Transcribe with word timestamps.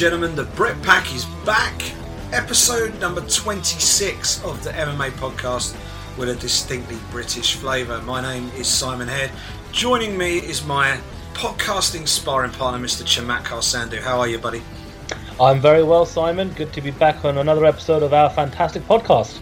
Gentlemen, 0.00 0.34
the 0.34 0.44
Brit 0.44 0.80
Pack 0.82 1.14
is 1.14 1.26
back. 1.44 1.74
Episode 2.32 2.98
number 3.00 3.20
26 3.20 4.42
of 4.44 4.64
the 4.64 4.70
MMA 4.70 5.10
podcast 5.10 5.76
with 6.16 6.30
a 6.30 6.34
distinctly 6.36 6.96
British 7.10 7.56
flavour. 7.56 8.00
My 8.00 8.22
name 8.22 8.50
is 8.56 8.66
Simon 8.66 9.08
Head. 9.08 9.30
Joining 9.72 10.16
me 10.16 10.38
is 10.38 10.64
my 10.64 10.98
podcasting 11.34 12.08
sparring 12.08 12.50
partner, 12.50 12.82
Mr. 12.82 13.02
Chamatkar 13.02 13.60
Sandhu. 13.60 14.00
How 14.00 14.18
are 14.18 14.26
you, 14.26 14.38
buddy? 14.38 14.62
I'm 15.38 15.60
very 15.60 15.82
well, 15.82 16.06
Simon. 16.06 16.48
Good 16.54 16.72
to 16.72 16.80
be 16.80 16.92
back 16.92 17.22
on 17.26 17.36
another 17.36 17.66
episode 17.66 18.02
of 18.02 18.14
our 18.14 18.30
fantastic 18.30 18.82
podcast. 18.84 19.38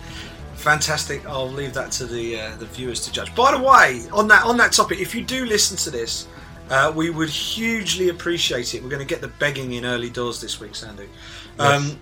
Fantastic. 0.54 1.24
I'll 1.24 1.48
leave 1.48 1.72
that 1.74 1.92
to 1.92 2.04
the 2.04 2.40
uh, 2.40 2.56
the 2.56 2.66
viewers 2.66 2.98
to 3.02 3.12
judge. 3.12 3.32
By 3.36 3.56
the 3.56 3.62
way, 3.62 4.02
on 4.12 4.26
that 4.26 4.42
on 4.44 4.56
that 4.56 4.72
topic, 4.72 4.98
if 4.98 5.14
you 5.14 5.22
do 5.22 5.46
listen 5.46 5.76
to 5.76 5.90
this 5.90 6.26
uh, 6.70 6.92
we 6.94 7.10
would 7.10 7.30
hugely 7.30 8.08
appreciate 8.08 8.74
it. 8.74 8.82
We're 8.82 8.90
going 8.90 9.06
to 9.06 9.06
get 9.06 9.20
the 9.20 9.28
begging 9.28 9.72
in 9.72 9.84
early 9.84 10.10
doors 10.10 10.40
this 10.40 10.60
week, 10.60 10.72
Sandhu. 10.72 11.08
Um, 11.58 11.84
yes. 11.84 11.96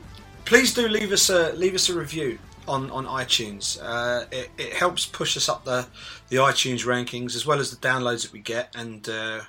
Please 0.44 0.74
do 0.74 0.88
leave 0.88 1.12
us 1.12 1.28
a 1.28 1.52
leave 1.54 1.74
us 1.74 1.88
a 1.88 1.98
review 1.98 2.38
on 2.68 2.90
on 2.90 3.06
iTunes. 3.06 3.78
Uh, 3.82 4.26
it, 4.30 4.50
it, 4.58 4.72
helps 4.72 5.06
push 5.06 5.36
us 5.36 5.48
up 5.48 5.64
the 5.64 5.86
the 6.28 6.36
iTunes 6.36 6.84
rankings 6.84 7.34
as 7.34 7.46
well 7.46 7.58
as 7.58 7.70
the 7.70 7.76
downloads 7.76 8.22
that 8.22 8.32
we 8.32 8.40
get, 8.40 8.74
and 8.76 9.08
uh, 9.08 9.40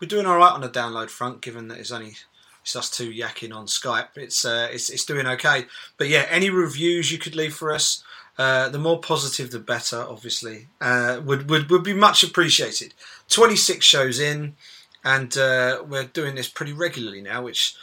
we're 0.00 0.08
doing 0.08 0.26
all 0.26 0.38
right 0.38 0.52
on 0.52 0.60
the 0.60 0.68
download 0.68 1.08
front, 1.10 1.40
given 1.40 1.68
that 1.68 1.78
it's 1.78 1.92
only 1.92 2.16
it's 2.62 2.76
us 2.76 2.90
two 2.90 3.10
yakking 3.10 3.54
on 3.54 3.66
Skype. 3.66 4.16
It's 4.16 4.44
uh, 4.44 4.68
it's 4.70 4.90
it's 4.90 5.04
doing 5.04 5.26
okay. 5.26 5.66
But 5.96 6.08
yeah, 6.08 6.26
any 6.28 6.50
reviews 6.50 7.10
you 7.10 7.18
could 7.18 7.36
leave 7.36 7.54
for 7.54 7.72
us. 7.72 8.02
Uh, 8.38 8.70
the 8.70 8.78
more 8.78 8.98
positive, 8.98 9.50
the 9.50 9.58
better. 9.58 10.00
Obviously, 10.00 10.68
uh, 10.80 11.20
would 11.24 11.50
would 11.50 11.70
would 11.70 11.82
be 11.82 11.92
much 11.92 12.22
appreciated. 12.22 12.94
Twenty 13.30 13.56
six 13.56 13.86
shows 13.86 14.20
in, 14.20 14.56
and 15.04 15.36
uh, 15.38 15.82
we're 15.88 16.04
doing 16.04 16.34
this 16.34 16.48
pretty 16.48 16.72
regularly 16.72 17.22
now, 17.22 17.42
which, 17.42 17.74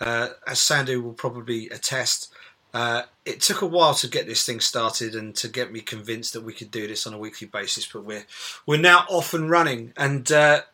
uh, 0.00 0.28
as 0.46 0.58
Sandhu 0.58 1.02
will 1.02 1.14
probably 1.14 1.68
attest, 1.70 2.32
uh, 2.72 3.02
it 3.24 3.40
took 3.40 3.62
a 3.62 3.66
while 3.66 3.94
to 3.94 4.06
get 4.06 4.26
this 4.26 4.44
thing 4.46 4.60
started 4.60 5.14
and 5.14 5.34
to 5.36 5.48
get 5.48 5.72
me 5.72 5.80
convinced 5.80 6.32
that 6.34 6.44
we 6.44 6.52
could 6.52 6.70
do 6.70 6.86
this 6.86 7.06
on 7.06 7.14
a 7.14 7.18
weekly 7.18 7.46
basis. 7.48 7.86
But 7.86 8.04
we're 8.04 8.26
we're 8.66 8.80
now 8.80 9.04
off 9.08 9.34
and 9.34 9.50
running, 9.50 9.92
and 9.96 10.26
the 10.26 10.64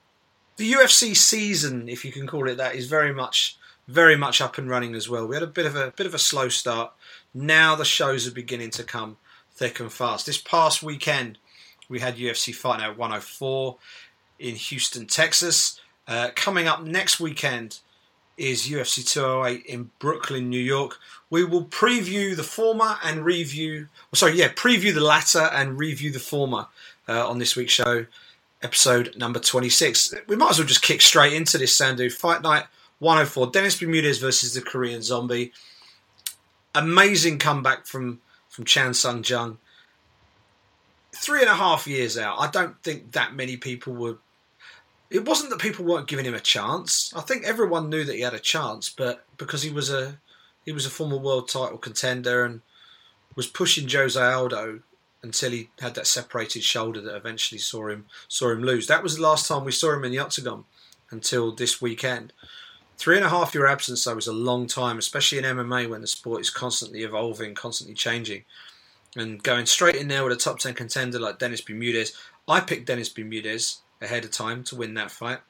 UFC 0.58 1.16
season, 1.16 1.88
if 1.88 2.04
you 2.04 2.12
can 2.12 2.26
call 2.26 2.48
it 2.48 2.56
that, 2.56 2.74
is 2.74 2.88
very 2.88 3.14
much 3.14 3.56
very 3.86 4.16
much 4.16 4.42
up 4.42 4.58
and 4.58 4.68
running 4.68 4.94
as 4.94 5.08
well. 5.08 5.26
We 5.26 5.34
had 5.34 5.42
a 5.42 5.46
bit 5.46 5.64
of 5.64 5.74
a 5.74 5.92
bit 5.96 6.06
of 6.06 6.14
a 6.14 6.18
slow 6.18 6.48
start 6.48 6.92
now 7.34 7.74
the 7.74 7.84
shows 7.84 8.26
are 8.26 8.32
beginning 8.32 8.70
to 8.70 8.84
come 8.84 9.16
thick 9.52 9.80
and 9.80 9.92
fast. 9.92 10.26
This 10.26 10.38
past 10.38 10.82
weekend, 10.82 11.38
we 11.88 12.00
had 12.00 12.16
UFC 12.16 12.54
Fight 12.54 12.80
Night 12.80 12.98
104 12.98 13.76
in 14.38 14.54
Houston, 14.54 15.06
Texas. 15.06 15.80
Uh, 16.06 16.30
coming 16.34 16.66
up 16.66 16.82
next 16.82 17.20
weekend 17.20 17.78
is 18.36 18.68
UFC 18.68 19.06
208 19.06 19.66
in 19.66 19.90
Brooklyn, 19.98 20.48
New 20.48 20.60
York. 20.60 20.98
We 21.28 21.44
will 21.44 21.64
preview 21.64 22.34
the 22.34 22.42
former 22.42 22.96
and 23.02 23.24
review, 23.24 23.88
sorry, 24.14 24.34
yeah, 24.34 24.48
preview 24.48 24.94
the 24.94 25.00
latter 25.00 25.50
and 25.52 25.78
review 25.78 26.10
the 26.10 26.20
former 26.20 26.66
uh, 27.08 27.28
on 27.28 27.38
this 27.38 27.56
week's 27.56 27.72
show, 27.72 28.06
episode 28.62 29.14
number 29.16 29.38
26. 29.38 30.14
We 30.26 30.36
might 30.36 30.50
as 30.50 30.58
well 30.58 30.68
just 30.68 30.82
kick 30.82 31.02
straight 31.02 31.32
into 31.32 31.58
this, 31.58 31.78
Sandhu 31.78 32.10
Fight 32.10 32.42
Night 32.42 32.64
104, 33.00 33.48
Dennis 33.48 33.78
Bermudez 33.78 34.18
versus 34.18 34.54
the 34.54 34.62
Korean 34.62 35.02
Zombie 35.02 35.52
amazing 36.78 37.38
comeback 37.38 37.86
from 37.86 38.20
from 38.48 38.64
Chan 38.64 38.94
Sung 38.94 39.22
Jung. 39.24 39.58
Three 41.14 41.40
and 41.40 41.48
a 41.48 41.54
half 41.54 41.86
years 41.86 42.16
out. 42.16 42.38
I 42.38 42.48
don't 42.48 42.80
think 42.82 43.12
that 43.12 43.34
many 43.34 43.56
people 43.56 43.92
were. 43.92 44.18
It 45.10 45.24
wasn't 45.24 45.50
that 45.50 45.60
people 45.60 45.84
weren't 45.84 46.08
giving 46.08 46.26
him 46.26 46.34
a 46.34 46.40
chance. 46.40 47.12
I 47.16 47.22
think 47.22 47.44
everyone 47.44 47.88
knew 47.88 48.04
that 48.04 48.14
he 48.14 48.20
had 48.20 48.34
a 48.34 48.38
chance, 48.38 48.90
but 48.90 49.24
because 49.36 49.62
he 49.62 49.70
was 49.70 49.90
a 49.90 50.18
he 50.64 50.72
was 50.72 50.84
a 50.84 50.90
former 50.90 51.16
world 51.16 51.48
title 51.48 51.78
contender 51.78 52.44
and 52.44 52.60
was 53.34 53.46
pushing 53.46 53.88
Jose 53.88 54.20
Aldo 54.20 54.80
until 55.22 55.50
he 55.50 55.70
had 55.80 55.94
that 55.94 56.06
separated 56.06 56.62
shoulder 56.62 57.00
that 57.00 57.16
eventually 57.16 57.58
saw 57.58 57.88
him 57.88 58.06
saw 58.28 58.50
him 58.50 58.62
lose. 58.62 58.86
That 58.86 59.02
was 59.02 59.16
the 59.16 59.22
last 59.22 59.48
time 59.48 59.64
we 59.64 59.72
saw 59.72 59.94
him 59.94 60.04
in 60.04 60.12
the 60.12 60.18
octagon 60.18 60.64
until 61.10 61.52
this 61.52 61.80
weekend. 61.80 62.32
Three 62.98 63.16
and 63.16 63.24
a 63.24 63.30
half 63.30 63.54
year 63.54 63.66
absence, 63.66 64.04
though, 64.04 64.18
is 64.18 64.26
a 64.26 64.32
long 64.32 64.66
time, 64.66 64.98
especially 64.98 65.38
in 65.38 65.44
MMA 65.44 65.88
when 65.88 66.00
the 66.00 66.08
sport 66.08 66.40
is 66.40 66.50
constantly 66.50 67.02
evolving, 67.02 67.54
constantly 67.54 67.94
changing. 67.94 68.44
And 69.16 69.42
going 69.42 69.66
straight 69.66 69.94
in 69.94 70.08
there 70.08 70.24
with 70.24 70.32
a 70.32 70.36
top 70.36 70.58
10 70.58 70.74
contender 70.74 71.18
like 71.20 71.38
Dennis 71.38 71.60
Bermudez, 71.60 72.12
I 72.48 72.60
picked 72.60 72.86
Dennis 72.86 73.08
Bermudez 73.08 73.78
ahead 74.00 74.24
of 74.24 74.30
time 74.30 74.64
to 74.64 74.76
win 74.76 74.94
that 74.94 75.10
fight. 75.10 75.40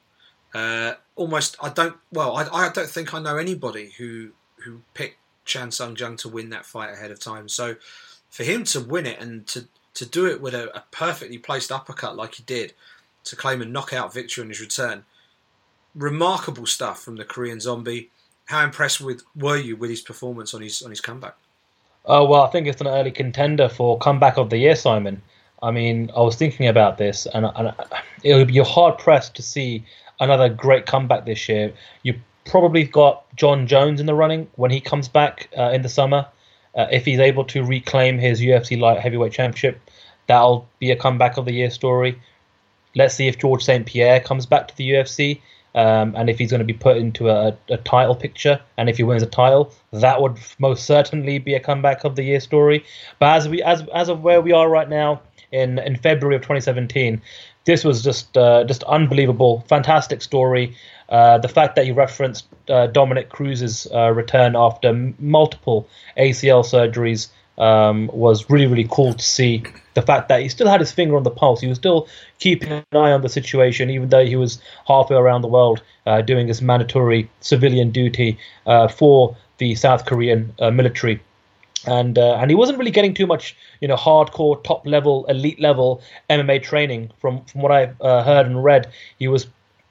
Uh, 0.53 0.93
almost, 1.15 1.55
I 1.61 1.69
don't, 1.69 1.95
well, 2.11 2.35
I, 2.35 2.47
I 2.47 2.69
don't 2.69 2.89
think 2.89 3.13
I 3.13 3.19
know 3.19 3.37
anybody 3.37 3.91
who 3.97 4.31
who 4.65 4.81
picked 4.93 5.17
Chan 5.45 5.71
Sung 5.71 5.95
Jung 5.95 6.17
to 6.17 6.29
win 6.29 6.49
that 6.49 6.65
fight 6.65 6.91
ahead 6.91 7.11
of 7.11 7.19
time. 7.19 7.47
So 7.47 7.75
for 8.29 8.43
him 8.43 8.63
to 8.65 8.79
win 8.79 9.05
it 9.05 9.19
and 9.19 9.47
to, 9.47 9.67
to 9.93 10.05
do 10.05 10.25
it 10.25 10.41
with 10.41 10.53
a, 10.53 10.75
a 10.75 10.83
perfectly 10.91 11.37
placed 11.37 11.71
uppercut 11.71 12.15
like 12.15 12.35
he 12.35 12.43
did, 12.43 12.73
to 13.25 13.35
claim 13.35 13.61
a 13.61 13.65
knockout 13.65 14.13
victory 14.13 14.43
in 14.43 14.49
his 14.49 14.59
return, 14.59 15.03
remarkable 15.95 16.65
stuff 16.65 17.01
from 17.01 17.15
the 17.15 17.25
Korean 17.25 17.59
Zombie. 17.59 18.09
How 18.45 18.63
impressed 18.63 19.01
with 19.01 19.23
were 19.35 19.57
you 19.57 19.75
with 19.75 19.89
his 19.89 20.01
performance 20.01 20.53
on 20.53 20.61
his 20.61 20.81
on 20.81 20.89
his 20.89 21.01
comeback? 21.01 21.35
Oh 22.05 22.25
well, 22.25 22.43
I 22.43 22.49
think 22.49 22.67
it's 22.67 22.81
an 22.81 22.87
early 22.87 23.11
contender 23.11 23.69
for 23.69 23.97
comeback 23.99 24.37
of 24.37 24.49
the 24.49 24.57
year, 24.57 24.75
Simon. 24.75 25.21
I 25.61 25.71
mean, 25.71 26.11
I 26.15 26.21
was 26.21 26.35
thinking 26.35 26.67
about 26.67 26.97
this, 26.97 27.27
and, 27.33 27.45
and 27.45 27.73
it 28.23 28.47
be 28.47 28.57
hard 28.59 28.97
pressed 28.97 29.35
to 29.35 29.41
see 29.41 29.83
another 30.19 30.49
great 30.49 30.85
comeback 30.85 31.25
this 31.25 31.49
year. 31.49 31.73
You 32.03 32.15
probably 32.45 32.83
got 32.83 33.23
Jon 33.35 33.67
Jones 33.67 33.99
in 33.99 34.05
the 34.05 34.13
running 34.13 34.47
when 34.55 34.71
he 34.71 34.79
comes 34.79 35.07
back 35.07 35.49
uh, 35.57 35.71
in 35.71 35.81
the 35.81 35.89
summer. 35.89 36.25
Uh, 36.75 36.87
if 36.91 37.05
he's 37.05 37.19
able 37.19 37.43
to 37.45 37.63
reclaim 37.63 38.17
his 38.17 38.41
UFC 38.41 38.79
light 38.79 38.99
heavyweight 38.99 39.33
championship, 39.33 39.79
that'll 40.27 40.67
be 40.79 40.91
a 40.91 40.95
comeback 40.95 41.37
of 41.37 41.45
the 41.45 41.53
year 41.53 41.69
story. 41.69 42.19
Let's 42.95 43.15
see 43.15 43.27
if 43.27 43.37
George 43.37 43.63
St. 43.63 43.85
Pierre 43.85 44.19
comes 44.19 44.45
back 44.45 44.67
to 44.69 44.77
the 44.77 44.91
UFC. 44.91 45.41
Um, 45.75 46.15
and 46.17 46.29
if 46.29 46.39
he's 46.39 46.49
going 46.49 46.59
to 46.59 46.65
be 46.65 46.73
put 46.73 46.97
into 46.97 47.29
a, 47.29 47.55
a, 47.69 47.77
title 47.77 48.15
picture, 48.15 48.59
and 48.77 48.89
if 48.89 48.97
he 48.97 49.03
wins 49.03 49.21
a 49.21 49.27
title, 49.27 49.71
that 49.93 50.19
would 50.19 50.39
most 50.57 50.85
certainly 50.85 51.37
be 51.37 51.53
a 51.53 51.59
comeback 51.59 52.03
of 52.03 52.15
the 52.15 52.23
year 52.23 52.39
story. 52.39 52.83
But 53.19 53.37
as 53.37 53.47
we 53.47 53.61
as 53.61 53.87
as 53.93 54.09
of 54.09 54.23
where 54.23 54.41
we 54.41 54.51
are 54.51 54.67
right 54.67 54.89
now 54.89 55.21
in 55.51 55.79
in 55.79 55.95
February 55.95 56.35
of 56.35 56.41
2017, 56.41 57.21
this 57.65 57.83
was 57.83 58.03
just 58.03 58.37
uh, 58.37 58.63
just 58.63 58.83
unbelievable, 58.83 59.63
fantastic 59.67 60.21
story. 60.21 60.75
Uh, 61.09 61.37
the 61.39 61.47
fact 61.47 61.75
that 61.75 61.85
you 61.85 61.93
referenced 61.93 62.47
uh, 62.69 62.87
Dominick 62.87 63.29
Cruz's 63.29 63.87
uh, 63.93 64.11
return 64.11 64.55
after 64.55 64.93
multiple 65.19 65.87
ACL 66.17 66.63
surgeries 66.63 67.29
um, 67.57 68.09
was 68.13 68.49
really 68.49 68.67
really 68.67 68.87
cool 68.89 69.13
to 69.13 69.23
see 69.23 69.63
the 69.95 70.01
fact 70.01 70.29
that 70.29 70.41
he 70.41 70.49
still 70.49 70.67
had 70.67 70.79
his 70.79 70.91
finger 70.91 71.17
on 71.17 71.23
the 71.23 71.31
pulse. 71.31 71.61
He 71.61 71.67
was 71.67 71.77
still 71.77 72.07
keeping 72.39 72.71
an 72.71 72.83
eye 72.93 73.11
on 73.11 73.21
the 73.21 73.29
situation, 73.29 73.89
even 73.89 74.09
though 74.09 74.25
he 74.25 74.35
was 74.35 74.61
halfway 74.87 75.17
around 75.17 75.41
the 75.41 75.47
world 75.47 75.81
uh, 76.05 76.21
doing 76.21 76.47
his 76.47 76.61
mandatory 76.61 77.29
civilian 77.41 77.91
duty 77.91 78.37
uh, 78.65 78.87
for 78.87 79.35
the 79.57 79.75
South 79.75 80.05
Korean 80.05 80.53
military. 80.59 81.21
And 81.85 82.17
uh, 82.17 82.35
and 82.35 82.51
he 82.51 82.55
wasn't 82.55 82.77
really 82.77 82.91
getting 82.91 83.13
too 83.13 83.27
much, 83.27 83.55
you 83.81 83.87
know, 83.87 83.95
hardcore, 83.95 84.61
top 84.63 84.85
level, 84.85 85.25
elite 85.27 85.59
level 85.59 86.01
MMA 86.29 86.61
training. 86.61 87.11
From 87.19 87.43
from 87.45 87.61
what 87.61 87.71
I've 87.71 87.99
uh, 88.01 88.23
heard 88.23 88.45
and 88.45 88.63
read, 88.63 88.91
he 89.17 89.27
was 89.27 89.47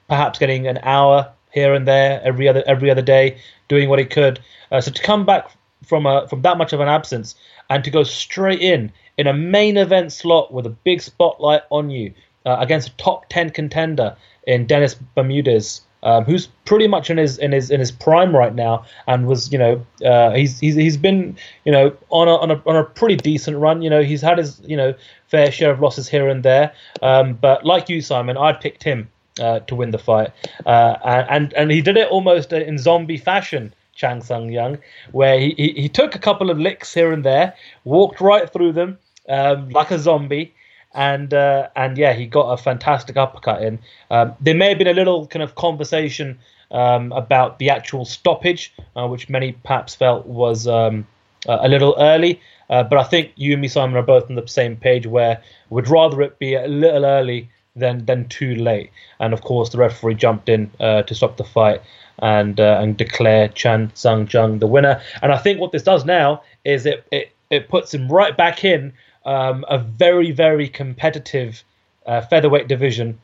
perhaps 0.07 0.39
getting 0.39 0.67
an 0.67 0.79
hour 0.83 1.31
here 1.51 1.73
and 1.73 1.87
there 1.87 2.21
every 2.23 2.47
other 2.47 2.63
every 2.67 2.91
other 2.91 3.01
day, 3.01 3.37
doing 3.67 3.89
what 3.89 3.99
he 3.99 4.05
could. 4.05 4.39
Uh, 4.71 4.81
so 4.81 4.91
to 4.91 5.01
come 5.01 5.25
back 5.25 5.49
from 5.83 6.05
a 6.05 6.27
from 6.27 6.41
that 6.43 6.57
much 6.57 6.73
of 6.73 6.79
an 6.79 6.87
absence 6.87 7.35
and 7.69 7.83
to 7.83 7.91
go 7.91 8.03
straight 8.03 8.61
in 8.61 8.91
in 9.17 9.27
a 9.27 9.33
main 9.33 9.77
event 9.77 10.11
slot 10.11 10.53
with 10.53 10.65
a 10.65 10.69
big 10.69 11.01
spotlight 11.01 11.61
on 11.69 11.89
you 11.89 12.13
uh, 12.45 12.57
against 12.59 12.89
a 12.89 12.95
top 12.97 13.27
10 13.29 13.49
contender 13.51 14.15
in 14.47 14.65
Dennis 14.65 14.95
Bermudez, 15.15 15.81
um, 16.03 16.23
who's 16.23 16.47
pretty 16.65 16.87
much 16.87 17.09
in 17.09 17.17
his 17.17 17.37
in 17.37 17.51
his 17.51 17.69
in 17.69 17.79
his 17.79 17.91
prime 17.91 18.35
right 18.35 18.55
now, 18.55 18.85
and 19.07 19.27
was 19.27 19.51
you 19.51 19.57
know 19.57 19.85
uh, 20.05 20.31
he's 20.31 20.59
he's 20.59 20.75
he's 20.75 20.97
been 20.97 21.37
you 21.65 21.71
know 21.71 21.95
on 22.09 22.27
a, 22.27 22.35
on 22.35 22.51
a 22.51 22.61
on 22.65 22.75
a 22.75 22.83
pretty 22.83 23.15
decent 23.15 23.57
run. 23.57 23.81
You 23.81 23.89
know 23.89 24.01
he's 24.03 24.21
had 24.21 24.37
his 24.37 24.61
you 24.65 24.77
know 24.77 24.93
fair 25.27 25.51
share 25.51 25.71
of 25.71 25.79
losses 25.79 26.07
here 26.07 26.27
and 26.27 26.43
there, 26.43 26.73
um, 27.01 27.33
but 27.33 27.65
like 27.65 27.89
you, 27.89 28.01
Simon, 28.01 28.37
I 28.37 28.53
picked 28.53 28.83
him 28.83 29.09
uh, 29.39 29.59
to 29.61 29.75
win 29.75 29.91
the 29.91 29.99
fight, 29.99 30.29
uh, 30.65 30.95
and 31.29 31.53
and 31.53 31.71
he 31.71 31.81
did 31.81 31.97
it 31.97 32.07
almost 32.09 32.53
in 32.53 32.77
zombie 32.77 33.17
fashion. 33.17 33.73
Chan 33.95 34.21
Sung 34.21 34.49
Jung, 34.49 34.77
where 35.11 35.37
he, 35.37 35.53
he, 35.57 35.73
he 35.73 35.89
took 35.89 36.15
a 36.15 36.19
couple 36.19 36.49
of 36.49 36.57
licks 36.57 36.93
here 36.93 37.11
and 37.11 37.25
there, 37.25 37.53
walked 37.83 38.21
right 38.21 38.49
through 38.49 38.71
them, 38.71 38.97
um, 39.27 39.69
like 39.71 39.91
a 39.91 39.99
zombie. 39.99 40.53
And 40.93 41.33
uh, 41.33 41.69
and 41.75 41.97
yeah, 41.97 42.13
he 42.13 42.25
got 42.25 42.51
a 42.51 42.57
fantastic 42.57 43.15
uppercut 43.17 43.61
in. 43.61 43.79
Um, 44.09 44.33
there 44.41 44.55
may 44.55 44.69
have 44.69 44.77
been 44.77 44.87
a 44.87 44.93
little 44.93 45.27
kind 45.27 45.43
of 45.43 45.55
conversation 45.55 46.39
um, 46.71 47.11
about 47.11 47.59
the 47.59 47.69
actual 47.69 48.05
stoppage, 48.05 48.73
uh, 48.95 49.07
which 49.07 49.29
many 49.29 49.51
perhaps 49.51 49.95
felt 49.95 50.25
was 50.25 50.67
um, 50.67 51.05
a 51.47 51.67
little 51.67 51.95
early. 51.99 52.41
Uh, 52.69 52.83
but 52.83 52.97
I 52.97 53.03
think 53.03 53.31
you 53.35 53.53
and 53.53 53.61
me, 53.61 53.67
Simon, 53.67 53.97
are 53.97 54.03
both 54.03 54.29
on 54.29 54.35
the 54.35 54.47
same 54.47 54.75
page 54.75 55.07
where 55.07 55.41
we'd 55.69 55.87
rather 55.87 56.21
it 56.21 56.39
be 56.39 56.55
a 56.55 56.67
little 56.67 57.05
early 57.05 57.49
than 57.75 58.05
than 58.05 58.27
too 58.27 58.55
late. 58.55 58.91
And 59.19 59.33
of 59.33 59.41
course, 59.41 59.69
the 59.69 59.77
referee 59.77 60.15
jumped 60.15 60.49
in 60.49 60.71
uh, 60.79 61.03
to 61.03 61.15
stop 61.15 61.37
the 61.37 61.43
fight. 61.43 61.81
and 62.21 62.59
uh, 62.59 62.79
and 62.81 62.97
declare 62.97 63.47
Chan 63.49 63.91
Sung 63.95 64.27
Jung 64.29 64.59
the 64.59 64.67
winner. 64.67 65.01
And 65.21 65.31
I 65.31 65.37
think 65.37 65.59
what 65.59 65.71
this 65.71 65.83
does 65.83 66.05
now 66.05 66.43
is 66.65 66.85
it 66.85 67.07
it, 67.11 67.31
it 67.49 67.69
puts 67.69 67.93
him 67.93 68.07
right 68.09 68.35
back 68.35 68.63
in 68.63 68.93
um, 69.29 69.63
a 69.69 69.77
very 69.77 70.31
very 70.31 70.67
competitive 70.67 71.63
uh, 72.07 72.21
featherweight 72.21 72.67
division, 72.67 73.19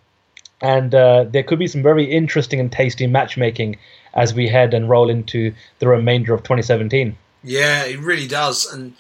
and 0.62 0.94
uh, 0.94 1.26
there 1.28 1.42
could 1.42 1.58
be 1.58 1.66
some 1.66 1.82
very 1.82 2.06
interesting 2.06 2.60
and 2.60 2.72
tasty 2.72 3.08
matchmaking 3.08 3.78
as 4.14 4.36
we 4.36 4.48
head 4.48 4.76
and 4.76 4.88
roll 4.88 5.10
into 5.10 5.52
the 5.80 5.88
remainder 5.88 6.34
of 6.36 6.44
2017. 6.44 7.18
Yeah, 7.44 7.86
it 7.86 8.00
really 8.00 8.28
does, 8.28 8.72
and 8.72 8.94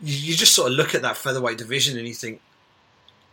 you, 0.00 0.34
just 0.34 0.54
sort 0.54 0.70
of 0.70 0.76
look 0.78 0.94
at 0.94 1.02
that 1.02 1.18
featherweight 1.18 1.58
division 1.58 1.98
and 1.98 2.08
you 2.08 2.14
think 2.14 2.40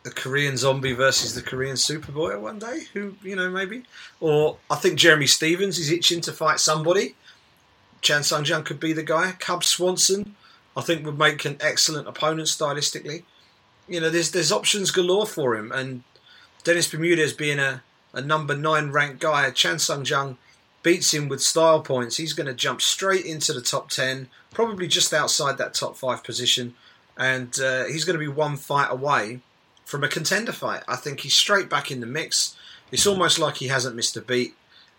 the 0.04 0.12
Korean 0.12 0.58
Zombie 0.58 0.92
versus 0.92 1.36
the 1.36 1.42
Korean 1.42 1.78
Superboy 1.78 2.38
one 2.42 2.60
day. 2.60 2.84
Who 2.94 3.16
you 3.24 3.38
know 3.38 3.50
maybe, 3.50 3.84
or 4.20 4.58
I 4.70 4.76
think 4.76 5.00
Jeremy 5.00 5.28
Stephens 5.28 5.80
is 5.80 5.90
itching 5.90 6.20
to 6.22 6.34
fight 6.34 6.60
somebody. 6.60 7.16
Chan 8.02 8.24
Sung 8.24 8.44
Jung 8.44 8.64
could 8.64 8.82
be 8.82 8.92
the 8.92 9.04
guy. 9.04 9.32
Cub 9.40 9.64
Swanson, 9.64 10.36
I 10.76 10.82
think, 10.82 11.06
would 11.06 11.18
make 11.18 11.46
an 11.46 11.58
excellent 11.60 12.08
opponent 12.08 12.48
stylistically. 12.48 13.24
You 13.88 14.02
know, 14.02 14.10
there's 14.10 14.32
there's 14.32 14.52
options 14.52 14.92
galore 14.92 15.28
for 15.28 15.56
him, 15.56 15.72
and 15.72 16.04
Dennis 16.64 16.90
Bermudez 16.90 17.34
being 17.34 17.60
a, 17.60 17.84
a 18.14 18.22
number 18.22 18.56
nine 18.56 18.92
ranked 18.92 19.20
guy, 19.20 19.50
Chan 19.52 19.80
Sung 19.80 20.06
Jung 20.06 20.38
beats 20.84 21.14
him 21.14 21.30
with 21.30 21.42
style 21.42 21.82
points. 21.82 22.18
He's 22.18 22.34
going 22.34 22.48
to 22.48 22.54
jump 22.54 22.82
straight 22.82 23.26
into 23.26 23.54
the 23.54 23.62
top 23.62 23.90
ten, 23.90 24.30
probably 24.52 24.88
just 24.88 25.14
outside 25.14 25.58
that 25.58 25.74
top 25.74 25.96
five 25.98 26.24
position, 26.24 26.76
and 27.18 27.60
uh, 27.60 27.86
he's 27.86 28.06
going 28.06 28.20
to 28.20 28.26
be 28.26 28.28
one 28.28 28.58
fight 28.58 28.92
away 28.92 29.40
from 29.86 30.04
a 30.04 30.08
contender 30.08 30.52
fight. 30.52 30.84
I 30.88 30.96
think 30.96 31.22
he's 31.22 31.34
straight 31.34 31.70
back 31.70 31.92
in 31.92 32.02
the 32.02 32.08
mix. 32.08 32.56
It's 32.92 33.08
almost 33.08 33.40
like 33.40 33.58
he 33.58 33.68
hasn't 33.68 33.96
missed 33.96 34.18
a 34.18 34.22
beat, 34.22 34.56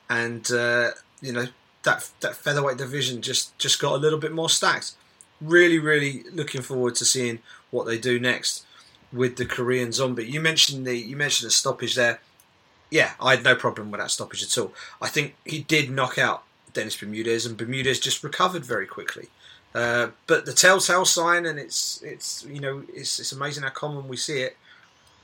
and 0.08 0.50
uh, 0.50 0.90
you 1.20 1.32
know 1.32 1.46
that 1.82 2.10
that 2.20 2.36
featherweight 2.36 2.78
division 2.78 3.22
just 3.22 3.56
just 3.58 3.80
got 3.80 3.94
a 3.94 3.98
little 3.98 4.18
bit 4.18 4.32
more 4.32 4.48
stacked. 4.48 4.92
Really, 5.40 5.78
really 5.78 6.24
looking 6.32 6.62
forward 6.62 6.94
to 6.96 7.04
seeing 7.04 7.40
what 7.70 7.86
they 7.86 7.98
do 7.98 8.18
next 8.18 8.64
with 9.12 9.36
the 9.36 9.46
Korean 9.46 9.92
Zombie. 9.92 10.26
You 10.26 10.40
mentioned 10.40 10.86
the 10.86 10.96
you 10.96 11.16
mentioned 11.16 11.46
the 11.48 11.52
stoppage 11.52 11.94
there. 11.94 12.20
Yeah, 12.90 13.12
I 13.20 13.34
had 13.34 13.44
no 13.44 13.54
problem 13.54 13.90
with 13.90 14.00
that 14.00 14.10
stoppage 14.10 14.42
at 14.42 14.58
all. 14.58 14.72
I 15.00 15.08
think 15.08 15.34
he 15.44 15.60
did 15.60 15.90
knock 15.90 16.18
out 16.18 16.44
Dennis 16.72 16.96
Bermudez, 16.96 17.44
and 17.44 17.56
Bermudez 17.56 18.00
just 18.00 18.22
recovered 18.22 18.64
very 18.64 18.86
quickly. 18.86 19.28
Uh, 19.74 20.08
but 20.26 20.46
the 20.46 20.52
telltale 20.52 21.04
sign, 21.04 21.44
and 21.44 21.58
it's 21.58 22.00
it's 22.02 22.44
you 22.44 22.60
know 22.60 22.84
it's 22.92 23.18
it's 23.18 23.32
amazing 23.32 23.64
how 23.64 23.70
common 23.70 24.08
we 24.08 24.16
see 24.16 24.40
it 24.40 24.56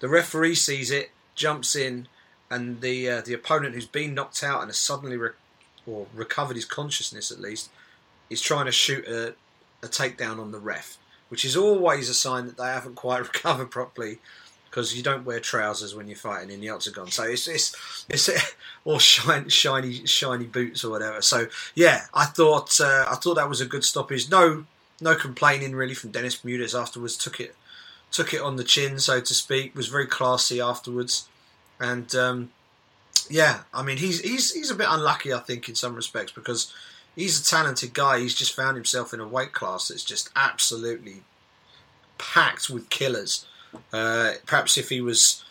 the 0.02 0.08
referee 0.08 0.56
sees 0.56 0.90
it, 0.90 1.12
jumps 1.36 1.76
in, 1.76 2.08
and 2.50 2.80
the 2.80 3.08
uh, 3.08 3.20
the 3.22 3.32
opponent 3.32 3.74
who's 3.74 3.86
been 3.86 4.14
knocked 4.14 4.42
out 4.42 4.60
and 4.60 4.68
has 4.68 4.76
suddenly 4.76 5.16
re- 5.16 5.30
or 5.86 6.06
recovered 6.12 6.56
his 6.56 6.64
consciousness 6.64 7.30
at 7.30 7.40
least 7.40 7.70
is 8.28 8.42
trying 8.42 8.66
to 8.66 8.72
shoot 8.72 9.06
a, 9.06 9.34
a 9.82 9.88
takedown 9.88 10.38
on 10.38 10.52
the 10.52 10.58
ref, 10.58 10.98
which 11.28 11.44
is 11.44 11.56
always 11.56 12.08
a 12.08 12.14
sign 12.14 12.46
that 12.46 12.56
they 12.56 12.66
haven't 12.66 12.94
quite 12.94 13.20
recovered 13.34 13.70
properly 13.70 14.18
because 14.72 14.96
you 14.96 15.02
don't 15.02 15.26
wear 15.26 15.38
trousers 15.38 15.94
when 15.94 16.08
you're 16.08 16.16
fighting 16.16 16.50
in 16.50 16.60
the 16.60 16.70
octagon. 16.70 17.10
So 17.10 17.24
it's 17.24 17.46
it's 17.46 18.06
it's 18.08 18.30
or 18.84 18.98
shiny 18.98 19.50
shiny 19.50 20.06
shiny 20.06 20.46
boots 20.46 20.84
or 20.84 20.90
whatever. 20.90 21.20
So 21.20 21.48
yeah, 21.74 22.06
I 22.14 22.24
thought 22.24 22.80
uh, 22.80 23.04
I 23.08 23.16
thought 23.16 23.34
that 23.34 23.48
was 23.48 23.60
a 23.60 23.66
good 23.66 23.84
stoppage. 23.84 24.30
No 24.30 24.64
no 25.00 25.14
complaining 25.14 25.74
really 25.74 25.94
from 25.94 26.10
Dennis 26.10 26.36
Bermudez 26.36 26.74
afterwards. 26.74 27.16
Took 27.16 27.40
it 27.40 27.54
took 28.10 28.32
it 28.32 28.40
on 28.40 28.56
the 28.56 28.64
chin, 28.64 28.98
so 28.98 29.20
to 29.20 29.34
speak. 29.34 29.76
Was 29.76 29.88
very 29.88 30.06
classy 30.06 30.60
afterwards, 30.60 31.28
and 31.78 32.14
um, 32.14 32.50
yeah, 33.28 33.60
I 33.74 33.82
mean 33.82 33.98
he's 33.98 34.20
he's 34.20 34.52
he's 34.52 34.70
a 34.70 34.74
bit 34.74 34.86
unlucky, 34.88 35.34
I 35.34 35.40
think, 35.40 35.68
in 35.68 35.74
some 35.74 35.94
respects 35.94 36.32
because 36.32 36.72
he's 37.16 37.40
a 37.40 37.44
talented 37.44 37.94
guy. 37.94 38.20
He's 38.20 38.34
just 38.34 38.54
found 38.54 38.76
himself 38.76 39.12
in 39.12 39.20
a 39.20 39.28
weight 39.28 39.52
class 39.52 39.88
that's 39.88 40.04
just 40.04 40.30
absolutely 40.36 41.22
packed 42.18 42.70
with 42.70 42.90
killers. 42.90 43.46
Uh, 43.92 44.32
perhaps 44.46 44.76
if 44.76 44.90
he 44.90 45.00
was, 45.00 45.44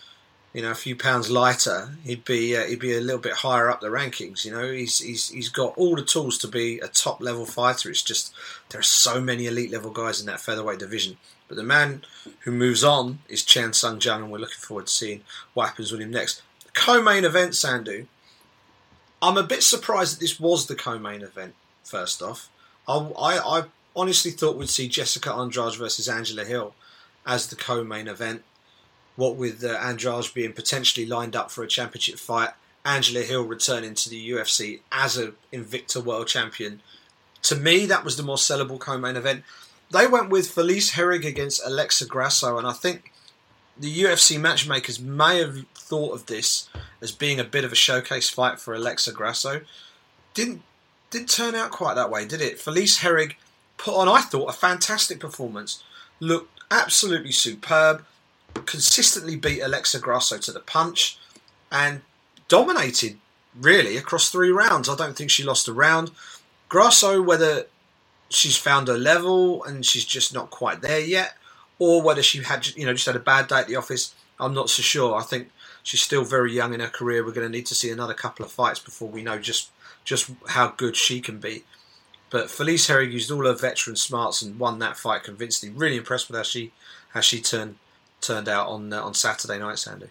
you 0.53 0.61
know, 0.61 0.71
a 0.71 0.75
few 0.75 0.95
pounds 0.95 1.29
lighter, 1.29 1.95
he'd 2.03 2.25
be 2.25 2.55
uh, 2.55 2.65
he'd 2.65 2.79
be 2.79 2.95
a 2.95 3.01
little 3.01 3.21
bit 3.21 3.33
higher 3.33 3.69
up 3.69 3.81
the 3.81 3.87
rankings. 3.87 4.45
You 4.45 4.51
know, 4.51 4.71
he's 4.71 4.99
he's 4.99 5.29
he's 5.29 5.49
got 5.49 5.77
all 5.77 5.95
the 5.95 6.03
tools 6.03 6.37
to 6.39 6.47
be 6.47 6.79
a 6.79 6.87
top 6.87 7.21
level 7.21 7.45
fighter. 7.45 7.89
It's 7.89 8.03
just 8.03 8.33
there 8.69 8.79
are 8.79 8.83
so 8.83 9.19
many 9.19 9.47
elite 9.47 9.71
level 9.71 9.91
guys 9.91 10.19
in 10.19 10.27
that 10.27 10.41
featherweight 10.41 10.79
division. 10.79 11.17
But 11.47 11.57
the 11.57 11.63
man 11.63 12.03
who 12.41 12.51
moves 12.51 12.83
on 12.83 13.19
is 13.27 13.43
Chan 13.43 13.73
Sung 13.73 13.99
Jung, 13.99 14.23
and 14.23 14.31
we're 14.31 14.37
looking 14.37 14.55
forward 14.59 14.87
to 14.87 14.93
seeing 14.93 15.21
what 15.53 15.67
happens 15.67 15.91
with 15.91 15.99
him 15.99 16.11
next. 16.11 16.41
Co-main 16.73 17.25
event, 17.25 17.51
Sandhu. 17.51 18.07
I'm 19.21 19.37
a 19.37 19.43
bit 19.43 19.63
surprised 19.63 20.15
that 20.15 20.19
this 20.19 20.39
was 20.39 20.67
the 20.67 20.75
co-main 20.75 21.21
event. 21.21 21.53
First 21.83 22.21
off, 22.21 22.49
I, 22.87 22.97
I, 23.17 23.59
I 23.59 23.63
honestly 23.95 24.31
thought 24.31 24.57
we'd 24.57 24.69
see 24.69 24.87
Jessica 24.87 25.31
Andrade 25.33 25.75
versus 25.75 26.07
Angela 26.07 26.45
Hill 26.45 26.73
as 27.25 27.47
the 27.47 27.55
co-main 27.55 28.07
event. 28.07 28.43
What 29.15 29.35
with 29.35 29.63
uh, 29.63 29.73
Andrade 29.73 30.33
being 30.33 30.53
potentially 30.53 31.05
lined 31.05 31.35
up 31.35 31.51
for 31.51 31.63
a 31.63 31.67
championship 31.67 32.17
fight, 32.17 32.49
Angela 32.83 33.23
Hill 33.23 33.43
returning 33.43 33.93
to 33.95 34.09
the 34.09 34.31
UFC 34.31 34.79
as 34.91 35.17
a 35.17 35.33
Invicta 35.53 36.03
World 36.03 36.27
Champion. 36.27 36.81
To 37.43 37.55
me, 37.55 37.85
that 37.85 38.03
was 38.03 38.17
the 38.17 38.23
more 38.23 38.37
sellable 38.37 38.79
co-main 38.79 39.15
event 39.15 39.43
they 39.91 40.07
went 40.07 40.29
with 40.29 40.49
Felice 40.49 40.93
Herrig 40.93 41.25
against 41.25 41.65
Alexa 41.65 42.05
Grasso, 42.05 42.57
and 42.57 42.65
I 42.65 42.73
think 42.73 43.11
the 43.77 44.03
UFC 44.03 44.39
matchmakers 44.39 44.99
may 44.99 45.39
have 45.39 45.65
thought 45.91 46.13
of 46.13 46.27
this 46.27 46.69
as 47.01 47.11
being 47.11 47.37
a 47.37 47.43
bit 47.43 47.65
of 47.65 47.73
a 47.73 47.75
showcase 47.75 48.29
fight 48.29 48.61
for 48.61 48.73
Alexa 48.73 49.11
Grasso. 49.11 49.59
Didn't 50.33 50.61
didn't 51.09 51.29
turn 51.29 51.53
out 51.53 51.71
quite 51.71 51.95
that 51.95 52.09
way, 52.09 52.25
did 52.25 52.39
it? 52.39 52.57
Felice 52.57 52.99
Herrig 52.99 53.35
put 53.75 53.97
on, 53.97 54.07
I 54.07 54.21
thought, 54.21 54.47
a 54.47 54.53
fantastic 54.53 55.19
performance. 55.19 55.83
Looked 56.21 56.61
absolutely 56.71 57.33
superb. 57.33 58.05
Consistently 58.65 59.35
beat 59.35 59.59
Alexa 59.59 59.99
Grasso 59.99 60.37
to 60.37 60.51
the 60.53 60.61
punch, 60.61 61.17
and 61.69 62.01
dominated 62.47 63.17
really 63.59 63.97
across 63.97 64.29
three 64.29 64.51
rounds. 64.51 64.87
I 64.87 64.95
don't 64.95 65.17
think 65.17 65.29
she 65.29 65.43
lost 65.43 65.67
a 65.67 65.73
round. 65.73 66.11
Grasso, 66.69 67.21
whether 67.21 67.65
she's 68.29 68.55
found 68.55 68.87
her 68.87 68.97
level 68.97 69.61
and 69.65 69.85
she's 69.85 70.05
just 70.05 70.33
not 70.33 70.51
quite 70.51 70.79
there 70.81 71.01
yet, 71.01 71.35
or 71.79 72.01
whether 72.01 72.23
she 72.23 72.41
had 72.43 72.65
you 72.77 72.85
know 72.85 72.93
just 72.93 73.07
had 73.07 73.17
a 73.17 73.19
bad 73.33 73.49
day 73.49 73.59
at 73.59 73.67
the 73.67 73.75
office. 73.75 74.15
I'm 74.39 74.53
not 74.53 74.69
so 74.69 74.81
sure. 74.81 75.15
I 75.15 75.23
think 75.23 75.49
she's 75.83 76.01
still 76.01 76.23
very 76.23 76.53
young 76.53 76.73
in 76.73 76.79
her 76.79 76.87
career. 76.87 77.23
We're 77.23 77.33
going 77.33 77.47
to 77.47 77.57
need 77.57 77.65
to 77.67 77.75
see 77.75 77.91
another 77.91 78.13
couple 78.13 78.45
of 78.45 78.51
fights 78.51 78.79
before 78.79 79.09
we 79.09 79.23
know 79.23 79.39
just 79.39 79.69
just 80.03 80.31
how 80.47 80.69
good 80.69 80.95
she 80.95 81.21
can 81.21 81.39
be. 81.39 81.63
But 82.29 82.49
Felice 82.49 82.87
Herrig 82.87 83.11
used 83.11 83.29
all 83.29 83.45
her 83.45 83.53
veteran 83.53 83.95
smarts 83.95 84.41
and 84.41 84.57
won 84.57 84.79
that 84.79 84.97
fight 84.97 85.23
convincingly. 85.23 85.77
Really 85.77 85.97
impressed 85.97 86.29
with 86.29 86.37
how 86.37 86.43
she 86.43 86.71
how 87.09 87.21
she 87.21 87.41
turned 87.41 87.75
turned 88.21 88.49
out 88.49 88.67
on 88.67 88.91
uh, 88.93 89.01
on 89.01 89.13
Saturday 89.13 89.59
night, 89.59 89.79
Sandy 89.79 90.07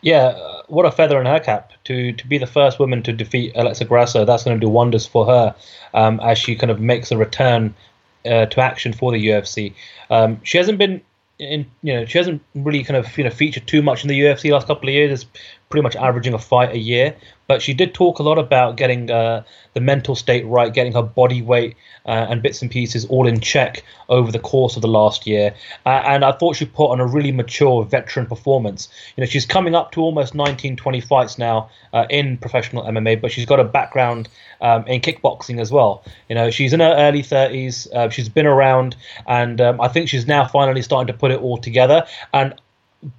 yeah, 0.00 0.26
uh, 0.26 0.62
what 0.68 0.86
a 0.86 0.90
feather 0.90 1.20
in 1.20 1.26
her 1.26 1.40
cap 1.40 1.72
to 1.84 2.12
to 2.12 2.26
be 2.26 2.38
the 2.38 2.46
first 2.46 2.78
woman 2.78 3.02
to 3.02 3.12
defeat 3.12 3.52
Alexa 3.56 3.84
Grasso. 3.84 4.24
That's 4.24 4.44
going 4.44 4.58
to 4.58 4.64
do 4.64 4.70
wonders 4.70 5.06
for 5.06 5.26
her 5.26 5.54
um, 5.94 6.20
as 6.20 6.38
she 6.38 6.54
kind 6.54 6.70
of 6.70 6.80
makes 6.80 7.10
a 7.10 7.16
return 7.16 7.74
uh, 8.24 8.46
to 8.46 8.60
action 8.60 8.92
for 8.92 9.10
the 9.12 9.26
UFC. 9.26 9.74
Um, 10.10 10.40
she 10.44 10.58
hasn't 10.58 10.78
been 10.78 11.00
in, 11.38 11.66
you 11.82 11.94
know, 11.94 12.04
she 12.04 12.18
hasn't 12.18 12.42
really 12.54 12.82
kind 12.84 12.96
of 12.96 13.16
you 13.16 13.24
know 13.24 13.30
featured 13.30 13.66
too 13.66 13.82
much 13.82 14.02
in 14.02 14.08
the 14.08 14.20
UFC 14.20 14.50
last 14.50 14.66
couple 14.66 14.88
of 14.88 14.94
years. 14.94 15.26
Pretty 15.68 15.82
much 15.82 15.96
averaging 15.96 16.34
a 16.34 16.38
fight 16.38 16.72
a 16.72 16.78
year. 16.78 17.14
But 17.46 17.62
she 17.62 17.72
did 17.72 17.94
talk 17.94 18.18
a 18.18 18.22
lot 18.22 18.38
about 18.38 18.76
getting 18.76 19.10
uh, 19.10 19.42
the 19.72 19.80
mental 19.80 20.14
state 20.14 20.46
right, 20.46 20.72
getting 20.72 20.92
her 20.92 21.02
body 21.02 21.40
weight 21.40 21.76
uh, 22.04 22.26
and 22.28 22.42
bits 22.42 22.60
and 22.60 22.70
pieces 22.70 23.06
all 23.06 23.26
in 23.26 23.40
check 23.40 23.84
over 24.10 24.30
the 24.30 24.38
course 24.38 24.76
of 24.76 24.82
the 24.82 24.88
last 24.88 25.26
year. 25.26 25.54
Uh, 25.86 26.02
and 26.04 26.26
I 26.26 26.32
thought 26.32 26.56
she 26.56 26.66
put 26.66 26.90
on 26.90 27.00
a 27.00 27.06
really 27.06 27.32
mature 27.32 27.84
veteran 27.84 28.26
performance. 28.26 28.88
You 29.16 29.22
know, 29.22 29.26
she's 29.26 29.46
coming 29.46 29.74
up 29.74 29.92
to 29.92 30.02
almost 30.02 30.34
19, 30.34 30.76
20 30.76 31.00
fights 31.00 31.38
now 31.38 31.70
uh, 31.94 32.04
in 32.10 32.36
professional 32.36 32.84
MMA, 32.84 33.18
but 33.20 33.32
she's 33.32 33.46
got 33.46 33.60
a 33.60 33.64
background 33.64 34.28
um, 34.60 34.86
in 34.86 35.00
kickboxing 35.00 35.58
as 35.58 35.72
well. 35.72 36.04
You 36.28 36.34
know, 36.34 36.50
she's 36.50 36.74
in 36.74 36.80
her 36.80 36.94
early 36.98 37.22
30s. 37.22 37.90
Uh, 37.92 38.10
she's 38.10 38.28
been 38.28 38.46
around, 38.46 38.94
and 39.26 39.58
um, 39.58 39.80
I 39.80 39.88
think 39.88 40.10
she's 40.10 40.26
now 40.26 40.46
finally 40.46 40.82
starting 40.82 41.10
to 41.12 41.18
put 41.18 41.30
it 41.30 41.40
all 41.40 41.56
together. 41.56 42.06
And 42.34 42.60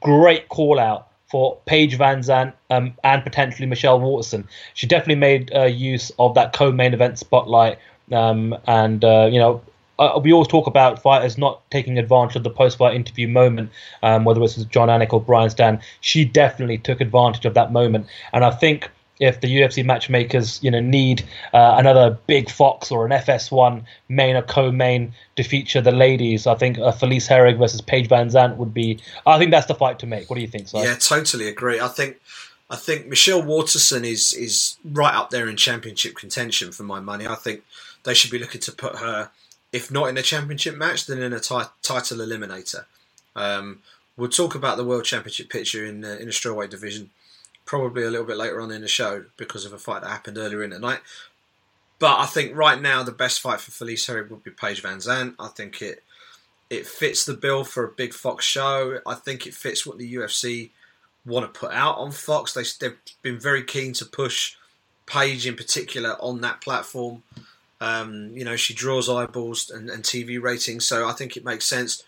great 0.01 0.49
call 0.49 0.79
out 0.79 1.08
for 1.29 1.57
Paige 1.65 1.97
VanZant 1.97 2.53
um, 2.69 2.93
and 3.03 3.23
potentially 3.23 3.67
Michelle 3.67 3.99
Waterson. 3.99 4.47
She 4.73 4.87
definitely 4.87 5.15
made 5.15 5.53
uh, 5.55 5.65
use 5.65 6.11
of 6.19 6.35
that 6.35 6.53
co-main 6.53 6.93
event 6.93 7.19
spotlight, 7.19 7.79
um, 8.11 8.57
and 8.67 9.03
uh, 9.03 9.29
you 9.31 9.39
know. 9.39 9.61
Uh, 9.97 10.17
we 10.17 10.31
always 10.31 10.47
talk 10.47 10.65
about 10.65 11.01
fighters 11.01 11.37
not 11.37 11.59
taking 11.71 11.99
advantage 11.99 12.37
of 12.37 12.43
the 12.43 12.49
post-fight 12.49 12.95
interview 12.95 13.27
moment, 13.27 13.69
um, 14.01 14.23
whether 14.23 14.41
it's 14.41 14.55
Jon 14.63 14.87
Anik 14.87 15.11
or 15.11 15.19
Brian 15.19 15.49
Stann. 15.49 15.81
She 15.99 16.23
definitely 16.23 16.77
took 16.77 17.01
advantage 17.01 17.43
of 17.43 17.53
that 17.55 17.73
moment, 17.73 18.07
and 18.31 18.45
I 18.45 18.51
think 18.51 18.89
if 19.19 19.41
the 19.41 19.47
UFC 19.47 19.85
matchmakers, 19.85 20.63
you 20.63 20.71
know, 20.71 20.79
need 20.79 21.21
uh, 21.53 21.75
another 21.77 22.17
big 22.25 22.49
fox 22.49 22.89
or 22.89 23.05
an 23.05 23.11
FS1 23.11 23.83
main 24.07 24.35
or 24.35 24.41
co-main 24.41 25.13
to 25.35 25.43
feature 25.43 25.81
the 25.81 25.91
ladies, 25.91 26.47
I 26.47 26.55
think 26.55 26.79
uh, 26.79 26.91
Felice 26.91 27.27
Herrig 27.27 27.57
versus 27.57 27.81
Paige 27.81 28.07
VanZant 28.07 28.55
would 28.55 28.73
be. 28.73 28.99
I 29.25 29.37
think 29.37 29.51
that's 29.51 29.67
the 29.67 29.75
fight 29.75 29.99
to 29.99 30.07
make. 30.07 30.29
What 30.29 30.37
do 30.37 30.41
you 30.41 30.47
think? 30.47 30.69
Si? 30.69 30.77
Yeah, 30.77 30.95
totally 30.95 31.49
agree. 31.49 31.79
I 31.79 31.89
think 31.89 32.17
I 32.69 32.77
think 32.77 33.07
Michelle 33.07 33.41
Waterson 33.41 34.05
is 34.05 34.31
is 34.31 34.77
right 34.85 35.13
up 35.13 35.31
there 35.31 35.49
in 35.49 35.57
championship 35.57 36.15
contention 36.15 36.71
for 36.71 36.83
my 36.83 36.99
money. 36.99 37.27
I 37.27 37.35
think 37.35 37.63
they 38.03 38.13
should 38.13 38.31
be 38.31 38.39
looking 38.39 38.61
to 38.61 38.71
put 38.71 38.97
her, 38.97 39.31
if 39.73 39.91
not 39.91 40.07
in 40.07 40.17
a 40.17 40.21
championship 40.21 40.77
match, 40.77 41.07
then 41.07 41.21
in 41.21 41.33
a 41.33 41.39
t- 41.39 41.55
title 41.81 42.17
eliminator. 42.19 42.85
Um, 43.35 43.79
we'll 44.15 44.29
talk 44.29 44.55
about 44.55 44.77
the 44.77 44.85
world 44.85 45.03
championship 45.03 45.49
picture 45.49 45.83
in 45.83 46.05
uh, 46.05 46.17
in 46.19 46.27
the 46.27 46.31
strawweight 46.31 46.69
division 46.69 47.09
probably 47.69 48.01
a 48.01 48.09
little 48.09 48.25
bit 48.25 48.35
later 48.35 48.59
on 48.59 48.71
in 48.71 48.81
the 48.81 48.87
show 48.87 49.23
because 49.37 49.63
of 49.63 49.71
a 49.71 49.77
fight 49.77 50.01
that 50.01 50.09
happened 50.09 50.39
earlier 50.39 50.63
in 50.63 50.71
the 50.71 50.79
night. 50.79 51.01
But 51.99 52.17
I 52.17 52.25
think 52.25 52.55
right 52.55 52.81
now 52.81 53.03
the 53.03 53.11
best 53.11 53.41
fight 53.41 53.61
for 53.61 53.69
Felice 53.69 54.07
Herrig 54.07 54.31
would 54.31 54.43
be 54.43 54.49
Paige 54.49 54.81
Van 54.81 54.97
VanZant. 54.97 55.35
I 55.37 55.49
think 55.49 55.79
it 55.83 56.01
it 56.71 56.87
fits 56.87 57.25
the 57.25 57.35
bill 57.35 57.63
for 57.63 57.83
a 57.83 57.91
big 57.91 58.15
Fox 58.15 58.43
show. 58.43 59.01
I 59.05 59.13
think 59.13 59.45
it 59.45 59.53
fits 59.53 59.85
what 59.85 59.99
the 59.99 60.15
UFC 60.15 60.71
want 61.27 61.53
to 61.53 61.59
put 61.59 61.71
out 61.71 61.99
on 61.99 62.11
Fox. 62.11 62.55
They, 62.55 62.63
they've 62.79 62.97
been 63.21 63.39
very 63.39 63.61
keen 63.61 63.93
to 63.93 64.05
push 64.05 64.55
Paige 65.05 65.45
in 65.45 65.55
particular 65.55 66.15
on 66.19 66.41
that 66.41 66.61
platform. 66.61 67.21
Um, 67.79 68.31
you 68.33 68.45
know, 68.45 68.55
she 68.55 68.73
draws 68.73 69.07
eyeballs 69.07 69.69
and, 69.69 69.91
and, 69.91 70.03
TV 70.03 70.41
ratings, 70.41 70.85
so 70.85 71.07
I 71.07 71.13
think 71.13 71.37
it 71.37 71.45
makes 71.45 71.65
sense. 71.65 72.03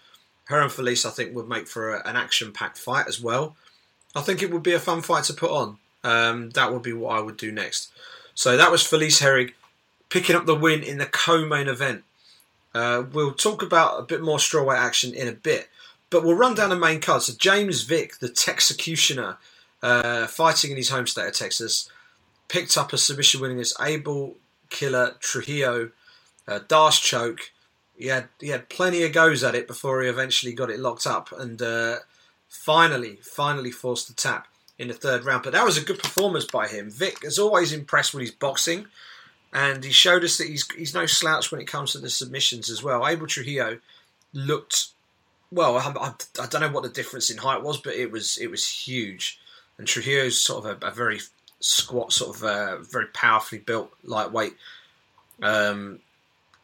Her 0.46 0.60
and 0.60 0.72
Felice, 0.72 1.06
I 1.06 1.12
think, 1.12 1.36
would 1.36 1.48
make 1.48 1.68
for 1.68 1.96
a, 1.96 2.08
an 2.08 2.16
action-packed 2.18 2.78
fight 2.78 3.08
as 3.08 3.22
well. 3.22 3.56
I 4.16 4.22
think 4.22 4.42
it 4.42 4.52
would 4.52 4.64
be 4.64 4.74
a 4.74 4.80
fun 4.80 5.02
fight 5.02 5.26
to 5.26 5.34
put 5.34 5.52
on. 5.52 5.78
Um, 6.04 6.50
that 6.52 6.74
would 6.74 6.82
be 6.82 6.94
what 6.94 7.16
I 7.16 7.22
would 7.22 7.38
do 7.38 7.52
next. 7.52 7.92
So 8.34 8.58
that 8.58 8.72
was 8.72 8.84
Felice 8.84 9.22
Herrig 9.22 9.54
picking 10.10 10.36
up 10.36 10.46
the 10.46 10.56
win 10.56 10.84
in 10.84 10.98
the 10.98 11.06
co-main 11.06 11.68
event. 11.68 12.04
Uh, 12.74 13.04
we'll 13.12 13.34
talk 13.34 13.62
about 13.62 14.00
a 14.00 14.04
bit 14.04 14.22
more 14.22 14.38
strawweight 14.38 14.78
action 14.78 15.14
in 15.14 15.28
a 15.28 15.34
bit, 15.34 15.70
but 16.10 16.24
we'll 16.24 16.36
run 16.36 16.56
down 16.56 16.70
the 16.70 16.76
main 16.76 17.02
card. 17.02 17.22
So 17.22 17.34
James 17.38 17.84
Vick, 17.84 18.20
the 18.20 18.30
Texecutioner, 18.30 19.38
uh, 19.82 20.28
fighting 20.28 20.72
in 20.72 20.78
his 20.78 20.90
home 20.90 21.08
state 21.08 21.28
of 21.28 21.34
Texas, 21.34 21.90
picked 22.48 22.78
up 22.78 22.94
a 22.94 22.98
submission 22.98 23.42
win 23.42 23.52
against 23.52 23.82
Abel 23.82 24.36
Killer 24.70 25.16
Trujillo, 25.20 25.92
uh, 26.48 26.60
Darce 26.68 27.02
choke. 27.02 27.52
He 27.98 28.08
had 28.08 28.30
he 28.40 28.50
had 28.50 28.70
plenty 28.70 29.04
of 29.04 29.14
goes 29.14 29.44
at 29.44 29.56
it 29.56 29.68
before 29.68 30.02
he 30.02 30.10
eventually 30.10 30.54
got 30.54 30.72
it 30.72 30.80
locked 30.80 31.06
up, 31.06 31.32
and 31.38 31.62
uh, 31.62 31.98
finally, 32.52 33.18
finally 33.24 33.72
forced 33.72 34.08
the 34.08 34.14
tap 34.14 34.48
in 34.78 34.90
the 34.90 34.94
third 34.94 35.24
round. 35.24 35.42
But 35.44 35.54
that 35.54 35.66
was 35.66 35.78
a 35.78 35.84
good 35.84 36.00
performance 36.00 36.46
by 36.46 36.68
him. 36.68 36.92
Vick 36.92 37.24
has 37.24 37.40
always 37.40 37.72
impressed 37.72 38.14
with 38.14 38.22
his 38.22 38.32
boxing 38.32 38.88
and 39.54 39.84
he 39.84 39.92
showed 39.92 40.24
us 40.24 40.38
that 40.38 40.48
he's 40.48 40.70
he's 40.72 40.94
no 40.94 41.06
slouch 41.06 41.52
when 41.52 41.62
it 41.62 41.68
comes 41.68 41.92
to 41.92 42.00
the 42.00 42.10
submissions 42.10 42.70
as 42.70 42.84
well. 42.84 43.08
Abel 43.08 43.28
Trujillo 43.28 43.80
looked 44.34 44.88
well. 45.52 45.78
I, 45.78 45.94
I, 46.00 46.14
I, 46.42 46.48
don't 46.48 46.62
know 46.62 46.72
what 46.72 46.84
the 46.84 46.90
difference 46.90 47.30
in 47.30 47.38
height 47.38 47.64
was, 47.64 47.78
but 47.78 47.94
it 47.94 48.12
was 48.12 48.38
it 48.38 48.50
was 48.50 48.68
huge. 48.68 49.40
And 49.78 49.88
Trujillo's 49.88 50.40
sort 50.40 50.66
of 50.66 50.84
a, 50.84 50.88
a 50.88 50.92
very 50.92 51.20
squat, 51.60 52.14
sort 52.14 52.38
of 52.38 52.44
uh, 52.44 52.78
very 52.80 53.08
powerfully 53.08 53.60
built 53.60 53.92
lightweight. 54.04 54.56
Um, 55.42 56.00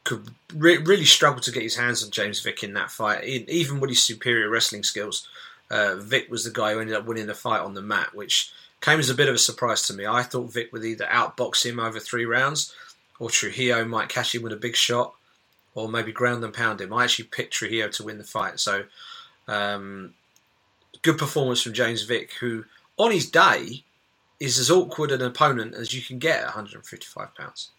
could 0.03 0.29
re- 0.55 0.77
really 0.77 1.03
struggle 1.03 1.41
to 1.41 1.51
get 1.51 1.63
his 1.63 1.75
hands 1.75 2.01
on 2.01 2.11
James 2.11 2.39
Vick 2.39 2.63
in 2.63 2.73
that 2.75 2.91
fight, 2.91 3.25
even 3.25 3.81
with 3.81 3.89
his 3.89 4.03
superior 4.03 4.49
wrestling 4.49 4.83
skills. 4.83 5.27
Uh, 5.69 5.95
Vick 5.95 6.29
was 6.29 6.43
the 6.43 6.51
guy 6.51 6.73
who 6.73 6.79
ended 6.79 6.95
up 6.95 7.05
winning 7.05 7.27
the 7.27 7.33
fight 7.33 7.61
on 7.61 7.73
the 7.73 7.81
mat, 7.81 8.13
which 8.13 8.51
came 8.81 8.99
as 8.99 9.09
a 9.09 9.15
bit 9.15 9.27
of 9.27 9.35
a 9.35 9.39
surprise 9.39 9.83
to 9.83 9.93
me. 9.93 10.05
I 10.05 10.23
thought 10.23 10.53
Vick 10.53 10.71
would 10.71 10.85
either 10.85 11.05
outbox 11.05 11.65
him 11.65 11.79
over 11.79 11.99
three 11.99 12.25
rounds, 12.25 12.73
or 13.19 13.29
Trujillo 13.29 13.83
might 13.85 14.09
catch 14.09 14.33
him 14.33 14.43
with 14.43 14.53
a 14.53 14.57
big 14.57 14.75
shot, 14.75 15.15
or 15.75 15.89
maybe 15.89 16.11
ground 16.11 16.43
and 16.43 16.53
pound 16.53 16.81
him. 16.81 16.93
I 16.93 17.03
actually 17.03 17.25
picked 17.25 17.53
Trujillo 17.53 17.89
to 17.89 18.03
win 18.03 18.17
the 18.17 18.23
fight. 18.23 18.59
So, 18.59 18.83
um, 19.47 20.13
good 21.01 21.17
performance 21.17 21.61
from 21.61 21.73
James 21.73 22.03
Vick, 22.03 22.33
who 22.39 22.65
on 22.97 23.11
his 23.11 23.29
day 23.29 23.83
is 24.39 24.59
as 24.59 24.69
awkward 24.69 25.11
an 25.11 25.21
opponent 25.21 25.73
as 25.73 25.93
you 25.93 26.01
can 26.01 26.19
get 26.19 26.39
at 26.39 26.45
155 26.45 27.35
pounds. 27.35 27.69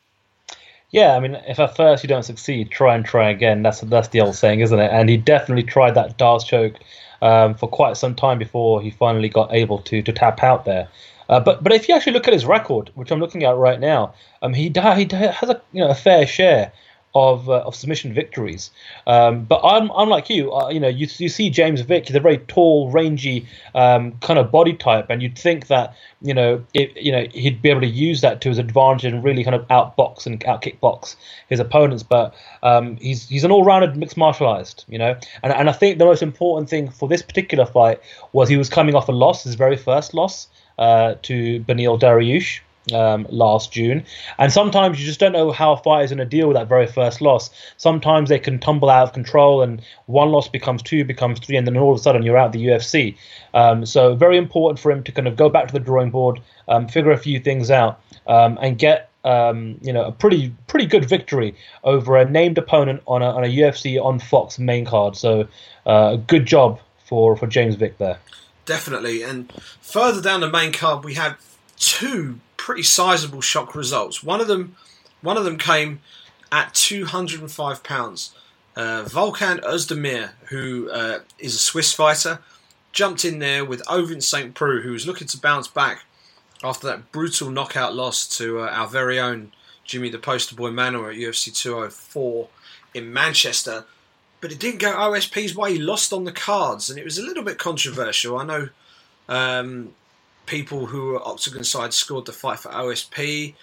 Yeah, 0.90 1.14
I 1.16 1.21
mean, 1.21 1.35
if 1.47 1.59
at 1.59 1.76
first 1.76 2.02
you 2.02 2.09
don't 2.09 2.23
succeed, 2.23 2.71
try 2.71 2.95
and 2.95 3.04
try 3.04 3.30
again. 3.30 3.62
That's 3.62 3.80
that's 3.83 4.09
the 4.09 4.21
old 4.23 4.37
saying, 4.37 4.61
isn't 4.61 4.78
it? 4.78 4.90
And 4.90 5.09
he 5.09 5.16
definitely 5.18 5.64
tried 5.64 5.92
that 5.92 6.16
Darce 6.18 6.45
choke 6.47 6.76
um, 7.21 7.54
for 7.54 7.68
quite 7.68 7.97
some 7.97 8.14
time 8.14 8.38
before 8.38 8.80
he 8.80 8.90
finally 8.90 9.28
got 9.28 9.52
able 9.52 9.78
to 9.83 10.02
to 10.02 10.12
tap 10.12 10.42
out 10.42 10.64
there. 10.64 10.88
Uh, 11.28 11.40
but 11.40 11.62
but 11.62 11.73
if 11.73 11.88
you 11.88 11.95
actually 11.95 12.14
look 12.14 12.26
at 12.26 12.33
his 12.33 12.47
record, 12.47 12.90
which 12.95 13.11
I'm 13.11 13.21
looking 13.21 13.45
at 13.45 13.57
right 13.57 13.78
now, 13.78 14.14
um, 14.40 14.54
he 14.54 14.68
he 14.68 15.09
has 15.12 15.50
a 15.50 15.61
you 15.73 15.85
know 15.85 15.90
a 15.90 15.95
fair 15.95 16.26
share 16.26 16.73
of 17.18 17.48
uh, 17.48 17.58
of 17.66 17.75
submission 17.75 18.14
victories. 18.14 18.70
Um, 19.06 19.44
but 19.44 19.60
I'm 19.64 19.90
I'm 19.92 20.08
like 20.08 20.30
you. 20.30 20.52
Uh, 20.52 20.68
you 20.70 20.80
know, 20.80 20.88
you 20.88 21.06
you 21.18 21.28
see 21.28 21.50
James 21.50 21.80
Vick. 21.80 22.06
He's 22.06 22.16
a 22.16 22.20
very 22.20 22.38
tall, 22.38 22.90
rangy 22.90 23.46
um, 23.75 24.12
kind 24.20 24.38
of 24.38 24.50
body 24.50 24.75
type, 24.75 25.06
and 25.10 25.22
you'd 25.22 25.38
think 25.38 25.66
that 25.66 25.94
you 26.22 26.34
know 26.34 26.64
it, 26.75 26.96
you 26.96 27.12
know 27.12 27.26
he'd 27.32 27.60
be 27.60 27.70
able 27.70 27.80
to 27.80 27.87
use 27.87 28.20
that 28.20 28.40
to 28.42 28.48
his 28.48 28.58
advantage 28.58 29.12
and 29.12 29.25
really 29.25 29.44
kind 29.44 29.56
of 29.56 29.66
outbox 29.68 30.26
and 30.26 30.44
out 30.46 30.62
kickbox 30.62 31.16
his 31.48 31.60
opponents. 31.60 32.02
But 32.02 32.34
um, 32.62 32.96
he's 32.96 33.28
he's 33.28 33.44
an 33.44 33.50
all-rounded 33.50 33.96
mixed 33.96 34.16
martial 34.16 34.46
artist. 34.46 34.84
You 34.88 34.98
know, 34.98 35.16
and 35.42 35.52
and 35.52 35.68
I 35.68 35.72
think 35.72 35.98
the 35.98 36.06
most 36.06 36.22
important 36.22 36.70
thing 36.70 36.90
for 36.90 37.08
this 37.08 37.22
particular 37.22 37.66
fight 37.66 38.00
was 38.32 38.48
he 38.48 38.56
was 38.56 38.68
coming 38.68 38.94
off 38.94 39.08
a 39.08 39.12
loss, 39.12 39.44
his 39.44 39.54
very 39.54 39.76
first 39.76 40.14
loss 40.14 40.48
uh, 40.78 41.14
to 41.22 41.60
Beneil 41.64 41.98
Dariush 41.98 42.60
um, 42.92 43.26
last 43.30 43.73
June. 43.73 44.04
And 44.38 44.52
sometimes 44.52 45.00
you 45.00 45.07
just 45.07 45.21
don't 45.21 45.33
know 45.33 45.52
how 45.52 45.73
a 45.73 45.76
fighter 45.76 46.04
is 46.04 46.11
going 46.11 46.18
to 46.18 46.25
deal 46.25 46.49
with 46.49 46.57
that 46.57 46.68
very 46.68 46.87
first 46.87 47.21
loss. 47.21 47.50
Sometimes 47.76 48.28
they 48.28 48.38
can 48.38 48.59
tumble 48.59 48.90
out 48.90 49.04
of 49.04 49.12
control, 49.12 49.62
and 49.62 49.83
one 50.07 50.30
loss 50.30 50.49
becomes 50.49 50.83
two, 50.83 51.04
becomes 51.04 51.40
three, 51.40 51.57
and 51.57 51.66
then 51.66 51.76
all 51.76 51.92
of 51.92 51.99
a 51.99 52.02
sudden 52.02 52.23
you're 52.23 52.37
out 52.37 52.52
the 52.52 52.66
UFC. 52.66 53.16
Um, 53.54 53.87
so 53.87 54.14
very 54.14 54.37
important 54.37 54.78
for 54.78 54.90
him 54.90 55.02
to 55.04 55.12
kind 55.12 55.28
of 55.28 55.37
go 55.37 55.49
back 55.49 55.66
to 55.68 55.73
the 55.73 55.80
drawing 55.80 56.11
board, 56.11 56.40
um, 56.68 56.88
figure 56.88 57.12
a 57.12 57.18
few 57.18 57.40
things 57.40 57.71
out, 57.71 58.00
um, 58.26 58.59
and 58.61 58.78
get. 58.78 59.07
Um, 59.25 59.78
you 59.83 59.92
know, 59.92 60.04
a 60.04 60.12
pretty 60.12 60.54
pretty 60.68 60.87
good 60.87 61.07
victory 61.07 61.54
over 61.83 62.16
a 62.16 62.25
named 62.25 62.57
opponent 62.57 63.02
on 63.07 63.21
a, 63.21 63.26
on 63.26 63.45
a 63.45 63.49
UFC 63.49 64.02
on 64.02 64.21
Fox 64.21 64.61
main 64.61 64.87
card. 64.87 65.16
So, 65.16 65.49
uh, 65.85 66.16
good 66.16 66.47
job 66.47 66.80
for, 67.04 67.37
for 67.37 67.47
James 67.47 67.75
Vick 67.75 67.99
there. 67.99 68.18
Definitely. 68.64 69.23
And 69.23 69.50
further 69.80 70.21
down 70.21 70.40
the 70.40 70.50
main 70.50 70.73
card, 70.73 71.04
we 71.04 71.14
have 71.14 71.37
two 71.78 72.38
pretty 72.68 72.82
sizable 72.82 73.40
shock 73.40 73.75
results. 73.75 74.22
One 74.22 74.42
of 74.42 74.46
them, 74.46 74.76
one 75.22 75.38
of 75.38 75.44
them 75.46 75.56
came 75.56 76.00
at 76.52 76.75
205 76.75 77.82
pounds. 77.82 78.34
Uh, 78.76 79.04
Volkan 79.06 79.64
Ozdemir, 79.64 80.32
who 80.50 80.90
uh, 80.90 81.20
is 81.38 81.54
a 81.54 81.58
Swiss 81.58 81.94
fighter, 81.94 82.40
jumped 82.92 83.25
in 83.25 83.38
there 83.38 83.64
with 83.64 83.82
Ovince 83.87 84.25
St. 84.25 84.52
Preux, 84.52 84.82
who 84.82 84.92
was 84.92 85.06
looking 85.06 85.26
to 85.28 85.40
bounce 85.40 85.66
back 85.66 86.04
after 86.62 86.87
that 86.88 87.10
brutal 87.10 87.48
knockout 87.50 87.94
loss 87.94 88.28
to 88.37 88.60
uh, 88.60 88.66
our 88.66 88.87
very 88.87 89.18
own 89.18 89.52
Jimmy 89.87 90.10
the 90.10 90.18
Poster 90.18 90.54
Boy 90.54 90.68
Manuwa 90.68 91.14
at 91.14 91.18
UFC 91.18 91.56
204 91.56 92.48
in 92.92 93.10
Manchester. 93.10 93.87
But 94.42 94.52
it 94.52 94.60
didn't 94.60 94.80
go 94.80 94.92
OSP's 94.92 95.56
way. 95.56 95.72
He 95.72 95.78
lost 95.78 96.12
on 96.12 96.25
the 96.25 96.32
cards, 96.32 96.90
and 96.90 96.98
it 96.98 97.04
was 97.06 97.16
a 97.16 97.22
little 97.22 97.44
bit 97.44 97.56
controversial. 97.56 98.37
I 98.37 98.44
know 98.44 98.68
um, 99.26 99.94
people 100.49 100.87
who 100.88 101.09
were 101.09 101.28
Octagon 101.28 101.64
side 101.64 101.95
scored 101.95 102.26
the 102.26 102.33
fight 102.33 102.61
for 102.61 102.71
OSP. 102.71 103.57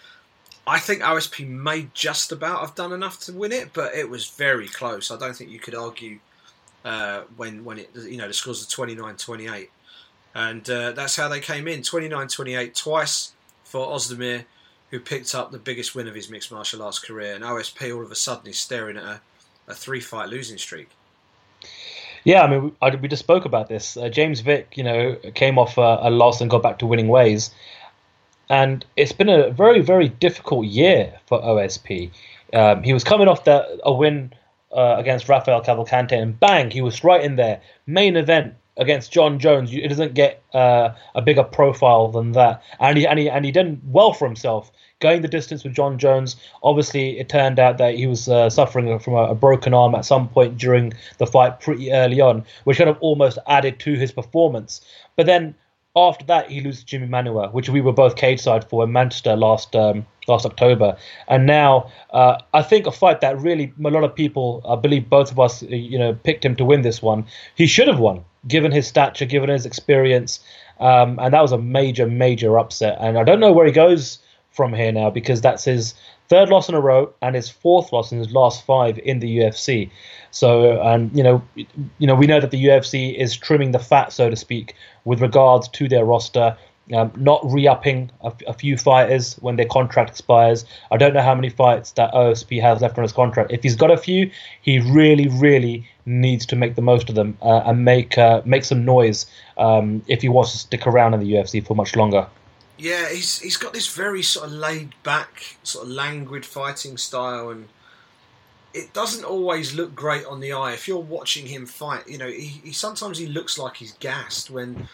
I 0.67 0.79
think 0.79 1.01
OSP 1.03 1.47
may 1.47 1.89
just 1.93 2.31
about 2.31 2.61
have 2.61 2.75
done 2.75 2.93
enough 2.93 3.19
to 3.21 3.33
win 3.33 3.51
it, 3.53 3.73
but 3.73 3.95
it 3.95 4.09
was 4.09 4.29
very 4.29 4.69
close. 4.69 5.11
I 5.11 5.17
don't 5.17 5.35
think 5.35 5.51
you 5.51 5.59
could 5.59 5.75
argue 5.75 6.19
uh, 6.85 7.23
when 7.37 7.65
when 7.65 7.79
it 7.79 7.91
you 7.95 8.17
know 8.17 8.27
the 8.27 8.33
scores 8.33 8.63
are 8.63 8.85
29-28. 8.87 9.69
and 10.35 10.69
uh, 10.69 10.91
that's 10.93 11.15
how 11.15 11.27
they 11.27 11.39
came 11.39 11.67
in 11.67 11.81
29-28 11.81 12.75
twice 12.75 13.33
for 13.63 13.87
Ozdemir, 13.87 14.45
who 14.91 14.99
picked 14.99 15.35
up 15.35 15.51
the 15.51 15.59
biggest 15.59 15.95
win 15.95 16.07
of 16.07 16.15
his 16.15 16.29
mixed 16.29 16.51
martial 16.51 16.81
arts 16.83 16.99
career, 16.99 17.35
and 17.35 17.43
OSP 17.43 17.95
all 17.95 18.03
of 18.03 18.11
a 18.11 18.15
sudden 18.15 18.47
is 18.47 18.59
staring 18.59 18.97
at 18.97 19.03
a, 19.03 19.21
a 19.67 19.75
three 19.75 20.01
fight 20.01 20.29
losing 20.29 20.57
streak. 20.57 20.89
Yeah, 22.25 22.41
I 22.41 22.49
mean, 22.49 22.75
we, 22.81 22.95
we 22.97 23.07
just 23.07 23.23
spoke 23.23 23.45
about 23.45 23.69
this. 23.69 23.95
Uh, 23.95 24.09
James 24.09 24.41
Vick, 24.41 24.73
you 24.75 24.83
know, 24.83 25.15
came 25.35 25.59
off 25.59 25.77
a, 25.77 25.99
a, 26.01 26.09
loss 26.09 26.41
and 26.41 26.49
got 26.49 26.63
back 26.63 26.79
to 26.79 26.87
winning 26.87 27.07
ways, 27.07 27.51
and 28.49 28.83
it's 28.97 29.11
been 29.11 29.29
a 29.29 29.51
very, 29.51 29.81
very 29.81 30.09
difficult 30.09 30.65
year 30.65 31.19
for 31.27 31.39
OSP. 31.39 32.09
Um, 32.51 32.81
he 32.81 32.93
was 32.93 33.03
coming 33.03 33.27
off 33.27 33.43
the, 33.43 33.79
a 33.83 33.93
win 33.93 34.33
uh, 34.75 34.95
against 34.97 35.29
Rafael 35.29 35.61
Cavalcante, 35.61 36.19
and 36.19 36.39
bang, 36.39 36.71
he 36.71 36.81
was 36.81 37.03
right 37.03 37.23
in 37.23 37.35
there. 37.35 37.61
Main 37.85 38.17
event 38.17 38.55
against 38.77 39.11
Jon 39.11 39.39
Jones. 39.39 39.73
It 39.73 39.87
doesn't 39.87 40.13
get 40.13 40.43
uh, 40.53 40.89
a 41.13 41.21
bigger 41.21 41.43
profile 41.43 42.09
than 42.09 42.33
that, 42.33 42.61
and 42.79 42.97
he 42.97 43.07
and 43.07 43.19
he 43.19 43.29
and 43.29 43.45
he 43.45 43.51
did 43.51 43.81
well 43.85 44.13
for 44.13 44.25
himself 44.25 44.71
going 45.01 45.21
the 45.21 45.27
distance 45.27 45.63
with 45.63 45.73
Jon 45.73 45.97
Jones. 45.97 46.35
Obviously, 46.63 47.19
it 47.19 47.29
turned 47.29 47.59
out 47.59 47.77
that 47.77 47.95
he 47.95 48.07
was 48.07 48.29
uh, 48.29 48.49
suffering 48.49 48.97
from 48.99 49.13
a, 49.13 49.31
a, 49.31 49.35
broken 49.35 49.73
arm 49.73 49.93
at 49.93 50.05
some 50.05 50.29
point 50.29 50.57
during 50.57 50.93
the 51.17 51.27
fight 51.27 51.59
pretty 51.59 51.91
early 51.91 52.21
on, 52.21 52.45
which 52.63 52.77
kind 52.77 52.89
of 52.89 52.97
almost 53.01 53.37
added 53.47 53.79
to 53.81 53.93
his 53.95 54.11
performance. 54.11 54.81
But 55.17 55.25
then 55.25 55.55
after 55.95 56.25
that, 56.25 56.49
he 56.49 56.61
loses 56.61 56.83
Jimmy 56.83 57.07
Manuwa, 57.07 57.53
which 57.53 57.69
we 57.69 57.81
were 57.81 57.93
both 57.93 58.15
cage 58.15 58.41
side 58.41 58.69
for 58.69 58.83
in 58.83 58.91
Manchester 58.91 59.35
last 59.35 59.75
um, 59.75 60.05
last 60.27 60.45
October. 60.45 60.97
And 61.27 61.45
now, 61.45 61.91
uh, 62.11 62.37
I 62.53 62.63
think 62.63 62.87
a 62.87 62.91
fight 62.91 63.21
that 63.21 63.39
really 63.39 63.73
a 63.83 63.89
lot 63.89 64.03
of 64.03 64.15
people, 64.15 64.61
I 64.67 64.75
believe 64.75 65.09
both 65.09 65.31
of 65.31 65.39
us, 65.39 65.61
you 65.63 65.99
know, 65.99 66.13
picked 66.13 66.43
him 66.43 66.55
to 66.57 66.65
win 66.65 66.81
this 66.81 67.01
one. 67.01 67.25
He 67.55 67.67
should 67.67 67.87
have 67.87 67.99
won, 67.99 68.25
given 68.47 68.71
his 68.71 68.87
stature, 68.87 69.25
given 69.25 69.49
his 69.49 69.65
experience, 69.65 70.39
um, 70.79 71.19
and 71.19 71.33
that 71.33 71.41
was 71.41 71.51
a 71.51 71.57
major, 71.57 72.07
major 72.07 72.57
upset. 72.59 72.97
And 72.99 73.17
I 73.17 73.23
don't 73.23 73.39
know 73.39 73.51
where 73.51 73.65
he 73.65 73.71
goes 73.71 74.19
from 74.51 74.73
here 74.73 74.91
now 74.91 75.09
because 75.09 75.41
that's 75.41 75.63
his 75.63 75.93
third 76.27 76.49
loss 76.49 76.69
in 76.69 76.75
a 76.75 76.81
row 76.81 77.13
and 77.21 77.35
his 77.35 77.49
fourth 77.49 77.91
loss 77.91 78.11
in 78.11 78.17
his 78.17 78.31
last 78.31 78.65
five 78.65 78.97
in 78.99 79.19
the 79.19 79.39
UFC. 79.39 79.89
So, 80.31 80.81
and 80.81 81.15
you 81.15 81.23
know, 81.23 81.41
you 81.55 82.07
know, 82.07 82.15
we 82.15 82.27
know 82.27 82.39
that 82.39 82.51
the 82.51 82.65
UFC 82.65 83.15
is 83.15 83.37
trimming 83.37 83.71
the 83.71 83.79
fat, 83.79 84.11
so 84.11 84.29
to 84.29 84.35
speak, 84.35 84.75
with 85.03 85.21
regards 85.21 85.67
to 85.69 85.87
their 85.87 86.05
roster. 86.05 86.57
Um, 86.93 87.11
not 87.15 87.41
re-upping 87.43 88.11
a, 88.21 88.31
a, 88.45 88.53
few 88.53 88.77
fighters 88.77 89.37
when 89.37 89.55
their 89.55 89.65
contract 89.65 90.11
expires. 90.11 90.65
I 90.91 90.97
don't 90.97 91.15
know 91.15 91.21
how 91.21 91.33
many 91.33 91.49
fights 91.49 91.89
that 91.93 92.13
OSP 92.13 92.61
has 92.61 92.79
left 92.79 92.99
on 92.99 93.01
his 93.01 93.11
contract. 93.11 93.51
If 93.51 93.63
he's 93.63 93.75
got 93.75 93.89
a 93.89 93.97
few, 93.97 94.29
he 94.61 94.77
really, 94.77 95.27
really 95.27 95.87
needs 96.05 96.45
to 96.45 96.55
make 96.55 96.75
the 96.75 96.83
most 96.83 97.09
of 97.09 97.15
them 97.15 97.39
uh, 97.41 97.63
and 97.65 97.83
make 97.83 98.19
uh, 98.19 98.43
make 98.45 98.65
some 98.65 98.85
noise 98.85 99.25
um, 99.57 100.03
if 100.07 100.21
he 100.21 100.29
wants 100.29 100.51
to 100.51 100.57
stick 100.59 100.85
around 100.85 101.15
in 101.15 101.21
the 101.21 101.33
UFC 101.33 101.65
for 101.65 101.73
much 101.73 101.95
longer. 101.95 102.27
Yeah, 102.77 103.09
he's 103.09 103.39
he's 103.39 103.57
got 103.57 103.73
this 103.73 103.93
very 103.93 104.21
sort 104.21 104.47
of 104.47 104.53
laid 104.53 104.93
back, 105.01 105.57
sort 105.63 105.85
of 105.85 105.91
languid 105.91 106.45
fighting 106.45 106.97
style, 106.97 107.49
and 107.49 107.67
it 108.75 108.93
doesn't 108.93 109.23
always 109.23 109.73
look 109.73 109.95
great 109.95 110.25
on 110.25 110.39
the 110.39 110.51
eye. 110.51 110.73
If 110.73 110.87
you're 110.87 110.97
watching 110.97 111.47
him 111.47 111.65
fight, 111.65 112.07
you 112.07 112.17
know, 112.17 112.27
he, 112.27 112.61
he 112.63 112.73
sometimes 112.73 113.17
he 113.17 113.25
looks 113.25 113.57
like 113.57 113.77
he's 113.77 113.93
gassed 113.93 114.51
when 114.51 114.87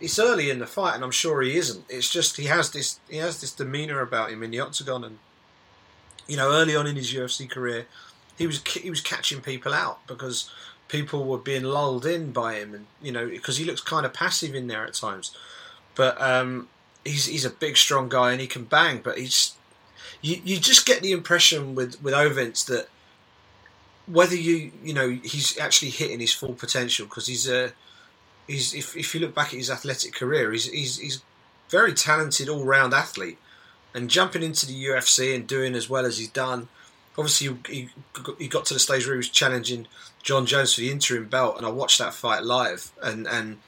it's 0.00 0.18
early 0.18 0.50
in 0.50 0.58
the 0.58 0.66
fight, 0.66 0.94
and 0.94 1.04
I'm 1.04 1.10
sure 1.10 1.42
he 1.42 1.56
isn't. 1.56 1.84
It's 1.88 2.10
just 2.10 2.36
he 2.36 2.46
has 2.46 2.70
this 2.70 3.00
he 3.08 3.16
has 3.16 3.40
this 3.40 3.52
demeanor 3.52 4.00
about 4.00 4.30
him 4.30 4.42
in 4.42 4.50
the 4.50 4.60
octagon, 4.60 5.04
and 5.04 5.18
you 6.26 6.36
know, 6.36 6.50
early 6.50 6.76
on 6.76 6.86
in 6.86 6.96
his 6.96 7.12
UFC 7.12 7.48
career, 7.48 7.86
he 8.36 8.46
was 8.46 8.62
he 8.66 8.90
was 8.90 9.00
catching 9.00 9.40
people 9.40 9.72
out 9.72 10.06
because 10.06 10.50
people 10.88 11.24
were 11.24 11.38
being 11.38 11.64
lulled 11.64 12.06
in 12.06 12.32
by 12.32 12.54
him, 12.54 12.74
and 12.74 12.86
you 13.00 13.12
know, 13.12 13.28
because 13.28 13.56
he 13.56 13.64
looks 13.64 13.80
kind 13.80 14.04
of 14.04 14.12
passive 14.12 14.54
in 14.54 14.66
there 14.66 14.84
at 14.84 14.94
times. 14.94 15.34
But 15.94 16.20
um, 16.20 16.68
he's 17.04 17.26
he's 17.26 17.44
a 17.44 17.50
big, 17.50 17.76
strong 17.76 18.08
guy, 18.08 18.32
and 18.32 18.40
he 18.40 18.46
can 18.46 18.64
bang. 18.64 19.00
But 19.02 19.18
he's 19.18 19.56
you 20.20 20.40
you 20.44 20.58
just 20.58 20.86
get 20.86 21.02
the 21.02 21.12
impression 21.12 21.74
with 21.74 22.02
with 22.02 22.14
Ovince 22.14 22.66
that 22.66 22.88
whether 24.06 24.36
you 24.36 24.72
you 24.82 24.92
know 24.92 25.08
he's 25.08 25.58
actually 25.58 25.90
hitting 25.90 26.20
his 26.20 26.32
full 26.32 26.54
potential 26.54 27.06
because 27.06 27.26
he's 27.26 27.48
a 27.48 27.72
he's 28.46 28.74
if, 28.74 28.96
if 28.96 29.14
you 29.14 29.20
look 29.20 29.34
back 29.34 29.48
at 29.48 29.58
his 29.58 29.70
athletic 29.70 30.14
career, 30.14 30.52
he's 30.52 30.70
he's 30.70 30.98
he's 30.98 31.22
very 31.68 31.92
talented 31.92 32.48
all 32.48 32.64
round 32.64 32.94
athlete, 32.94 33.38
and 33.94 34.10
jumping 34.10 34.42
into 34.42 34.66
the 34.66 34.84
UFC 34.84 35.34
and 35.34 35.46
doing 35.46 35.74
as 35.74 35.88
well 35.88 36.06
as 36.06 36.18
he's 36.18 36.28
done. 36.28 36.68
Obviously, 37.18 37.56
he, 37.68 37.88
he 38.38 38.46
got 38.46 38.66
to 38.66 38.74
the 38.74 38.80
stage 38.80 39.06
where 39.06 39.14
he 39.14 39.18
was 39.18 39.30
challenging 39.30 39.86
Jon 40.22 40.44
Jones 40.44 40.74
for 40.74 40.82
the 40.82 40.90
interim 40.90 41.28
belt, 41.28 41.56
and 41.56 41.66
I 41.66 41.70
watched 41.70 41.98
that 41.98 42.14
fight 42.14 42.44
live. 42.44 42.92
And 43.02 43.26
and 43.26 43.58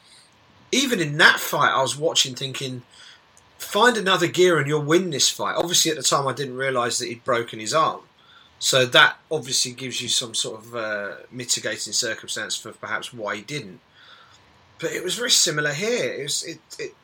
even 0.70 1.00
in 1.00 1.16
that 1.18 1.40
fight, 1.40 1.72
I 1.72 1.80
was 1.80 1.96
watching, 1.96 2.34
thinking, 2.34 2.82
find 3.56 3.96
another 3.96 4.26
gear 4.26 4.58
and 4.58 4.68
you'll 4.68 4.82
win 4.82 5.10
this 5.10 5.30
fight. 5.30 5.56
Obviously, 5.56 5.90
at 5.90 5.96
the 5.96 6.02
time, 6.02 6.28
I 6.28 6.34
didn't 6.34 6.56
realise 6.56 6.98
that 6.98 7.06
he'd 7.06 7.24
broken 7.24 7.58
his 7.58 7.72
arm, 7.72 8.02
so 8.58 8.84
that 8.84 9.16
obviously 9.30 9.72
gives 9.72 10.02
you 10.02 10.08
some 10.08 10.34
sort 10.34 10.60
of 10.60 10.76
uh, 10.76 11.14
mitigating 11.32 11.94
circumstance 11.94 12.54
for 12.54 12.72
perhaps 12.72 13.14
why 13.14 13.36
he 13.36 13.42
didn't 13.42 13.80
but 14.80 14.92
it 14.92 15.02
was 15.02 15.16
very 15.16 15.30
similar 15.30 15.72
here. 15.72 16.12
It 16.12 16.22
was, 16.22 16.44
it, 16.44 16.60
it 16.78 16.94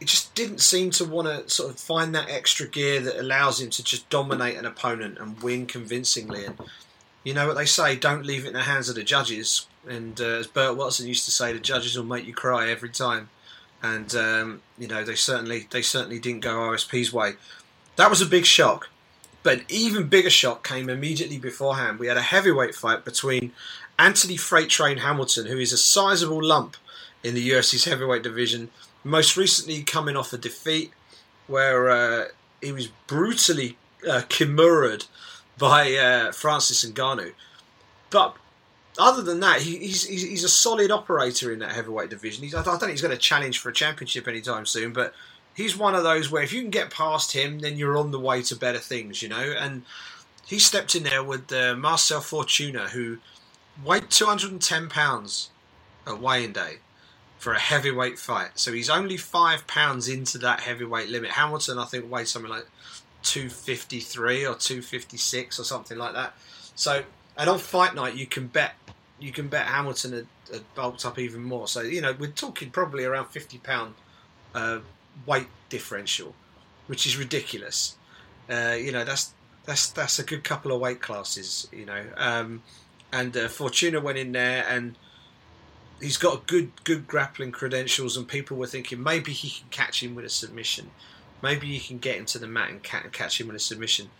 it 0.00 0.08
just 0.08 0.34
didn't 0.34 0.60
seem 0.60 0.90
to 0.92 1.04
want 1.04 1.28
to 1.28 1.48
sort 1.54 1.70
of 1.70 1.78
find 1.78 2.14
that 2.14 2.30
extra 2.30 2.66
gear 2.66 3.00
that 3.00 3.20
allows 3.20 3.60
him 3.60 3.68
to 3.70 3.84
just 3.84 4.08
dominate 4.08 4.56
an 4.56 4.64
opponent 4.64 5.18
and 5.18 5.40
win 5.42 5.66
convincingly. 5.66 6.46
And 6.46 6.58
you 7.22 7.34
know 7.34 7.46
what 7.46 7.56
they 7.56 7.66
say: 7.66 7.96
don't 7.96 8.24
leave 8.24 8.44
it 8.44 8.48
in 8.48 8.54
the 8.54 8.62
hands 8.62 8.88
of 8.88 8.94
the 8.94 9.04
judges. 9.04 9.66
And 9.86 10.18
uh, 10.20 10.24
as 10.24 10.46
Burt 10.46 10.76
Watson 10.76 11.06
used 11.06 11.26
to 11.26 11.30
say, 11.30 11.52
the 11.52 11.60
judges 11.60 11.96
will 11.96 12.04
make 12.04 12.26
you 12.26 12.34
cry 12.34 12.70
every 12.70 12.88
time. 12.88 13.28
And 13.82 14.14
um, 14.14 14.62
you 14.78 14.88
know 14.88 15.04
they 15.04 15.14
certainly 15.14 15.66
they 15.70 15.82
certainly 15.82 16.18
didn't 16.18 16.40
go 16.40 16.56
OSP's 16.56 17.12
way. 17.12 17.34
That 17.96 18.10
was 18.10 18.22
a 18.22 18.26
big 18.26 18.46
shock. 18.46 18.88
But 19.42 19.60
an 19.60 19.64
even 19.68 20.08
bigger 20.08 20.30
shock 20.30 20.66
came 20.66 20.90
immediately 20.90 21.38
beforehand. 21.38 21.98
We 21.98 22.08
had 22.08 22.18
a 22.18 22.22
heavyweight 22.22 22.74
fight 22.74 23.06
between 23.06 23.52
Anthony 24.00 24.38
Freight 24.38 24.70
Train 24.70 24.96
Hamilton, 24.96 25.44
who 25.44 25.58
is 25.58 25.74
a 25.74 25.78
sizable 25.78 26.42
lump 26.42 26.78
in 27.22 27.34
the 27.34 27.50
UFC's 27.50 27.84
heavyweight 27.84 28.22
division, 28.22 28.70
most 29.04 29.36
recently 29.36 29.82
coming 29.82 30.16
off 30.16 30.32
a 30.32 30.38
defeat 30.38 30.90
where 31.46 31.90
uh, 31.90 32.24
he 32.62 32.72
was 32.72 32.88
brutally 33.06 33.76
uh, 34.08 34.22
kimuraed 34.30 35.06
by 35.58 35.92
uh, 35.92 36.32
Francis 36.32 36.82
Ngannou. 36.82 37.34
But 38.08 38.36
other 38.98 39.20
than 39.20 39.40
that, 39.40 39.60
he, 39.60 39.76
he's, 39.76 40.06
he's 40.06 40.44
a 40.44 40.48
solid 40.48 40.90
operator 40.90 41.52
in 41.52 41.58
that 41.58 41.72
heavyweight 41.72 42.08
division. 42.08 42.42
He's, 42.42 42.54
I 42.54 42.62
don't 42.62 42.78
think 42.78 42.92
he's 42.92 43.02
going 43.02 43.14
to 43.14 43.20
challenge 43.20 43.58
for 43.58 43.68
a 43.68 43.74
championship 43.74 44.26
anytime 44.26 44.64
soon, 44.64 44.94
but 44.94 45.12
he's 45.54 45.76
one 45.76 45.94
of 45.94 46.04
those 46.04 46.30
where 46.30 46.42
if 46.42 46.54
you 46.54 46.62
can 46.62 46.70
get 46.70 46.90
past 46.90 47.32
him, 47.32 47.58
then 47.58 47.76
you're 47.76 47.98
on 47.98 48.12
the 48.12 48.18
way 48.18 48.40
to 48.44 48.56
better 48.56 48.78
things, 48.78 49.20
you 49.20 49.28
know. 49.28 49.54
And 49.58 49.82
he 50.46 50.58
stepped 50.58 50.94
in 50.94 51.02
there 51.02 51.22
with 51.22 51.52
uh, 51.52 51.76
Marcel 51.76 52.22
Fortuna, 52.22 52.88
who 52.88 53.18
weighed 53.84 54.10
210 54.10 54.88
pounds 54.88 55.50
at 56.06 56.20
weighing 56.20 56.52
day 56.52 56.78
for 57.38 57.52
a 57.52 57.58
heavyweight 57.58 58.18
fight. 58.18 58.50
So 58.54 58.72
he's 58.72 58.90
only 58.90 59.16
five 59.16 59.66
pounds 59.66 60.08
into 60.08 60.38
that 60.38 60.60
heavyweight 60.60 61.08
limit. 61.08 61.30
Hamilton, 61.30 61.78
I 61.78 61.86
think, 61.86 62.10
weighed 62.10 62.28
something 62.28 62.50
like 62.50 62.66
253 63.22 64.46
or 64.46 64.54
256 64.54 65.58
or 65.58 65.64
something 65.64 65.96
like 65.96 66.12
that. 66.12 66.34
So, 66.74 67.02
and 67.36 67.48
on 67.48 67.58
fight 67.58 67.94
night, 67.94 68.14
you 68.14 68.26
can 68.26 68.46
bet 68.46 68.74
you 69.18 69.32
can 69.32 69.48
bet 69.48 69.66
Hamilton 69.66 70.12
had, 70.12 70.26
had 70.50 70.74
bulked 70.74 71.04
up 71.04 71.18
even 71.18 71.42
more. 71.42 71.68
So, 71.68 71.82
you 71.82 72.00
know, 72.00 72.14
we're 72.18 72.30
talking 72.30 72.70
probably 72.70 73.04
around 73.04 73.26
50 73.26 73.58
pound 73.58 73.94
uh, 74.54 74.78
weight 75.26 75.48
differential, 75.68 76.34
which 76.86 77.06
is 77.06 77.16
ridiculous. 77.16 77.96
Uh, 78.48 78.76
you 78.78 78.92
know, 78.92 79.04
that's 79.04 79.34
that's 79.64 79.90
that's 79.90 80.18
a 80.18 80.24
good 80.24 80.42
couple 80.42 80.72
of 80.72 80.80
weight 80.80 81.00
classes. 81.00 81.68
You 81.72 81.86
know, 81.86 82.02
um, 82.16 82.62
and 83.12 83.36
uh, 83.36 83.48
Fortuna 83.48 84.00
went 84.00 84.18
in 84.18 84.32
there 84.32 84.64
and 84.68 84.96
he's 86.00 86.16
got 86.16 86.46
good 86.46 86.72
good 86.84 87.06
grappling 87.06 87.52
credentials, 87.52 88.16
and 88.16 88.26
people 88.26 88.56
were 88.56 88.66
thinking 88.66 89.02
maybe 89.02 89.32
he 89.32 89.50
can 89.50 89.68
catch 89.70 90.02
him 90.02 90.14
with 90.14 90.24
a 90.24 90.30
submission, 90.30 90.90
maybe 91.42 91.66
he 91.66 91.78
can 91.78 91.98
get 91.98 92.16
into 92.16 92.38
the 92.38 92.46
mat 92.46 92.70
and 92.70 92.82
catch 92.82 93.40
him 93.40 93.46
with 93.46 93.56
a 93.56 93.60
submission. 93.60 94.10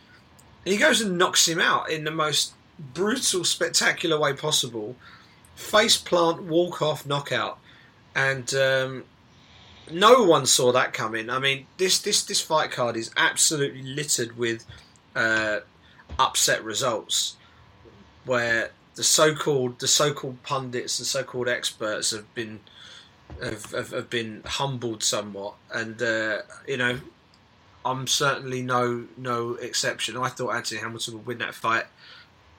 And 0.65 0.73
he 0.73 0.79
goes 0.79 1.01
and 1.01 1.17
knocks 1.17 1.49
him 1.49 1.61
out 1.61 1.91
in 1.91 2.05
the 2.05 2.11
most 2.11 2.53
brutal, 2.79 3.45
spectacular 3.45 4.19
way 4.19 4.35
possible. 4.35 4.97
Face 5.55 5.97
plant, 5.97 6.43
walk 6.43 6.81
off, 6.81 7.07
knockout, 7.07 7.59
and 8.15 8.53
um, 8.55 9.05
no 9.91 10.25
one 10.25 10.47
saw 10.47 10.73
that 10.73 10.93
coming. 10.93 11.29
I 11.29 11.39
mean, 11.39 11.67
this 11.77 11.99
this 11.99 12.23
this 12.25 12.41
fight 12.41 12.71
card 12.71 12.97
is 12.97 13.11
absolutely 13.17 13.83
littered 13.83 14.37
with 14.37 14.65
uh, 15.15 15.61
upset 16.19 16.65
results, 16.65 17.37
where 18.25 18.71
the 19.01 19.05
so-called 19.05 19.79
the 19.79 19.89
so-called 19.89 20.43
pundits 20.43 20.99
and 20.99 21.07
so-called 21.07 21.49
experts 21.49 22.11
have 22.11 22.35
been 22.35 22.61
have, 23.43 23.71
have, 23.71 23.93
have 23.93 24.11
been 24.11 24.43
humbled 24.45 25.03
somewhat, 25.03 25.55
and 25.73 26.03
uh, 26.03 26.43
you 26.69 26.77
know, 26.77 27.01
I'm 27.83 28.07
certainly 28.07 28.61
no 28.61 29.07
no 29.17 29.55
exception. 29.55 30.19
I 30.19 30.29
thought 30.29 30.51
Anthony 30.51 30.83
Hamilton 30.83 31.15
would 31.15 31.25
win 31.25 31.39
that 31.39 31.55
fight 31.55 31.87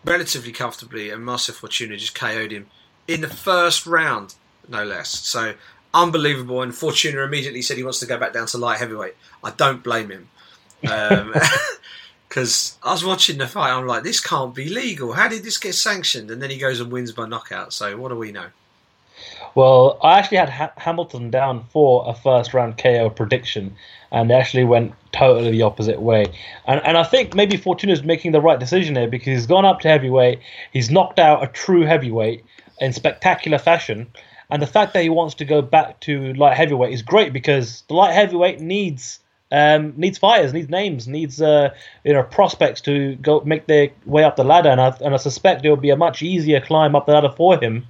relatively 0.03 0.51
comfortably, 0.51 1.11
and 1.11 1.23
Marcel 1.23 1.53
Fortuna 1.53 1.95
just 1.95 2.15
KO'd 2.15 2.51
him 2.51 2.65
in 3.07 3.21
the 3.21 3.27
first 3.27 3.85
round, 3.85 4.33
no 4.67 4.83
less. 4.83 5.09
So 5.09 5.53
unbelievable. 5.93 6.63
And 6.63 6.73
Fortuna 6.73 7.21
immediately 7.21 7.61
said 7.61 7.77
he 7.77 7.83
wants 7.83 7.99
to 7.99 8.07
go 8.07 8.17
back 8.17 8.33
down 8.33 8.47
to 8.47 8.57
light 8.57 8.79
heavyweight. 8.79 9.15
I 9.43 9.51
don't 9.51 9.83
blame 9.83 10.09
him. 10.09 10.29
Um, 10.89 11.35
because 12.31 12.77
I 12.81 12.93
was 12.93 13.03
watching 13.03 13.39
the 13.39 13.45
fight. 13.45 13.73
I'm 13.73 13.85
like, 13.85 14.03
this 14.03 14.21
can't 14.21 14.55
be 14.55 14.69
legal. 14.69 15.11
How 15.11 15.27
did 15.27 15.43
this 15.43 15.57
get 15.57 15.75
sanctioned? 15.75 16.31
And 16.31 16.41
then 16.41 16.49
he 16.49 16.57
goes 16.57 16.79
and 16.79 16.89
wins 16.89 17.11
by 17.11 17.27
knockout. 17.27 17.73
So 17.73 17.97
what 17.97 18.07
do 18.07 18.15
we 18.15 18.31
know? 18.31 18.45
Well, 19.53 19.99
I 20.01 20.17
actually 20.17 20.37
had 20.37 20.49
ha- 20.49 20.71
Hamilton 20.77 21.29
down 21.29 21.65
for 21.73 22.05
a 22.07 22.13
first 22.13 22.53
round 22.53 22.77
KO 22.77 23.09
prediction, 23.09 23.75
and 24.13 24.29
they 24.29 24.35
actually 24.35 24.63
went 24.63 24.93
totally 25.11 25.51
the 25.51 25.63
opposite 25.63 26.01
way. 26.01 26.27
And 26.65 26.81
and 26.85 26.97
I 26.97 27.03
think 27.03 27.35
maybe 27.35 27.57
Fortuna's 27.57 28.01
making 28.01 28.31
the 28.31 28.39
right 28.39 28.57
decision 28.57 28.95
here 28.95 29.09
because 29.09 29.27
he's 29.27 29.45
gone 29.45 29.65
up 29.65 29.81
to 29.81 29.89
heavyweight. 29.89 30.39
He's 30.71 30.89
knocked 30.89 31.19
out 31.19 31.43
a 31.43 31.47
true 31.47 31.81
heavyweight 31.81 32.45
in 32.79 32.93
spectacular 32.93 33.57
fashion. 33.57 34.07
And 34.49 34.61
the 34.61 34.67
fact 34.67 34.93
that 34.93 35.03
he 35.03 35.09
wants 35.09 35.35
to 35.35 35.45
go 35.45 35.61
back 35.61 35.99
to 36.01 36.33
light 36.35 36.55
heavyweight 36.55 36.93
is 36.93 37.01
great 37.01 37.33
because 37.33 37.83
the 37.89 37.93
light 37.93 38.13
heavyweight 38.13 38.61
needs 38.61 39.19
um, 39.51 39.93
needs 39.97 40.17
fighters, 40.17 40.53
needs 40.53 40.69
names, 40.69 41.07
needs 41.07 41.41
uh, 41.41 41.73
you 42.03 42.13
know 42.13 42.23
prospects 42.23 42.81
to 42.81 43.15
go 43.15 43.41
make 43.41 43.67
their 43.67 43.89
way 44.05 44.23
up 44.23 44.35
the 44.35 44.43
ladder, 44.43 44.69
and 44.69 44.79
I, 44.79 44.95
and 45.01 45.13
I 45.13 45.17
suspect 45.17 45.65
it 45.65 45.69
will 45.69 45.77
be 45.77 45.89
a 45.89 45.97
much 45.97 46.21
easier 46.21 46.61
climb 46.61 46.95
up 46.95 47.05
the 47.05 47.13
ladder 47.13 47.31
for 47.35 47.59
him 47.59 47.85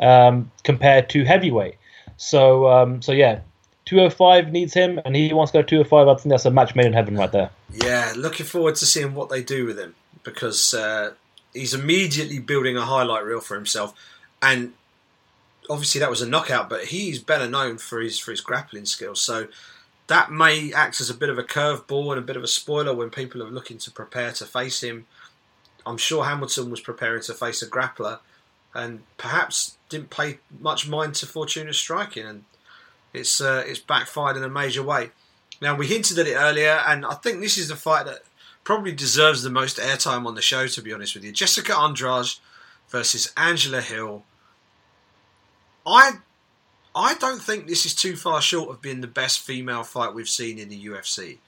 um, 0.00 0.50
compared 0.62 1.08
to 1.10 1.24
heavyweight. 1.24 1.76
So 2.16 2.68
um, 2.68 3.02
so 3.02 3.12
yeah, 3.12 3.40
205 3.86 4.52
needs 4.52 4.72
him, 4.72 5.00
and 5.04 5.16
he 5.16 5.32
wants 5.32 5.52
to 5.52 5.58
go 5.58 5.62
205. 5.62 6.06
I 6.06 6.14
think 6.14 6.30
that's 6.30 6.44
a 6.44 6.50
match 6.50 6.76
made 6.76 6.86
in 6.86 6.92
heaven 6.92 7.16
right 7.16 7.32
there. 7.32 7.50
Yeah, 7.72 8.12
looking 8.16 8.46
forward 8.46 8.76
to 8.76 8.86
seeing 8.86 9.14
what 9.14 9.30
they 9.30 9.42
do 9.42 9.66
with 9.66 9.78
him 9.78 9.94
because 10.22 10.74
uh, 10.74 11.14
he's 11.52 11.74
immediately 11.74 12.38
building 12.38 12.76
a 12.76 12.82
highlight 12.82 13.24
reel 13.24 13.40
for 13.40 13.56
himself, 13.56 13.94
and 14.40 14.74
obviously 15.68 15.98
that 16.00 16.10
was 16.10 16.22
a 16.22 16.28
knockout, 16.28 16.68
but 16.68 16.86
he's 16.86 17.18
better 17.18 17.48
known 17.48 17.78
for 17.78 18.00
his 18.00 18.18
for 18.18 18.30
his 18.30 18.40
grappling 18.40 18.86
skills. 18.86 19.20
So 19.20 19.48
that 20.10 20.32
may 20.32 20.72
act 20.72 21.00
as 21.00 21.08
a 21.08 21.14
bit 21.14 21.28
of 21.28 21.38
a 21.38 21.44
curveball 21.44 22.10
and 22.10 22.18
a 22.18 22.26
bit 22.26 22.36
of 22.36 22.42
a 22.42 22.48
spoiler 22.48 22.92
when 22.92 23.10
people 23.10 23.40
are 23.44 23.48
looking 23.48 23.78
to 23.78 23.92
prepare 23.92 24.32
to 24.32 24.44
face 24.44 24.82
him. 24.82 25.06
I'm 25.86 25.98
sure 25.98 26.24
Hamilton 26.24 26.68
was 26.68 26.80
preparing 26.80 27.22
to 27.22 27.32
face 27.32 27.62
a 27.62 27.70
grappler, 27.70 28.18
and 28.74 29.02
perhaps 29.18 29.76
didn't 29.88 30.10
pay 30.10 30.38
much 30.58 30.88
mind 30.88 31.14
to 31.14 31.26
Fortuna's 31.26 31.78
striking, 31.78 32.26
and 32.26 32.44
it's 33.14 33.40
uh, 33.40 33.62
it's 33.64 33.78
backfired 33.78 34.36
in 34.36 34.42
a 34.42 34.48
major 34.48 34.82
way. 34.82 35.10
Now 35.62 35.76
we 35.76 35.86
hinted 35.86 36.18
at 36.18 36.26
it 36.26 36.34
earlier, 36.34 36.82
and 36.88 37.06
I 37.06 37.14
think 37.14 37.38
this 37.38 37.56
is 37.56 37.68
the 37.68 37.76
fight 37.76 38.06
that 38.06 38.24
probably 38.64 38.90
deserves 38.90 39.44
the 39.44 39.50
most 39.50 39.78
airtime 39.78 40.26
on 40.26 40.34
the 40.34 40.42
show. 40.42 40.66
To 40.66 40.82
be 40.82 40.92
honest 40.92 41.14
with 41.14 41.22
you, 41.22 41.30
Jessica 41.30 41.76
Andrade 41.76 42.34
versus 42.88 43.32
Angela 43.36 43.80
Hill. 43.80 44.24
I 45.86 46.14
I 46.94 47.14
don't 47.14 47.40
think 47.40 47.66
this 47.66 47.86
is 47.86 47.94
too 47.94 48.16
far 48.16 48.40
short 48.42 48.70
of 48.70 48.82
being 48.82 49.00
the 49.00 49.06
best 49.06 49.40
female 49.40 49.84
fight 49.84 50.14
we've 50.14 50.28
seen 50.28 50.58
in 50.58 50.68
the 50.68 50.86
UFC. 50.86 51.38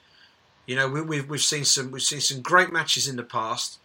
You 0.65 0.75
know, 0.77 0.87
we, 0.87 1.01
we've 1.01 1.29
we've 1.29 1.41
seen 1.41 1.65
some 1.65 1.91
we've 1.91 2.01
seen 2.01 2.21
some 2.21 2.41
great 2.41 2.71
matches 2.71 3.07
in 3.07 3.17
the 3.17 3.23
past. 3.23 3.79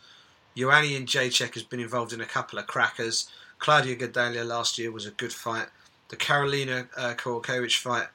Joanna 0.56 0.86
Jędrzejczyk 0.86 1.54
has 1.54 1.62
been 1.62 1.80
involved 1.80 2.12
in 2.12 2.20
a 2.20 2.26
couple 2.26 2.58
of 2.58 2.66
crackers. 2.66 3.28
Claudia 3.58 3.96
Gadelha 3.96 4.46
last 4.46 4.78
year 4.78 4.92
was 4.92 5.06
a 5.06 5.10
good 5.10 5.32
fight. 5.32 5.68
The 6.08 6.16
Karolina 6.16 6.88
uh, 6.96 7.14
Kowalkiewicz 7.14 7.76
fight 7.76 8.06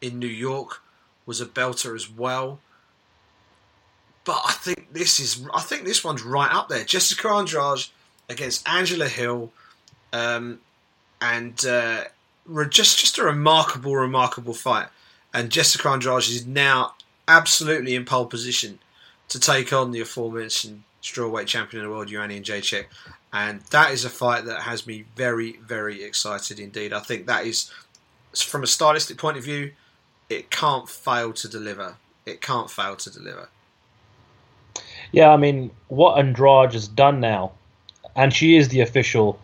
in 0.00 0.18
New 0.18 0.26
York 0.26 0.82
was 1.26 1.40
a 1.40 1.46
belter 1.46 1.94
as 1.94 2.10
well. 2.10 2.60
But 4.24 4.40
I 4.46 4.52
think 4.52 4.92
this 4.92 5.18
is 5.18 5.44
I 5.52 5.60
think 5.60 5.84
this 5.84 6.04
one's 6.04 6.22
right 6.22 6.52
up 6.52 6.68
there. 6.68 6.84
Jessica 6.84 7.28
Andrade 7.28 7.86
against 8.28 8.66
Angela 8.68 9.08
Hill, 9.08 9.52
um, 10.12 10.60
and 11.20 11.64
uh, 11.66 12.04
just 12.68 12.98
just 12.98 13.18
a 13.18 13.24
remarkable, 13.24 13.96
remarkable 13.96 14.54
fight. 14.54 14.88
And 15.34 15.50
Jessica 15.50 15.88
Andrade 15.88 16.28
is 16.28 16.46
now 16.46 16.94
absolutely 17.26 17.94
in 17.94 18.04
pole 18.04 18.26
position 18.26 18.78
to 19.28 19.40
take 19.40 19.72
on 19.72 19.92
the 19.92 20.00
aforementioned 20.00 20.82
strawweight 21.02 21.46
champion 21.46 21.82
of 21.82 21.88
the 21.88 21.94
world, 21.94 22.08
Joanna 22.08 22.34
Jędrzejczyk. 22.34 22.86
And 23.32 23.62
that 23.70 23.92
is 23.92 24.04
a 24.04 24.10
fight 24.10 24.44
that 24.44 24.62
has 24.62 24.86
me 24.86 25.04
very, 25.16 25.52
very 25.56 26.04
excited 26.04 26.60
indeed. 26.60 26.92
I 26.92 27.00
think 27.00 27.26
that 27.26 27.46
is, 27.46 27.70
from 28.34 28.62
a 28.62 28.66
stylistic 28.66 29.16
point 29.16 29.38
of 29.38 29.44
view, 29.44 29.72
it 30.28 30.50
can't 30.50 30.88
fail 30.88 31.32
to 31.32 31.48
deliver. 31.48 31.96
It 32.26 32.42
can't 32.42 32.70
fail 32.70 32.96
to 32.96 33.10
deliver. 33.10 33.48
Yeah, 35.12 35.30
I 35.30 35.36
mean, 35.36 35.70
what 35.88 36.18
Andrade 36.18 36.72
has 36.72 36.88
done 36.88 37.20
now, 37.20 37.52
and 38.14 38.32
she 38.32 38.56
is 38.56 38.68
the 38.68 38.80
official 38.80 39.38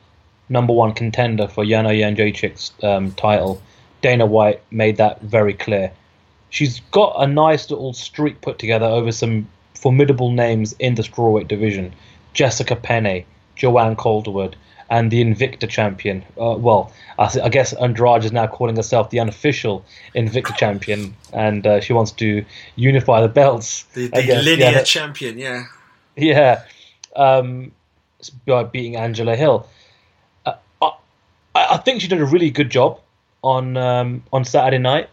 number 0.49 0.73
one 0.73 0.93
contender 0.93 1.49
for 1.49 1.65
Yana 1.65 1.91
Jędrzejczyk's 1.91 2.73
um, 2.83 3.13
title. 3.13 3.61
Dana 4.01 4.27
White 4.27 4.63
made 4.71 4.97
that 4.97 5.21
very 5.23 5.55
clear. 5.55 5.91
She's 6.51 6.81
got 6.93 7.15
a 7.19 7.27
nice 7.27 7.71
little 7.71 7.93
streak 7.93 8.41
put 8.41 8.59
together 8.59 8.87
over 8.87 9.13
some 9.13 9.49
formidable 9.75 10.31
names 10.31 10.75
in 10.79 10.95
the 10.95 11.03
strawweight 11.03 11.49
division: 11.49 11.93
Jessica 12.33 12.77
Penne, 12.77 13.25
Joanne 13.57 13.97
Calderwood, 13.97 14.55
and 14.91 15.11
the 15.11 15.23
Invicta 15.23 15.69
champion. 15.69 16.25
Uh, 16.41 16.57
well, 16.59 16.93
I, 17.19 17.31
I, 17.43 17.49
guess 17.49 17.73
Andrade 17.75 18.25
is 18.25 18.33
now 18.33 18.47
calling 18.47 18.77
herself 18.77 19.11
the 19.11 19.21
unofficial 19.21 19.85
Invicta 20.15 20.57
champion, 20.57 21.15
and 21.33 21.67
uh, 21.67 21.81
she 21.81 21.93
wants 21.93 22.13
to 22.13 22.45
unify 22.77 23.21
the 23.21 23.29
belts. 23.29 23.83
The, 23.95 24.09
the 24.09 24.41
linear 24.43 24.71
yeah, 24.71 24.83
champion, 24.83 25.39
yeah. 25.39 25.65
Yeah, 26.17 26.63
um, 27.15 27.73
by 28.47 28.65
beating 28.65 28.97
Angela 28.97 29.37
Hill. 29.37 29.69
I, 31.69 31.77
think 31.79 32.01
she 32.01 32.09
did 32.09 32.21
a 32.21 32.27
really 32.27 32.51
good 32.51 32.71
job 32.71 33.01
on 33.43 33.77
um, 33.77 34.23
on 34.33 34.45
Saturday 34.45 34.79
night, 34.79 35.09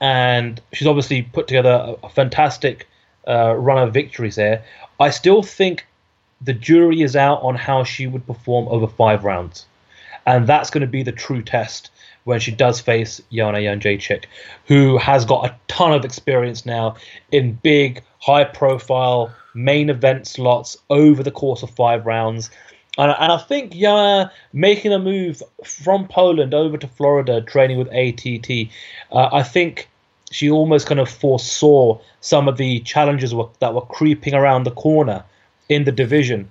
and 0.00 0.60
she's 0.72 0.88
obviously 0.88 1.22
put 1.22 1.48
together 1.48 1.96
a, 2.02 2.06
a 2.06 2.08
fantastic 2.08 2.88
uh, 3.26 3.54
run 3.54 3.78
of 3.78 3.94
victories 3.94 4.36
there. 4.36 4.64
I 4.98 5.10
still 5.10 5.42
think 5.42 5.86
the 6.40 6.54
jury 6.54 7.02
is 7.02 7.16
out 7.16 7.42
on 7.42 7.54
how 7.54 7.84
she 7.84 8.06
would 8.06 8.26
perform 8.26 8.68
over 8.68 8.86
five 8.86 9.24
rounds. 9.24 9.66
And 10.26 10.46
that's 10.46 10.70
going 10.70 10.82
to 10.82 10.86
be 10.86 11.02
the 11.02 11.12
true 11.12 11.42
test 11.42 11.90
when 12.24 12.40
she 12.40 12.50
does 12.50 12.80
face 12.80 13.20
Yana 13.32 13.62
Jędrzejczyk, 13.62 14.24
who 14.66 14.98
has 14.98 15.24
got 15.24 15.46
a 15.46 15.56
ton 15.68 15.92
of 15.92 16.04
experience 16.04 16.66
now 16.66 16.96
in 17.32 17.54
big, 17.54 18.02
high 18.18 18.44
profile 18.44 19.34
main 19.54 19.90
event 19.90 20.26
slots 20.26 20.76
over 20.90 21.22
the 21.22 21.30
course 21.30 21.62
of 21.62 21.70
five 21.70 22.06
rounds. 22.06 22.50
And, 23.00 23.16
and 23.18 23.32
I 23.32 23.38
think 23.38 23.72
Joanna 23.72 24.30
making 24.52 24.92
a 24.92 24.98
move 24.98 25.42
from 25.64 26.06
Poland 26.06 26.52
over 26.52 26.76
to 26.76 26.86
Florida, 26.86 27.40
training 27.40 27.78
with 27.78 27.88
ATT, 27.88 28.70
uh, 29.10 29.34
I 29.34 29.42
think 29.42 29.88
she 30.30 30.50
almost 30.50 30.86
kind 30.86 31.00
of 31.00 31.08
foresaw 31.08 31.98
some 32.20 32.46
of 32.46 32.58
the 32.58 32.80
challenges 32.80 33.34
that 33.60 33.74
were 33.74 33.80
creeping 33.80 34.34
around 34.34 34.64
the 34.64 34.70
corner 34.70 35.24
in 35.70 35.84
the 35.84 35.92
division, 35.92 36.50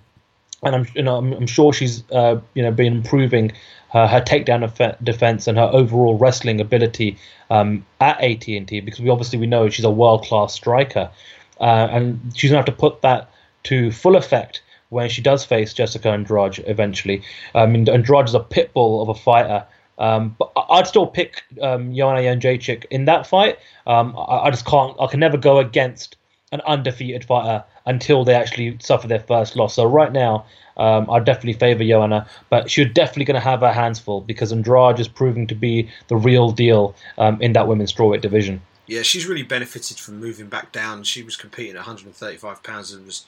and 0.63 0.75
I'm 0.75 0.87
you 0.95 1.03
know 1.03 1.17
I'm, 1.17 1.33
I'm 1.33 1.47
sure 1.47 1.71
she's 1.71 2.03
uh, 2.11 2.41
you 2.55 2.63
know 2.63 2.71
been 2.71 2.93
improving 2.93 3.51
her, 3.93 4.07
her 4.07 4.19
takedown 4.19 4.61
defense 5.03 5.47
and 5.47 5.57
her 5.57 5.69
overall 5.71 6.17
wrestling 6.17 6.59
ability 6.59 7.17
um, 7.51 7.85
at 8.01 8.19
AT&T 8.21 8.81
because 8.81 8.99
we 8.99 9.09
obviously 9.09 9.37
we 9.37 9.47
know 9.47 9.69
she's 9.69 9.85
a 9.85 9.91
world 9.91 10.23
class 10.23 10.53
striker, 10.55 11.11
uh, 11.59 11.87
and 11.91 12.19
she's 12.35 12.49
gonna 12.49 12.57
have 12.57 12.65
to 12.65 12.71
put 12.71 13.03
that 13.03 13.29
to 13.63 13.91
full 13.91 14.15
effect 14.15 14.61
when 14.89 15.09
she 15.09 15.21
does 15.21 15.45
face 15.45 15.73
Jessica 15.73 16.09
Andrade 16.09 16.63
eventually. 16.67 17.23
I 17.55 17.65
mean 17.65 17.87
Andrade 17.87 18.27
is 18.27 18.33
a 18.33 18.39
pit 18.39 18.73
bull 18.73 19.01
of 19.01 19.09
a 19.09 19.15
fighter. 19.15 19.65
Um, 19.97 20.35
but 20.39 20.51
I'd 20.69 20.87
still 20.87 21.07
pick 21.07 21.43
um, 21.61 21.93
Joanna 21.93 22.21
Jędrzejczyk 22.21 22.85
in 22.89 23.03
that 23.05 23.27
fight. 23.27 23.59
Um, 23.85 24.15
I, 24.17 24.45
I, 24.45 24.49
just 24.49 24.65
can't. 24.65 24.95
I 24.97 25.07
can 25.07 25.19
never 25.19 25.35
go 25.35 25.59
against 25.59 26.15
an 26.53 26.61
undefeated 26.61 27.25
fighter 27.25 27.63
until 27.85 28.23
they 28.23 28.33
actually 28.33 28.77
suffer 28.79 29.07
their 29.07 29.19
first 29.19 29.55
loss. 29.55 29.75
So 29.75 29.83
right 29.85 30.11
now, 30.11 30.45
um, 30.77 31.09
I 31.09 31.19
definitely 31.19 31.53
favour 31.53 31.83
Joanna, 31.83 32.27
but 32.49 32.71
she's 32.71 32.91
definitely 32.93 33.25
going 33.25 33.35
to 33.35 33.41
have 33.41 33.59
her 33.59 33.73
hands 33.73 33.99
full 33.99 34.21
because 34.21 34.51
Andrade 34.53 34.99
is 34.99 35.07
proving 35.07 35.45
to 35.47 35.55
be 35.55 35.89
the 36.07 36.15
real 36.15 36.51
deal 36.51 36.95
um, 37.17 37.41
in 37.41 37.53
that 37.53 37.67
women's 37.67 37.93
strawweight 37.93 38.21
division. 38.21 38.61
Yeah, 38.87 39.03
she's 39.03 39.27
really 39.27 39.43
benefited 39.43 39.99
from 39.99 40.19
moving 40.19 40.47
back 40.47 40.71
down. 40.71 41.03
She 41.03 41.21
was 41.21 41.35
competing 41.35 41.73
at 41.73 41.79
135 41.79 42.63
pounds 42.63 42.91
and 42.91 43.05
was 43.05 43.25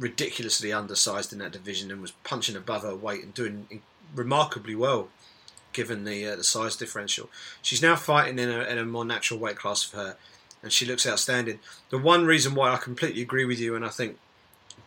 ridiculously 0.00 0.72
undersized 0.72 1.32
in 1.32 1.38
that 1.38 1.52
division 1.52 1.92
and 1.92 2.00
was 2.00 2.12
punching 2.24 2.56
above 2.56 2.82
her 2.82 2.96
weight 2.96 3.22
and 3.22 3.34
doing 3.34 3.82
remarkably 4.14 4.74
well 4.74 5.08
given 5.72 6.02
the 6.04 6.26
uh, 6.26 6.34
the 6.34 6.42
size 6.42 6.74
differential. 6.74 7.30
She's 7.62 7.82
now 7.82 7.94
fighting 7.94 8.38
in 8.38 8.50
a, 8.50 8.62
in 8.62 8.78
a 8.78 8.84
more 8.84 9.04
natural 9.04 9.38
weight 9.38 9.56
class 9.56 9.84
for 9.84 9.98
her 9.98 10.16
and 10.62 10.72
she 10.72 10.86
looks 10.86 11.06
outstanding. 11.06 11.60
The 11.90 11.98
one 11.98 12.26
reason 12.26 12.54
why 12.54 12.72
I 12.72 12.76
completely 12.76 13.22
agree 13.22 13.44
with 13.44 13.60
you, 13.60 13.74
and 13.74 13.84
I 13.84 13.88
think 13.88 14.18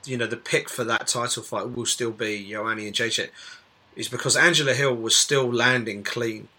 you 0.06 0.18
know 0.18 0.28
the 0.28 0.38
pick 0.38 0.70
for 0.70 0.84
that 0.84 1.08
title 1.08 1.44
fight 1.44 1.70
will 1.70 1.86
still 1.86 2.12
be 2.12 2.50
Joanna 2.50 2.82
Jędrzejczyk, 2.82 3.30
is 3.96 4.08
because 4.08 4.36
Angela 4.36 4.74
Hill 4.74 4.96
was 4.96 5.16
still 5.16 5.52
landing 5.52 6.04
clean. 6.04 6.50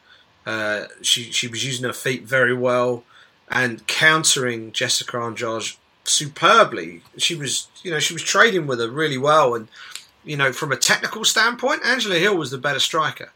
Uh, 0.46 0.84
she 1.02 1.24
she 1.24 1.48
was 1.48 1.64
using 1.64 1.84
her 1.84 1.92
feet 1.92 2.24
very 2.24 2.54
well 2.54 3.04
and 3.48 3.86
countering 3.86 4.72
Jessica 4.72 5.18
Andrade 5.18 5.76
superbly. 6.04 7.02
She 7.16 7.34
was 7.34 7.68
you 7.82 7.90
know 7.90 8.00
she 8.00 8.12
was 8.14 8.22
trading 8.22 8.66
with 8.66 8.80
her 8.80 8.90
really 8.90 9.18
well, 9.18 9.54
and 9.54 9.68
you 10.24 10.36
know 10.36 10.52
from 10.52 10.72
a 10.72 10.76
technical 10.76 11.24
standpoint, 11.24 11.84
Angela 11.84 12.16
Hill 12.16 12.36
was 12.36 12.50
the 12.50 12.58
better 12.58 12.80
striker. 12.80 13.30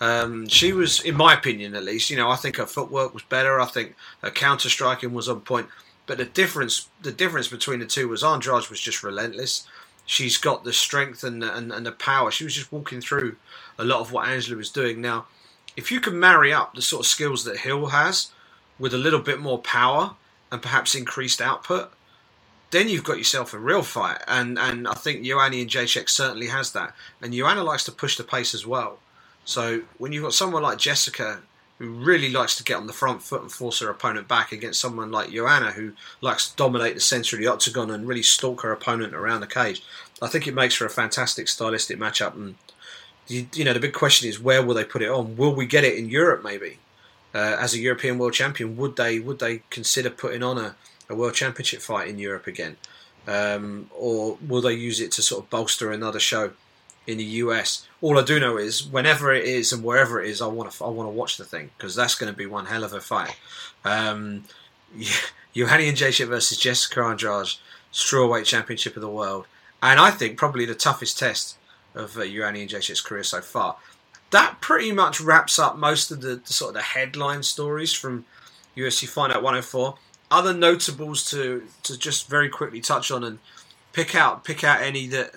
Um, 0.00 0.46
she 0.48 0.72
was, 0.72 1.00
in 1.00 1.16
my 1.16 1.34
opinion, 1.34 1.74
at 1.74 1.84
least, 1.84 2.08
you 2.08 2.16
know, 2.16 2.30
I 2.30 2.36
think 2.36 2.56
her 2.56 2.66
footwork 2.66 3.12
was 3.14 3.24
better. 3.24 3.60
I 3.60 3.66
think 3.66 3.96
her 4.22 4.30
counter 4.30 4.68
striking 4.68 5.12
was 5.12 5.28
on 5.28 5.40
point. 5.40 5.66
But 6.06 6.18
the 6.18 6.24
difference, 6.24 6.88
the 7.02 7.12
difference 7.12 7.48
between 7.48 7.80
the 7.80 7.86
two 7.86 8.08
was 8.08 8.22
Andrade 8.22 8.68
was 8.70 8.80
just 8.80 9.02
relentless. 9.02 9.66
She's 10.06 10.38
got 10.38 10.64
the 10.64 10.72
strength 10.72 11.22
and 11.22 11.44
and, 11.44 11.70
and 11.72 11.84
the 11.84 11.92
power. 11.92 12.30
She 12.30 12.44
was 12.44 12.54
just 12.54 12.72
walking 12.72 13.00
through 13.00 13.36
a 13.78 13.84
lot 13.84 14.00
of 14.00 14.12
what 14.12 14.28
Angela 14.28 14.56
was 14.56 14.70
doing. 14.70 15.00
Now, 15.00 15.26
if 15.76 15.92
you 15.92 16.00
can 16.00 16.18
marry 16.18 16.52
up 16.52 16.74
the 16.74 16.82
sort 16.82 17.00
of 17.00 17.06
skills 17.06 17.44
that 17.44 17.58
Hill 17.58 17.86
has 17.86 18.30
with 18.78 18.94
a 18.94 18.98
little 18.98 19.20
bit 19.20 19.40
more 19.40 19.58
power 19.58 20.14
and 20.50 20.62
perhaps 20.62 20.94
increased 20.94 21.42
output, 21.42 21.92
then 22.70 22.88
you've 22.88 23.04
got 23.04 23.18
yourself 23.18 23.54
a 23.54 23.58
real 23.58 23.82
fight. 23.82 24.22
And 24.26 24.58
and 24.58 24.86
I 24.86 24.94
think 24.94 25.24
Joanna 25.24 25.56
Jędrzejczyk 25.56 26.08
certainly 26.08 26.48
has 26.48 26.72
that. 26.72 26.94
And 27.20 27.32
Joanna 27.32 27.64
likes 27.64 27.84
to 27.84 27.92
push 27.92 28.16
the 28.16 28.24
pace 28.24 28.54
as 28.54 28.66
well. 28.66 28.98
So 29.44 29.82
when 29.96 30.12
you've 30.12 30.24
got 30.24 30.34
someone 30.34 30.62
like 30.62 30.78
Jessica 30.78 31.40
who 31.78 31.88
really 31.90 32.30
likes 32.30 32.56
to 32.56 32.64
get 32.64 32.76
on 32.76 32.88
the 32.88 32.92
front 32.92 33.22
foot 33.22 33.40
and 33.40 33.52
force 33.52 33.78
her 33.78 33.88
opponent 33.88 34.26
back 34.26 34.50
against 34.50 34.80
someone 34.80 35.12
like 35.12 35.30
Joanna 35.30 35.70
who 35.70 35.92
likes 36.20 36.50
to 36.50 36.56
dominate 36.56 36.94
the 36.94 37.00
centre 37.00 37.36
of 37.36 37.40
the 37.40 37.46
octagon 37.46 37.90
and 37.90 38.06
really 38.06 38.22
stalk 38.22 38.62
her 38.62 38.72
opponent 38.72 39.14
around 39.14 39.40
the 39.40 39.46
cage, 39.46 39.82
I 40.20 40.26
think 40.26 40.46
it 40.46 40.54
makes 40.54 40.74
for 40.74 40.86
a 40.86 40.90
fantastic 40.90 41.46
stylistic 41.46 41.98
matchup. 41.98 42.34
And 42.34 42.56
you, 43.28 43.46
you 43.54 43.64
know 43.64 43.72
the 43.72 43.80
big 43.80 43.92
question 43.92 44.28
is 44.28 44.40
where 44.40 44.62
will 44.62 44.74
they 44.74 44.84
put 44.84 45.02
it 45.02 45.08
on? 45.08 45.36
Will 45.36 45.54
we 45.54 45.66
get 45.66 45.84
it 45.84 45.96
in 45.96 46.08
Europe 46.08 46.42
maybe? 46.42 46.78
Uh, 47.34 47.56
as 47.60 47.74
a 47.74 47.78
European 47.78 48.18
World 48.18 48.32
Champion, 48.32 48.76
would 48.76 48.96
they 48.96 49.20
would 49.20 49.38
they 49.38 49.62
consider 49.70 50.10
putting 50.10 50.42
on 50.42 50.58
a, 50.58 50.74
a 51.08 51.14
World 51.14 51.34
Championship 51.34 51.80
fight 51.80 52.08
in 52.08 52.18
Europe 52.18 52.46
again, 52.46 52.76
um, 53.26 53.90
or 53.94 54.38
will 54.46 54.60
they 54.60 54.74
use 54.74 55.00
it 55.00 55.12
to 55.12 55.22
sort 55.22 55.44
of 55.44 55.50
bolster 55.50 55.90
another 55.92 56.20
show? 56.20 56.52
in 57.08 57.16
the 57.16 57.24
US. 57.24 57.88
All 58.02 58.18
I 58.18 58.22
do 58.22 58.38
know 58.38 58.58
is 58.58 58.86
whenever 58.86 59.32
it 59.32 59.46
is 59.46 59.72
and 59.72 59.82
wherever 59.82 60.22
it 60.22 60.28
is, 60.28 60.42
I 60.42 60.46
want 60.46 60.70
to 60.70 60.84
I 60.84 60.90
want 60.90 61.08
to 61.08 61.12
watch 61.12 61.38
the 61.38 61.44
thing 61.44 61.70
because 61.76 61.96
that's 61.96 62.14
going 62.14 62.30
to 62.30 62.36
be 62.36 62.46
one 62.46 62.66
hell 62.66 62.84
of 62.84 62.92
a 62.92 63.00
fight. 63.00 63.34
Um, 63.84 64.44
Joanna 65.54 65.84
Jędrzejczyk 65.84 66.28
versus 66.28 66.58
Jessica 66.58 67.00
Andrade, 67.00 67.56
strawweight 67.92 68.44
championship 68.44 68.94
of 68.94 69.00
the 69.00 69.08
world, 69.08 69.46
and 69.82 69.98
I 69.98 70.10
think 70.10 70.36
probably 70.36 70.66
the 70.66 70.74
toughest 70.74 71.18
test 71.18 71.56
of 71.94 72.16
uh, 72.16 72.26
Joanna 72.26 72.58
Jędrzejczyk's 72.58 73.00
career 73.00 73.24
so 73.24 73.40
far. 73.40 73.76
That 74.30 74.60
pretty 74.60 74.92
much 74.92 75.22
wraps 75.22 75.58
up 75.58 75.78
most 75.78 76.10
of 76.10 76.20
the, 76.20 76.36
the 76.36 76.52
sort 76.52 76.70
of 76.70 76.74
the 76.74 76.82
headline 76.82 77.42
stories 77.42 77.94
from 77.94 78.26
UFC 78.76 79.08
Fight 79.08 79.28
Night 79.28 79.42
104. 79.42 79.96
Other 80.30 80.52
notables 80.52 81.28
to 81.30 81.64
to 81.84 81.98
just 81.98 82.28
very 82.28 82.48
quickly 82.48 82.80
touch 82.80 83.10
on 83.10 83.24
and 83.24 83.38
pick 83.92 84.14
out 84.14 84.44
pick 84.44 84.62
out 84.62 84.82
any 84.82 85.06
that 85.08 85.32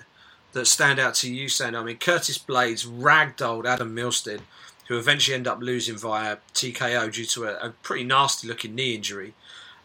that 0.52 0.66
stand 0.66 0.98
out 0.98 1.14
to 1.16 1.32
you, 1.32 1.48
Sam. 1.48 1.74
I 1.74 1.82
mean, 1.82 1.96
Curtis 1.96 2.38
Blaydes 2.38 2.86
ragdolled 2.86 3.64
Adam 3.64 3.96
Milstead, 3.96 4.40
who 4.88 4.98
eventually 4.98 5.34
ended 5.34 5.48
up 5.48 5.60
losing 5.60 5.96
via 5.96 6.36
TKO 6.54 7.12
due 7.12 7.24
to 7.26 7.44
a, 7.44 7.68
a 7.68 7.70
pretty 7.82 8.04
nasty 8.04 8.46
looking 8.46 8.74
knee 8.74 8.94
injury. 8.94 9.34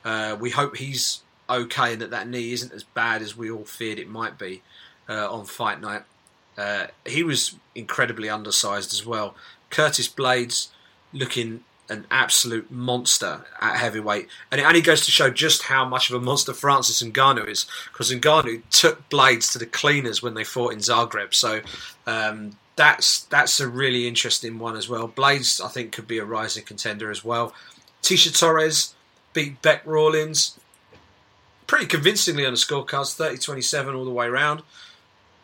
Uh, 0.04 0.36
we 0.40 0.52
hope 0.52 0.78
he's 0.78 1.22
okay 1.50 1.94
and 1.94 2.02
that 2.02 2.12
that 2.12 2.28
knee 2.28 2.52
isn't 2.52 2.74
as 2.74 2.84
bad 2.84 3.22
as 3.22 3.38
we 3.38 3.50
all 3.50 3.64
feared 3.64 4.00
it 4.00 4.10
might 4.10 4.38
be 4.38 4.62
uh, 5.10 5.32
on 5.32 5.46
fight 5.46 5.80
night. 5.80 6.04
Uh, 6.58 6.88
he 7.06 7.24
was 7.24 7.56
incredibly 7.76 8.30
undersized 8.30 8.92
as 8.92 9.06
well. 9.06 9.36
Curtis 9.70 10.08
Blades 10.08 10.70
looking 11.14 11.64
an 11.90 12.06
absolute 12.12 12.70
monster 12.70 13.46
at 13.62 13.78
heavyweight, 13.78 14.28
and 14.52 14.60
it 14.60 14.66
only 14.66 14.82
goes 14.82 15.06
to 15.06 15.12
show 15.12 15.30
just 15.30 15.64
how 15.64 15.86
much 15.86 16.10
of 16.10 16.16
a 16.16 16.24
monster 16.24 16.54
Francis 16.54 17.02
Ngannou 17.02 17.48
is, 17.48 17.66
because 17.92 18.12
Ngannou 18.12 18.62
took 18.70 19.08
Blaydes 19.10 19.52
to 19.54 19.60
the 19.60 19.66
cleaners 19.66 20.22
when 20.22 20.34
they 20.34 20.44
fought 20.44 20.74
in 20.74 20.80
Zagreb. 20.80 21.34
So 21.34 21.62
um, 22.06 22.58
that's 22.76 23.22
that's 23.24 23.60
a 23.60 23.68
really 23.68 24.08
interesting 24.08 24.60
one 24.60 24.76
as 24.76 24.90
well. 24.90 25.08
Blaydes, 25.08 25.64
I 25.64 25.70
think, 25.70 25.92
could 25.92 26.08
be 26.08 26.20
a 26.20 26.26
rising 26.26 26.64
contender 26.64 27.10
as 27.10 27.24
well. 27.24 27.54
Tecia 28.02 28.38
Torres 28.38 28.96
beat 29.34 29.62
Bec 29.62 29.86
Rawlings 29.86 30.60
pretty 31.68 31.86
convincingly 31.86 32.46
on 32.46 32.54
the 32.54 32.58
scorecards, 32.58 33.18
30-27 33.18 33.94
all 33.94 34.06
the 34.06 34.12
way 34.12 34.26
around. 34.26 34.64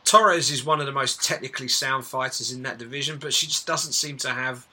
Torres 0.05 0.51
is 0.51 0.65
one 0.65 0.79
of 0.79 0.85
the 0.85 0.91
most 0.91 1.21
technically 1.21 1.67
sound 1.67 2.05
fighters 2.05 2.51
in 2.51 2.63
that 2.63 2.77
division, 2.77 3.17
but 3.19 3.33
she 3.33 3.45
just 3.45 3.67
doesn't 3.67 3.91
seem 3.91 4.17
to 4.17 4.29
have 4.29 4.65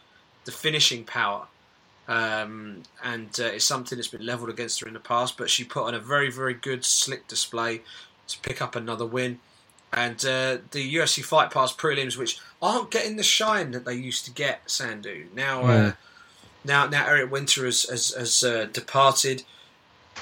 the 0.44 0.52
finishing 0.52 1.04
power 1.04 1.46
um, 2.10 2.82
and 3.04 3.28
uh, 3.38 3.44
it's 3.44 3.64
something 3.64 3.96
that's 3.96 4.08
been 4.08 4.26
levelled 4.26 4.50
against 4.50 4.80
her 4.80 4.88
in 4.88 4.94
the 4.94 5.00
past. 5.00 5.38
But 5.38 5.48
she 5.48 5.62
put 5.62 5.84
on 5.84 5.94
a 5.94 6.00
very, 6.00 6.30
very 6.30 6.54
good, 6.54 6.84
slick 6.84 7.28
display 7.28 7.82
to 8.26 8.38
pick 8.40 8.60
up 8.60 8.74
another 8.74 9.06
win. 9.06 9.38
And 9.92 10.16
uh, 10.24 10.58
the 10.72 10.94
UFC 10.94 11.24
Fight 11.24 11.52
Pass 11.52 11.72
prelims, 11.72 12.16
which 12.16 12.40
aren't 12.60 12.90
getting 12.90 13.16
the 13.16 13.22
shine 13.22 13.70
that 13.70 13.84
they 13.84 13.94
used 13.94 14.24
to 14.24 14.32
get, 14.32 14.66
Sandhu. 14.66 15.32
Now, 15.34 15.62
uh, 15.62 15.92
now, 16.64 16.86
now, 16.86 17.06
Eric 17.06 17.30
Winter 17.30 17.64
has, 17.64 17.84
has, 17.84 18.10
has 18.10 18.42
uh, 18.42 18.66
departed. 18.72 19.44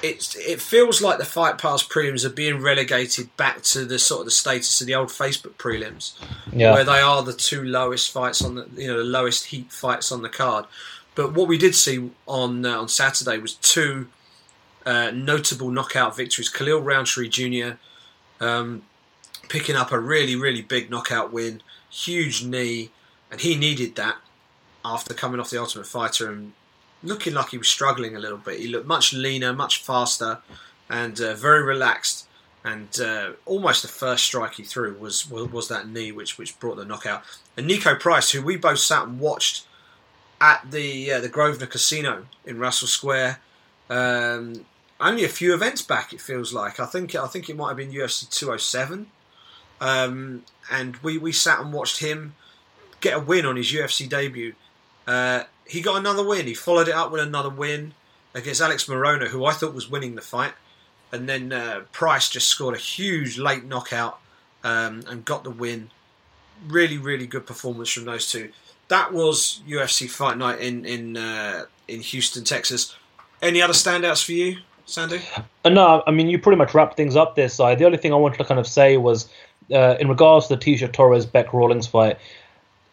It's, 0.01 0.35
it 0.35 0.61
feels 0.61 1.01
like 1.01 1.17
the 1.17 1.25
Fight 1.25 1.57
Pass 1.57 1.83
prelims 1.83 2.23
are 2.23 2.29
being 2.29 2.61
relegated 2.61 3.35
back 3.35 3.63
to 3.63 3.83
the 3.83 3.99
sort 3.99 4.21
of 4.21 4.25
the 4.25 4.31
status 4.31 4.79
of 4.79 4.87
the 4.87 4.95
old 4.95 5.09
Facebook 5.09 5.55
prelims, 5.55 6.13
yeah. 6.53 6.71
where 6.71 6.83
they 6.83 6.99
are 6.99 7.21
the 7.23 7.33
two 7.33 7.63
lowest 7.63 8.11
fights 8.11 8.43
on 8.43 8.55
the 8.55 8.67
you 8.75 8.87
know 8.87 8.97
the 8.97 9.03
lowest 9.03 9.47
heat 9.47 9.71
fights 9.71 10.11
on 10.11 10.21
the 10.21 10.29
card. 10.29 10.65
But 11.15 11.33
what 11.33 11.47
we 11.47 11.57
did 11.57 11.75
see 11.75 12.11
on 12.27 12.65
uh, 12.65 12.79
on 12.79 12.87
Saturday 12.87 13.37
was 13.37 13.55
two 13.55 14.07
uh, 14.85 15.11
notable 15.11 15.69
knockout 15.69 16.15
victories. 16.15 16.49
Khalil 16.49 16.81
Rountree 16.81 17.29
Jr. 17.29 17.77
Um, 18.39 18.83
picking 19.49 19.75
up 19.75 19.91
a 19.91 19.99
really 19.99 20.35
really 20.35 20.61
big 20.61 20.89
knockout 20.89 21.33
win, 21.33 21.61
huge 21.89 22.43
knee, 22.43 22.91
and 23.31 23.41
he 23.41 23.55
needed 23.55 23.95
that 23.95 24.17
after 24.85 25.13
coming 25.13 25.39
off 25.39 25.49
the 25.49 25.59
Ultimate 25.59 25.87
Fighter 25.87 26.31
and 26.31 26.53
looking 27.03 27.33
like 27.33 27.49
he 27.49 27.57
was 27.57 27.67
struggling 27.67 28.15
a 28.15 28.19
little 28.19 28.37
bit. 28.37 28.59
He 28.59 28.67
looked 28.67 28.87
much 28.87 29.13
leaner, 29.13 29.53
much 29.53 29.83
faster, 29.83 30.39
and 30.89 31.19
uh, 31.19 31.33
very 31.33 31.63
relaxed. 31.63 32.27
And 32.63 32.99
uh, 32.99 33.31
almost 33.45 33.83
the 33.83 33.87
first 33.87 34.25
strike 34.25 34.55
he 34.55 34.63
threw 34.63 34.97
was, 34.97 35.29
was, 35.29 35.49
was 35.49 35.67
that 35.69 35.87
knee, 35.87 36.11
which 36.11 36.37
which 36.37 36.59
brought 36.59 36.75
the 36.75 36.85
knockout. 36.85 37.23
And 37.55 37.69
Niko 37.69 37.97
Price, 37.99 38.31
who 38.31 38.41
we 38.41 38.57
both 38.57 38.79
sat 38.79 39.07
and 39.07 39.19
watched 39.19 39.65
at 40.41 40.71
the 40.71 41.11
uh, 41.11 41.19
the 41.19 41.29
Grosvenor 41.29 41.67
Casino 41.67 42.25
in 42.45 42.59
Russell 42.59 42.87
Square. 42.87 43.39
Um, 43.89 44.65
only 44.99 45.23
a 45.23 45.29
few 45.29 45.53
events 45.53 45.81
back, 45.81 46.13
it 46.13 46.21
feels 46.21 46.53
like. 46.53 46.79
I 46.79 46.85
think 46.85 47.15
I 47.15 47.27
think 47.27 47.49
it 47.49 47.55
might 47.55 47.69
have 47.69 47.77
been 47.77 47.91
UFC 47.91 48.29
207, 48.29 49.07
um, 49.81 50.43
and 50.71 50.97
we 50.97 51.17
we 51.17 51.31
sat 51.31 51.59
and 51.59 51.73
watched 51.73 51.99
him 51.99 52.35
get 53.01 53.15
a 53.15 53.19
win 53.19 53.45
on 53.45 53.55
his 53.55 53.71
UFC 53.71 54.07
debut. 54.09 54.53
Uh, 55.07 55.43
he 55.65 55.81
got 55.81 55.97
another 55.97 56.25
win. 56.25 56.47
He 56.47 56.53
followed 56.53 56.87
it 56.87 56.93
up 56.93 57.11
with 57.11 57.21
another 57.21 57.49
win 57.49 57.93
against 58.33 58.61
Alex 58.61 58.85
Morono, 58.85 59.27
who 59.27 59.45
I 59.45 59.53
thought 59.53 59.73
was 59.73 59.89
winning 59.89 60.15
the 60.15 60.21
fight, 60.21 60.53
and 61.11 61.27
then 61.27 61.51
uh, 61.53 61.81
Price 61.91 62.29
just 62.29 62.49
scored 62.49 62.75
a 62.75 62.79
huge 62.79 63.37
late 63.37 63.65
knockout 63.65 64.19
um, 64.63 65.03
and 65.07 65.25
got 65.25 65.43
the 65.43 65.49
win. 65.49 65.89
Really, 66.67 66.97
really 66.97 67.25
good 67.25 67.47
performance 67.47 67.89
from 67.89 68.03
those 68.03 68.29
two 68.29 68.51
that 68.89 69.13
was 69.13 69.61
UFC 69.67 70.09
Fight 70.09 70.37
Night 70.37 70.59
in 70.59 70.85
in 70.85 71.17
uh, 71.17 71.65
in 71.87 72.01
Houston, 72.01 72.43
Texas. 72.43 72.95
Any 73.41 73.61
other 73.61 73.73
standouts 73.73 74.23
for 74.23 74.33
you, 74.33 74.57
Sandy? 74.85 75.21
Uh, 75.63 75.69
no, 75.69 76.03
I 76.05 76.11
mean 76.11 76.27
you 76.27 76.37
pretty 76.37 76.57
much 76.57 76.73
wrapped 76.73 76.97
things 76.97 77.15
up 77.15 77.35
this 77.35 77.53
side. 77.53 77.79
The 77.79 77.85
only 77.85 77.97
thing 77.97 78.13
I 78.13 78.17
wanted 78.17 78.37
to 78.39 78.45
kind 78.45 78.59
of 78.59 78.67
say 78.67 78.97
was 78.97 79.29
uh, 79.71 79.95
in 79.99 80.09
regards 80.09 80.47
to 80.47 80.55
the 80.55 80.61
Tecia 80.61 80.91
Torres 80.91 81.25
Bec 81.25 81.53
Rawlings 81.53 81.87
fight. 81.87 82.17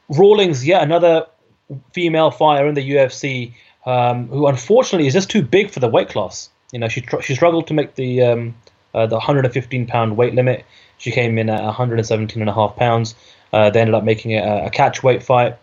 Rawlings, 0.09 0.65
yeah, 0.65 0.83
another 0.83 1.27
female 1.93 2.31
fighter 2.31 2.69
in 2.69 2.75
the 2.75 2.91
UFC 2.91 3.53
um, 3.87 4.29
who 4.29 4.47
unfortunately 4.47 5.07
is 5.07 5.15
just 5.15 5.31
too 5.31 5.43
big 5.43 5.71
for 5.71 5.81
the 5.81 5.89
weight 5.89 6.09
class. 6.09 6.51
You 6.73 6.79
know, 6.79 6.89
she 6.89 7.01
tr- 7.01 7.21
she 7.21 7.35
struggled 7.35 7.67
to 7.69 7.75
make 7.75 7.95
the 7.95 8.23
um, 8.23 8.55
uh, 8.95 9.07
the 9.07 9.17
115 9.17 9.87
pound 9.87 10.17
weight 10.17 10.35
limit. 10.35 10.65
She 10.99 11.11
came 11.11 11.39
in 11.39 11.49
at 11.49 11.63
117 11.63 12.41
and 12.41 12.51
a 12.51 12.55
half 12.55 12.77
pounds. 12.77 13.15
Uh, 13.53 13.71
they 13.71 13.81
ended 13.81 13.95
up 13.95 14.05
making 14.05 14.33
it 14.33 14.45
a, 14.45 14.67
a 14.67 14.71
catch 14.71 15.03
weight 15.03 15.23
fight. 15.23 15.57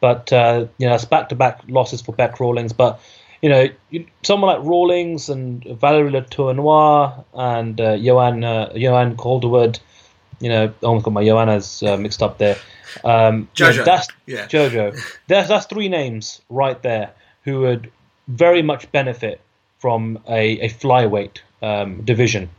But 0.00 0.32
uh, 0.32 0.66
you 0.78 0.88
know, 0.88 0.94
it's 0.94 1.04
back-to-back 1.04 1.62
losses 1.68 2.00
for 2.00 2.12
Bec 2.12 2.40
Rawlings. 2.40 2.72
But 2.72 3.00
you 3.42 3.48
know, 3.48 3.68
someone 4.22 4.56
like 4.56 4.66
Rawlings 4.66 5.28
and 5.28 5.62
Valerie 5.64 6.10
Letourneau 6.10 7.24
and 7.34 7.80
uh, 7.80 7.96
Joanne 7.96 8.44
uh, 8.44 8.72
Joanne 8.76 9.16
Calderwood, 9.16 9.78
you 10.40 10.48
know, 10.48 10.72
I 10.82 10.86
almost 10.86 11.04
got 11.04 11.12
my 11.12 11.24
Joanna's 11.24 11.82
uh, 11.82 11.96
mixed 11.96 12.22
up 12.22 12.38
there. 12.38 12.56
Um, 13.04 13.48
Jojo, 13.54 13.72
you 13.72 13.78
know, 13.78 13.84
that's 13.84 14.08
yeah. 14.26 14.46
Jojo. 14.46 15.18
That's 15.28 15.48
that's 15.48 15.66
three 15.66 15.88
names 15.88 16.40
right 16.48 16.80
there 16.82 17.12
who 17.44 17.60
would 17.60 17.90
very 18.26 18.62
much 18.62 18.90
benefit 18.92 19.40
from 19.78 20.18
a, 20.28 20.60
a 20.60 20.68
flyweight 20.68 21.38
um, 21.62 22.02
division. 22.02 22.50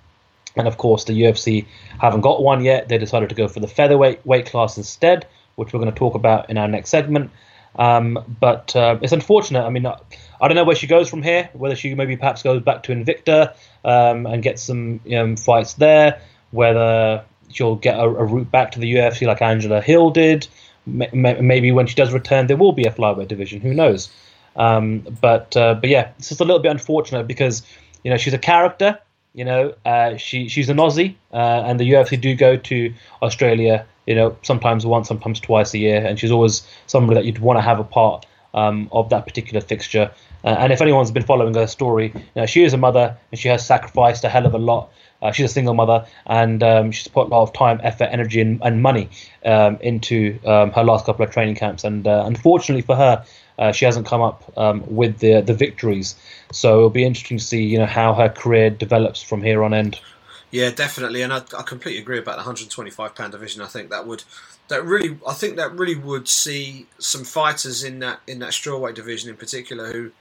And 0.56 0.68
of 0.68 0.78
course, 0.78 1.06
the 1.06 1.14
UFC 1.14 1.66
haven't 2.00 2.22
got 2.22 2.44
one 2.44 2.64
yet. 2.64 2.90
They 2.90 2.98
decided 2.98 3.30
to 3.30 3.36
go 3.36 3.48
for 3.48 3.60
the 3.60 3.68
featherweight 3.68 4.26
weight 4.26 4.48
class 4.48 4.78
instead 4.78 5.28
which 5.56 5.74
we're 5.74 5.80
going 5.80 5.92
to 5.92 5.98
talk 5.98 6.16
about 6.16 6.50
in 6.50 6.58
our 6.58 6.68
next 6.68 6.90
segment. 6.90 7.32
Um, 7.76 8.38
but 8.40 8.76
uh, 8.76 9.00
it's 9.02 9.14
unfortunate. 9.14 9.64
I 9.64 9.70
mean, 9.70 9.86
I 9.86 10.48
don't 10.48 10.56
know 10.56 10.64
where 10.64 10.76
she 10.76 10.88
goes 10.88 11.10
from 11.10 11.22
here. 11.22 11.50
Whether 11.54 11.76
she 11.76 11.96
maybe 11.96 12.18
perhaps 12.18 12.44
goes 12.44 12.62
back 12.62 12.84
to 12.84 12.94
Invicta 12.94 13.56
um, 13.86 14.26
and 14.26 14.44
gets 14.44 14.64
some 14.64 15.00
you 15.06 15.16
know, 15.16 15.36
fights 15.36 15.74
there. 15.74 16.22
Whether 16.52 17.24
she'll 17.50 17.76
get 17.76 17.98
a, 17.98 18.04
a, 18.04 18.26
route 18.26 18.52
back 18.52 18.72
to 18.72 18.80
the 18.80 18.94
UFC 18.94 19.28
like 19.28 19.42
Angela 19.42 19.82
Hill 19.82 20.10
did. 20.12 20.48
Maybe 20.86 21.72
when 21.72 21.86
she 21.88 21.96
does 21.96 22.12
return, 22.12 22.48
there 22.48 22.58
will 22.58 22.72
be 22.72 22.84
a 22.84 22.92
flyweight 22.92 23.28
division. 23.28 23.62
Who 23.62 23.74
knows? 23.74 24.12
Um, 24.56 25.00
but 25.22 25.56
uh, 25.56 25.76
but 25.76 25.90
yeah, 25.90 26.12
it's 26.18 26.30
just 26.30 26.42
a 26.42 26.44
little 26.44 26.62
bit 26.62 26.72
unfortunate 26.72 27.28
because 27.28 27.64
you 28.04 28.12
know 28.12 28.18
she's 28.18 28.34
a 28.34 28.40
character. 28.40 29.00
You 29.34 29.46
know, 29.46 29.74
uh, 29.86 30.18
she 30.18 30.50
she's 30.50 30.70
an 30.70 30.78
Aussie, 30.78 31.16
uh, 31.34 31.64
and 31.66 31.80
the 31.80 31.90
UFC 31.90 32.20
do 32.20 32.36
go 32.36 32.58
to 32.58 32.94
Australia 33.22 33.86
you 34.06 34.16
know, 34.16 34.36
sometimes 34.42 34.86
once, 34.86 35.08
sometimes 35.08 35.40
twice 35.40 35.74
a 35.74 35.78
year, 35.78 36.06
and 36.06 36.20
she's 36.20 36.32
always 36.32 36.68
somebody 36.88 37.20
that 37.20 37.26
you'd 37.26 37.40
want 37.40 37.58
to 37.58 37.62
have 37.62 37.80
a 37.80 37.84
part 37.84 38.26
um, 38.54 38.90
of 38.92 39.10
that 39.10 39.26
particular 39.26 39.62
fixture. 39.62 40.12
Uh, 40.44 40.56
and 40.60 40.74
if 40.74 40.82
anyone's 40.82 41.12
been 41.12 41.24
following 41.24 41.54
her 41.54 41.68
story, 41.68 42.12
you 42.14 42.22
know, 42.36 42.46
she 42.46 42.64
is 42.64 42.74
a 42.74 42.78
mother 42.78 43.16
and 43.32 43.40
she 43.40 43.48
has 43.48 43.66
sacrificed 43.66 44.24
a 44.24 44.30
hell 44.30 44.46
of 44.46 44.54
a 44.54 44.58
lot. 44.58 44.92
Uh, 45.22 45.32
she's 45.32 45.46
a 45.46 45.54
single 45.54 45.76
mother 45.76 46.06
and 46.26 46.64
um, 46.64 46.92
she's 46.92 47.08
put 47.08 47.28
a 47.28 47.30
lot 47.30 47.44
of 47.44 47.54
time, 47.54 47.80
effort, 47.84 48.10
energy, 48.12 48.42
and, 48.42 48.60
and 48.64 48.82
money 48.82 49.08
um, 49.46 49.78
into 49.82 50.40
um, 50.46 50.72
her 50.72 50.84
last 50.84 51.06
couple 51.06 51.24
of 51.24 51.32
training 51.32 51.56
camps. 51.56 51.84
And 51.84 52.08
uh, 52.08 52.24
unfortunately 52.26 52.82
for 52.82 52.96
her, 52.96 53.24
uh, 53.62 53.72
she 53.72 53.86
hasn't 53.86 54.08
come 54.08 54.22
up 54.22 54.52
um, 54.58 54.84
with 54.88 55.20
the 55.20 55.42
the 55.42 55.54
victories. 55.54 56.16
So 56.52 56.78
it'll 56.78 56.90
be 56.90 57.06
interesting 57.06 57.38
to 57.38 57.44
see, 57.44 57.64
you 57.64 57.78
know, 57.78 57.86
how 57.86 58.14
her 58.14 58.28
career 58.28 58.72
develops 58.72 59.22
from 59.22 59.42
here 59.44 59.64
on 59.64 59.74
end. 59.74 60.02
Yeah, 60.50 60.72
definitely, 60.72 61.22
and 61.22 61.32
I, 61.32 61.38
I 61.58 61.62
completely 61.62 62.02
agree 62.02 62.18
about 62.18 62.34
the 62.34 62.40
125 62.40 63.16
pound 63.16 63.32
division. 63.32 63.62
I 63.62 63.68
think 63.68 63.90
that 63.90 64.06
would 64.08 64.24
that 64.68 64.84
really 64.84 65.18
I 65.28 65.34
think 65.34 65.58
that 65.58 65.72
really 65.74 65.96
would 65.96 66.28
see 66.28 66.88
some 66.98 67.24
fighters 67.24 67.84
in 67.84 68.00
that 68.00 68.20
in 68.28 68.40
that 68.40 68.50
strawweight 68.50 68.96
division 68.96 69.30
in 69.30 69.38
particular 69.38 69.94
who 69.94 70.12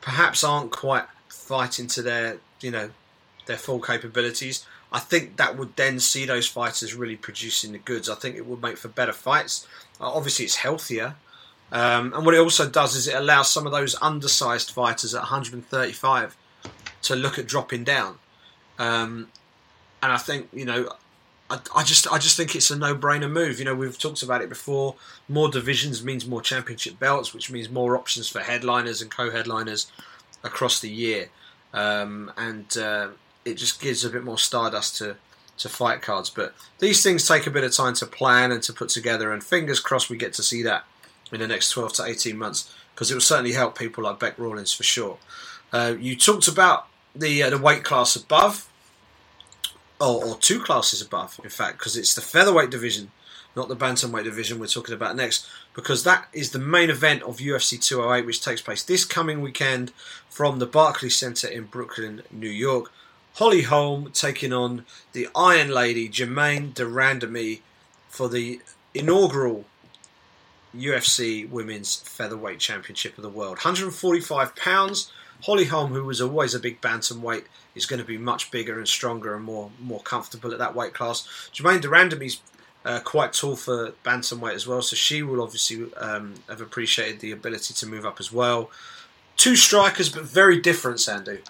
perhaps 0.00 0.42
aren't 0.42 0.72
quite 0.72 1.04
fighting 1.28 1.86
to 1.88 2.02
their 2.02 2.38
you 2.62 2.70
know 2.70 2.90
their 3.46 3.58
full 3.58 3.78
capabilities. 3.78 4.64
I 4.90 5.00
think 5.00 5.36
that 5.36 5.58
would 5.58 5.76
then 5.76 6.00
see 6.00 6.24
those 6.24 6.46
fighters 6.46 6.94
really 6.94 7.16
producing 7.16 7.72
the 7.72 7.78
goods. 7.78 8.08
I 8.08 8.14
think 8.14 8.36
it 8.36 8.46
would 8.46 8.62
make 8.62 8.78
for 8.78 8.88
better 8.88 9.12
fights. 9.12 9.66
Uh, 10.00 10.10
obviously, 10.10 10.46
it's 10.46 10.56
healthier. 10.56 11.16
Um, 11.74 12.14
and 12.14 12.24
what 12.24 12.34
it 12.34 12.38
also 12.38 12.70
does 12.70 12.94
is 12.94 13.08
it 13.08 13.16
allows 13.16 13.50
some 13.50 13.66
of 13.66 13.72
those 13.72 13.96
undersized 14.00 14.70
fighters 14.70 15.12
at 15.12 15.22
135 15.22 16.36
to 17.02 17.16
look 17.16 17.36
at 17.36 17.48
dropping 17.48 17.82
down. 17.82 18.18
Um, 18.78 19.28
and 20.00 20.12
I 20.12 20.16
think 20.16 20.48
you 20.52 20.64
know, 20.64 20.88
I, 21.50 21.58
I, 21.74 21.82
just 21.82 22.10
I 22.12 22.18
just 22.18 22.36
think 22.36 22.54
it's 22.54 22.70
a 22.70 22.78
no-brainer 22.78 23.30
move. 23.30 23.58
You 23.58 23.64
know, 23.64 23.74
we've 23.74 23.98
talked 23.98 24.22
about 24.22 24.40
it 24.40 24.48
before. 24.48 24.94
More 25.28 25.48
divisions 25.48 26.04
means 26.04 26.26
more 26.26 26.40
championship 26.40 27.00
belts, 27.00 27.34
which 27.34 27.50
means 27.50 27.68
more 27.68 27.96
options 27.96 28.28
for 28.28 28.38
headliners 28.38 29.02
and 29.02 29.10
co-headliners 29.10 29.90
across 30.44 30.78
the 30.78 30.90
year, 30.90 31.28
um, 31.72 32.30
and 32.36 32.76
uh, 32.76 33.08
it 33.44 33.54
just 33.54 33.80
gives 33.80 34.04
a 34.04 34.10
bit 34.10 34.22
more 34.22 34.38
stardust 34.38 34.96
to 34.98 35.16
to 35.58 35.68
fight 35.68 36.02
cards. 36.02 36.30
But 36.30 36.54
these 36.78 37.02
things 37.02 37.26
take 37.26 37.48
a 37.48 37.50
bit 37.50 37.64
of 37.64 37.72
time 37.72 37.94
to 37.94 38.06
plan 38.06 38.52
and 38.52 38.62
to 38.62 38.72
put 38.72 38.90
together, 38.90 39.32
and 39.32 39.42
fingers 39.42 39.80
crossed 39.80 40.08
we 40.08 40.16
get 40.16 40.34
to 40.34 40.42
see 40.42 40.62
that 40.62 40.84
in 41.34 41.40
the 41.40 41.48
next 41.48 41.70
12 41.70 41.94
to 41.94 42.04
18 42.04 42.36
months 42.36 42.72
because 42.94 43.10
it 43.10 43.14
will 43.14 43.20
certainly 43.20 43.52
help 43.52 43.76
people 43.76 44.04
like 44.04 44.18
Bec 44.18 44.38
Rawlings 44.38 44.72
for 44.72 44.84
sure. 44.84 45.18
Uh, 45.72 45.94
you 45.98 46.16
talked 46.16 46.48
about 46.48 46.86
the 47.14 47.42
uh, 47.42 47.50
the 47.50 47.58
weight 47.58 47.84
class 47.84 48.16
above, 48.16 48.68
or, 50.00 50.24
or 50.24 50.36
two 50.36 50.60
classes 50.60 51.02
above, 51.02 51.40
in 51.42 51.50
fact, 51.50 51.78
because 51.78 51.96
it's 51.96 52.14
the 52.14 52.20
featherweight 52.20 52.70
division, 52.70 53.10
not 53.56 53.68
the 53.68 53.76
bantamweight 53.76 54.24
division 54.24 54.58
we're 54.58 54.66
talking 54.66 54.94
about 54.94 55.16
next, 55.16 55.46
because 55.74 56.04
that 56.04 56.28
is 56.32 56.50
the 56.50 56.58
main 56.58 56.90
event 56.90 57.22
of 57.22 57.38
UFC 57.38 57.82
208, 57.82 58.26
which 58.26 58.42
takes 58.42 58.62
place 58.62 58.82
this 58.82 59.04
coming 59.04 59.40
weekend 59.40 59.90
from 60.28 60.58
the 60.58 60.66
Barclays 60.66 61.16
Center 61.16 61.48
in 61.48 61.64
Brooklyn, 61.64 62.22
New 62.30 62.50
York. 62.50 62.92
Holly 63.34 63.62
Holm 63.62 64.10
taking 64.12 64.52
on 64.52 64.84
the 65.12 65.26
Iron 65.34 65.70
Lady 65.70 66.08
Germaine 66.08 66.70
de 66.72 66.84
Randamie 66.84 67.62
for 68.08 68.28
the 68.28 68.60
inaugural 68.94 69.64
UFC 70.76 71.48
Women's 71.48 71.96
Featherweight 71.96 72.58
Championship 72.58 73.16
of 73.16 73.22
the 73.22 73.28
World. 73.28 73.58
145 73.58 74.56
pounds. 74.56 75.12
Holly 75.42 75.66
Holm, 75.66 75.92
who 75.92 76.04
was 76.04 76.20
always 76.20 76.54
a 76.54 76.60
big 76.60 76.80
bantamweight, 76.80 77.44
is 77.74 77.86
going 77.86 78.00
to 78.00 78.06
be 78.06 78.16
much 78.16 78.50
bigger 78.50 78.78
and 78.78 78.88
stronger 78.88 79.34
and 79.34 79.44
more 79.44 79.70
more 79.80 80.00
comfortable 80.00 80.52
at 80.52 80.58
that 80.58 80.74
weight 80.74 80.94
class. 80.94 81.50
Germaine 81.52 81.80
de 81.80 81.88
Randamie's 81.88 82.40
uh, 82.84 83.00
quite 83.00 83.32
tall 83.32 83.56
for 83.56 83.92
bantamweight 84.04 84.54
as 84.54 84.66
well, 84.66 84.82
so 84.82 84.96
she 84.96 85.22
will 85.22 85.42
obviously 85.42 85.92
um, 85.94 86.34
have 86.48 86.60
appreciated 86.60 87.20
the 87.20 87.32
ability 87.32 87.74
to 87.74 87.86
move 87.86 88.06
up 88.06 88.20
as 88.20 88.32
well. 88.32 88.70
Two 89.36 89.56
strikers, 89.56 90.08
but 90.08 90.22
very 90.22 90.60
different, 90.60 90.98
Sandhu. 90.98 91.40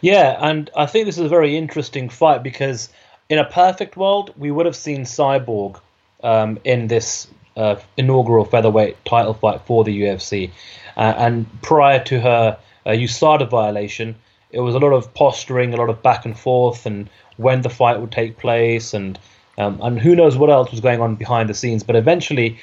Yeah, 0.00 0.36
and 0.40 0.70
I 0.76 0.86
think 0.86 1.06
this 1.06 1.16
is 1.16 1.24
a 1.24 1.28
very 1.28 1.56
interesting 1.56 2.08
fight 2.08 2.42
because 2.42 2.90
in 3.28 3.38
a 3.38 3.44
perfect 3.44 3.96
world, 3.96 4.34
we 4.36 4.50
would 4.50 4.66
have 4.66 4.76
seen 4.76 5.02
Cyborg 5.02 5.80
um, 6.22 6.58
in 6.64 6.88
this 6.88 7.28
uh, 7.56 7.76
inaugural 7.96 8.44
featherweight 8.44 9.02
title 9.04 9.34
fight 9.34 9.60
for 9.66 9.84
the 9.84 10.02
UFC. 10.02 10.50
Uh, 10.96 11.14
and 11.16 11.46
prior 11.62 12.02
to 12.04 12.20
her 12.20 12.58
uh, 12.86 12.90
USADA 12.90 13.48
violation, 13.48 14.14
it 14.50 14.60
was 14.60 14.74
a 14.74 14.78
lot 14.78 14.92
of 14.92 15.12
posturing, 15.14 15.74
a 15.74 15.76
lot 15.76 15.90
of 15.90 16.02
back 16.02 16.24
and 16.24 16.38
forth, 16.38 16.86
and 16.86 17.08
when 17.36 17.62
the 17.62 17.70
fight 17.70 18.00
would 18.00 18.12
take 18.12 18.38
place, 18.38 18.94
and 18.94 19.18
um, 19.58 19.78
and 19.82 20.00
who 20.00 20.14
knows 20.14 20.36
what 20.36 20.50
else 20.50 20.70
was 20.70 20.80
going 20.80 21.00
on 21.00 21.16
behind 21.16 21.48
the 21.48 21.54
scenes. 21.54 21.82
But 21.82 21.96
eventually, 21.96 22.58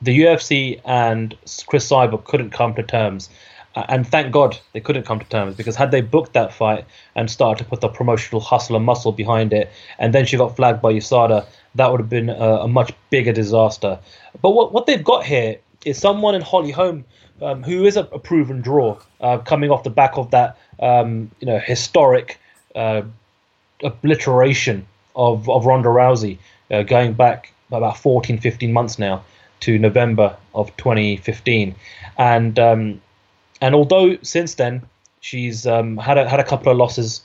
the 0.00 0.20
UFC 0.20 0.80
and 0.84 1.36
Cris 1.66 1.88
Cyborg 1.88 2.24
couldn't 2.24 2.50
come 2.50 2.74
to 2.74 2.82
terms. 2.82 3.28
And 3.88 4.06
thank 4.06 4.32
God 4.32 4.58
they 4.72 4.80
couldn't 4.80 5.04
come 5.04 5.18
to 5.18 5.26
terms 5.26 5.54
because 5.54 5.76
had 5.76 5.90
they 5.90 6.00
booked 6.00 6.32
that 6.32 6.54
fight 6.54 6.86
and 7.14 7.30
started 7.30 7.62
to 7.62 7.68
put 7.68 7.82
the 7.82 7.88
promotional 7.88 8.40
hustle 8.40 8.74
and 8.74 8.86
muscle 8.86 9.12
behind 9.12 9.52
it, 9.52 9.70
and 9.98 10.14
then 10.14 10.24
she 10.24 10.38
got 10.38 10.56
flagged 10.56 10.80
by 10.80 10.94
USADA, 10.94 11.44
that 11.74 11.90
would 11.90 12.00
have 12.00 12.08
been 12.08 12.30
a, 12.30 12.60
a 12.60 12.68
much 12.68 12.94
bigger 13.10 13.32
disaster. 13.32 13.98
But 14.42 14.50
what, 14.50 14.72
what 14.72 14.86
they've 14.86 15.02
got 15.02 15.24
here 15.24 15.58
is 15.84 15.98
someone 15.98 16.34
in 16.34 16.42
Holly 16.42 16.70
Holm 16.70 17.04
um, 17.42 17.62
who 17.62 17.84
is 17.84 17.96
a, 17.96 18.02
a 18.04 18.18
proven 18.18 18.60
draw, 18.60 18.98
uh, 19.20 19.38
coming 19.38 19.70
off 19.70 19.84
the 19.84 19.90
back 19.90 20.16
of 20.16 20.30
that 20.30 20.58
um, 20.80 21.30
you 21.40 21.46
know 21.46 21.58
historic 21.58 22.38
uh, 22.74 23.02
obliteration 23.82 24.86
of, 25.14 25.48
of 25.48 25.66
Ronda 25.66 25.88
Rousey, 25.88 26.38
uh, 26.70 26.82
going 26.82 27.14
back 27.14 27.52
about 27.70 27.98
14, 27.98 28.38
15 28.38 28.72
months 28.72 28.98
now 28.98 29.24
to 29.60 29.78
November 29.78 30.36
of 30.54 30.74
2015, 30.76 31.74
and 32.18 32.58
um, 32.58 33.00
and 33.60 33.74
although 33.74 34.16
since 34.22 34.54
then 34.54 34.82
she's 35.20 35.66
um, 35.66 35.96
had 35.96 36.18
a, 36.18 36.28
had 36.28 36.40
a 36.40 36.44
couple 36.44 36.70
of 36.70 36.78
losses 36.78 37.22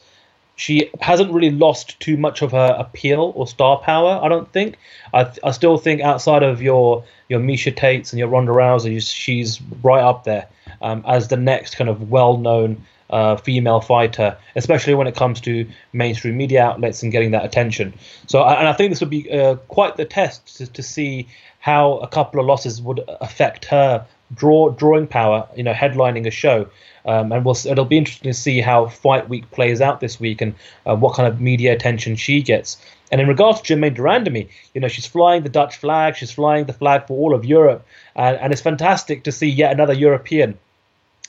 she 0.62 0.92
hasn't 1.02 1.32
really 1.32 1.50
lost 1.50 2.00
too 2.00 2.18
much 2.18 2.44
of 2.44 2.52
her 2.52 2.76
appeal 2.78 3.34
or 3.36 3.48
star 3.48 3.80
power. 3.80 4.20
I 4.22 4.30
don't 4.30 4.52
think. 4.54 4.78
I, 5.12 5.28
I 5.44 5.50
still 5.50 5.80
think 5.80 6.02
outside 6.02 6.44
of 6.44 6.62
your 6.62 7.04
your 7.30 7.40
Miesha 7.40 7.76
Tates 7.76 8.14
and 8.14 8.20
your 8.20 8.28
Ronda 8.28 8.52
Rousey, 8.52 9.02
she's 9.02 9.60
right 9.82 10.04
up 10.04 10.24
there 10.24 10.48
um, 10.80 11.04
as 11.08 11.30
the 11.30 11.38
next 11.38 11.78
kind 11.78 11.90
of 11.90 12.12
well 12.12 12.38
known 12.38 12.86
uh, 13.10 13.38
female 13.38 13.82
fighter, 13.82 14.38
especially 14.56 14.94
when 14.94 15.08
it 15.08 15.16
comes 15.16 15.42
to 15.42 15.68
mainstream 15.94 16.38
media 16.38 16.64
outlets 16.64 17.02
and 17.02 17.12
getting 17.12 17.32
that 17.32 17.44
attention. 17.44 17.96
So, 18.28 18.44
and 18.44 18.68
I 18.68 18.74
think 18.74 18.92
this 18.92 19.00
would 19.00 19.10
be 19.10 19.32
uh, 19.32 19.56
quite 19.68 19.98
the 19.98 20.06
test 20.06 20.58
to, 20.58 20.68
to 20.68 20.84
see 20.84 21.28
how 21.58 21.98
a 21.98 22.08
couple 22.08 22.40
of 22.40 22.46
losses 22.46 22.80
would 22.84 23.02
affect 23.20 23.66
her 23.66 24.06
draw 24.34 24.70
drawing 24.70 25.08
power. 25.08 25.48
You 25.56 25.64
know, 25.64 25.74
headlining 25.74 26.28
a 26.28 26.32
show. 26.32 26.70
Um, 27.06 27.32
and 27.32 27.44
we'll, 27.44 27.58
it'll 27.66 27.86
be 27.86 27.98
interesting 27.98 28.32
to 28.32 28.38
see 28.38 28.62
how 28.62 28.88
Fight 28.88 29.28
Week 29.28 29.50
plays 29.52 29.82
out 29.82 30.00
this 30.00 30.20
week 30.20 30.42
and 30.42 30.54
uh, 30.86 30.96
what 30.96 31.16
kind 31.16 31.28
of 31.28 31.42
media 31.42 31.74
attention 31.74 32.16
she 32.16 32.42
gets. 32.42 32.78
And 33.12 33.20
in 33.20 33.28
regards 33.28 33.60
to 33.62 33.68
Germaine 33.68 33.94
de 33.94 34.02
Randamie, 34.02 34.50
you 34.74 34.82
know, 34.82 34.88
she's 34.88 35.06
flying 35.06 35.44
the 35.44 35.50
Dutch 35.50 35.78
flag, 35.78 36.16
she's 36.16 36.32
flying 36.32 36.66
the 36.66 36.74
flag 36.74 37.08
for 37.08 37.18
all 37.18 37.36
of 37.36 37.44
Europe, 37.44 37.86
and, 38.16 38.38
and 38.38 38.54
it's 38.54 38.62
fantastic 38.62 39.24
to 39.24 39.32
see 39.32 39.50
yet 39.50 39.72
another 39.72 39.94
European 39.94 40.58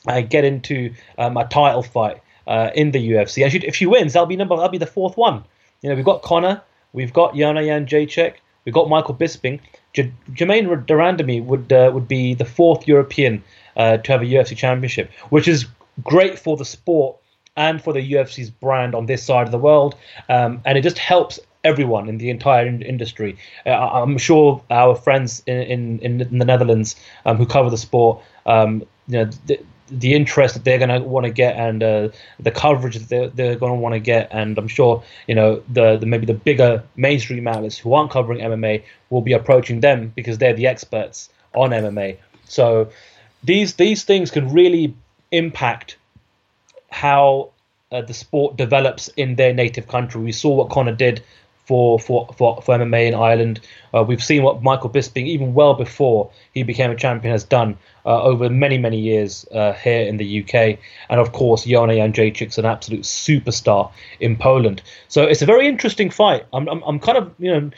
uh, 0.06 0.20
get 0.20 0.44
into 0.44 0.94
um, 1.18 1.36
a 1.36 1.46
title 1.46 1.82
fight 1.82 2.20
uh, 2.46 2.70
in 2.74 2.92
the 2.92 3.10
UFC. 3.10 3.42
And 3.42 3.50
she, 3.50 3.58
if 3.58 3.74
she 3.74 3.86
wins, 3.86 4.12
that'll 4.12 4.26
be 4.26 4.36
number, 4.36 4.54
that'll 4.56 4.70
be 4.70 4.78
the 4.78 4.86
fourth 4.86 5.16
one. 5.16 5.44
You 5.80 5.90
know, 5.90 5.96
we've 5.96 6.04
got 6.04 6.22
Conor, 6.22 6.62
we've 6.92 7.12
got 7.12 7.34
Yana 7.34 7.64
Jędrzejczyk, 7.64 8.34
we've 8.64 8.74
got 8.74 8.88
Michael 8.88 9.16
Bisping. 9.16 9.60
J- 9.92 10.12
Germaine 10.34 10.64
de 10.64 10.94
Randamie 10.94 11.44
would 11.44 11.72
uh, 11.72 11.90
would 11.92 12.08
be 12.08 12.34
the 12.34 12.44
fourth 12.44 12.88
European 12.88 13.42
uh, 13.76 13.98
to 13.98 14.12
have 14.12 14.22
a 14.22 14.26
UFC 14.26 14.56
championship, 14.56 15.10
which 15.30 15.48
is 15.48 15.66
great 16.02 16.38
for 16.38 16.56
the 16.56 16.64
sport 16.64 17.16
and 17.56 17.82
for 17.82 17.92
the 17.92 18.12
UFC's 18.12 18.50
brand 18.50 18.94
on 18.94 19.06
this 19.06 19.22
side 19.22 19.46
of 19.46 19.52
the 19.52 19.58
world. 19.58 19.94
Um, 20.28 20.62
and 20.64 20.78
it 20.78 20.82
just 20.82 20.98
helps 20.98 21.38
everyone 21.64 22.08
in 22.08 22.18
the 22.18 22.30
entire 22.30 22.66
in- 22.66 22.82
industry. 22.82 23.36
Uh, 23.66 23.70
I'm 23.70 24.18
sure 24.18 24.62
our 24.70 24.94
friends 24.94 25.42
in, 25.46 26.00
in, 26.00 26.20
in 26.22 26.38
the 26.38 26.44
Netherlands 26.44 26.96
um, 27.26 27.36
who 27.36 27.46
cover 27.46 27.70
the 27.70 27.78
sport, 27.78 28.22
um, 28.46 28.82
you 29.06 29.24
know, 29.24 29.30
the 29.98 30.14
interest 30.14 30.54
that 30.54 30.64
they're 30.64 30.78
going 30.78 30.90
to 30.90 31.00
want 31.00 31.26
to 31.26 31.30
get 31.30 31.56
and 31.56 31.82
uh, 31.82 32.08
the 32.40 32.50
coverage 32.50 32.96
that 32.96 33.08
they're, 33.08 33.28
they're 33.28 33.56
going 33.56 33.72
to 33.72 33.78
want 33.78 33.94
to 33.94 34.00
get. 34.00 34.28
And 34.32 34.56
I'm 34.56 34.68
sure, 34.68 35.02
you 35.26 35.34
know, 35.34 35.62
the, 35.68 35.98
the 35.98 36.06
maybe 36.06 36.26
the 36.26 36.34
bigger 36.34 36.82
mainstream 36.96 37.46
outlets 37.46 37.78
who 37.78 37.92
aren't 37.92 38.10
covering 38.10 38.40
MMA 38.40 38.82
will 39.10 39.20
be 39.20 39.32
approaching 39.32 39.80
them 39.80 40.12
because 40.14 40.38
they're 40.38 40.54
the 40.54 40.66
experts 40.66 41.28
on 41.54 41.70
MMA. 41.70 42.16
So 42.46 42.90
these 43.44 43.74
these 43.74 44.04
things 44.04 44.30
can 44.30 44.52
really 44.52 44.94
impact 45.30 45.96
how 46.90 47.50
uh, 47.90 48.02
the 48.02 48.14
sport 48.14 48.56
develops 48.56 49.08
in 49.08 49.34
their 49.36 49.52
native 49.52 49.88
country. 49.88 50.20
We 50.20 50.32
saw 50.32 50.54
what 50.54 50.70
Conor 50.70 50.94
did 50.94 51.22
for 51.72 51.98
for 51.98 52.28
for, 52.36 52.60
for 52.60 52.76
MMA 52.76 53.08
in 53.08 53.14
Ireland. 53.14 53.60
Uh, 53.94 54.04
we've 54.06 54.22
seen 54.22 54.42
what 54.42 54.62
Michael 54.62 54.90
Bisping, 54.90 55.26
even 55.26 55.54
well 55.54 55.72
before 55.72 56.30
he 56.52 56.62
became 56.62 56.90
a 56.90 56.94
champion, 56.94 57.32
has 57.32 57.44
done 57.44 57.78
uh, 58.04 58.22
over 58.22 58.50
many 58.50 58.76
many 58.76 58.98
years 59.00 59.46
uh, 59.54 59.72
here 59.72 60.02
in 60.02 60.18
the 60.18 60.42
UK. 60.42 60.78
And 61.08 61.18
of 61.18 61.32
course, 61.32 61.64
Yana 61.64 61.96
Jędrzejczyk's 61.96 62.58
an 62.58 62.66
absolute 62.66 63.04
superstar 63.04 63.90
in 64.20 64.36
Poland. 64.36 64.82
So 65.08 65.22
it's 65.22 65.40
a 65.40 65.46
very 65.46 65.66
interesting 65.66 66.10
fight. 66.10 66.44
I'm 66.52 66.68
I'm, 66.68 66.82
I'm 66.82 67.00
kind 67.00 67.16
of 67.16 67.32
you 67.38 67.50
know 67.50 67.70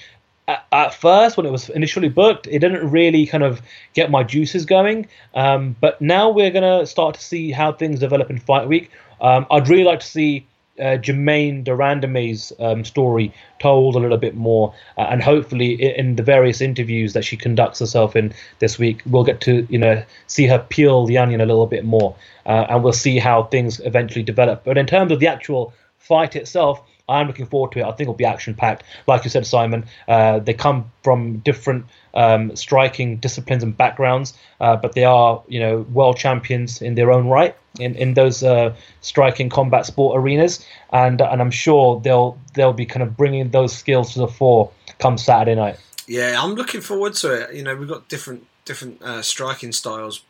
at, 0.48 0.66
at, 0.72 0.94
first 0.94 1.36
when 1.36 1.46
it 1.46 1.52
was 1.52 1.70
initially 1.70 2.08
booked 2.08 2.48
it 2.48 2.58
didn't 2.58 2.90
really 2.90 3.26
kind 3.26 3.44
of 3.44 3.62
get 3.92 4.10
my 4.10 4.24
juices 4.24 4.66
going 4.66 5.06
um, 5.34 5.76
but 5.80 6.00
now 6.00 6.28
we're 6.30 6.50
going 6.50 6.68
to 6.80 6.84
start 6.84 7.14
to 7.14 7.22
see 7.22 7.52
how 7.52 7.72
things 7.72 8.00
develop 8.00 8.28
in 8.28 8.38
fight 8.38 8.68
week 8.68 8.90
um, 9.22 9.46
i'd 9.50 9.68
really 9.68 9.84
like 9.84 10.00
to 10.00 10.06
see 10.06 10.44
uh, 10.80 10.96
Germaine 10.96 11.62
de 11.62 11.74
Randamie's 11.74 12.52
um, 12.58 12.84
story 12.84 13.32
told 13.60 13.94
a 13.94 13.98
little 13.98 14.18
bit 14.18 14.34
more, 14.34 14.74
uh, 14.98 15.02
and 15.02 15.22
hopefully 15.22 15.72
in 15.96 16.16
the 16.16 16.22
various 16.22 16.60
interviews 16.60 17.12
that 17.12 17.24
she 17.24 17.36
conducts 17.36 17.78
herself 17.78 18.16
in 18.16 18.32
this 18.58 18.78
week, 18.78 19.02
we'll 19.06 19.24
get 19.24 19.40
to 19.42 19.66
you 19.70 19.78
know 19.78 20.02
see 20.26 20.46
her 20.46 20.58
peel 20.58 21.06
the 21.06 21.18
onion 21.18 21.40
a 21.40 21.46
little 21.46 21.66
bit 21.66 21.84
more, 21.84 22.14
uh, 22.46 22.66
and 22.68 22.82
we'll 22.82 22.92
see 22.92 23.18
how 23.18 23.44
things 23.44 23.80
eventually 23.80 24.22
develop. 24.22 24.64
But 24.64 24.78
in 24.78 24.86
terms 24.86 25.12
of 25.12 25.20
the 25.20 25.28
actual 25.28 25.72
fight 25.98 26.36
itself, 26.36 26.82
I'm 27.08 27.26
looking 27.26 27.46
forward 27.46 27.72
to 27.72 27.80
it. 27.80 27.84
I 27.84 27.88
think 27.88 28.02
it'll 28.02 28.14
be 28.14 28.24
action 28.24 28.54
packed. 28.54 28.84
Like 29.06 29.24
you 29.24 29.30
said, 29.30 29.46
Simon, 29.46 29.84
uh, 30.08 30.38
they 30.38 30.54
come 30.54 30.90
from 31.02 31.38
different 31.38 31.86
um, 32.14 32.56
striking 32.56 33.18
disciplines 33.18 33.62
and 33.62 33.76
backgrounds, 33.76 34.32
uh, 34.60 34.76
but 34.76 34.94
they 34.94 35.04
are, 35.04 35.42
you 35.46 35.60
know, 35.60 35.80
world 35.92 36.16
champions 36.16 36.80
in 36.80 36.94
their 36.94 37.12
own 37.12 37.28
right 37.28 37.54
in 37.78 37.94
in 37.96 38.14
those 38.14 38.42
uh, 38.42 38.74
striking 39.00 39.48
combat 39.48 39.86
sport 39.86 40.18
arenas, 40.18 40.64
and 40.92 41.20
and 41.20 41.40
I'm 41.40 41.50
sure 41.50 42.00
they'll 42.00 42.38
they'll 42.54 42.72
be 42.72 42.86
kind 42.86 43.02
of 43.02 43.16
bringing 43.16 43.50
those 43.50 43.76
skills 43.76 44.14
to 44.14 44.20
the 44.20 44.28
fore 44.28 44.70
come 44.98 45.18
Saturday 45.18 45.54
night. 45.54 45.78
Yeah, 46.06 46.40
I'm 46.42 46.54
looking 46.54 46.80
forward 46.80 47.14
to 47.14 47.32
it. 47.32 47.54
You 47.54 47.62
know, 47.62 47.74
we've 47.74 47.88
got 47.88 48.08
different 48.08 48.46
different 48.64 49.02
uh, 49.02 49.22
striking 49.22 49.72
styles, 49.72 50.22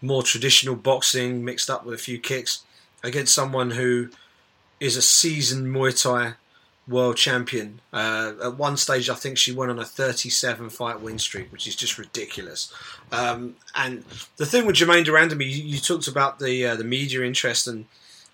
more 0.00 0.22
traditional 0.22 0.74
boxing 0.74 1.44
mixed 1.44 1.70
up 1.70 1.84
with 1.84 1.94
a 1.94 1.98
few 1.98 2.18
kicks 2.18 2.64
against 3.02 3.34
someone 3.34 3.72
who 3.72 4.08
is 4.80 4.96
a 4.96 5.02
seasoned 5.02 5.74
Muay 5.74 6.00
Thai 6.00 6.34
world 6.88 7.16
champion. 7.16 7.80
Uh, 7.92 8.32
at 8.42 8.56
one 8.56 8.76
stage, 8.76 9.10
I 9.10 9.14
think 9.14 9.38
she 9.38 9.52
went 9.52 9.70
on 9.70 9.78
a 9.78 9.84
37 9.84 10.70
fight 10.70 11.00
win 11.00 11.18
streak, 11.18 11.50
which 11.50 11.66
is 11.66 11.76
just 11.76 11.98
ridiculous. 11.98 12.72
Um, 13.10 13.56
and 13.74 14.04
the 14.36 14.46
thing 14.46 14.66
with 14.66 14.76
Germaine 14.76 15.04
de 15.04 15.10
Randamie, 15.10 15.50
you, 15.50 15.62
you 15.64 15.78
talked 15.78 16.08
about 16.08 16.38
the 16.38 16.66
uh, 16.66 16.76
the 16.76 16.84
media 16.84 17.22
interest 17.22 17.66
and 17.66 17.86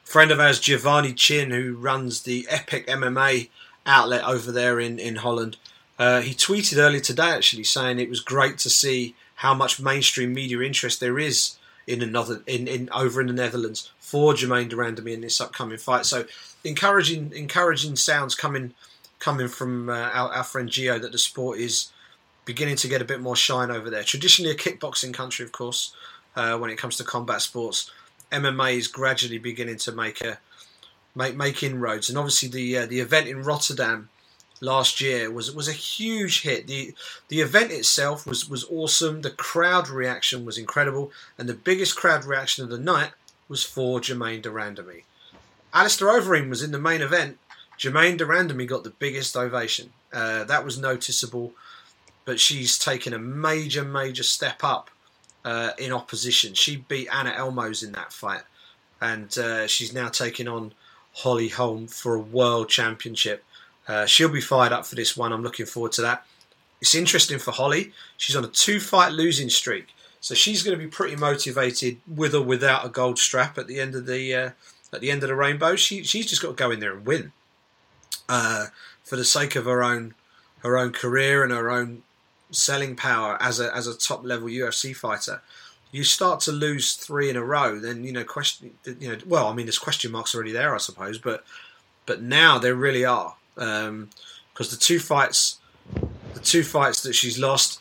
friend 0.04 0.30
of 0.30 0.40
ours, 0.40 0.60
Giovanni 0.60 1.14
Chin, 1.14 1.50
who 1.50 1.74
runs 1.74 2.22
the 2.22 2.46
Epic 2.50 2.86
MMA 2.86 3.48
outlet 3.86 4.24
over 4.24 4.52
there 4.52 4.78
in 4.78 4.98
in 4.98 5.16
Holland. 5.16 5.56
Uh, 5.98 6.20
he 6.20 6.34
tweeted 6.34 6.78
earlier 6.78 7.00
today 7.00 7.30
actually 7.30 7.64
saying 7.64 7.98
it 7.98 8.08
was 8.08 8.20
great 8.20 8.58
to 8.58 8.70
see 8.70 9.14
how 9.36 9.54
much 9.54 9.80
mainstream 9.80 10.32
media 10.32 10.60
interest 10.60 11.00
there 11.00 11.18
is 11.18 11.56
in 11.86 12.02
another 12.02 12.42
in, 12.46 12.68
in 12.68 12.88
over 12.92 13.20
in 13.20 13.26
the 13.26 13.32
Netherlands 13.32 13.90
for 13.98 14.34
Germaine 14.36 14.68
de 14.68 14.76
Randamie 14.76 15.14
in 15.14 15.20
this 15.20 15.40
upcoming 15.40 15.78
fight. 15.78 16.06
So 16.06 16.24
encouraging 16.64 17.32
encouraging 17.34 17.96
sounds 17.96 18.34
coming 18.34 18.74
coming 19.18 19.48
from 19.48 19.88
uh, 19.88 20.10
our, 20.12 20.32
our 20.32 20.44
friend 20.44 20.68
Geo 20.68 20.98
that 20.98 21.12
the 21.12 21.18
sport 21.18 21.58
is 21.58 21.92
beginning 22.44 22.76
to 22.76 22.88
get 22.88 23.02
a 23.02 23.04
bit 23.04 23.20
more 23.20 23.36
shine 23.36 23.70
over 23.70 23.88
there. 23.88 24.02
Traditionally 24.02 24.50
a 24.50 24.56
kickboxing 24.56 25.14
country, 25.14 25.44
of 25.44 25.52
course, 25.52 25.94
uh, 26.34 26.58
when 26.58 26.70
it 26.70 26.76
comes 26.76 26.96
to 26.96 27.04
combat 27.04 27.40
sports. 27.40 27.90
MMA 28.30 28.76
is 28.76 28.88
gradually 28.88 29.38
beginning 29.38 29.76
to 29.76 29.92
make 29.92 30.20
a 30.22 30.38
make 31.14 31.36
make 31.36 31.62
inroads, 31.62 32.08
and 32.08 32.18
obviously 32.18 32.48
the 32.48 32.78
uh, 32.78 32.86
the 32.86 33.00
event 33.00 33.28
in 33.28 33.42
Rotterdam 33.42 34.08
last 34.62 35.00
year 35.00 35.30
was 35.30 35.52
was 35.52 35.68
a 35.68 35.72
huge 35.72 36.42
hit. 36.42 36.66
the 36.66 36.94
The 37.28 37.40
event 37.40 37.72
itself 37.72 38.26
was 38.26 38.48
was 38.48 38.64
awesome. 38.70 39.20
The 39.20 39.30
crowd 39.30 39.88
reaction 39.88 40.46
was 40.46 40.56
incredible, 40.56 41.12
and 41.36 41.48
the 41.48 41.54
biggest 41.54 41.96
crowd 41.96 42.24
reaction 42.24 42.64
of 42.64 42.70
the 42.70 42.78
night 42.78 43.10
was 43.48 43.64
for 43.64 44.00
Germaine 44.00 44.40
de 44.40 44.48
Randamie. 44.48 45.02
Alistair 45.74 46.08
Overeem 46.08 46.48
was 46.48 46.62
in 46.62 46.70
the 46.70 46.78
main 46.78 47.02
event. 47.02 47.38
Germaine 47.76 48.16
de 48.16 48.24
Randamie 48.24 48.66
got 48.66 48.84
the 48.84 48.90
biggest 48.90 49.36
ovation. 49.36 49.92
Uh, 50.12 50.44
that 50.44 50.64
was 50.64 50.78
noticeable, 50.78 51.52
but 52.24 52.38
she's 52.38 52.78
taken 52.78 53.12
a 53.12 53.18
major, 53.18 53.84
major 53.84 54.22
step 54.22 54.62
up 54.62 54.90
uh, 55.44 55.72
in 55.78 55.92
opposition. 55.92 56.54
She 56.54 56.76
beat 56.76 57.08
Anna 57.12 57.32
Elmose 57.32 57.82
in 57.82 57.92
that 57.92 58.12
fight, 58.12 58.42
and 59.00 59.36
uh, 59.36 59.66
she's 59.66 59.92
now 59.92 60.08
taking 60.08 60.46
on 60.46 60.74
Holly 61.14 61.48
Holm 61.48 61.88
for 61.88 62.14
a 62.14 62.20
world 62.20 62.68
championship. 62.68 63.44
Uh, 63.88 64.06
she'll 64.06 64.28
be 64.28 64.40
fired 64.40 64.72
up 64.72 64.86
for 64.86 64.94
this 64.94 65.16
one. 65.16 65.32
I'm 65.32 65.42
looking 65.42 65.66
forward 65.66 65.92
to 65.92 66.02
that. 66.02 66.24
It's 66.80 66.94
interesting 66.94 67.38
for 67.38 67.52
Holly. 67.52 67.92
She's 68.16 68.36
on 68.36 68.44
a 68.44 68.48
two 68.48 68.80
fight 68.80 69.12
losing 69.12 69.48
streak, 69.48 69.88
so 70.20 70.34
she's 70.34 70.62
going 70.62 70.76
to 70.76 70.84
be 70.84 70.90
pretty 70.90 71.16
motivated 71.16 71.98
with 72.06 72.34
or 72.34 72.42
without 72.42 72.84
a 72.84 72.88
gold 72.88 73.18
strap 73.18 73.58
at 73.58 73.66
the 73.66 73.80
end 73.80 73.94
of 73.94 74.06
the 74.06 74.34
uh, 74.34 74.50
at 74.92 75.00
the 75.00 75.10
end 75.10 75.22
of 75.22 75.28
the 75.28 75.36
rainbow. 75.36 75.76
She 75.76 76.02
she's 76.02 76.26
just 76.26 76.42
got 76.42 76.48
to 76.48 76.54
go 76.54 76.70
in 76.70 76.80
there 76.80 76.94
and 76.94 77.06
win 77.06 77.32
uh, 78.28 78.66
for 79.04 79.16
the 79.16 79.24
sake 79.24 79.56
of 79.56 79.64
her 79.64 79.82
own 79.82 80.14
her 80.60 80.76
own 80.76 80.92
career 80.92 81.42
and 81.42 81.52
her 81.52 81.70
own 81.70 82.02
selling 82.50 82.96
power 82.96 83.36
as 83.40 83.60
a 83.60 83.74
as 83.74 83.86
a 83.86 83.96
top 83.96 84.24
level 84.24 84.48
UFC 84.48 84.94
fighter. 84.94 85.42
You 85.90 86.04
start 86.04 86.40
to 86.40 86.52
lose 86.52 86.94
three 86.94 87.28
in 87.28 87.36
a 87.36 87.44
row, 87.44 87.78
then 87.78 88.02
you 88.04 88.12
know 88.12 88.24
question 88.24 88.72
you 88.84 89.08
know 89.08 89.18
well 89.26 89.48
I 89.48 89.54
mean 89.54 89.66
there's 89.66 89.78
question 89.78 90.10
marks 90.10 90.34
already 90.34 90.52
there 90.52 90.74
I 90.74 90.78
suppose, 90.78 91.18
but 91.18 91.44
but 92.06 92.22
now 92.22 92.58
there 92.58 92.74
really 92.74 93.04
are 93.04 93.36
because 93.54 93.88
um, 93.88 94.08
the 94.56 94.76
two 94.78 94.98
fights 94.98 95.58
the 96.34 96.40
two 96.40 96.62
fights 96.62 97.02
that 97.02 97.14
she's 97.14 97.38
lost 97.38 97.80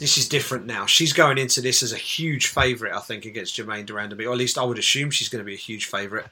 this 0.00 0.16
is 0.16 0.30
different 0.30 0.64
now. 0.64 0.86
She's 0.86 1.12
going 1.12 1.36
into 1.36 1.60
this 1.60 1.82
as 1.82 1.92
a 1.92 1.96
huge 1.96 2.46
favourite, 2.46 2.96
I 2.96 3.00
think, 3.00 3.26
against 3.26 3.54
Germaine 3.54 3.84
de 3.84 3.92
Randamie, 3.92 4.26
or 4.26 4.32
at 4.32 4.38
least 4.38 4.56
I 4.56 4.64
would 4.64 4.78
assume 4.78 5.10
she's 5.10 5.28
going 5.28 5.44
to 5.44 5.46
be 5.46 5.52
a 5.52 5.58
huge 5.58 5.84
favourite. 5.84 6.24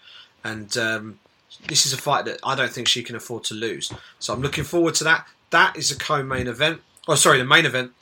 And 0.42 0.74
um, 0.78 1.18
this 1.66 1.84
is 1.84 1.92
a 1.92 1.98
fight 1.98 2.24
that 2.24 2.40
I 2.42 2.54
don't 2.54 2.72
think 2.72 2.88
she 2.88 3.02
can 3.02 3.14
afford 3.14 3.44
to 3.44 3.54
lose. 3.54 3.92
So 4.20 4.32
I'm 4.32 4.40
looking 4.40 4.64
forward 4.64 4.94
to 4.96 5.04
that. 5.04 5.28
That 5.50 5.76
is 5.76 5.90
a 5.90 5.96
co-main 5.96 6.46
event. 6.46 6.80
Oh, 7.06 7.14
sorry, 7.14 7.36
the 7.36 7.44
main 7.44 7.66
event. 7.66 7.92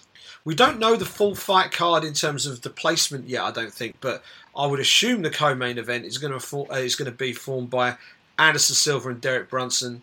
We 0.45 0.55
don't 0.55 0.79
know 0.79 0.95
the 0.95 1.05
full 1.05 1.35
fight 1.35 1.73
card 1.73 2.05
in 2.05 2.15
terms 2.15 2.47
of 2.47 2.63
the 2.63 2.71
placement 2.71 3.29
yet. 3.29 3.43
I 3.43 3.51
don't 3.51 3.73
think, 3.73 3.97
but 4.01 4.23
I 4.57 4.67
would 4.67 4.79
assume 4.79 5.23
the 5.23 5.31
co-main 5.31 5.79
event 5.79 6.05
is 6.05 6.19
going 6.19 6.39
to 6.39 6.73
uh, 6.73 6.77
is 6.77 6.95
going 6.95 7.11
to 7.11 7.17
be 7.17 7.33
formed 7.33 7.71
by 7.71 7.97
Anderson 8.39 8.77
Silva 8.77 9.09
and 9.09 9.21
Derek 9.21 9.51
Brunson, 9.51 10.03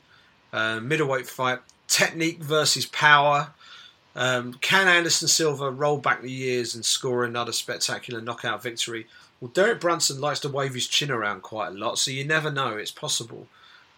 uh, 0.53 0.79
middleweight 0.79 1.27
fight, 1.27 1.59
technique 1.87 2.41
versus 2.41 2.85
power. 2.85 3.49
Um, 4.15 4.53
can 4.61 4.87
Anderson 4.87 5.27
Silva 5.27 5.71
roll 5.71 5.97
back 5.97 6.21
the 6.21 6.31
years 6.31 6.75
and 6.75 6.85
score 6.85 7.25
another 7.25 7.51
spectacular 7.51 8.21
knockout 8.21 8.61
victory? 8.61 9.07
Well, 9.41 9.51
Derek 9.51 9.81
Brunson 9.81 10.21
likes 10.21 10.39
to 10.41 10.49
wave 10.49 10.75
his 10.75 10.87
chin 10.87 11.11
around 11.11 11.41
quite 11.41 11.69
a 11.69 11.77
lot, 11.77 11.97
so 11.97 12.11
you 12.11 12.23
never 12.23 12.51
know. 12.51 12.77
It's 12.77 12.91
possible. 12.91 13.47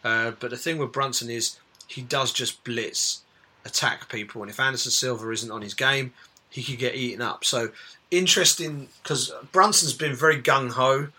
Uh, 0.03 0.31
but 0.39 0.49
the 0.49 0.57
thing 0.57 0.77
with 0.77 0.91
Brunson 0.91 1.29
is 1.29 1.57
he 1.87 2.01
does 2.01 2.31
just 2.31 2.63
blitz, 2.63 3.21
attack 3.65 4.09
people, 4.09 4.41
and 4.41 4.49
if 4.49 4.59
Anderson 4.59 4.91
Silva 4.91 5.29
isn't 5.31 5.51
on 5.51 5.61
his 5.61 5.73
game, 5.73 6.13
he 6.49 6.63
could 6.63 6.79
get 6.79 6.95
eaten 6.95 7.21
up. 7.21 7.43
So 7.43 7.69
interesting 8.09 8.87
because 9.03 9.31
Brunson's 9.51 9.93
been 9.93 10.15
very 10.15 10.41
gung 10.41 10.71
ho. 10.71 11.09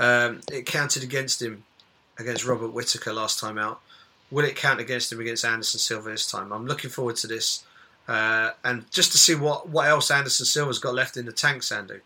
Um, 0.00 0.40
it 0.50 0.66
counted 0.66 1.02
against 1.02 1.40
him 1.40 1.64
against 2.18 2.44
Robert 2.44 2.72
Whitaker 2.72 3.12
last 3.12 3.38
time 3.38 3.56
out. 3.56 3.80
Will 4.30 4.44
it 4.44 4.56
count 4.56 4.80
against 4.80 5.12
him 5.12 5.20
against 5.20 5.44
Anderson 5.44 5.80
Silva 5.80 6.10
this 6.10 6.30
time? 6.30 6.52
I'm 6.52 6.66
looking 6.66 6.90
forward 6.90 7.16
to 7.16 7.26
this. 7.26 7.64
Uh, 8.06 8.50
and 8.64 8.90
just 8.90 9.12
to 9.12 9.18
see 9.18 9.34
what, 9.34 9.68
what 9.68 9.86
else 9.86 10.10
Anderson 10.10 10.46
Silva's 10.46 10.78
got 10.78 10.94
left 10.94 11.16
in 11.16 11.26
the 11.26 11.32
tank, 11.32 11.62
Sandhu. 11.62 12.00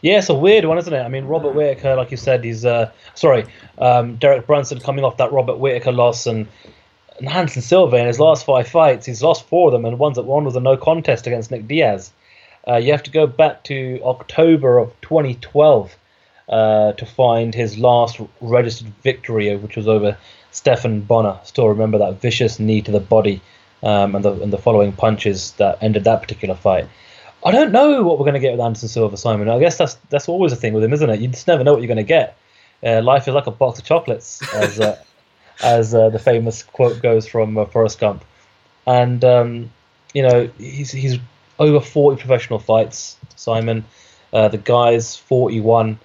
Yeah, 0.00 0.18
it's 0.18 0.28
a 0.28 0.34
weird 0.34 0.64
one, 0.64 0.78
isn't 0.78 0.92
it? 0.92 1.00
I 1.00 1.08
mean, 1.08 1.26
Robert 1.26 1.54
Whitaker, 1.54 1.94
like 1.94 2.10
you 2.10 2.16
said, 2.16 2.42
he's 2.44 2.64
uh, 2.64 2.90
sorry, 3.14 3.46
um, 3.78 4.16
Derek 4.16 4.46
Brunson 4.48 4.80
coming 4.80 5.04
off 5.04 5.16
that 5.18 5.32
Robert 5.32 5.58
Whitaker 5.58 5.92
loss, 5.92 6.26
and, 6.26 6.48
and 7.18 7.28
Anderson 7.28 7.62
Silva 7.62 7.96
in 7.96 8.06
his 8.06 8.18
last 8.18 8.44
five 8.44 8.66
fights, 8.66 9.06
he's 9.06 9.22
lost 9.22 9.46
four 9.46 9.68
of 9.68 9.72
them, 9.72 9.84
and 9.84 9.98
one 9.98 10.44
was 10.44 10.56
a 10.56 10.60
no 10.60 10.76
contest 10.76 11.28
against 11.28 11.52
Nick 11.52 11.68
Diaz. 11.68 12.12
Uh, 12.66 12.76
you 12.76 12.90
have 12.92 13.02
to 13.04 13.10
go 13.10 13.26
back 13.26 13.64
to 13.64 14.00
October 14.04 14.78
of 14.78 14.92
2012 15.02 15.96
uh, 16.48 16.92
to 16.92 17.06
find 17.06 17.54
his 17.54 17.78
last 17.78 18.20
registered 18.40 18.92
victory, 19.02 19.54
which 19.56 19.76
was 19.76 19.86
over 19.86 20.16
Stephan 20.52 21.00
Bonnar. 21.00 21.40
Still 21.44 21.68
remember 21.68 21.98
that 21.98 22.20
vicious 22.20 22.60
knee 22.60 22.82
to 22.82 22.92
the 22.92 23.00
body 23.00 23.40
um, 23.82 24.14
and 24.14 24.24
the 24.24 24.32
and 24.32 24.52
the 24.52 24.58
following 24.58 24.92
punches 24.92 25.52
that 25.52 25.78
ended 25.82 26.04
that 26.04 26.22
particular 26.22 26.54
fight. 26.54 26.88
I 27.44 27.50
don't 27.50 27.72
know 27.72 28.04
what 28.04 28.18
we're 28.18 28.24
going 28.24 28.34
to 28.34 28.40
get 28.40 28.52
with 28.52 28.60
Anderson 28.60 28.88
Silva, 28.88 29.16
Simon. 29.16 29.48
I 29.48 29.58
guess 29.58 29.76
that's 29.76 29.94
that's 30.10 30.28
always 30.28 30.52
a 30.52 30.56
thing 30.56 30.72
with 30.74 30.84
him, 30.84 30.92
isn't 30.92 31.10
it? 31.10 31.20
You 31.20 31.28
just 31.28 31.48
never 31.48 31.64
know 31.64 31.72
what 31.72 31.80
you're 31.80 31.88
going 31.88 31.96
to 31.96 32.04
get. 32.04 32.36
Uh, 32.84 33.02
life 33.02 33.26
is 33.26 33.34
like 33.34 33.46
a 33.46 33.50
box 33.50 33.78
of 33.78 33.84
chocolates, 33.84 34.42
as 34.54 34.78
uh, 34.78 35.02
as 35.62 35.94
uh, 35.94 36.10
the 36.10 36.18
famous 36.18 36.62
quote 36.62 37.02
goes 37.02 37.26
from 37.26 37.58
uh, 37.58 37.64
Forrest 37.64 37.98
Gump. 37.98 38.24
And 38.86 39.24
um, 39.24 39.70
you 40.14 40.22
know, 40.22 40.50
he's 40.58 40.92
he's 40.92 41.18
over 41.58 41.80
40 41.80 42.20
professional 42.20 42.58
fights. 42.58 43.16
Simon, 43.36 43.84
uh, 44.32 44.48
the 44.48 44.58
guy's 44.58 45.16
41. 45.16 45.98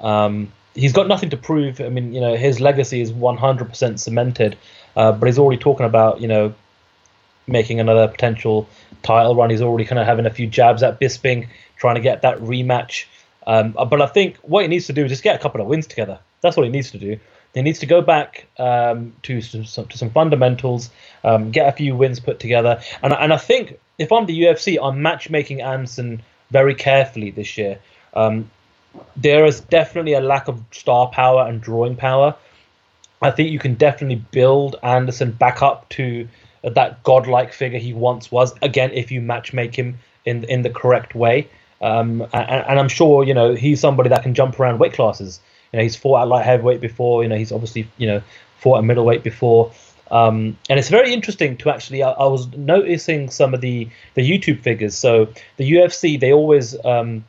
Um, 0.00 0.52
he's 0.74 0.92
got 0.92 1.08
nothing 1.08 1.30
to 1.30 1.36
prove. 1.36 1.80
I 1.80 1.88
mean, 1.88 2.12
you 2.12 2.20
know, 2.20 2.36
his 2.36 2.60
legacy 2.60 3.00
is 3.00 3.12
100% 3.12 3.98
cemented. 3.98 4.56
Uh, 4.96 5.12
but 5.12 5.26
he's 5.26 5.38
already 5.38 5.60
talking 5.60 5.86
about, 5.86 6.20
you 6.20 6.28
know, 6.28 6.54
making 7.46 7.80
another 7.80 8.08
potential 8.08 8.68
title 9.02 9.34
run. 9.34 9.50
He's 9.50 9.62
already 9.62 9.84
kind 9.84 9.98
of 9.98 10.06
having 10.06 10.26
a 10.26 10.30
few 10.30 10.46
jabs 10.46 10.82
at 10.82 11.00
Bisping, 11.00 11.48
trying 11.76 11.96
to 11.96 12.00
get 12.00 12.22
that 12.22 12.38
rematch. 12.38 13.06
Um, 13.46 13.72
but 13.72 14.00
I 14.00 14.06
think 14.06 14.36
what 14.38 14.62
he 14.62 14.68
needs 14.68 14.86
to 14.86 14.92
do 14.92 15.04
is 15.04 15.10
just 15.10 15.22
get 15.22 15.36
a 15.36 15.38
couple 15.38 15.60
of 15.60 15.66
wins 15.66 15.86
together. 15.86 16.18
That's 16.40 16.56
what 16.56 16.64
he 16.64 16.70
needs 16.70 16.90
to 16.92 16.98
do. 16.98 17.18
He 17.52 17.62
needs 17.62 17.78
to 17.80 17.86
go 17.86 18.02
back 18.02 18.46
um, 18.58 19.12
to 19.22 19.40
some, 19.40 19.86
to 19.86 19.98
some 19.98 20.10
fundamentals, 20.10 20.90
um, 21.22 21.52
get 21.52 21.68
a 21.68 21.72
few 21.72 21.94
wins 21.94 22.18
put 22.18 22.40
together, 22.40 22.82
and 23.00 23.12
and 23.12 23.32
I 23.32 23.36
think 23.36 23.78
if 23.96 24.10
I'm 24.10 24.26
the 24.26 24.42
UFC, 24.42 24.76
I'm 24.82 25.02
matchmaking 25.02 25.62
Anderson 25.62 26.20
very 26.50 26.74
carefully 26.74 27.30
this 27.30 27.56
year. 27.56 27.78
Um, 28.12 28.50
there 29.16 29.44
is 29.44 29.60
definitely 29.60 30.14
a 30.14 30.20
lack 30.20 30.48
of 30.48 30.62
star 30.70 31.08
power 31.08 31.46
and 31.46 31.60
drawing 31.60 31.96
power. 31.96 32.34
I 33.22 33.30
think 33.30 33.50
you 33.50 33.58
can 33.58 33.74
definitely 33.74 34.22
build 34.32 34.76
Anderson 34.82 35.32
back 35.32 35.62
up 35.62 35.88
to 35.90 36.28
that 36.62 37.02
godlike 37.02 37.52
figure 37.52 37.78
he 37.78 37.92
once 37.92 38.30
was. 38.30 38.54
Again, 38.62 38.90
if 38.92 39.10
you 39.10 39.20
matchmake 39.20 39.74
him 39.74 39.98
in 40.24 40.44
in 40.44 40.62
the 40.62 40.70
correct 40.70 41.14
way, 41.14 41.48
um, 41.80 42.22
and, 42.32 42.64
and, 42.68 42.78
I'm 42.78 42.88
sure 42.88 43.24
you 43.24 43.34
know 43.34 43.54
he's 43.54 43.80
somebody 43.80 44.08
that 44.08 44.22
can 44.22 44.34
jump 44.34 44.58
around 44.58 44.78
weight 44.78 44.92
classes. 44.92 45.40
You 45.72 45.78
know, 45.78 45.82
he's 45.82 45.96
fought 45.96 46.22
at 46.22 46.28
light 46.28 46.44
heavyweight 46.44 46.80
before. 46.80 47.22
You 47.22 47.28
know, 47.28 47.36
he's 47.36 47.52
obviously 47.52 47.88
you 47.98 48.06
know 48.06 48.22
fought 48.58 48.78
at 48.78 48.84
middleweight 48.84 49.22
before. 49.22 49.72
Um, 50.10 50.58
and 50.68 50.78
it's 50.78 50.90
very 50.90 51.12
interesting 51.12 51.56
to 51.58 51.70
actually. 51.70 52.02
I, 52.02 52.10
I, 52.10 52.26
was 52.26 52.48
noticing 52.56 53.30
some 53.30 53.54
of 53.54 53.60
the 53.60 53.88
the 54.14 54.22
YouTube 54.22 54.60
figures. 54.60 54.96
So 54.96 55.28
the 55.56 55.70
UFC 55.72 56.18
they 56.18 56.32
always 56.32 56.76
um, 56.84 57.24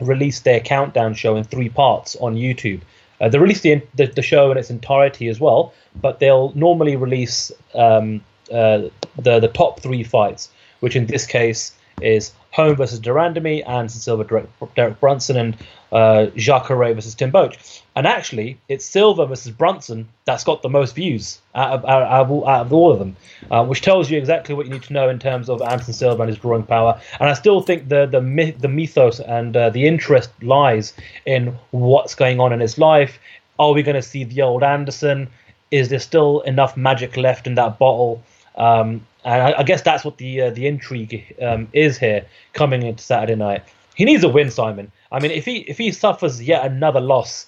release 0.00 0.40
their 0.40 0.60
countdown 0.60 1.14
show 1.14 1.36
in 1.36 1.44
three 1.44 1.68
parts 1.68 2.16
on 2.16 2.34
YouTube. 2.34 2.80
Uh, 3.20 3.28
they 3.28 3.38
release 3.38 3.60
the, 3.60 3.82
the, 3.94 4.06
the 4.06 4.22
show 4.22 4.50
in 4.50 4.58
its 4.58 4.70
entirety 4.70 5.28
as 5.28 5.40
well, 5.40 5.72
but 6.00 6.18
they'll 6.18 6.52
normally 6.54 6.96
release 6.96 7.50
um, 7.74 8.20
uh, 8.52 8.82
the 9.18 9.40
the 9.40 9.48
top 9.48 9.80
three 9.80 10.04
fights, 10.04 10.50
which 10.80 10.96
in 10.96 11.06
this 11.06 11.26
case 11.26 11.72
is 12.02 12.32
Holm 12.56 12.74
versus 12.74 12.98
de 12.98 13.10
Randamie, 13.10 13.62
Anderson 13.68 14.00
Silva, 14.00 14.46
Derek, 14.74 14.98
Brunson, 14.98 15.36
and 15.36 15.56
uh, 15.92 16.26
Jacare 16.36 16.94
versus 16.94 17.14
Tim 17.14 17.30
Boetsch. 17.30 17.82
And 17.94 18.06
actually, 18.06 18.58
it's 18.70 18.82
Silva 18.82 19.26
versus 19.26 19.52
Brunson 19.52 20.08
that's 20.24 20.42
got 20.42 20.62
the 20.62 20.70
most 20.70 20.94
views 20.94 21.38
out 21.54 21.72
of, 21.72 21.84
out 21.84 22.02
of, 22.04 22.30
all, 22.30 22.48
out 22.48 22.62
of 22.62 22.72
all 22.72 22.90
of 22.90 22.98
them, 22.98 23.14
uh, 23.50 23.62
which 23.66 23.82
tells 23.82 24.10
you 24.10 24.16
exactly 24.16 24.54
what 24.54 24.64
you 24.64 24.72
need 24.72 24.84
to 24.84 24.94
know 24.94 25.10
in 25.10 25.18
terms 25.18 25.50
of 25.50 25.60
Anderson 25.60 25.92
Silva 25.92 26.22
and 26.22 26.30
his 26.30 26.38
drawing 26.38 26.62
power. 26.62 26.98
And 27.20 27.28
I 27.28 27.34
still 27.34 27.60
think 27.60 27.90
the 27.90 28.06
the, 28.06 28.22
myth, 28.22 28.58
the 28.58 28.68
mythos 28.68 29.20
and 29.20 29.54
uh, 29.54 29.68
the 29.68 29.86
interest 29.86 30.30
lies 30.42 30.94
in 31.26 31.58
what's 31.72 32.14
going 32.14 32.40
on 32.40 32.54
in 32.54 32.60
his 32.60 32.78
life. 32.78 33.18
Are 33.58 33.74
we 33.74 33.82
going 33.82 33.96
to 33.96 34.02
see 34.02 34.24
the 34.24 34.40
old 34.40 34.62
Anderson? 34.62 35.28
Is 35.70 35.90
there 35.90 35.98
still 35.98 36.40
enough 36.40 36.74
magic 36.74 37.18
left 37.18 37.46
in 37.46 37.54
that 37.56 37.78
bottle? 37.78 38.22
Um, 38.56 39.06
and 39.24 39.42
I, 39.42 39.58
I, 39.58 39.62
guess 39.64 39.82
that's 39.82 40.04
what 40.04 40.16
the 40.18 40.40
uh, 40.40 40.50
the 40.50 40.66
intrigue 40.66 41.34
um, 41.42 41.68
is 41.72 41.98
here 41.98 42.24
coming 42.54 42.82
into 42.82 43.02
Saturday 43.02 43.34
night. 43.34 43.64
He 43.94 44.04
needs 44.04 44.24
a 44.24 44.28
win, 44.28 44.50
Simon. 44.50 44.90
I 45.12 45.20
mean, 45.20 45.30
if 45.30 45.44
he 45.44 45.58
if 45.58 45.78
he 45.78 45.92
suffers 45.92 46.42
yet 46.42 46.64
another 46.64 47.00
loss, 47.00 47.46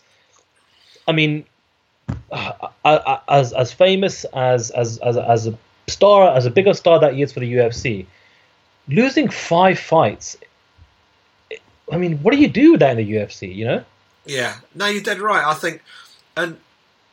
I 1.06 1.12
mean, 1.12 1.44
uh, 2.30 2.52
uh, 2.84 2.88
uh, 2.88 3.20
as 3.28 3.52
as 3.52 3.72
famous 3.72 4.24
as 4.34 4.70
as 4.70 4.98
as 4.98 5.16
as 5.16 5.46
a 5.46 5.58
star 5.86 6.36
as 6.36 6.46
a 6.46 6.50
bigger 6.50 6.74
star 6.74 7.00
that 7.00 7.14
he 7.14 7.22
is 7.22 7.32
for 7.32 7.40
the 7.40 7.52
UFC, 7.52 8.06
losing 8.88 9.28
five 9.28 9.78
fights. 9.78 10.36
I 11.90 11.96
mean, 11.96 12.18
what 12.18 12.34
do 12.34 12.38
you 12.38 12.48
do 12.48 12.72
with 12.72 12.80
that 12.80 12.98
in 12.98 13.06
the 13.06 13.12
UFC? 13.14 13.54
You 13.54 13.64
know? 13.64 13.84
Yeah, 14.26 14.56
no, 14.74 14.86
you're 14.86 15.02
dead 15.02 15.20
right. 15.20 15.44
I 15.44 15.54
think, 15.54 15.82
and 16.36 16.58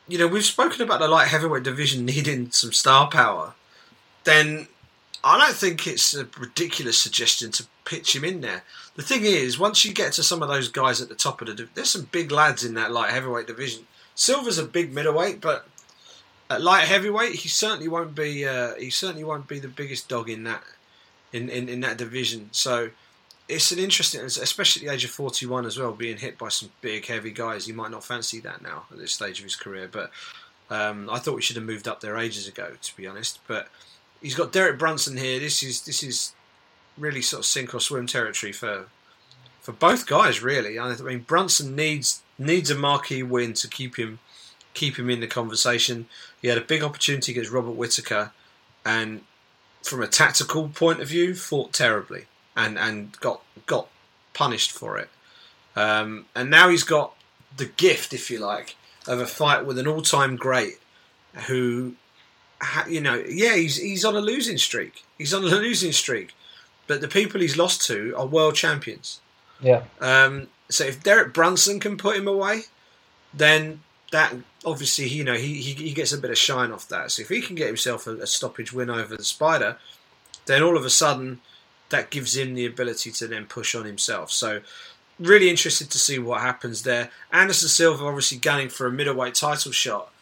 you 0.06 0.18
know, 0.18 0.26
we've 0.26 0.44
spoken 0.44 0.82
about 0.82 1.00
the 1.00 1.08
light 1.08 1.28
heavyweight 1.28 1.62
division 1.62 2.04
needing 2.06 2.50
some 2.50 2.72
star 2.72 3.08
power 3.08 3.54
then 4.26 4.68
I 5.24 5.38
don't 5.38 5.56
think 5.56 5.86
it's 5.86 6.14
a 6.14 6.28
ridiculous 6.38 6.98
suggestion 6.98 7.50
to 7.52 7.66
pitch 7.84 8.14
him 8.14 8.24
in 8.24 8.42
there. 8.42 8.62
The 8.96 9.02
thing 9.02 9.24
is, 9.24 9.58
once 9.58 9.84
you 9.84 9.94
get 9.94 10.12
to 10.14 10.22
some 10.22 10.42
of 10.42 10.48
those 10.48 10.68
guys 10.68 11.00
at 11.00 11.08
the 11.08 11.14
top 11.14 11.40
of 11.40 11.46
the, 11.48 11.68
there's 11.74 11.90
some 11.90 12.08
big 12.12 12.30
lads 12.30 12.62
in 12.64 12.74
that 12.74 12.92
light 12.92 13.10
heavyweight 13.10 13.46
division. 13.46 13.86
Silva's 14.14 14.58
a 14.58 14.64
big 14.64 14.92
middleweight, 14.92 15.40
but 15.40 15.66
at 16.50 16.62
light 16.62 16.86
heavyweight, 16.86 17.36
he 17.36 17.48
certainly 17.48 17.88
won't 17.88 18.14
be. 18.14 18.46
Uh, 18.46 18.74
he 18.74 18.90
certainly 18.90 19.24
won't 19.24 19.48
be 19.48 19.58
the 19.58 19.68
biggest 19.68 20.08
dog 20.08 20.28
in 20.28 20.44
that 20.44 20.62
in, 21.32 21.48
in, 21.48 21.68
in 21.68 21.80
that 21.80 21.98
division. 21.98 22.48
So 22.52 22.90
it's 23.48 23.72
an 23.72 23.78
interesting, 23.78 24.22
especially 24.22 24.86
at 24.86 24.90
the 24.90 24.94
age 24.94 25.04
of 25.04 25.10
41 25.10 25.66
as 25.66 25.78
well, 25.78 25.92
being 25.92 26.16
hit 26.16 26.38
by 26.38 26.48
some 26.48 26.70
big, 26.80 27.06
heavy 27.06 27.30
guys. 27.30 27.66
He 27.66 27.72
might 27.72 27.90
not 27.90 28.04
fancy 28.04 28.40
that 28.40 28.62
now 28.62 28.84
at 28.90 28.98
this 28.98 29.12
stage 29.12 29.38
of 29.38 29.44
his 29.44 29.56
career, 29.56 29.88
but 29.90 30.10
um, 30.70 31.08
I 31.10 31.18
thought 31.18 31.36
we 31.36 31.42
should 31.42 31.56
have 31.56 31.64
moved 31.64 31.86
up 31.86 32.00
there 32.00 32.16
ages 32.16 32.48
ago, 32.48 32.72
to 32.80 32.96
be 32.96 33.06
honest. 33.06 33.40
But 33.46 33.68
he's 34.20 34.34
got 34.34 34.52
Derek 34.52 34.78
Brunson 34.78 35.16
here. 35.16 35.40
This 35.40 35.62
is 35.62 35.82
this 35.82 36.02
is 36.02 36.32
really 36.96 37.22
sort 37.22 37.40
of 37.40 37.46
sink 37.46 37.74
or 37.74 37.80
swim 37.80 38.06
territory 38.06 38.52
for 38.52 38.86
for 39.60 39.72
both 39.72 40.06
guys. 40.06 40.42
Really, 40.42 40.78
I 40.78 40.94
mean 40.96 41.20
Brunson 41.20 41.76
needs 41.76 42.22
needs 42.38 42.70
a 42.70 42.74
marquee 42.74 43.22
win 43.22 43.52
to 43.54 43.68
keep 43.68 43.96
him 43.96 44.18
keep 44.74 44.98
him 44.98 45.10
in 45.10 45.20
the 45.20 45.26
conversation. 45.26 46.06
He 46.40 46.48
had 46.48 46.58
a 46.58 46.62
big 46.62 46.82
opportunity 46.82 47.32
against 47.32 47.50
Robert 47.50 47.72
Whitaker, 47.72 48.32
and 48.84 49.22
from 49.82 50.02
a 50.02 50.06
tactical 50.06 50.68
point 50.68 51.00
of 51.00 51.08
view, 51.08 51.34
fought 51.34 51.72
terribly 51.72 52.26
and 52.56 52.78
and 52.78 53.18
got 53.20 53.42
got 53.66 53.88
punished 54.34 54.72
for 54.72 54.98
it. 54.98 55.08
Um, 55.74 56.26
and 56.34 56.50
now 56.50 56.68
he's 56.70 56.84
got 56.84 57.14
the 57.56 57.66
gift, 57.66 58.12
if 58.12 58.30
you 58.30 58.38
like, 58.38 58.76
of 59.06 59.20
a 59.20 59.26
fight 59.26 59.66
with 59.66 59.78
an 59.78 59.86
all-time 59.86 60.36
great 60.36 60.78
who 61.46 61.94
you 62.88 63.00
know, 63.00 63.22
yeah, 63.28 63.54
he's 63.54 63.76
he's 63.76 64.04
on 64.04 64.16
a 64.16 64.20
losing 64.20 64.58
streak. 64.58 65.04
He's 65.18 65.34
on 65.34 65.42
a 65.42 65.46
losing 65.46 65.92
streak, 65.92 66.34
but 66.86 67.00
the 67.00 67.08
people 67.08 67.40
he's 67.40 67.56
lost 67.56 67.86
to 67.86 68.14
are 68.16 68.26
world 68.26 68.54
champions. 68.54 69.20
Yeah. 69.60 69.84
Um, 70.00 70.48
so 70.68 70.84
if 70.84 71.02
Derek 71.02 71.32
Brunson 71.32 71.80
can 71.80 71.96
put 71.96 72.16
him 72.16 72.28
away, 72.28 72.62
then 73.32 73.80
that 74.12 74.34
obviously 74.64 75.08
you 75.08 75.24
know 75.24 75.34
he, 75.34 75.54
he, 75.60 75.72
he 75.72 75.92
gets 75.92 76.12
a 76.12 76.18
bit 76.18 76.30
of 76.30 76.38
shine 76.38 76.72
off 76.72 76.88
that. 76.88 77.10
So 77.10 77.22
if 77.22 77.28
he 77.28 77.40
can 77.40 77.56
get 77.56 77.66
himself 77.66 78.06
a, 78.06 78.16
a 78.16 78.26
stoppage 78.26 78.72
win 78.72 78.90
over 78.90 79.16
the 79.16 79.24
Spider, 79.24 79.76
then 80.46 80.62
all 80.62 80.76
of 80.76 80.84
a 80.84 80.90
sudden 80.90 81.40
that 81.90 82.10
gives 82.10 82.36
him 82.36 82.54
the 82.54 82.66
ability 82.66 83.12
to 83.12 83.26
then 83.26 83.46
push 83.46 83.74
on 83.74 83.84
himself. 83.84 84.32
So 84.32 84.60
really 85.18 85.48
interested 85.48 85.90
to 85.90 85.98
see 85.98 86.18
what 86.18 86.40
happens 86.40 86.82
there. 86.82 87.10
Anderson 87.32 87.68
Silva 87.68 88.04
obviously 88.04 88.38
gunning 88.38 88.68
for 88.68 88.86
a 88.86 88.92
middleweight 88.92 89.34
title 89.34 89.72
shot. 89.72 90.12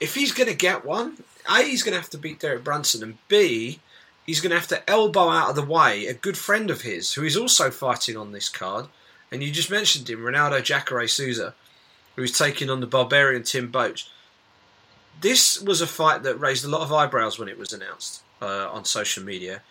If 0.00 0.14
he's 0.14 0.32
going 0.32 0.48
to 0.48 0.54
get 0.54 0.84
one, 0.84 1.18
a, 1.48 1.62
he's 1.62 1.82
going 1.82 1.92
to 1.92 2.00
have 2.00 2.10
to 2.10 2.18
beat 2.18 2.40
Derek 2.40 2.64
Brunson, 2.64 3.02
and 3.02 3.18
B, 3.28 3.80
he's 4.26 4.40
going 4.40 4.50
to 4.50 4.58
have 4.58 4.68
to 4.68 4.88
elbow 4.88 5.28
out 5.28 5.50
of 5.50 5.56
the 5.56 5.62
way 5.62 6.06
a 6.06 6.14
good 6.14 6.38
friend 6.38 6.70
of 6.70 6.82
his 6.82 7.14
who 7.14 7.24
is 7.24 7.36
also 7.36 7.70
fighting 7.70 8.16
on 8.16 8.32
this 8.32 8.48
card. 8.48 8.86
And 9.30 9.42
you 9.42 9.50
just 9.50 9.70
mentioned 9.70 10.08
him, 10.08 10.20
Ronaldo 10.20 10.62
Jacare 10.62 11.06
Souza, 11.06 11.54
who's 12.16 12.36
taking 12.36 12.70
on 12.70 12.80
the 12.80 12.86
barbarian 12.86 13.42
Tim 13.42 13.70
Boetsch. 13.70 14.08
This 15.20 15.60
was 15.60 15.80
a 15.80 15.86
fight 15.86 16.22
that 16.22 16.40
raised 16.40 16.64
a 16.64 16.68
lot 16.68 16.80
of 16.80 16.92
eyebrows 16.92 17.38
when 17.38 17.48
it 17.48 17.58
was 17.58 17.72
announced 17.72 18.22
uh, 18.40 18.70
on 18.70 18.84
social 18.84 19.22
media. 19.22 19.62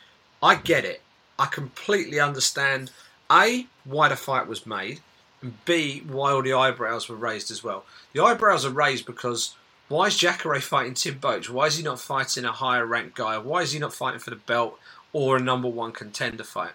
I 0.42 0.56
get 0.56 0.86
it. 0.86 1.02
I 1.38 1.48
completely 1.48 2.20
understand 2.20 2.92
A, 3.32 3.68
why 3.84 4.10
the 4.10 4.16
fight 4.16 4.48
was 4.48 4.66
made, 4.66 5.00
and 5.42 5.54
B, 5.66 6.04
why 6.06 6.32
all 6.32 6.44
the 6.44 6.54
eyebrows 6.54 7.10
were 7.10 7.16
raised 7.16 7.50
as 7.50 7.64
well. 7.64 7.86
The 8.14 8.24
eyebrows 8.24 8.66
are 8.66 8.72
raised 8.72 9.06
because 9.06 9.56
why 9.90 10.06
is 10.06 10.18
Jacare 10.18 10.62
fighting 10.62 10.94
Tim 10.94 11.16
Boetsch? 11.16 11.50
Why 11.50 11.66
is 11.66 11.78
he 11.78 11.84
not 11.84 12.00
fighting 12.00 12.46
a 12.46 12.52
higher 12.52 12.86
ranked 12.86 13.16
guy? 13.16 13.38
Why 13.40 13.64
is 13.64 13.74
he 13.74 13.80
not 13.80 13.94
fighting 13.94 14.20
for 14.20 14.30
the 14.30 14.36
belt 14.36 14.80
or 15.12 15.36
a 15.36 15.42
number 15.42 15.68
one 15.68 15.92
contender 15.92 16.44
fight? 16.44 16.74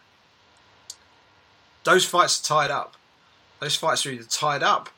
Those 1.85 2.05
fights 2.05 2.41
are 2.41 2.45
tied 2.45 2.71
up. 2.73 2.97
Those 3.61 3.77
fights 3.77 4.05
are 4.05 4.11
either 4.11 4.25
tied 4.25 4.65
up 4.65 4.91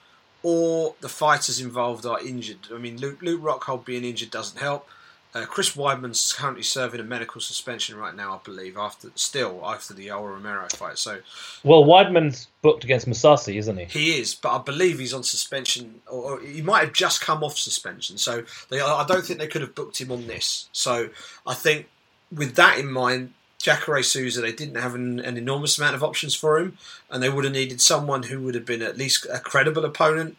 or 0.43 0.95
the 1.01 1.09
fighters 1.09 1.61
involved 1.61 2.07
are 2.07 2.21
injured. 2.21 2.69
I 2.73 2.79
mean, 2.79 2.99
Luke, 2.99 3.21
Luke 3.21 3.43
Rockhold 3.43 3.85
being 3.85 4.05
injured 4.05 4.31
doesn't 4.31 4.61
help. 4.61 4.89
Uh, 5.37 5.45
Chris 5.45 5.77
Weidman's 5.77 6.33
currently 6.33 6.63
serving 6.63 6.99
a 6.99 7.05
medical 7.05 7.43
suspension 7.43 7.95
right 7.99 8.15
now, 8.15 8.37
I 8.37 8.39
believe, 8.43 8.79
after 8.79 9.11
still 9.17 9.61
after 9.63 9.93
the 9.93 10.07
Yoel 10.07 10.33
Romero 10.33 10.67
fight. 10.71 10.97
So, 10.97 11.19
well, 11.63 11.85
Weidman's 11.85 12.49
booked 12.63 12.85
against 12.85 13.07
Mousasi, 13.07 13.57
isn't 13.57 13.77
he? 13.77 13.85
He 13.85 14.19
is, 14.19 14.35
but 14.35 14.57
I 14.57 14.63
believe 14.63 14.99
he's 14.99 15.13
on 15.13 15.23
suspension, 15.23 16.01
or, 16.11 16.23
or 16.23 16.41
he 16.41 16.63
might 16.63 16.85
have 16.85 16.95
just 16.95 17.21
come 17.21 17.45
off 17.45 17.59
suspension. 17.59 18.17
So, 18.17 18.45
they, 18.71 18.81
I 18.81 19.05
don't 19.07 19.27
think 19.27 19.39
they 19.39 19.47
could 19.47 19.61
have 19.61 19.75
booked 19.75 20.01
him 20.01 20.11
on 20.11 20.27
this. 20.27 20.71
So, 20.73 21.11
I 21.47 21.53
think 21.53 21.91
with 22.33 22.55
that 22.55 22.79
in 22.79 22.91
mind, 22.91 23.35
Jacare 23.59 24.03
Souza, 24.03 24.41
they 24.41 24.53
didn't 24.53 24.81
have 24.81 24.95
an, 24.95 25.21
an, 25.21 25.37
enormous 25.37 25.77
amount 25.77 25.97
of 25.97 26.03
options 26.03 26.35
for 26.35 26.59
him, 26.59 26.79
and 27.11 27.23
they 27.23 27.29
would 27.29 27.45
have 27.45 27.53
needed 27.53 27.83
someone 27.83 28.23
who 28.23 28.41
would 28.41 28.55
have 28.55 28.65
been 28.65 28.81
at 28.81 28.97
least 28.97 29.27
a 29.31 29.39
credible 29.39 29.85
opponent. 29.85 30.39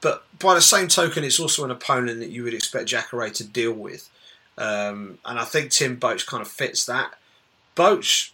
But 0.00 0.24
by 0.38 0.54
the 0.54 0.62
same 0.62 0.88
token, 0.88 1.22
it's 1.22 1.38
also 1.38 1.64
an 1.64 1.70
opponent 1.70 2.20
that 2.20 2.30
you 2.30 2.44
would 2.44 2.54
expect 2.54 2.86
Jacare 2.88 3.28
to 3.28 3.44
deal 3.44 3.74
with. 3.74 4.08
Um, 4.58 5.18
and 5.24 5.38
I 5.38 5.44
think 5.44 5.70
Tim 5.70 5.98
Boetsch 5.98 6.26
kind 6.26 6.42
of 6.42 6.48
fits 6.48 6.84
that. 6.86 7.14
Boetsch, 7.76 8.30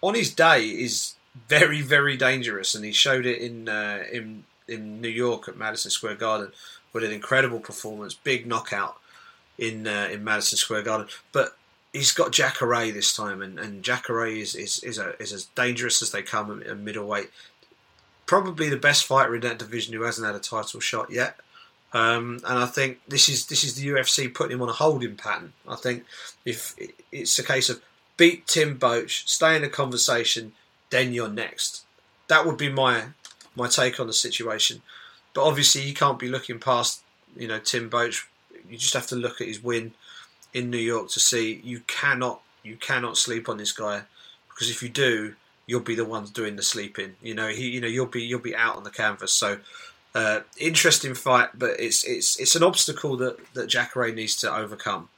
on 0.00 0.14
his 0.14 0.34
day, 0.34 0.64
is 0.64 1.14
very, 1.48 1.82
very 1.82 2.16
dangerous, 2.16 2.74
and 2.74 2.84
he 2.84 2.92
showed 2.92 3.26
it 3.26 3.40
in 3.40 3.68
uh, 3.68 4.04
in 4.12 4.44
in 4.66 5.00
New 5.00 5.08
York 5.08 5.48
at 5.48 5.56
Madison 5.56 5.90
Square 5.90 6.16
Garden 6.16 6.52
with 6.92 7.04
an 7.04 7.12
incredible 7.12 7.60
performance, 7.60 8.14
big 8.14 8.46
knockout 8.46 8.96
in 9.58 9.86
uh, 9.86 10.08
in 10.10 10.24
Madison 10.24 10.56
Square 10.56 10.82
Garden. 10.82 11.08
But 11.32 11.56
he's 11.92 12.12
got 12.12 12.32
Jacare 12.32 12.92
this 12.92 13.14
time, 13.14 13.42
and, 13.42 13.58
and 13.58 13.82
Jacare 13.82 14.26
is 14.26 14.54
is 14.54 14.82
is, 14.82 14.98
a, 14.98 15.20
is 15.20 15.32
as 15.32 15.46
dangerous 15.46 16.02
as 16.02 16.10
they 16.10 16.22
come 16.22 16.62
at 16.62 16.78
middleweight. 16.78 17.30
Probably 18.26 18.70
the 18.70 18.76
best 18.76 19.04
fighter 19.04 19.34
in 19.34 19.42
that 19.42 19.58
division 19.58 19.92
who 19.92 20.02
hasn't 20.02 20.26
had 20.26 20.36
a 20.36 20.40
title 20.40 20.80
shot 20.80 21.10
yet. 21.10 21.36
Um, 21.94 22.40
and 22.44 22.58
I 22.58 22.66
think 22.66 22.98
this 23.06 23.28
is 23.28 23.46
this 23.46 23.62
is 23.62 23.76
the 23.76 23.86
UFC 23.86 24.32
putting 24.34 24.56
him 24.56 24.62
on 24.62 24.68
a 24.68 24.72
holding 24.72 25.14
pattern. 25.14 25.52
I 25.66 25.76
think 25.76 26.04
if 26.44 26.74
it's 27.12 27.38
a 27.38 27.44
case 27.44 27.70
of 27.70 27.80
beat 28.16 28.48
Tim 28.48 28.76
Boetsch, 28.78 29.28
stay 29.28 29.54
in 29.54 29.62
the 29.62 29.68
conversation, 29.68 30.52
then 30.90 31.14
you're 31.14 31.28
next. 31.28 31.84
That 32.26 32.44
would 32.44 32.58
be 32.58 32.68
my 32.68 33.04
my 33.54 33.68
take 33.68 34.00
on 34.00 34.08
the 34.08 34.12
situation. 34.12 34.82
But 35.34 35.44
obviously, 35.44 35.82
you 35.82 35.94
can't 35.94 36.18
be 36.18 36.28
looking 36.28 36.58
past 36.58 37.02
you 37.36 37.46
know 37.46 37.60
Tim 37.60 37.88
Boetsch. 37.88 38.24
You 38.68 38.76
just 38.76 38.94
have 38.94 39.06
to 39.08 39.16
look 39.16 39.40
at 39.40 39.46
his 39.46 39.62
win 39.62 39.92
in 40.52 40.70
New 40.70 40.78
York 40.78 41.10
to 41.10 41.20
see 41.20 41.60
you 41.62 41.80
cannot 41.86 42.40
you 42.64 42.76
cannot 42.76 43.16
sleep 43.16 43.48
on 43.48 43.56
this 43.56 43.72
guy 43.72 44.02
because 44.48 44.68
if 44.68 44.82
you 44.82 44.88
do, 44.88 45.34
you'll 45.66 45.80
be 45.80 45.94
the 45.94 46.04
ones 46.04 46.30
doing 46.30 46.56
the 46.56 46.62
sleeping. 46.62 47.14
You 47.22 47.34
know 47.34 47.48
he 47.48 47.68
you 47.70 47.80
know 47.80 47.86
you'll 47.86 48.06
be 48.06 48.22
you'll 48.22 48.40
be 48.40 48.56
out 48.56 48.76
on 48.76 48.82
the 48.82 48.90
canvas. 48.90 49.32
So 49.32 49.58
Uh, 50.14 50.40
interesting 50.58 51.14
fight, 51.14 51.48
but 51.54 51.78
it's 51.80 52.04
it's 52.04 52.38
it's 52.38 52.54
an 52.54 52.62
obstacle 52.62 53.16
that 53.16 53.36
that 53.54 53.66
Jacare 53.66 54.12
needs 54.12 54.36
to 54.36 54.54
overcome. 54.54 55.08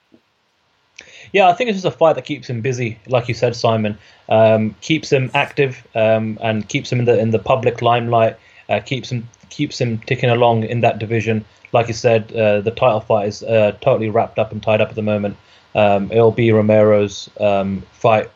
Yeah, 1.32 1.49
I 1.49 1.53
think 1.53 1.68
it's 1.68 1.82
just 1.82 1.94
a 1.94 1.97
fight 1.97 2.14
that 2.14 2.24
keeps 2.24 2.49
him 2.49 2.62
busy, 2.62 2.99
like 3.07 3.28
you 3.28 3.34
said, 3.34 3.55
Simon. 3.55 3.99
Um, 4.28 4.74
keeps 4.80 5.12
him 5.12 5.30
active 5.34 5.86
um, 5.94 6.38
and 6.40 6.66
keeps 6.68 6.90
him 6.90 7.01
in 7.01 7.05
the 7.05 7.18
in 7.18 7.30
the 7.30 7.38
public 7.38 7.82
limelight. 7.82 8.36
Uh, 8.68 8.80
keeps 8.80 9.12
him 9.12 9.28
keeps 9.51 9.80
him 9.80 9.99
ticking 9.99 10.30
along 10.30 10.64
in 10.64 10.80
that 10.80 10.99
division. 10.99 11.44
Like 11.72 11.88
you 11.88 11.94
said, 11.94 12.32
uh, 12.32 12.61
the 12.62 12.70
title 12.70 13.01
fight 13.01 13.28
is 13.28 13.42
uh, 13.42 13.76
totally 13.80 14.09
wrapped 14.09 14.38
up 14.38 14.53
and 14.53 14.62
tied 14.62 14.80
up 14.80 14.88
at 14.88 14.94
the 14.94 15.03
moment. 15.03 15.36
Um, 15.74 16.11
it'll 16.11 16.32
be 16.32 16.51
Romero's 16.53 17.28
um, 17.38 17.82
fight 17.92 18.30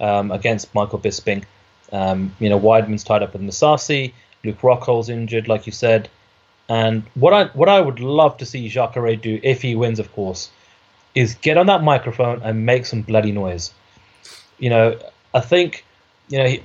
um, 0.00 0.32
against 0.32 0.74
Michael 0.74 0.98
Bisping. 0.98 1.44
Um, 1.92 2.34
you 2.40 2.48
know, 2.48 2.58
Weidman's 2.58 3.04
tied 3.04 3.22
up 3.22 3.32
with 3.32 3.42
Mousasi. 3.42 4.12
Luke 4.44 4.62
Rockhold's 4.62 5.08
injured, 5.08 5.48
like 5.48 5.66
you 5.66 5.72
said. 5.72 6.08
And 6.68 7.02
what 7.14 7.32
I 7.32 7.44
what 7.46 7.68
I 7.68 7.80
would 7.80 8.00
love 8.00 8.36
to 8.38 8.46
see 8.46 8.68
Jacare 8.68 9.16
do 9.16 9.40
if 9.42 9.62
he 9.62 9.74
wins, 9.74 9.98
of 9.98 10.12
course, 10.12 10.50
is 11.14 11.34
get 11.34 11.56
on 11.56 11.66
that 11.66 11.82
microphone 11.82 12.40
and 12.42 12.64
make 12.64 12.86
some 12.86 13.02
bloody 13.02 13.32
noise. 13.32 13.72
You 14.58 14.70
know, 14.70 14.98
I 15.34 15.40
think, 15.40 15.84
you 16.28 16.38
know, 16.38 16.46
he, 16.46 16.62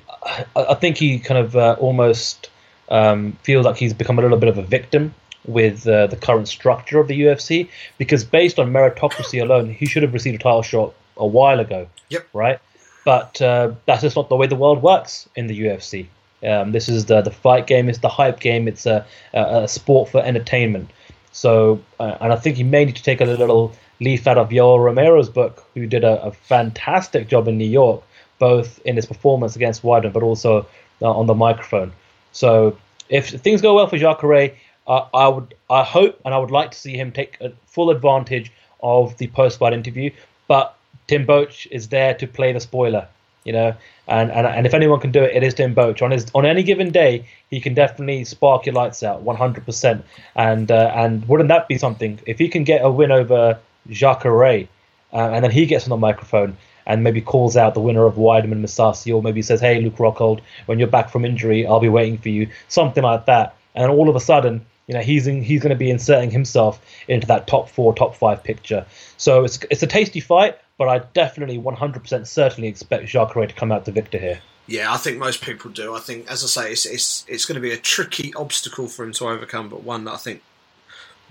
I 0.55 0.76
think 0.76 0.97
he 0.97 1.19
kind 1.19 1.39
of 1.39 1.55
uh, 1.55 1.76
almost 1.80 2.49
um, 2.89 3.38
feels 3.43 3.65
like 3.65 3.78
he's 3.78 3.93
become 3.93 4.19
a 4.19 4.21
little 4.21 4.38
bit 4.38 4.49
of 4.49 4.57
a 4.57 4.63
victim 4.63 5.13
with 5.45 5.88
uh, 5.88 6.07
the 6.07 6.15
current 6.15 6.47
structure 6.47 6.99
of 6.99 7.07
the 7.07 7.21
UFC 7.21 7.69
because 7.97 8.23
based 8.23 8.59
on 8.59 8.71
meritocracy 8.71 9.41
alone, 9.41 9.71
he 9.71 9.86
should 9.86 10.03
have 10.03 10.13
received 10.13 10.36
a 10.36 10.43
title 10.43 10.61
shot 10.61 10.93
a 11.17 11.26
while 11.26 11.59
ago. 11.59 11.88
Yep. 12.09 12.28
Right. 12.34 12.59
But 13.05 13.41
uh, 13.41 13.73
that's 13.86 14.01
just 14.01 14.15
not 14.15 14.30
the 14.30 14.36
way 14.36 14.47
the 14.47 14.55
world 14.55 14.82
works 14.82 15.30
in 15.36 15.47
the 15.47 15.59
UFC. 15.59 16.07
Um, 16.46 16.72
this 16.72 16.88
is 16.89 17.06
the 17.06 17.22
the 17.22 17.32
fight 17.32 17.68
game. 17.68 17.89
It's 17.89 18.00
the 18.00 18.10
hype 18.10 18.39
game. 18.39 18.68
It's 18.68 18.86
a, 18.86 19.06
a, 19.34 19.64
a 19.64 19.68
sport 19.68 20.10
for 20.10 20.22
entertainment. 20.22 20.91
So, 21.32 21.82
uh, 22.00 22.18
and 22.22 22.32
I 22.32 22.38
think 22.38 22.58
you 22.58 22.66
may 22.66 22.86
need 22.86 22.96
to 22.96 23.04
take 23.04 23.20
a 23.20 23.26
little 23.26 23.74
leaf 24.00 24.28
out 24.28 24.38
of 24.38 24.50
Yoel 24.50 24.84
Romero's 24.84 25.30
book, 25.30 25.66
who 25.74 25.86
did 25.86 26.04
a, 26.04 26.22
a 26.24 26.32
fantastic 26.32 27.28
job 27.28 27.48
in 27.48 27.58
New 27.58 27.68
York, 27.68 28.04
both 28.39 28.80
in 28.86 28.96
his 28.96 29.06
performance 29.06 29.56
against 29.56 29.84
Weidman, 29.84 30.14
but 30.14 30.24
also 30.24 30.66
uh, 31.02 31.12
on 31.12 31.28
the 31.28 31.34
microphone. 31.34 31.91
So, 32.32 32.78
if 33.10 33.30
things 33.30 33.62
go 33.62 33.76
well 33.76 33.88
for 33.88 33.98
Jacare, 33.98 34.52
uh, 34.88 35.08
I 35.14 35.28
would, 35.28 35.56
I 35.70 35.84
hope, 35.84 36.20
and 36.26 36.34
I 36.34 36.38
would 36.38 36.52
like 36.52 36.72
to 36.72 36.78
see 36.78 36.96
him 36.96 37.12
take 37.12 37.38
full 37.66 37.89
advantage 37.89 38.52
of 38.82 39.18
the 39.18 39.28
post-fight 39.28 39.74
interview. 39.74 40.12
But 40.48 40.78
Tim 41.08 41.26
Boetsch 41.26 41.68
is 41.72 41.89
there 41.89 42.14
to 42.16 42.28
play 42.28 42.54
the 42.54 42.60
spoiler, 42.60 43.08
you 43.46 43.54
know, 43.54 43.76
and, 44.08 44.32
and 44.32 44.46
and 44.46 44.66
if 44.66 44.74
anyone 44.74 45.00
can 45.00 45.12
do 45.12 45.24
it, 45.24 45.36
it 45.36 45.43
is 45.43 45.54
Tim 45.54 45.74
Boetsch. 45.74 46.02
On 46.02 46.12
his 46.12 46.26
on 46.34 46.46
any 46.46 46.64
given 46.64 46.91
day, 46.91 47.28
he 47.50 47.62
can 47.62 47.74
definitely 47.74 48.26
spark 48.26 48.66
your 48.66 48.74
lights 48.74 49.04
out, 49.04 49.24
100%. 49.24 50.04
And 50.36 50.72
uh, 50.72 50.91
and 50.96 51.28
wouldn't 51.28 51.50
that 51.50 51.68
be 51.68 51.78
something 51.78 52.20
if 52.26 52.39
he 52.39 52.50
can 52.50 52.64
get 52.64 52.84
a 52.84 52.89
win 52.89 53.12
over 53.12 53.60
Jacare, 53.89 54.68
uh, 55.14 55.30
and 55.32 55.43
then 55.43 55.52
he 55.52 55.66
gets 55.66 55.86
on 55.86 55.89
the 55.91 55.98
microphone 55.98 56.58
and 56.88 57.04
maybe 57.04 57.22
calls 57.22 57.56
out 57.58 57.74
the 57.74 57.80
winner 57.82 58.06
of 58.06 58.16
Weidman 58.16 58.62
Mousasi, 58.62 59.16
or 59.16 59.22
maybe 59.22 59.41
says, 59.41 59.62
"Hey, 59.62 59.80
Luke 59.80 59.98
Rockhold, 59.98 60.41
when 60.66 60.80
you're 60.80 60.88
back 60.88 61.10
from 61.10 61.24
injury, 61.24 61.66
I'll 61.66 61.80
be 61.80 61.89
waiting 61.89 62.18
for 62.18 62.30
you," 62.30 62.50
something 62.68 63.04
like 63.04 63.26
that. 63.26 63.56
And 63.76 63.91
all 63.91 64.10
of 64.10 64.16
a 64.16 64.20
sudden, 64.20 64.66
you 64.88 64.93
know, 64.93 65.02
he's 65.02 65.28
in, 65.28 65.41
he's 65.43 65.62
going 65.62 65.72
to 65.72 65.76
be 65.76 65.89
inserting 65.89 66.32
himself 66.32 66.80
into 67.08 67.28
that 67.28 67.48
top 67.48 67.70
four, 67.70 67.93
top 67.93 68.16
five 68.16 68.43
picture. 68.43 68.86
So 69.18 69.43
it's 69.43 69.60
it's 69.70 69.84
a 69.84 69.88
tasty 69.88 70.20
fight, 70.20 70.58
but 70.78 70.89
I 70.89 70.99
definitely 71.13 71.57
100% 71.57 72.28
certainly 72.28 72.67
expect 72.67 73.07
Jacare 73.07 73.47
to 73.47 73.53
come 73.53 73.71
out 73.71 73.86
the 73.86 73.91
victor 73.91 74.17
here. 74.17 74.41
Yeah, 74.67 74.91
I 74.91 74.97
think 74.97 75.17
most 75.17 75.41
people 75.41 75.69
do. 75.69 75.95
I 75.95 75.99
think, 75.99 76.30
as 76.30 76.43
I 76.43 76.47
say, 76.47 76.71
it's 76.71 76.86
it's 76.88 77.23
it's 77.28 77.45
going 77.45 77.55
to 77.55 77.61
be 77.61 77.71
a 77.71 77.78
tricky 77.78 78.34
obstacle 78.34 78.88
for 78.88 79.05
him 79.05 79.11
to 79.13 79.30
overcome, 79.30 79.69
but 79.69 79.84
one 79.84 80.05
that 80.05 80.13
I 80.13 80.17
think, 80.17 80.41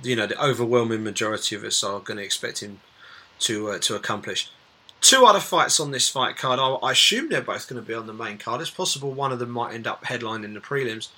you 0.02 0.14
know, 0.14 0.26
the 0.26 0.42
overwhelming 0.42 1.02
majority 1.02 1.56
of 1.56 1.64
us 1.64 1.82
are 1.82 1.98
going 1.98 2.18
to 2.18 2.22
expect 2.22 2.60
him 2.60 2.80
to 3.40 3.70
uh, 3.70 3.78
to 3.80 3.96
accomplish. 3.96 4.50
Two 5.00 5.26
other 5.26 5.40
fights 5.40 5.80
on 5.80 5.90
this 5.90 6.08
fight 6.08 6.36
card. 6.36 6.60
I, 6.60 6.74
I 6.86 6.92
assume 6.92 7.28
they're 7.28 7.42
both 7.42 7.68
going 7.68 7.82
to 7.82 7.86
be 7.86 7.92
on 7.92 8.06
the 8.06 8.14
main 8.14 8.38
card. 8.38 8.60
It's 8.60 8.70
possible 8.70 9.12
one 9.12 9.32
of 9.32 9.40
them 9.40 9.50
might 9.50 9.74
end 9.74 9.88
up 9.88 10.04
headlining 10.04 10.54
the 10.54 10.60
prelims. 10.60 11.08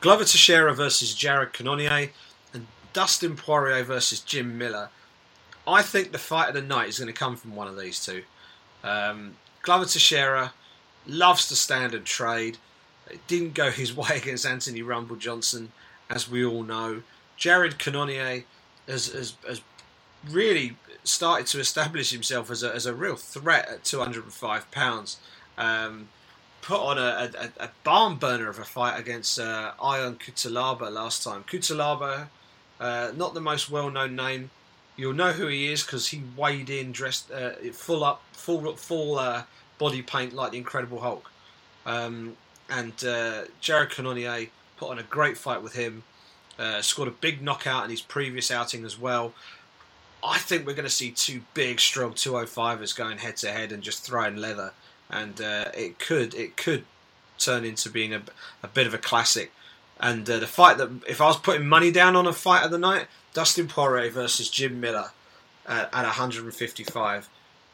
Glover 0.00 0.24
Teixeira 0.24 0.74
versus 0.74 1.14
Jared 1.14 1.52
Cannonier 1.52 2.10
and 2.52 2.66
Dustin 2.92 3.36
Poirier 3.36 3.84
versus 3.84 4.20
Jim 4.20 4.58
Miller. 4.58 4.90
I 5.66 5.82
think 5.82 6.12
the 6.12 6.18
fight 6.18 6.48
of 6.48 6.54
the 6.54 6.62
night 6.62 6.88
is 6.88 6.98
going 6.98 7.12
to 7.12 7.18
come 7.18 7.36
from 7.36 7.56
one 7.56 7.68
of 7.68 7.78
these 7.78 8.04
two. 8.04 8.22
Um, 8.82 9.36
Glover 9.62 9.86
Teixeira 9.86 10.52
loves 11.06 11.48
to 11.48 11.56
stand 11.56 11.94
and 11.94 12.04
trade. 12.04 12.58
It 13.10 13.26
didn't 13.26 13.54
go 13.54 13.70
his 13.70 13.96
way 13.96 14.16
against 14.16 14.46
Anthony 14.46 14.82
Rumble 14.82 15.16
Johnson, 15.16 15.72
as 16.10 16.28
we 16.28 16.44
all 16.44 16.62
know. 16.62 17.02
Jared 17.36 17.78
Cannonier 17.78 18.44
has, 18.86 19.06
has, 19.06 19.34
has 19.46 19.60
really 20.30 20.76
started 21.02 21.46
to 21.46 21.60
establish 21.60 22.10
himself 22.10 22.50
as 22.50 22.62
a, 22.62 22.74
as 22.74 22.86
a 22.86 22.94
real 22.94 23.16
threat 23.16 23.68
at 23.68 23.84
205 23.84 24.70
pounds. 24.70 25.18
Um, 25.58 26.08
put 26.62 26.80
on 26.80 26.98
a, 26.98 27.30
a, 27.38 27.64
a, 27.64 27.70
barn 27.84 28.16
burner 28.16 28.48
of 28.48 28.58
a 28.58 28.64
fight 28.64 28.98
against 28.98 29.38
uh, 29.38 29.72
Ion 29.82 30.16
Cutelaba 30.16 30.90
last 30.90 31.22
time. 31.22 31.44
Cutelaba, 31.44 32.28
uh, 32.80 33.12
not 33.14 33.34
the 33.34 33.40
most 33.40 33.70
well 33.70 33.90
known 33.90 34.16
name. 34.16 34.50
You'll 34.96 35.12
know 35.12 35.32
who 35.32 35.48
he 35.48 35.72
is 35.72 35.82
because 35.82 36.08
he 36.08 36.22
weighed 36.36 36.70
in 36.70 36.92
dressed 36.92 37.30
uh, 37.30 37.50
full 37.72 38.04
up, 38.04 38.22
full 38.32 38.76
full 38.76 39.18
uh, 39.18 39.42
body 39.78 40.02
paint 40.02 40.32
like 40.32 40.52
the 40.52 40.58
Incredible 40.58 41.00
Hulk. 41.00 41.30
Um, 41.84 42.36
and 42.70 43.04
uh, 43.04 43.42
Jared 43.60 43.90
Cannonier 43.90 44.46
put 44.76 44.90
on 44.90 44.98
a 44.98 45.02
great 45.02 45.36
fight 45.36 45.62
with 45.62 45.74
him. 45.74 46.04
Uh, 46.58 46.80
scored 46.80 47.08
a 47.08 47.12
big 47.12 47.42
knockout 47.42 47.84
in 47.84 47.90
his 47.90 48.00
previous 48.00 48.50
outing 48.50 48.84
as 48.84 48.98
well. 48.98 49.34
I 50.22 50.38
think 50.38 50.66
we're 50.66 50.74
going 50.74 50.84
to 50.84 50.90
see 50.90 51.10
two 51.10 51.42
big, 51.52 51.80
strong 51.80 52.12
205ers 52.12 52.96
going 52.96 53.18
head 53.18 53.36
to 53.38 53.50
head 53.50 53.72
and 53.72 53.82
just 53.82 54.04
throwing 54.04 54.36
leather, 54.36 54.72
and 55.10 55.40
uh, 55.40 55.66
it 55.74 55.98
could 55.98 56.32
it 56.34 56.56
could 56.56 56.84
turn 57.38 57.64
into 57.64 57.90
being 57.90 58.14
a, 58.14 58.22
a 58.62 58.68
bit 58.68 58.86
of 58.86 58.94
a 58.94 58.98
classic. 58.98 59.52
And 60.00 60.28
uh, 60.30 60.38
the 60.38 60.46
fight 60.46 60.78
that 60.78 60.90
if 61.06 61.20
I 61.20 61.26
was 61.26 61.36
putting 61.36 61.66
money 61.66 61.90
down 61.90 62.16
on 62.16 62.26
a 62.26 62.32
fight 62.32 62.64
of 62.64 62.70
the 62.70 62.78
night, 62.78 63.06
Dustin 63.34 63.68
Poirier 63.68 64.10
versus 64.10 64.48
Jim 64.48 64.80
Miller 64.80 65.10
at, 65.66 65.92
at 65.92 66.04
155, 66.04 67.28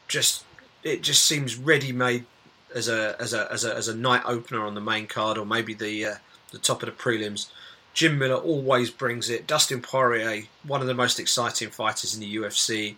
just 0.07 0.43
it 0.83 1.03
just 1.03 1.23
seems 1.23 1.55
ready 1.55 1.91
made 1.93 2.25
as 2.73 2.89
a 2.89 3.15
as 3.19 3.33
a 3.33 3.49
as 3.51 3.63
a 3.63 3.75
as 3.75 3.87
a 3.87 3.95
night 3.95 4.23
opener 4.25 4.65
on 4.65 4.75
the 4.75 4.81
main 4.81 5.07
card 5.07 5.37
or 5.37 5.45
maybe 5.45 5.73
the 5.73 6.05
uh, 6.05 6.15
the 6.51 6.57
top 6.57 6.83
of 6.83 6.87
the 6.87 6.95
prelims. 6.95 7.49
Jim 7.93 8.17
Miller 8.17 8.35
always 8.35 8.89
brings 8.89 9.29
it. 9.29 9.47
Dustin 9.47 9.81
Poirier, 9.81 10.43
one 10.63 10.81
of 10.81 10.87
the 10.87 10.93
most 10.93 11.19
exciting 11.19 11.69
fighters 11.69 12.13
in 12.15 12.21
the 12.21 12.35
UFC. 12.35 12.95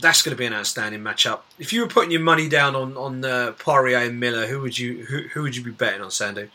That's 0.00 0.22
going 0.22 0.30
to 0.30 0.38
be 0.38 0.46
an 0.46 0.52
outstanding 0.54 1.02
matchup. 1.02 1.40
If 1.58 1.72
you 1.72 1.80
were 1.80 1.88
putting 1.88 2.12
your 2.12 2.20
money 2.20 2.48
down 2.48 2.76
on 2.76 2.96
on 2.96 3.24
uh, 3.24 3.52
Poirier 3.58 3.98
and 3.98 4.18
Miller, 4.18 4.46
who 4.46 4.60
would 4.60 4.78
you 4.78 5.04
who, 5.04 5.22
who 5.28 5.42
would 5.42 5.56
you 5.56 5.64
be 5.64 5.72
betting 5.72 6.00
on, 6.00 6.10
Sandhu? 6.10 6.48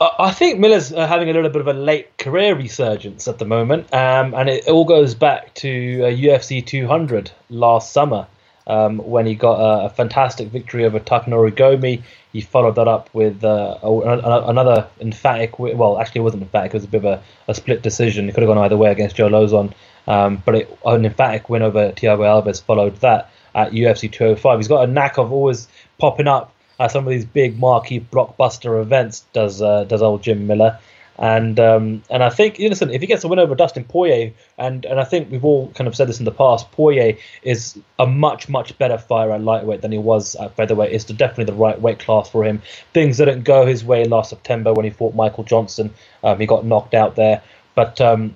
I 0.00 0.30
think 0.30 0.60
Miller's 0.60 0.92
uh, 0.92 1.06
having 1.08 1.28
a 1.28 1.32
little 1.32 1.50
bit 1.50 1.60
of 1.60 1.66
a 1.66 1.72
late 1.72 2.16
career 2.16 2.54
resurgence 2.54 3.26
at 3.26 3.38
the 3.38 3.44
moment, 3.44 3.92
um, 3.92 4.32
and 4.32 4.48
it 4.48 4.68
all 4.68 4.84
goes 4.84 5.14
back 5.14 5.54
to 5.54 6.02
uh, 6.04 6.06
UFC 6.06 6.64
200 6.64 7.32
last 7.50 7.92
summer 7.92 8.28
um, 8.66 8.98
when 8.98 9.26
he 9.26 9.34
got 9.34 9.58
a, 9.58 9.86
a, 9.86 9.90
fantastic 9.90 10.48
victory 10.48 10.84
over 10.84 11.00
Takanori 11.00 11.50
Gomi. 11.50 12.02
He 12.32 12.40
followed 12.40 12.76
that 12.76 12.88
up 12.88 13.10
with 13.12 13.42
uh, 13.42 13.78
a, 13.82 13.88
a, 13.88 14.48
another 14.48 14.88
emphatic. 15.00 15.58
Well, 15.58 15.98
actually, 15.98 16.20
it 16.20 16.24
wasn't 16.24 16.42
emphatic. 16.44 16.70
It 16.70 16.76
was 16.76 16.84
a 16.84 16.88
bit 16.88 17.04
of 17.04 17.22
a, 17.48 17.54
split 17.54 17.82
decision. 17.82 18.28
It 18.28 18.34
could 18.34 18.42
have 18.42 18.48
gone 18.48 18.58
either 18.58 18.76
way 18.76 18.90
against 18.90 19.16
Joe 19.16 19.28
Lauzon, 19.28 19.72
um, 20.06 20.42
but 20.44 20.54
it, 20.54 20.78
an 20.86 21.04
emphatic 21.04 21.48
win 21.48 21.62
over 21.62 21.90
Thiago 21.92 22.20
Alves 22.20 22.62
followed 22.62 22.96
that 23.00 23.30
at 23.54 23.72
UFC 23.72 24.10
205. 24.10 24.58
He's 24.58 24.68
got 24.68 24.88
a 24.88 24.92
knack 24.92 25.18
of 25.18 25.32
always 25.32 25.68
popping 25.98 26.28
up 26.28 26.51
at 26.82 26.90
some 26.90 27.06
of 27.06 27.10
these 27.10 27.24
big 27.24 27.58
marquee 27.58 28.00
blockbuster 28.00 28.80
events. 28.82 29.24
Does 29.32 29.62
uh, 29.62 29.84
does 29.84 30.02
old 30.02 30.22
Jim 30.22 30.46
Miller? 30.46 30.78
And 31.18 31.60
um, 31.60 32.02
and 32.10 32.24
I 32.24 32.30
think 32.30 32.58
listen, 32.58 32.90
if 32.90 33.00
he 33.00 33.06
gets 33.06 33.22
a 33.22 33.28
win 33.28 33.38
over 33.38 33.54
Dustin 33.54 33.84
Poirier, 33.84 34.32
and 34.58 34.84
and 34.84 34.98
I 34.98 35.04
think 35.04 35.30
we've 35.30 35.44
all 35.44 35.70
kind 35.72 35.86
of 35.86 35.94
said 35.94 36.08
this 36.08 36.18
in 36.18 36.24
the 36.24 36.32
past, 36.32 36.72
Poirier 36.72 37.16
is 37.42 37.78
a 37.98 38.06
much 38.06 38.48
much 38.48 38.76
better 38.78 38.98
fighter 38.98 39.30
at 39.30 39.42
lightweight 39.42 39.82
than 39.82 39.92
he 39.92 39.98
was 39.98 40.34
at 40.36 40.56
featherweight. 40.56 40.92
It's 40.92 41.04
definitely 41.04 41.44
the 41.44 41.52
right 41.52 41.80
weight 41.80 42.00
class 42.00 42.28
for 42.28 42.44
him. 42.44 42.62
Things 42.92 43.18
didn't 43.18 43.42
go 43.42 43.66
his 43.66 43.84
way 43.84 44.04
last 44.04 44.30
September 44.30 44.72
when 44.72 44.84
he 44.84 44.90
fought 44.90 45.14
Michael 45.14 45.44
Johnson. 45.44 45.94
Um, 46.24 46.40
he 46.40 46.46
got 46.46 46.64
knocked 46.64 46.94
out 46.94 47.14
there, 47.14 47.42
but 47.76 48.00
um, 48.00 48.34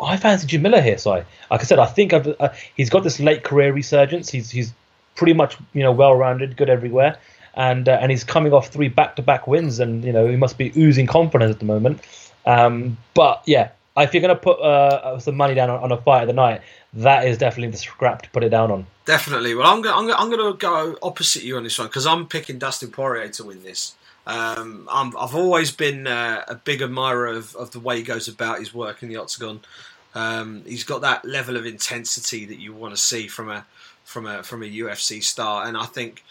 I 0.00 0.16
fancy 0.18 0.46
Jim 0.46 0.62
Miller 0.62 0.82
here. 0.82 0.98
So, 0.98 1.10
like 1.10 1.26
I 1.50 1.64
said, 1.64 1.78
I 1.78 1.86
think 1.86 2.12
uh, 2.12 2.50
he's 2.76 2.90
got 2.90 3.02
this 3.02 3.18
late 3.18 3.42
career 3.42 3.72
resurgence. 3.72 4.30
He's 4.30 4.50
he's 4.50 4.72
pretty 5.16 5.32
much 5.32 5.56
you 5.72 5.82
know 5.82 5.92
well 5.92 6.14
rounded, 6.14 6.56
good 6.56 6.68
everywhere 6.68 7.18
and 7.56 7.88
uh, 7.88 7.98
and 8.00 8.10
he's 8.10 8.24
coming 8.24 8.52
off 8.52 8.68
three 8.68 8.88
back 8.88 9.16
to 9.16 9.22
back 9.22 9.46
wins, 9.46 9.80
and 9.80 10.04
you 10.04 10.12
know 10.12 10.26
he 10.26 10.36
must 10.36 10.58
be 10.58 10.72
oozing 10.76 11.06
confidence 11.06 11.52
at 11.52 11.58
the 11.58 11.64
moment. 11.64 12.00
Um, 12.46 12.96
but 13.14 13.42
yeah, 13.46 13.70
if 13.96 14.12
you're 14.12 14.20
going 14.20 14.34
to 14.34 14.40
put 14.40 14.60
uh, 14.60 15.18
some 15.18 15.36
money 15.36 15.54
down 15.54 15.70
on, 15.70 15.80
on, 15.80 15.92
a 15.92 15.96
fight 15.96 16.22
of 16.22 16.26
the 16.26 16.34
night, 16.34 16.60
that 16.94 17.26
is 17.26 17.38
definitely 17.38 17.70
the 17.70 17.78
scrap 17.78 18.22
to 18.22 18.30
put 18.30 18.44
it 18.44 18.50
down 18.50 18.70
on. 18.70 18.86
Definitely. 19.04 19.54
Well, 19.54 19.66
I'm 19.66 19.82
going 19.82 20.12
I'm 20.12 20.32
I'm 20.32 20.38
to 20.38 20.56
go 20.58 20.96
opposite 21.02 21.42
you 21.42 21.56
on 21.56 21.64
this 21.64 21.78
one 21.78 21.88
because 21.88 22.06
I'm 22.06 22.26
picking 22.26 22.58
Dustin 22.58 22.90
Poirier 22.90 23.28
to 23.28 23.44
win 23.44 23.62
this. 23.62 23.94
Um, 24.26 24.88
i 24.90 25.04
have 25.04 25.34
always 25.34 25.70
been 25.70 26.06
uh, 26.06 26.44
a 26.48 26.54
big 26.54 26.80
admirer 26.80 27.26
of, 27.26 27.54
of, 27.56 27.72
the 27.72 27.80
way 27.80 27.98
he 27.98 28.02
goes 28.02 28.26
about 28.26 28.58
his 28.58 28.72
work 28.72 29.02
in 29.02 29.10
the 29.10 29.16
octagon. 29.16 29.60
Um, 30.14 30.62
he's 30.66 30.82
got 30.82 31.02
that 31.02 31.26
level 31.26 31.58
of 31.58 31.66
intensity 31.66 32.46
that 32.46 32.58
you 32.58 32.72
want 32.72 32.94
to 32.94 33.00
see 33.00 33.28
from 33.28 33.50
a 33.50 33.66
from 34.04 34.26
a 34.26 34.42
from 34.42 34.62
a 34.62 34.66
UFC 34.66 35.22
star, 35.22 35.66
and 35.66 35.76
I 35.76 35.84
think 35.84 36.24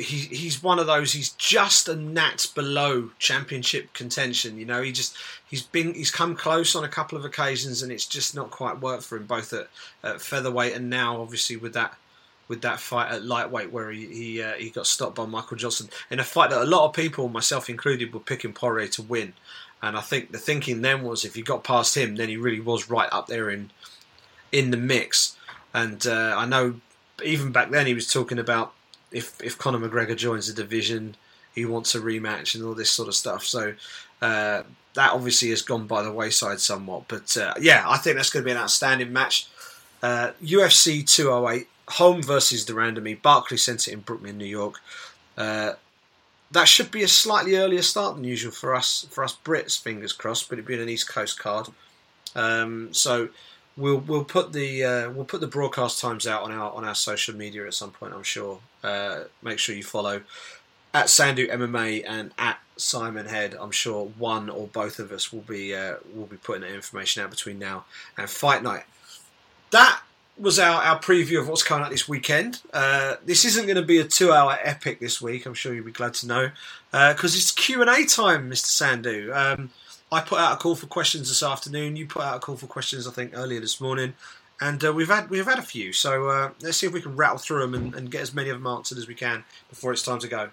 he, 0.00 0.34
he's 0.34 0.62
one 0.62 0.78
of 0.78 0.86
those. 0.86 1.12
He's 1.12 1.30
just 1.30 1.88
a 1.88 1.96
gnat 1.96 2.46
below 2.54 3.10
championship 3.18 3.92
contention. 3.92 4.58
You 4.58 4.64
know, 4.64 4.82
he 4.82 4.92
just 4.92 5.16
he's 5.48 5.62
been 5.62 5.94
he's 5.94 6.10
come 6.10 6.34
close 6.34 6.74
on 6.74 6.84
a 6.84 6.88
couple 6.88 7.18
of 7.18 7.24
occasions, 7.24 7.82
and 7.82 7.92
it's 7.92 8.06
just 8.06 8.34
not 8.34 8.50
quite 8.50 8.80
worked 8.80 9.04
for 9.04 9.16
him, 9.16 9.26
both 9.26 9.52
at, 9.52 9.68
at 10.02 10.20
featherweight 10.20 10.74
and 10.74 10.90
now, 10.90 11.20
obviously, 11.20 11.56
with 11.56 11.74
that 11.74 11.96
with 12.48 12.62
that 12.62 12.80
fight 12.80 13.12
at 13.12 13.24
lightweight 13.24 13.70
where 13.70 13.90
he 13.90 14.06
he, 14.06 14.42
uh, 14.42 14.54
he 14.54 14.70
got 14.70 14.86
stopped 14.86 15.14
by 15.14 15.26
Michael 15.26 15.56
Johnson 15.56 15.88
in 16.10 16.18
a 16.18 16.24
fight 16.24 16.50
that 16.50 16.62
a 16.62 16.64
lot 16.64 16.86
of 16.86 16.94
people, 16.94 17.28
myself 17.28 17.70
included, 17.70 18.12
were 18.12 18.20
picking 18.20 18.52
Poirier 18.52 18.88
to 18.88 19.02
win. 19.02 19.34
And 19.82 19.96
I 19.96 20.00
think 20.00 20.32
the 20.32 20.38
thinking 20.38 20.82
then 20.82 21.02
was 21.02 21.24
if 21.24 21.34
he 21.34 21.42
got 21.42 21.64
past 21.64 21.96
him, 21.96 22.16
then 22.16 22.28
he 22.28 22.36
really 22.36 22.60
was 22.60 22.90
right 22.90 23.08
up 23.12 23.28
there 23.28 23.50
in 23.50 23.70
in 24.52 24.70
the 24.70 24.76
mix. 24.76 25.36
And 25.72 26.06
uh, 26.06 26.34
I 26.36 26.46
know 26.46 26.80
even 27.24 27.52
back 27.52 27.70
then 27.70 27.86
he 27.86 27.94
was 27.94 28.12
talking 28.12 28.38
about 28.38 28.72
if 29.12 29.40
if 29.42 29.58
Conor 29.58 29.78
McGregor 29.78 30.16
joins 30.16 30.46
the 30.46 30.62
division, 30.62 31.16
he 31.54 31.64
wants 31.64 31.94
a 31.94 32.00
rematch 32.00 32.54
and 32.54 32.64
all 32.64 32.74
this 32.74 32.90
sort 32.90 33.08
of 33.08 33.14
stuff. 33.14 33.44
So 33.44 33.74
uh, 34.22 34.62
that 34.94 35.12
obviously 35.12 35.50
has 35.50 35.62
gone 35.62 35.86
by 35.86 36.02
the 36.02 36.12
wayside 36.12 36.60
somewhat. 36.60 37.04
But 37.08 37.36
uh, 37.36 37.54
yeah, 37.60 37.84
I 37.86 37.96
think 37.98 38.16
that's 38.16 38.30
going 38.30 38.42
to 38.42 38.46
be 38.46 38.52
an 38.52 38.58
outstanding 38.58 39.12
match. 39.12 39.48
Uh, 40.02 40.32
UFC 40.42 41.06
208, 41.06 41.68
Holm 41.88 42.22
versus 42.22 42.64
de 42.64 42.72
Randamie, 42.72 43.20
Barclays 43.20 43.62
Center 43.62 43.90
in 43.90 44.00
Brooklyn, 44.00 44.38
New 44.38 44.46
York. 44.46 44.80
Uh, 45.36 45.72
that 46.50 46.66
should 46.66 46.90
be 46.90 47.02
a 47.02 47.08
slightly 47.08 47.56
earlier 47.56 47.82
start 47.82 48.16
than 48.16 48.24
usual 48.24 48.52
for 48.52 48.74
us 48.74 49.06
for 49.10 49.22
us 49.22 49.36
Brits. 49.44 49.80
Fingers 49.80 50.12
crossed, 50.12 50.48
but 50.48 50.58
it'd 50.58 50.66
be 50.66 50.80
an 50.80 50.88
East 50.88 51.08
Coast 51.08 51.38
card. 51.38 51.68
Um, 52.34 52.92
so 52.92 53.28
we'll 53.80 53.98
we'll 53.98 54.24
put 54.24 54.52
the 54.52 54.84
uh, 54.84 55.10
we'll 55.10 55.24
put 55.24 55.40
the 55.40 55.46
broadcast 55.46 56.00
times 56.00 56.26
out 56.26 56.42
on 56.42 56.52
our 56.52 56.70
on 56.72 56.84
our 56.84 56.94
social 56.94 57.34
media 57.34 57.66
at 57.66 57.74
some 57.74 57.90
point. 57.90 58.14
I'm 58.14 58.22
sure. 58.22 58.60
Uh, 58.82 59.24
make 59.42 59.58
sure 59.58 59.74
you 59.74 59.82
follow 59.82 60.22
at 60.94 61.06
Sandhu 61.06 61.50
MMA 61.50 62.04
and 62.06 62.32
at 62.38 62.58
Simon 62.76 63.26
Head. 63.26 63.56
I'm 63.60 63.70
sure 63.70 64.06
one 64.18 64.48
or 64.48 64.66
both 64.66 64.98
of 64.98 65.12
us 65.12 65.32
will 65.32 65.42
be 65.42 65.74
uh, 65.74 65.96
will 66.14 66.26
be 66.26 66.36
putting 66.36 66.62
that 66.62 66.74
information 66.74 67.22
out 67.22 67.30
between 67.30 67.58
now 67.58 67.84
and 68.16 68.28
fight 68.28 68.62
night. 68.62 68.84
That 69.70 70.00
was 70.38 70.58
our, 70.58 70.82
our 70.82 70.98
preview 70.98 71.38
of 71.38 71.48
what's 71.48 71.62
coming 71.62 71.84
out 71.84 71.90
this 71.90 72.08
weekend. 72.08 72.60
Uh, 72.72 73.16
this 73.24 73.44
isn't 73.44 73.66
going 73.66 73.76
to 73.76 73.82
be 73.82 73.98
a 73.98 74.04
two 74.04 74.32
hour 74.32 74.58
epic 74.62 75.00
this 75.00 75.20
week. 75.20 75.46
I'm 75.46 75.54
sure 75.54 75.74
you'll 75.74 75.84
be 75.84 75.92
glad 75.92 76.14
to 76.14 76.26
know 76.26 76.50
because 76.90 77.34
uh, 77.34 77.38
it's 77.38 77.50
Q 77.50 77.82
and 77.82 77.90
A 77.90 78.06
time, 78.06 78.50
Mr. 78.50 79.02
Sandhu. 79.02 79.34
Um, 79.34 79.70
I 80.12 80.20
put 80.20 80.40
out 80.40 80.54
a 80.54 80.56
call 80.56 80.74
for 80.74 80.86
questions 80.86 81.28
this 81.28 81.42
afternoon. 81.42 81.96
You 81.96 82.06
put 82.06 82.22
out 82.22 82.36
a 82.36 82.40
call 82.40 82.56
for 82.56 82.66
questions, 82.66 83.06
I 83.06 83.12
think, 83.12 83.32
earlier 83.34 83.60
this 83.60 83.80
morning, 83.80 84.14
and 84.60 84.84
uh, 84.84 84.92
we've 84.92 85.08
had 85.08 85.30
we've 85.30 85.46
had 85.46 85.58
a 85.58 85.62
few. 85.62 85.92
So 85.92 86.28
uh, 86.28 86.50
let's 86.60 86.78
see 86.78 86.86
if 86.86 86.92
we 86.92 87.00
can 87.00 87.16
rattle 87.16 87.38
through 87.38 87.60
them 87.60 87.74
and, 87.74 87.94
and, 87.94 88.10
get 88.10 88.22
as 88.22 88.34
many 88.34 88.50
of 88.50 88.56
them 88.56 88.66
answered 88.66 88.98
as 88.98 89.06
we 89.06 89.14
can 89.14 89.44
before 89.68 89.92
it's 89.92 90.02
time 90.02 90.18
to 90.18 90.28
go. 90.28 90.50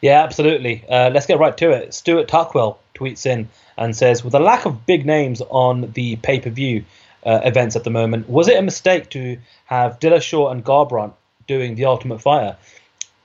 Yeah, 0.00 0.22
absolutely. 0.22 0.84
Uh, 0.88 1.10
let's 1.10 1.26
get 1.26 1.38
right 1.38 1.56
to 1.56 1.70
it. 1.70 1.94
Stuart 1.94 2.28
Tuckwell 2.28 2.78
tweets 2.94 3.26
in 3.26 3.48
and 3.76 3.96
says, 3.96 4.22
"With 4.22 4.34
a 4.34 4.40
lack 4.40 4.66
of 4.66 4.86
big 4.86 5.04
names 5.04 5.42
on 5.50 5.90
the 5.92 6.16
pay 6.16 6.38
per 6.38 6.50
view 6.50 6.84
uh, 7.26 7.40
events 7.42 7.74
at 7.74 7.82
the 7.82 7.90
moment, 7.90 8.28
was 8.28 8.46
it 8.46 8.56
a 8.56 8.62
mistake 8.62 9.10
to 9.10 9.36
have 9.66 9.98
Dillashaw 9.98 10.52
and 10.52 10.64
Garbrandt 10.64 11.14
doing 11.48 11.74
the 11.74 11.86
Ultimate 11.86 12.20
Fighter? 12.20 12.56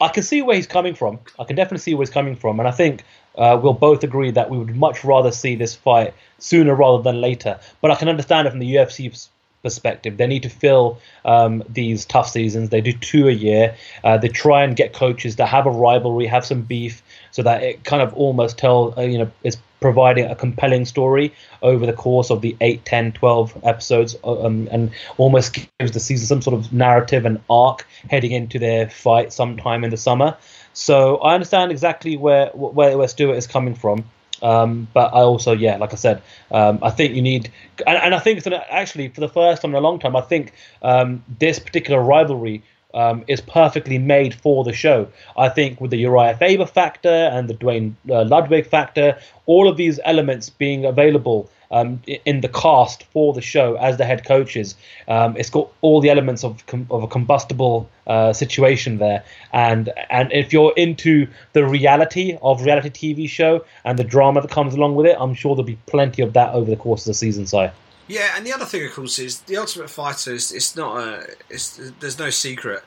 I 0.01 0.09
can 0.09 0.23
see 0.23 0.41
where 0.41 0.55
he's 0.55 0.67
coming 0.67 0.95
from. 0.95 1.19
I 1.39 1.45
can 1.45 1.55
definitely 1.55 1.79
see 1.79 1.93
where 1.93 2.05
he's 2.05 2.13
coming 2.13 2.35
from, 2.35 2.59
and 2.59 2.67
I 2.67 2.71
think 2.71 3.03
uh, 3.37 3.59
we'll 3.61 3.73
both 3.73 4.03
agree 4.03 4.31
that 4.31 4.49
we 4.49 4.57
would 4.57 4.75
much 4.75 5.03
rather 5.03 5.31
see 5.31 5.55
this 5.55 5.75
fight 5.75 6.13
sooner 6.39 6.75
rather 6.75 7.03
than 7.03 7.21
later. 7.21 7.59
But 7.81 7.91
I 7.91 7.95
can 7.95 8.09
understand 8.09 8.47
it 8.47 8.51
from 8.51 8.59
the 8.59 8.75
UFC 8.75 9.29
perspective. 9.65 10.17
They 10.17 10.27
need 10.27 10.43
to 10.43 10.49
fill 10.49 10.99
um, 11.25 11.63
these 11.67 12.05
TUF 12.05 12.29
seasons. 12.29 12.69
They 12.69 12.81
do 12.81 12.93
two 12.93 13.27
a 13.27 13.31
year. 13.31 13.75
Uh, 14.03 14.17
they 14.17 14.27
try 14.27 14.63
and 14.63 14.75
get 14.75 14.93
coaches 14.93 15.37
that 15.37 15.47
have 15.47 15.65
a 15.65 15.71
rivalry, 15.71 16.27
have 16.27 16.45
some 16.45 16.61
beef, 16.61 17.01
so 17.31 17.41
that 17.41 17.63
it 17.63 17.83
kind 17.83 18.01
of 18.01 18.13
almost 18.13 18.57
tell 18.57 18.93
uh, 18.97 19.01
you 19.01 19.17
know 19.17 19.31
is 19.43 19.57
providing 19.81 20.25
a 20.25 20.35
compelling 20.35 20.85
story 20.85 21.33
over 21.61 21.85
the 21.85 21.93
course 21.93 22.31
of 22.31 22.41
the 22.41 22.55
8 22.61 22.85
10 22.85 23.11
12 23.11 23.61
episodes 23.63 24.15
uh, 24.23 24.45
um, 24.45 24.67
and 24.71 24.91
almost 25.17 25.67
gives 25.79 25.91
the 25.91 25.99
season 25.99 26.25
some 26.25 26.41
sort 26.41 26.55
of 26.55 26.71
narrative 26.73 27.25
and 27.25 27.39
arc 27.49 27.85
heading 28.09 28.31
into 28.31 28.57
their 28.57 28.89
fight 28.89 29.33
sometime 29.33 29.83
in 29.83 29.91
the 29.91 29.97
summer 29.97 30.37
so 30.75 31.17
I 31.17 31.33
understand 31.33 31.71
exactly 31.71 32.17
where 32.17 32.47
where, 32.53 32.95
where 32.97 33.07
Stuart 33.07 33.37
is 33.37 33.47
coming 33.47 33.73
from. 33.73 34.05
Um, 34.41 34.87
but 34.93 35.07
I 35.13 35.21
also, 35.21 35.53
yeah, 35.53 35.77
like 35.77 35.93
I 35.93 35.95
said, 35.95 36.21
um, 36.51 36.79
I 36.83 36.91
think 36.91 37.15
you 37.15 37.21
need, 37.21 37.51
and, 37.87 37.97
and 37.97 38.13
I 38.13 38.19
think 38.19 38.37
it's 38.37 38.43
gonna, 38.43 38.63
actually 38.69 39.07
for 39.07 39.21
the 39.21 39.29
first 39.29 39.61
time 39.61 39.71
in 39.71 39.75
a 39.75 39.79
long 39.79 39.97
time, 39.97 40.15
I 40.15 40.21
think 40.21 40.51
um, 40.81 41.23
this 41.39 41.57
particular 41.57 42.01
rivalry 42.01 42.61
um, 42.93 43.23
is 43.27 43.41
perfectly 43.41 43.97
made 43.97 44.33
for 44.33 44.63
the 44.65 44.73
show. 44.73 45.07
I 45.37 45.49
think 45.49 45.79
with 45.79 45.91
the 45.91 45.97
Uriah 45.97 46.35
Faber 46.35 46.65
factor 46.65 47.09
and 47.09 47.49
the 47.49 47.53
Duane 47.53 47.95
uh, 48.09 48.25
Ludwig 48.25 48.67
factor, 48.67 49.17
all 49.45 49.69
of 49.69 49.77
these 49.77 50.01
elements 50.03 50.49
being 50.49 50.85
available 50.85 51.49
um, 51.75 52.01
in 52.05 52.39
the 52.39 52.47
cast 52.47 53.03
for 53.11 53.33
the 53.33 53.41
show 53.41 53.75
as 53.75 53.97
the 53.97 54.05
head 54.05 54.25
coaches. 54.25 54.75
Um, 55.09 55.35
it's 55.35 55.49
got 55.49 55.69
all 55.81 55.99
the 55.99 56.09
elements 56.09 56.43
of 56.43 56.65
com- 56.67 56.87
of 56.89 57.03
a 57.03 57.07
combustible 57.07 57.89
uh, 58.07 58.31
situation 58.31 58.97
there, 58.97 59.23
and 59.51 59.91
and 60.09 60.31
if 60.31 60.53
you're 60.53 60.73
into 60.77 61.27
the 61.51 61.65
reality 61.67 62.37
of 62.41 62.63
reality 62.63 62.89
TV 62.89 63.29
show 63.29 63.65
and 63.83 63.99
the 63.99 64.05
drama 64.05 64.41
that 64.41 64.51
comes 64.51 64.73
along 64.73 64.95
with 64.95 65.05
it, 65.05 65.17
I'm 65.19 65.33
sure 65.33 65.53
there'll 65.55 65.65
be 65.65 65.79
plenty 65.85 66.21
of 66.21 66.31
that 66.33 66.53
over 66.53 66.69
the 66.69 66.77
course 66.77 67.01
of 67.01 67.07
the 67.07 67.13
season. 67.13 67.45
So. 67.45 67.69
Yeah, 68.07 68.33
and 68.37 68.45
the 68.45 68.53
other 68.53 68.65
thing, 68.65 68.85
of 68.85 68.93
course, 68.93 69.17
is 69.17 69.39
the 69.41 69.57
Ultimate 69.57 69.89
Fighter. 69.89 70.33
Is, 70.33 70.51
it's 70.51 70.75
not 70.75 70.97
a. 70.97 71.27
It's 71.49 71.81
there's 71.99 72.19
no 72.19 72.29
secret. 72.29 72.83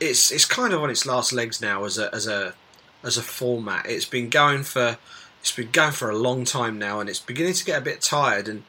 It's 0.00 0.30
it's 0.32 0.44
kind 0.44 0.72
of 0.72 0.82
on 0.82 0.88
its 0.88 1.04
last 1.04 1.32
legs 1.32 1.60
now 1.60 1.84
as 1.84 1.98
a 1.98 2.14
as 2.14 2.26
a 2.26 2.54
as 3.02 3.16
a 3.18 3.22
format. 3.22 3.86
It's 3.86 4.06
been 4.06 4.30
going 4.30 4.62
for 4.62 4.98
it's 5.46 5.54
been 5.54 5.70
going 5.70 5.92
for 5.92 6.10
a 6.10 6.16
long 6.16 6.44
time 6.44 6.76
now, 6.76 6.98
and 6.98 7.08
it's 7.08 7.20
beginning 7.20 7.52
to 7.52 7.64
get 7.64 7.78
a 7.78 7.84
bit 7.84 8.00
tired. 8.00 8.48
And 8.48 8.64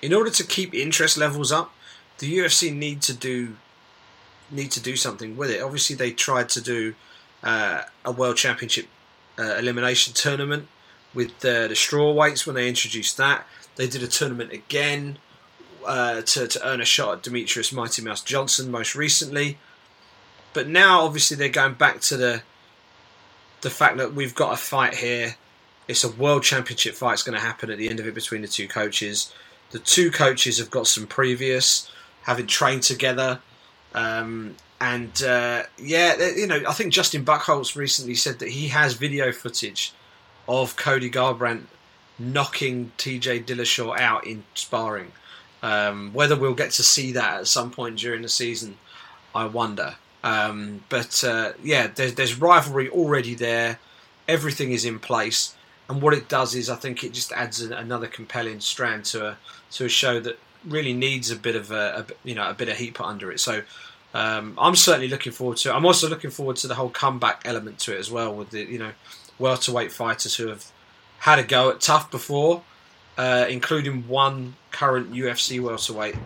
in 0.00 0.14
order 0.14 0.30
to 0.30 0.42
keep 0.42 0.72
interest 0.72 1.18
levels 1.18 1.52
up, 1.52 1.74
the 2.20 2.38
UFC 2.38 2.74
need 2.74 3.02
to 3.02 3.12
do 3.12 3.56
need 4.50 4.70
to 4.70 4.80
do 4.80 4.96
something 4.96 5.36
with 5.36 5.50
it. 5.50 5.60
Obviously, 5.60 5.94
they 5.94 6.10
tried 6.10 6.48
to 6.50 6.62
do 6.62 6.94
uh, 7.42 7.82
a 8.06 8.12
world 8.12 8.38
championship 8.38 8.86
uh, 9.38 9.56
elimination 9.58 10.14
tournament 10.14 10.68
with 11.12 11.38
the 11.40 11.70
straw 11.74 12.10
weights 12.12 12.46
when 12.46 12.56
they 12.56 12.66
introduced 12.66 13.18
that. 13.18 13.46
They 13.76 13.86
did 13.86 14.02
a 14.02 14.08
tournament 14.08 14.52
again 14.52 15.18
uh, 15.86 16.22
to 16.22 16.48
to 16.48 16.66
earn 16.66 16.80
a 16.80 16.86
shot 16.86 17.18
at 17.18 17.22
Demetrious 17.24 17.74
Mighty 17.74 18.00
Mouse 18.00 18.22
Johnson 18.22 18.70
most 18.70 18.94
recently. 18.94 19.58
But 20.54 20.66
now, 20.66 21.02
obviously, 21.02 21.36
they're 21.36 21.50
going 21.50 21.74
back 21.74 22.00
to 22.08 22.16
the 22.16 22.42
the 23.60 23.68
fact 23.68 23.98
that 23.98 24.14
we've 24.14 24.34
got 24.34 24.54
a 24.54 24.56
fight 24.56 24.94
here 24.94 25.36
it's 25.88 26.04
a 26.04 26.10
world 26.10 26.42
championship 26.42 26.94
fight. 26.94 27.14
It's 27.14 27.22
going 27.22 27.38
to 27.38 27.44
happen 27.44 27.70
at 27.70 27.78
the 27.78 27.88
end 27.88 28.00
of 28.00 28.06
it 28.06 28.14
between 28.14 28.42
the 28.42 28.48
two 28.48 28.68
coaches. 28.68 29.32
The 29.70 29.78
two 29.78 30.10
coaches 30.10 30.58
have 30.58 30.70
got 30.70 30.86
some 30.86 31.06
previous, 31.06 31.90
having 32.22 32.46
trained 32.46 32.82
together. 32.82 33.40
Um, 33.94 34.56
and 34.80 35.22
uh, 35.22 35.64
yeah, 35.78 36.16
you 36.36 36.46
know, 36.46 36.62
I 36.68 36.72
think 36.72 36.92
Justin 36.92 37.24
Buchholz 37.24 37.76
recently 37.76 38.14
said 38.14 38.38
that 38.40 38.50
he 38.50 38.68
has 38.68 38.94
video 38.94 39.32
footage 39.32 39.92
of 40.48 40.76
Cody 40.76 41.10
Garbrandt 41.10 41.64
knocking 42.18 42.92
TJ 42.98 43.44
Dillashaw 43.44 43.98
out 43.98 44.26
in 44.26 44.44
sparring. 44.54 45.12
Um, 45.62 46.12
whether 46.12 46.34
we'll 46.34 46.54
get 46.54 46.72
to 46.72 46.82
see 46.82 47.12
that 47.12 47.40
at 47.40 47.46
some 47.46 47.70
point 47.70 47.98
during 47.98 48.22
the 48.22 48.28
season, 48.28 48.76
I 49.34 49.46
wonder. 49.46 49.96
Um, 50.24 50.82
but 50.88 51.22
uh, 51.22 51.52
yeah, 51.62 51.88
there's, 51.94 52.14
there's 52.14 52.40
rivalry 52.40 52.88
already 52.88 53.34
there. 53.34 53.78
Everything 54.26 54.72
is 54.72 54.84
in 54.84 54.98
place 54.98 55.54
and 55.92 56.00
what 56.00 56.14
it 56.14 56.28
does 56.28 56.54
is 56.54 56.70
I 56.70 56.76
think 56.76 57.04
it 57.04 57.12
just 57.12 57.32
adds 57.32 57.60
an, 57.60 57.72
another 57.72 58.06
compelling 58.06 58.60
strand 58.60 59.04
to 59.06 59.26
a 59.26 59.38
to 59.72 59.84
a 59.84 59.88
show 59.88 60.20
that 60.20 60.38
really 60.64 60.94
needs 60.94 61.30
a 61.30 61.36
bit 61.36 61.54
of 61.54 61.70
a, 61.70 62.06
a 62.08 62.28
you 62.28 62.34
know 62.34 62.48
a 62.48 62.54
bit 62.54 62.68
of 62.68 62.76
heat 62.76 62.94
put 62.94 63.06
under 63.06 63.30
it. 63.30 63.40
So 63.40 63.62
um, 64.14 64.54
I'm 64.58 64.74
certainly 64.74 65.08
looking 65.08 65.32
forward 65.32 65.58
to. 65.58 65.70
it. 65.70 65.72
I'm 65.74 65.84
also 65.84 66.08
looking 66.08 66.30
forward 66.30 66.56
to 66.56 66.66
the 66.66 66.74
whole 66.74 66.88
comeback 66.88 67.42
element 67.44 67.78
to 67.80 67.94
it 67.94 67.98
as 67.98 68.10
well, 68.10 68.34
with 68.34 68.50
the 68.50 68.64
you 68.64 68.78
know 68.78 68.92
welterweight 69.38 69.92
fighters 69.92 70.36
who 70.36 70.48
have 70.48 70.64
had 71.18 71.38
a 71.38 71.42
go 71.42 71.70
at 71.70 71.80
TUF 71.80 72.10
before, 72.10 72.62
uh, 73.18 73.46
including 73.48 74.08
one 74.08 74.56
current 74.70 75.12
UFC 75.12 75.60
welterweight. 75.60 76.16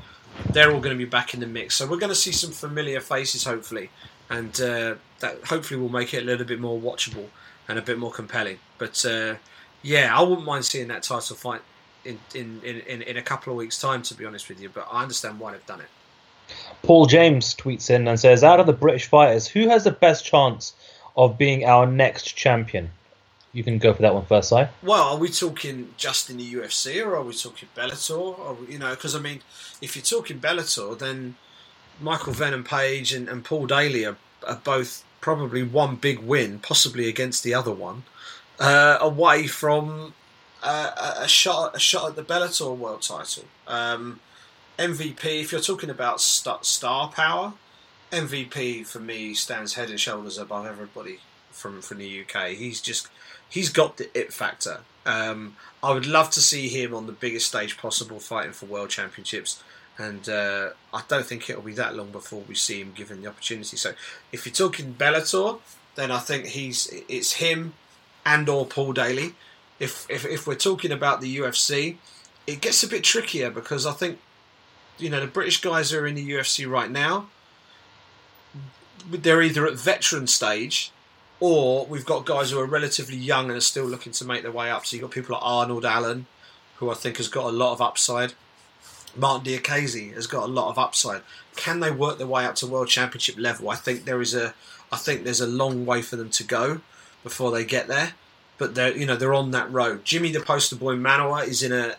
They're 0.53 0.71
all 0.71 0.81
going 0.81 0.97
to 0.97 1.05
be 1.05 1.09
back 1.09 1.35
in 1.35 1.41
the 1.41 1.47
mix, 1.47 1.77
so 1.77 1.87
we're 1.87 1.99
going 1.99 2.11
to 2.11 2.15
see 2.15 2.33
some 2.33 2.53
familiar 2.53 3.01
faces, 3.01 3.45
hopefully, 3.45 3.91
and 4.31 4.61
uh, 4.61 4.95
that 5.21 5.45
hopefully 5.45 5.81
will 5.81 5.89
make 5.89 6.15
it 6.15 6.23
a 6.23 6.27
little 6.27 6.47
bit 6.47 6.61
more 6.61 6.79
watchable 6.79 7.27
and 7.69 7.79
a 7.79 7.83
bit 7.83 7.99
more 7.99 8.13
compelling. 8.13 8.59
But 8.79 9.05
uh, 9.05 9.37
yeah, 9.87 10.17
I 10.17 10.23
wouldn't 10.23 10.47
mind 10.47 10.65
seeing 10.65 10.89
that 10.89 11.03
title 11.03 11.37
fight 11.37 11.63
in, 12.05 12.19
in, 12.35 12.61
in, 12.63 13.03
in 13.03 13.17
a 13.17 13.23
couple 13.23 13.53
of 13.53 13.57
weeks' 13.57 13.81
time, 13.81 14.03
to 14.03 14.15
be 14.15 14.25
honest 14.25 14.49
with 14.49 14.61
you. 14.61 14.69
But 14.69 14.89
I 14.91 15.03
understand 15.03 15.39
why 15.39 15.53
they've 15.53 15.67
done 15.67 15.81
it. 15.81 15.89
Paul 16.83 17.07
James 17.07 17.55
tweets 17.55 17.91
in 17.91 18.07
and 18.07 18.19
says, 18.19 18.45
"Out 18.45 18.61
of 18.61 18.67
the 18.67 18.73
British 18.73 19.07
fighters, 19.07 19.47
who 19.49 19.69
has 19.69 19.85
the 19.85 19.91
best 19.91 20.25
chance 20.25 20.75
of 21.17 21.39
being 21.39 21.65
our 21.65 21.87
next 21.87 22.37
champion?" 22.37 22.91
you 23.57 23.65
can 23.65 23.79
go 23.79 23.95
for 23.95 24.03
that 24.03 24.13
one 24.13 24.27
first, 24.27 24.51
Si. 24.51 24.65
Well, 24.83 25.15
are 25.15 25.17
we 25.17 25.31
talking 25.31 25.95
just 25.97 26.29
in 26.29 26.37
the 26.37 26.55
UFC 26.55 27.03
or 27.03 27.17
are 27.17 27.23
we 27.23 27.33
talking 27.33 27.71
Bellator? 27.75 28.39
Or, 28.39 28.59
you 28.69 28.79
know, 28.79 28.91
because 28.91 29.17
I 29.17 29.19
mean, 29.19 29.41
if 29.81 29.97
you're 29.97 30.03
talking 30.03 30.39
Bellator, 30.39 30.99
then 30.99 31.37
Michael 31.99 32.35
Venom 32.35 32.65
Page 32.65 33.15
and, 33.15 33.31
and 33.31 33.43
Paul 33.43 33.67
Daley 33.67 34.05
are, 34.05 34.19
are, 34.47 34.61
both 34.63 35.05
probably 35.23 35.63
one 35.63 35.97
big 35.97 36.19
win, 36.19 36.59
possibly 36.59 37.09
against 37.09 37.45
the 37.45 37.55
other 37.55 37.73
one, 37.73 38.03
uh, 38.59 38.99
away 39.01 39.47
from 39.47 40.15
uh, 40.63 41.15
a 41.19 41.29
shot 41.29 41.77
a 41.77 41.79
shot 41.79 42.11
at 42.11 42.17
the 42.17 42.23
Bellator 42.23 42.77
world 42.77 43.03
title. 43.03 43.45
Um, 43.67 44.21
MVP, 44.79 45.41
if 45.41 45.53
you're 45.53 45.61
talking 45.61 45.91
about 45.91 46.21
star 46.21 47.09
power, 47.09 47.55
MVP 48.13 48.87
for 48.87 49.01
me 49.01 49.35
stands 49.35 49.75
head 49.75 49.91
and 49.91 49.99
shoulders 50.01 50.39
above 50.39 50.67
everybody 50.67 51.21
from 51.51 51.83
from 51.83 51.99
the 51.99 52.23
UK. 52.23 52.51
He's 52.51 52.81
just 52.81 53.09
he's 53.49 53.71
got 53.71 53.97
the 53.97 54.17
it 54.19 54.33
factor. 54.33 54.81
Um, 55.05 55.57
I 55.83 55.93
would 55.93 56.07
love 56.07 56.31
to 56.31 56.41
see 56.41 56.69
him 56.69 56.95
on 56.95 57.07
the 57.07 57.13
biggest 57.13 57.47
stage 57.47 57.79
possible, 57.79 58.19
fighting 58.19 58.53
for 58.53 58.67
world 58.67 58.91
championships. 58.91 59.63
And 59.99 60.29
uh, 60.29 60.71
I 60.93 61.03
don't 61.09 61.25
think 61.25 61.49
it'll 61.49 61.63
be 61.63 61.73
that 61.75 61.97
long 61.97 62.11
before 62.11 62.43
we 62.47 62.55
see 62.55 62.83
him 62.83 62.93
given 62.95 63.23
the 63.23 63.29
opportunity. 63.29 63.79
So, 63.79 63.93
if 64.31 64.45
you're 64.45 64.53
talking 64.53 64.95
Bellator, 64.95 65.61
then 65.95 66.11
I 66.11 66.19
think 66.19 66.47
he's 66.47 66.93
it's 67.09 67.35
him 67.35 67.75
and 68.27 68.49
or 68.49 68.67
Paul 68.67 68.93
Daley. 68.93 69.35
If 69.79 70.07
if, 70.11 70.27
if 70.27 70.47
we're 70.47 70.57
talking 70.57 70.93
about 70.93 71.23
the 71.23 71.39
UFC, 71.39 71.97
it 72.47 72.61
gets 72.61 72.83
a 72.83 72.89
bit 72.89 73.05
trickier 73.05 73.51
because 73.51 73.87
I 73.87 73.93
think 73.93 74.19
you 74.99 75.09
know 75.09 75.21
the 75.21 75.27
British 75.27 75.61
guys 75.61 75.91
who 75.91 75.99
are 76.01 76.07
in 76.07 76.17
the 76.17 76.29
UFC 76.29 76.69
right 76.69 76.91
now. 76.91 77.29
They're 79.09 79.43
either 79.43 79.67
at 79.67 79.75
veteran 79.75 80.27
stage 80.27 80.91
or 81.39 81.87
we've 81.87 82.05
got 82.05 82.27
guys 82.27 82.51
who 82.51 82.59
are 82.59 82.67
relatively 82.67 83.17
young 83.17 83.47
and 83.47 83.57
are 83.57 83.61
still 83.61 83.85
looking 83.85 84.13
to 84.13 84.25
make 84.25 84.43
their 84.43 84.51
way 84.51 84.69
up. 84.69 84.85
So 84.85 84.97
you've 84.97 85.03
got 85.03 85.13
people 85.13 85.35
like 85.35 85.45
Arnold 85.45 85.85
Allen, 85.85 86.27
who 86.77 86.91
I 86.91 86.95
think 86.95 87.19
has 87.19 87.29
got 87.29 87.45
a 87.45 87.51
lot 87.51 87.73
of 87.73 87.81
upside. 87.81 88.33
Martin 89.15 89.53
Diakiese 89.53 90.15
has 90.15 90.27
got 90.27 90.45
a 90.45 90.53
lot 90.53 90.71
of 90.71 90.79
upside. 90.79 91.23
Can 91.55 91.81
they 91.81 91.91
work 91.91 92.19
their 92.19 92.27
way 92.27 92.45
up 92.45 92.57
to 92.57 92.67
world 92.67 92.89
championship 92.89 93.37
level? 93.39 93.71
I 93.71 93.77
think 93.77 94.07
there 94.07 94.21
is 94.21 94.35
a, 94.35 94.55
I 94.91 94.97
think 94.97 95.23
there's 95.23 95.41
a 95.41 95.47
long 95.47 95.87
way 95.87 96.03
for 96.03 96.17
them 96.17 96.31
to 96.31 96.43
go 96.45 96.81
before 97.27 97.51
they 97.51 97.65
get 97.65 97.89
there. 97.89 98.13
But 98.57 98.77
they're, 98.77 98.97
you 98.97 99.05
know, 99.05 99.17
they're 99.17 99.35
on 99.35 99.51
that 99.51 99.71
road. 99.73 100.05
Jimmy 100.05 100.31
the 100.31 100.39
Poster 100.41 100.77
Boy 100.77 100.95
Manuwa 100.95 101.45
is 101.45 101.61
in 101.61 101.73
a, 101.73 101.97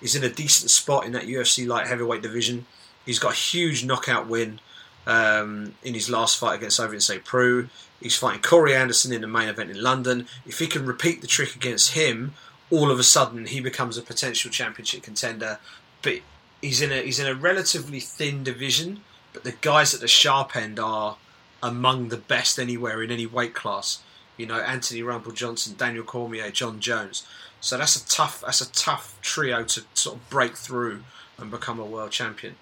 is 0.00 0.14
in 0.14 0.22
a 0.22 0.30
decent 0.30 0.70
spot 0.70 1.04
in 1.04 1.10
that 1.12 1.24
UFC 1.24 1.66
light 1.66 1.88
heavyweight 1.88 2.22
division. 2.22 2.64
He's 3.04 3.18
got 3.18 3.32
a 3.32 3.36
huge 3.36 3.84
knockout 3.84 4.28
win 4.28 4.60
um, 5.04 5.74
in 5.82 5.94
his 5.94 6.08
last 6.08 6.38
fight 6.38 6.54
against 6.54 6.78
Ovince 6.78 7.10
Preux. 7.24 7.68
He's 8.00 8.14
fighting 8.14 8.40
Corey 8.40 8.72
Anderson 8.72 9.12
in 9.12 9.22
the 9.22 9.26
main 9.26 9.48
event 9.48 9.70
in 9.70 9.82
London. 9.82 10.28
If 10.46 10.60
he 10.60 10.68
can 10.68 10.86
repeat 10.86 11.22
the 11.22 11.26
trick 11.26 11.56
against 11.56 11.94
him, 11.94 12.34
all 12.70 12.92
of 12.92 13.00
a 13.00 13.02
sudden 13.02 13.46
he 13.46 13.60
becomes 13.60 13.98
a 13.98 14.02
potential 14.02 14.52
championship 14.52 15.02
contender. 15.02 15.58
But 16.02 16.20
he's 16.62 16.80
in 16.80 16.92
a 16.92 17.02
he's 17.02 17.18
in 17.18 17.26
a 17.26 17.34
relatively 17.34 17.98
thin 17.98 18.44
division. 18.44 19.00
But 19.32 19.42
the 19.42 19.56
guys 19.60 19.92
at 19.92 20.00
the 20.00 20.08
sharp 20.08 20.54
end 20.54 20.78
are 20.78 21.16
among 21.62 22.10
the 22.10 22.16
best 22.16 22.60
anywhere 22.60 23.02
in 23.02 23.10
any 23.10 23.26
weight 23.26 23.54
class. 23.54 24.02
You 24.38 24.46
know, 24.46 24.60
Anthony 24.60 25.02
Rumble 25.02 25.32
Johnson, 25.32 25.74
Daniel 25.76 26.04
Cormier, 26.04 26.50
Jon 26.50 26.80
Jones. 26.80 27.26
So 27.60 27.76
that's 27.76 27.96
a 27.96 28.08
tough 28.08 28.40
that's 28.40 28.62
a 28.62 28.72
tough 28.72 29.18
trio 29.20 29.64
to 29.64 29.82
sort 29.92 30.16
of 30.16 30.30
break 30.30 30.56
through 30.56 31.02
and 31.36 31.50
become 31.50 31.78
a 31.78 31.84
world 31.84 32.12
champion. 32.12 32.54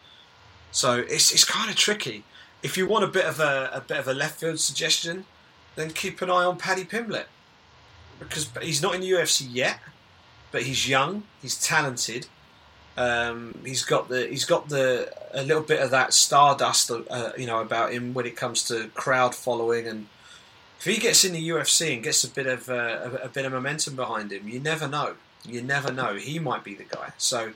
So 0.73 0.99
it's 0.99 1.33
it's 1.33 1.45
kind 1.45 1.71
of 1.71 1.77
tricky 1.77 2.25
if 2.63 2.77
you 2.77 2.87
want 2.87 3.05
a 3.05 3.09
bit 3.09 3.25
of 3.25 3.41
a, 3.41 3.71
a 3.73 3.81
bit 3.81 3.99
of 3.99 4.09
a 4.09 4.15
left 4.15 4.41
field 4.41 4.59
suggestion, 4.59 5.25
then 5.77 5.91
keep 5.91 6.21
an 6.23 6.31
eye 6.31 6.45
on 6.45 6.59
Paddy 6.59 6.85
Pimblett 6.85 7.27
because 8.19 8.51
he's 8.63 8.83
not 8.83 8.95
in 8.95 9.03
the 9.03 9.11
UFC 9.11 9.47
yet, 9.49 9.79
but 10.51 10.63
he's 10.63 10.89
young, 10.89 11.25
he's 11.43 11.61
talented. 11.63 12.27
Um, 12.97 13.61
he's 13.65 13.85
got 13.85 14.09
the 14.09 14.27
he's 14.27 14.47
got 14.47 14.71
the 14.71 15.13
a 15.33 15.43
little 15.43 15.63
bit 15.63 15.81
of 15.81 15.91
that 15.91 16.15
stardust, 16.15 16.91
uh, 16.91 17.33
you 17.37 17.47
know, 17.47 17.61
about 17.61 17.93
him 17.93 18.15
when 18.15 18.25
it 18.25 18.37
comes 18.37 18.63
to 18.65 18.89
crowd 18.95 19.35
following, 19.35 19.87
and 19.87 20.07
if 20.79 20.85
he 20.85 20.99
gets 20.99 21.25
in 21.25 21.33
the 21.33 21.49
UFC 21.49 21.95
and 21.95 22.03
gets 22.03 22.25
a 22.25 22.29
bit 22.29 22.47
of 22.47 22.69
uh, 22.69 22.73
a, 23.23 23.27
a 23.27 23.29
bit 23.29 23.45
of 23.45 23.53
momentum 23.53 23.97
behind 23.97 24.33
him, 24.33 24.49
you 24.49 24.61
never 24.61 24.87
know. 24.89 25.15
You 25.45 25.63
never 25.63 25.93
know. 25.93 26.15
He 26.15 26.39
might 26.39 26.65
be 26.65 26.75
the 26.75 26.85
guy. 26.85 27.13
So 27.19 27.53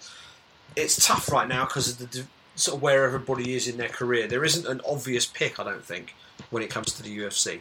it's 0.76 1.06
tough 1.06 1.30
right 1.30 1.48
now 1.48 1.64
because 1.64 2.00
of 2.00 2.10
the 2.10 2.24
sort 2.54 2.76
of 2.76 2.82
where 2.82 3.04
everybody 3.04 3.54
is 3.54 3.66
in 3.68 3.76
their 3.76 3.88
career. 3.88 4.26
There 4.26 4.44
isn't 4.44 4.66
an 4.66 4.80
obvious 4.88 5.26
pick, 5.26 5.58
I 5.58 5.64
don't 5.64 5.84
think, 5.84 6.14
when 6.50 6.62
it 6.62 6.70
comes 6.70 6.92
to 6.94 7.02
the 7.02 7.16
UFC. 7.18 7.60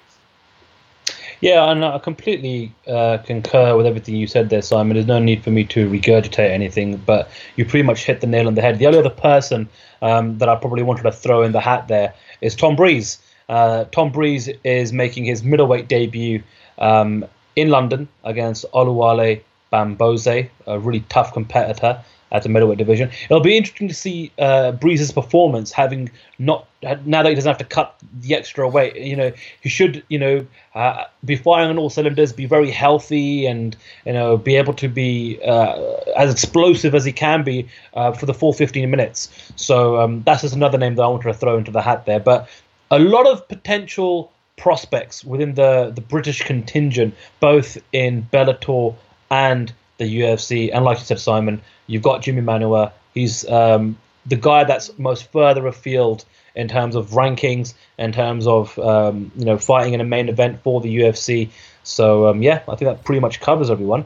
Yeah, 1.41 1.71
and 1.71 1.85
I 1.85 1.97
completely 1.99 2.73
uh, 2.85 3.19
concur 3.19 3.75
with 3.75 3.85
everything 3.85 4.15
you 4.15 4.27
said 4.27 4.49
there, 4.49 4.61
Simon. 4.61 4.95
There's 4.95 5.07
no 5.07 5.19
need 5.19 5.43
for 5.43 5.51
me 5.51 5.63
to 5.65 5.89
regurgitate 5.89 6.49
anything, 6.49 6.97
but 6.97 7.31
you 7.55 7.65
pretty 7.65 7.83
much 7.83 8.03
hit 8.03 8.21
the 8.21 8.27
nail 8.27 8.47
on 8.47 8.55
the 8.55 8.61
head. 8.61 8.77
The 8.77 8.87
only 8.87 8.99
other 8.99 9.09
person 9.09 9.69
um, 10.01 10.37
that 10.39 10.49
I 10.49 10.55
probably 10.55 10.83
wanted 10.83 11.03
to 11.03 11.11
throw 11.11 11.43
in 11.43 11.53
the 11.53 11.61
hat 11.61 11.87
there 11.87 12.13
is 12.41 12.55
Tom 12.55 12.75
Breeze. 12.75 13.19
Uh, 13.49 13.85
Tom 13.85 14.11
Breeze 14.11 14.49
is 14.63 14.93
making 14.93 15.25
his 15.25 15.43
middleweight 15.43 15.87
debut 15.87 16.43
um, 16.77 17.25
in 17.55 17.69
London 17.69 18.07
against 18.23 18.65
Oluwale 18.71 19.41
Bamgbose, 19.73 20.49
a 20.67 20.79
really 20.79 21.01
tough 21.09 21.33
competitor 21.33 22.03
at 22.31 22.43
the 22.43 22.49
middleweight 22.49 22.77
division. 22.77 23.09
It'll 23.25 23.41
be 23.41 23.57
interesting 23.57 23.87
to 23.87 23.93
see 23.93 24.31
uh, 24.37 24.71
Breeze's 24.73 25.11
performance, 25.11 25.71
having 25.71 26.11
not 26.37 26.67
now 26.81 27.23
that 27.23 27.29
he 27.29 27.35
doesn't 27.35 27.49
have 27.49 27.57
to 27.57 27.65
cut 27.65 27.95
the 28.21 28.35
extra 28.35 28.67
weight. 28.67 28.95
You 28.95 29.15
know, 29.15 29.31
he 29.61 29.69
should 29.69 30.03
you 30.09 30.19
know 30.19 30.45
uh, 30.75 31.05
be 31.25 31.35
firing 31.35 31.69
on 31.69 31.77
all 31.77 31.89
cylinders, 31.89 32.31
be 32.31 32.45
very 32.45 32.71
healthy, 32.71 33.47
and 33.47 33.75
you 34.05 34.13
know 34.13 34.37
be 34.37 34.55
able 34.55 34.73
to 34.75 34.87
be 34.87 35.39
uh, 35.43 35.95
as 36.15 36.31
explosive 36.31 36.93
as 36.93 37.03
he 37.03 37.11
can 37.11 37.43
be 37.43 37.67
uh, 37.95 38.11
for 38.11 38.25
the 38.25 38.33
full 38.33 38.53
15 38.53 38.89
minutes. 38.89 39.51
So 39.55 39.99
um, 39.99 40.23
that's 40.23 40.43
just 40.43 40.55
another 40.55 40.77
name 40.77 40.95
that 40.95 41.03
I 41.03 41.07
wanted 41.07 41.31
to 41.31 41.33
throw 41.33 41.57
into 41.57 41.71
the 41.71 41.81
hat 41.81 42.05
there. 42.05 42.19
But 42.19 42.47
a 42.91 42.99
lot 42.99 43.27
of 43.27 43.47
potential 43.47 44.31
prospects 44.57 45.23
within 45.23 45.53
the 45.55 45.91
the 45.95 46.01
British 46.01 46.43
contingent, 46.43 47.15
both 47.39 47.77
in 47.91 48.27
Bellator 48.31 48.95
and 49.31 49.73
the 49.97 50.21
UFC, 50.21 50.69
and 50.73 50.85
like 50.85 50.99
you 50.99 51.05
said, 51.05 51.19
Simon, 51.19 51.61
you've 51.87 52.03
got 52.03 52.21
Jimmy 52.21 52.41
Manuwa. 52.41 52.91
He's 53.13 53.47
um, 53.49 53.97
the 54.25 54.35
guy 54.35 54.63
that's 54.63 54.97
most 54.97 55.31
further 55.31 55.65
afield 55.67 56.25
in 56.55 56.67
terms 56.67 56.95
of 56.95 57.11
rankings, 57.11 57.73
in 57.97 58.11
terms 58.11 58.47
of 58.47 58.77
um, 58.79 59.31
you 59.35 59.45
know 59.45 59.57
fighting 59.57 59.93
in 59.93 60.01
a 60.01 60.05
main 60.05 60.29
event 60.29 60.61
for 60.63 60.81
the 60.81 60.97
UFC. 60.99 61.49
So 61.83 62.27
um, 62.27 62.41
yeah, 62.41 62.61
I 62.67 62.75
think 62.75 62.89
that 62.89 63.03
pretty 63.03 63.21
much 63.21 63.39
covers 63.39 63.69
everyone. 63.69 64.05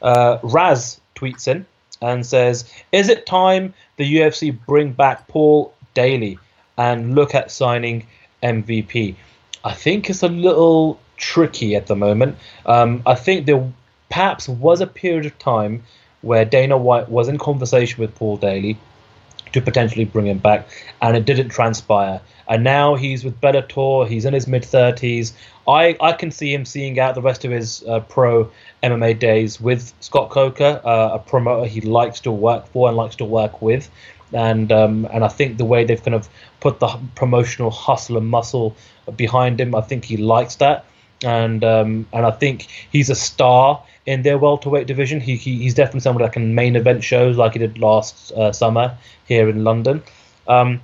Uh, 0.00 0.38
Raz 0.42 1.00
tweets 1.14 1.48
in 1.48 1.66
and 2.00 2.24
says, 2.26 2.70
"Is 2.92 3.08
it 3.08 3.26
time 3.26 3.74
the 3.96 4.16
UFC 4.16 4.56
bring 4.66 4.92
back 4.92 5.28
Paul 5.28 5.74
Daley 5.94 6.38
and 6.78 7.14
look 7.14 7.34
at 7.34 7.50
signing 7.50 8.06
MVP?" 8.42 9.14
I 9.64 9.72
think 9.74 10.10
it's 10.10 10.22
a 10.22 10.28
little 10.28 10.98
tricky 11.16 11.76
at 11.76 11.86
the 11.86 11.96
moment. 11.96 12.36
Um, 12.66 13.02
I 13.06 13.14
think 13.14 13.46
there 13.46 13.72
perhaps 14.10 14.48
was 14.48 14.80
a 14.80 14.86
period 14.86 15.26
of 15.26 15.38
time 15.38 15.82
where 16.22 16.44
Dana 16.44 16.76
White 16.76 17.08
was 17.08 17.28
in 17.28 17.38
conversation 17.38 18.00
with 18.00 18.14
Paul 18.14 18.36
Daley 18.36 18.76
to 19.52 19.60
potentially 19.60 20.04
bring 20.04 20.26
him 20.26 20.38
back, 20.38 20.66
and 21.00 21.16
it 21.16 21.24
didn't 21.24 21.50
transpire. 21.50 22.20
And 22.48 22.64
now 22.64 22.94
he's 22.94 23.24
with 23.24 23.40
Bellator. 23.40 24.06
He's 24.08 24.24
in 24.24 24.34
his 24.34 24.46
mid 24.46 24.64
thirties. 24.64 25.34
I, 25.68 25.96
I 26.00 26.12
can 26.12 26.30
see 26.30 26.52
him 26.52 26.64
seeing 26.64 26.98
out 26.98 27.14
the 27.14 27.22
rest 27.22 27.44
of 27.44 27.50
his 27.50 27.84
uh, 27.86 28.00
pro 28.00 28.50
MMA 28.82 29.18
days 29.18 29.60
with 29.60 29.92
Scott 30.00 30.30
Coker, 30.30 30.80
uh, 30.84 31.10
a 31.12 31.18
promoter 31.18 31.66
he 31.66 31.80
likes 31.80 32.18
to 32.20 32.32
work 32.32 32.66
for 32.68 32.88
and 32.88 32.96
likes 32.96 33.16
to 33.16 33.24
work 33.24 33.62
with. 33.62 33.88
And 34.32 34.72
um, 34.72 35.06
and 35.12 35.24
I 35.24 35.28
think 35.28 35.58
the 35.58 35.64
way 35.64 35.84
they've 35.84 36.02
kind 36.02 36.14
of 36.14 36.28
put 36.60 36.80
the 36.80 36.98
promotional 37.14 37.70
hustle 37.70 38.16
and 38.16 38.28
muscle 38.28 38.74
behind 39.16 39.60
him, 39.60 39.74
I 39.74 39.80
think 39.82 40.04
he 40.04 40.16
likes 40.16 40.56
that. 40.56 40.84
And 41.24 41.62
um, 41.64 42.06
and 42.12 42.26
I 42.26 42.30
think 42.30 42.68
he's 42.90 43.10
a 43.10 43.14
star 43.14 43.82
in 44.06 44.22
their 44.22 44.38
welterweight 44.38 44.86
division. 44.86 45.20
He, 45.20 45.36
he 45.36 45.58
he's 45.58 45.74
definitely 45.74 46.00
someone 46.00 46.22
that 46.22 46.32
can 46.32 46.54
main 46.54 46.76
event 46.76 47.04
shows 47.04 47.36
like 47.36 47.52
he 47.52 47.58
did 47.58 47.78
last 47.78 48.32
uh, 48.32 48.52
summer 48.52 48.96
here 49.26 49.48
in 49.48 49.64
London. 49.64 50.02
Um, 50.48 50.80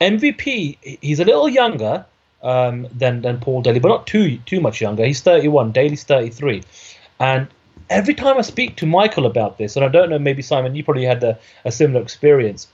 MVP, 0.00 0.98
he's 1.00 1.20
a 1.20 1.24
little 1.24 1.48
younger 1.48 2.04
um, 2.42 2.86
than 2.92 3.22
than 3.22 3.40
Paul 3.40 3.62
Daley, 3.62 3.80
but 3.80 3.88
not 3.88 4.06
too 4.06 4.38
too 4.38 4.60
much 4.60 4.80
younger. 4.80 5.04
He's 5.04 5.20
31. 5.20 5.72
Daley's 5.72 6.04
33, 6.04 6.62
and 7.20 7.48
every 7.90 8.14
time 8.14 8.38
I 8.38 8.42
speak 8.42 8.76
to 8.76 8.86
Michael 8.86 9.26
about 9.26 9.58
this, 9.58 9.76
and 9.76 9.84
I 9.84 9.88
don't 9.88 10.10
know, 10.10 10.18
maybe 10.18 10.42
Simon, 10.42 10.74
you 10.74 10.84
probably 10.84 11.04
had 11.04 11.22
a, 11.24 11.38
a 11.64 11.72
similar 11.72 12.02
experience. 12.02 12.68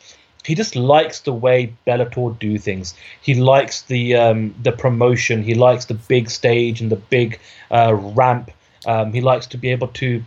He 0.45 0.55
just 0.55 0.77
likes 0.77 1.21
the 1.21 1.33
way 1.33 1.75
Bellator 1.87 2.39
do 2.39 2.59
things. 2.59 2.95
He 3.23 3.35
likes 3.35 3.83
the 3.83 4.17
um, 4.17 4.55
the 4.63 4.73
promotion. 4.73 5.43
He 5.43 5.55
likes 5.55 5.87
the 5.87 5.95
big 5.95 6.31
stage 6.31 6.81
and 6.81 6.91
the 6.91 6.97
big 6.97 7.41
uh, 7.71 7.95
ramp 7.95 8.51
um, 8.87 9.13
he 9.13 9.21
likes 9.21 9.47
to 9.49 9.59
be 9.59 9.71
able 9.71 9.89
to 9.89 10.23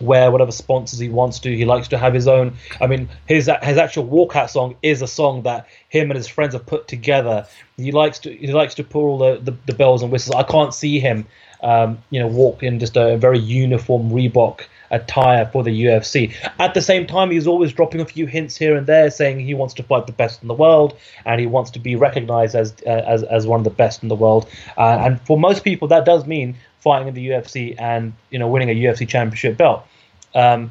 wear 0.00 0.30
whatever 0.30 0.50
sponsors 0.50 0.98
he 0.98 1.10
wants 1.10 1.38
to. 1.40 1.54
He 1.54 1.66
likes 1.66 1.88
to 1.88 1.98
have 1.98 2.14
his 2.14 2.26
own. 2.26 2.56
I 2.80 2.86
mean, 2.86 3.08
his 3.26 3.50
his 3.62 3.76
actual 3.76 4.06
walkout 4.06 4.50
song 4.50 4.76
is 4.82 5.02
a 5.02 5.06
song 5.06 5.42
that 5.42 5.66
him 5.88 6.10
and 6.10 6.16
his 6.16 6.26
friends 6.26 6.54
have 6.54 6.66
put 6.66 6.88
together. 6.88 7.46
He 7.76 7.92
likes 7.92 8.18
to 8.20 8.34
he 8.34 8.52
likes 8.52 8.74
to 8.76 8.84
pull 8.84 9.04
all 9.04 9.18
the, 9.18 9.40
the, 9.50 9.56
the 9.66 9.74
bells 9.74 10.02
and 10.02 10.10
whistles. 10.10 10.36
I 10.36 10.42
can't 10.42 10.72
see 10.74 11.00
him, 11.00 11.26
um, 11.62 11.98
you 12.10 12.20
know, 12.20 12.28
walk 12.28 12.62
in 12.62 12.78
just 12.78 12.96
a 12.96 13.16
very 13.18 13.38
uniform 13.38 14.10
Reebok 14.10 14.62
attire 14.90 15.46
for 15.46 15.62
the 15.62 15.84
UFC. 15.84 16.34
At 16.58 16.74
the 16.74 16.82
same 16.82 17.06
time, 17.06 17.30
he's 17.30 17.46
always 17.46 17.72
dropping 17.72 18.00
a 18.00 18.06
few 18.06 18.26
hints 18.26 18.56
here 18.56 18.76
and 18.76 18.86
there, 18.86 19.10
saying 19.10 19.40
he 19.40 19.54
wants 19.54 19.74
to 19.74 19.82
fight 19.82 20.06
the 20.06 20.12
best 20.12 20.42
in 20.42 20.48
the 20.48 20.54
world 20.54 20.98
and 21.24 21.40
he 21.40 21.46
wants 21.46 21.70
to 21.72 21.78
be 21.78 21.96
recognized 21.96 22.54
as 22.54 22.74
uh, 22.86 22.90
as 22.90 23.22
as 23.24 23.46
one 23.46 23.60
of 23.60 23.64
the 23.64 23.70
best 23.70 24.02
in 24.02 24.08
the 24.08 24.14
world. 24.14 24.48
Uh, 24.76 24.98
and 25.04 25.20
for 25.22 25.38
most 25.38 25.64
people, 25.64 25.88
that 25.88 26.04
does 26.04 26.26
mean 26.26 26.56
fighting 26.80 27.08
in 27.08 27.14
the 27.14 27.28
UFC 27.28 27.74
and 27.78 28.12
you 28.30 28.38
know 28.38 28.48
winning 28.48 28.70
a 28.70 28.74
UFC 28.74 29.08
championship 29.08 29.56
belt. 29.56 29.86
Um, 30.34 30.70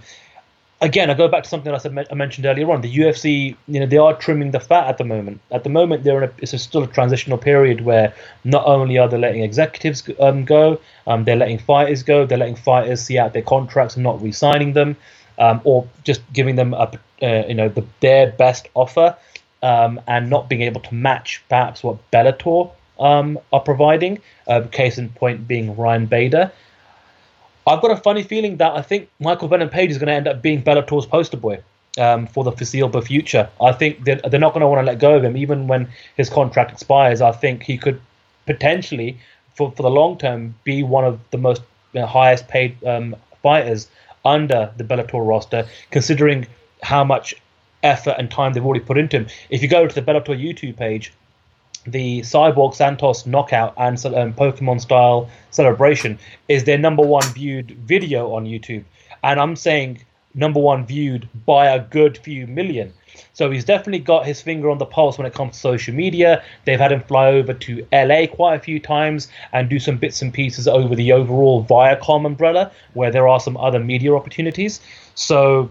again, 0.81 1.09
I 1.09 1.13
go 1.13 1.27
back 1.27 1.43
to 1.43 1.49
something 1.49 1.71
else 1.71 1.85
I, 1.85 2.13
mentioned 2.13 2.45
earlier 2.45 2.71
on. 2.71 2.81
The 2.81 2.93
UFC, 2.93 3.55
you 3.67 3.79
know, 3.79 3.85
they 3.85 3.97
are 3.97 4.15
trimming 4.15 4.51
the 4.51 4.59
fat 4.59 4.87
at 4.87 4.97
the 4.97 5.03
moment. 5.03 5.41
At 5.51 5.63
the 5.63 5.69
moment, 5.69 6.03
they're 6.03 6.23
in 6.23 6.29
a, 6.29 6.33
it's 6.39 6.53
a 6.53 6.59
still 6.59 6.83
a 6.83 6.87
transitional 6.87 7.37
period 7.37 7.81
where 7.81 8.13
not 8.43 8.65
only 8.65 8.97
are 8.97 9.07
they 9.07 9.17
letting 9.17 9.43
executives 9.43 10.07
um, 10.19 10.45
go, 10.45 10.79
um, 11.07 11.25
they're 11.25 11.35
letting 11.35 11.59
fighters 11.59 12.03
go. 12.03 12.25
They're 12.25 12.37
letting 12.37 12.55
fighters 12.55 13.01
see 13.01 13.17
out 13.17 13.33
their 13.33 13.41
contracts 13.41 13.95
and 13.95 14.03
not 14.03 14.21
re-signing 14.21 14.73
them, 14.73 14.95
um, 15.37 15.61
or 15.63 15.87
just 16.03 16.21
giving 16.33 16.55
them 16.55 16.73
a, 16.73 16.91
uh, 17.21 17.43
you 17.47 17.55
know, 17.55 17.69
the, 17.69 17.85
their 17.99 18.31
best 18.31 18.67
offer, 18.73 19.15
um, 19.61 19.99
and 20.07 20.29
not 20.29 20.49
being 20.49 20.61
able 20.61 20.81
to 20.81 20.93
match 20.93 21.43
perhaps 21.49 21.83
what 21.83 21.97
Bellator 22.11 22.71
um, 22.99 23.39
are 23.51 23.61
providing. 23.61 24.19
Uh, 24.47 24.61
case 24.71 24.97
in 24.97 25.09
point 25.09 25.47
being 25.47 25.75
Ryan 25.75 26.05
Bader. 26.05 26.51
I've 27.67 27.81
got 27.81 27.91
a 27.91 27.97
funny 27.97 28.23
feeling 28.23 28.57
that 28.57 28.73
I 28.75 28.81
think 28.81 29.09
Michael 29.19 29.47
Venom 29.47 29.69
Page 29.69 29.91
is 29.91 29.97
going 29.97 30.07
to 30.07 30.13
end 30.13 30.27
up 30.27 30.41
being 30.41 30.63
Bellator's 30.63 31.05
poster 31.05 31.37
boy 31.37 31.61
um, 31.97 32.27
for 32.27 32.43
the 32.43 32.51
foreseeable 32.51 33.01
future. 33.01 33.49
I 33.61 33.71
think 33.73 34.03
they're, 34.03 34.15
they're 34.15 34.39
not 34.39 34.53
going 34.53 34.61
to 34.61 34.67
want 34.67 34.85
to 34.85 34.91
let 34.91 34.99
go 34.99 35.15
of 35.15 35.23
him, 35.23 35.37
even 35.37 35.67
when 35.67 35.89
his 36.17 36.29
contract 36.29 36.71
expires. 36.71 37.21
I 37.21 37.31
think 37.31 37.63
he 37.63 37.77
could 37.77 38.01
potentially, 38.45 39.19
for, 39.55 39.71
for 39.71 39.83
the 39.83 39.89
long 39.89 40.17
term, 40.17 40.55
be 40.63 40.83
one 40.83 41.05
of 41.05 41.19
the 41.31 41.37
most 41.37 41.61
you 41.93 42.01
know, 42.01 42.07
highest 42.07 42.47
paid 42.47 42.83
um, 42.85 43.15
fighters 43.43 43.87
under 44.25 44.71
the 44.77 44.83
Bellator 44.83 45.25
roster, 45.25 45.67
considering 45.91 46.47
how 46.81 47.03
much 47.03 47.35
effort 47.83 48.15
and 48.17 48.29
time 48.29 48.53
they've 48.53 48.65
already 48.65 48.83
put 48.83 48.97
into 48.97 49.17
him. 49.17 49.27
If 49.49 49.61
you 49.61 49.67
go 49.67 49.87
to 49.87 49.95
the 49.95 50.01
Bellator 50.01 50.37
YouTube 50.37 50.77
page, 50.77 51.13
the 51.85 52.21
Cyborg 52.21 52.75
Santos 52.75 53.25
knockout 53.25 53.73
and 53.77 53.97
um, 54.05 54.33
Pokemon 54.33 54.81
style 54.81 55.29
celebration 55.51 56.19
is 56.47 56.63
their 56.63 56.77
number 56.77 57.03
one 57.03 57.23
viewed 57.33 57.71
video 57.71 58.33
on 58.33 58.45
YouTube. 58.45 58.83
And 59.23 59.39
I'm 59.39 59.55
saying 59.55 60.03
number 60.33 60.59
one 60.59 60.85
viewed 60.85 61.27
by 61.45 61.67
a 61.67 61.79
good 61.79 62.17
few 62.17 62.47
million. 62.47 62.93
So 63.33 63.49
he's 63.49 63.65
definitely 63.65 63.99
got 63.99 64.25
his 64.25 64.41
finger 64.41 64.69
on 64.69 64.77
the 64.77 64.85
pulse 64.85 65.17
when 65.17 65.27
it 65.27 65.33
comes 65.33 65.53
to 65.53 65.59
social 65.59 65.93
media. 65.93 66.43
They've 66.65 66.79
had 66.79 66.91
him 66.91 67.01
fly 67.01 67.27
over 67.27 67.53
to 67.53 67.87
LA 67.91 68.27
quite 68.27 68.55
a 68.55 68.59
few 68.59 68.79
times 68.79 69.27
and 69.51 69.69
do 69.69 69.79
some 69.79 69.97
bits 69.97 70.21
and 70.21 70.33
pieces 70.33 70.67
over 70.67 70.95
the 70.95 71.11
overall 71.11 71.65
Viacom 71.65 72.25
umbrella, 72.25 72.71
where 72.93 73.11
there 73.11 73.27
are 73.27 73.39
some 73.39 73.57
other 73.57 73.79
media 73.79 74.13
opportunities. 74.13 74.79
So 75.15 75.69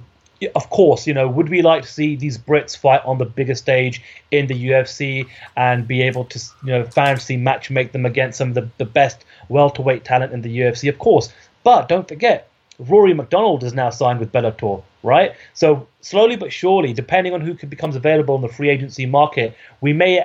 of 0.55 0.71
course, 0.71 1.07
you 1.07 1.15
know, 1.15 1.29
would 1.29 1.49
we 1.49 1.63
like 1.63 1.83
to 1.83 1.89
see 1.89 2.17
these 2.17 2.39
Brits 2.39 2.77
fight 2.77 3.03
on 3.05 3.19
the 3.19 3.25
bigger 3.25 3.55
stage 3.55 4.03
in 4.31 4.47
the 4.47 4.69
UFC 4.71 5.27
and 5.57 5.87
be 5.87 6.03
able 6.03 6.25
to, 6.27 6.39
you 6.65 6.71
know, 6.71 6.85
fantasy 6.85 7.37
match 7.37 7.71
make 7.71 7.93
them 7.93 8.07
against 8.07 8.39
some 8.39 8.49
of 8.49 8.55
the, 8.55 8.69
the 8.79 8.85
best 8.85 9.25
welterweight 9.49 10.05
talent 10.05 10.33
in 10.33 10.43
the 10.43 10.59
UFC? 10.61 10.89
Of 10.89 10.99
course. 10.99 11.33
But 11.65 11.89
don't 11.89 12.07
forget, 12.07 12.49
Rory 12.79 13.15
MacDonald 13.15 13.65
is 13.65 13.75
now 13.75 13.91
signed 13.91 14.21
with 14.21 14.33
Bellator, 14.33 14.83
right? 15.03 15.35
So 15.55 15.87
slowly 16.01 16.37
but 16.37 16.53
surely, 16.53 16.93
depending 16.93 17.35
on 17.35 17.41
who 17.41 17.55
becomes 17.55 17.97
available 17.97 18.37
in 18.37 18.43
the 18.43 18.49
free 18.49 18.71
agency 18.71 19.07
market, 19.07 19.57
we 19.81 19.93
may 19.93 20.25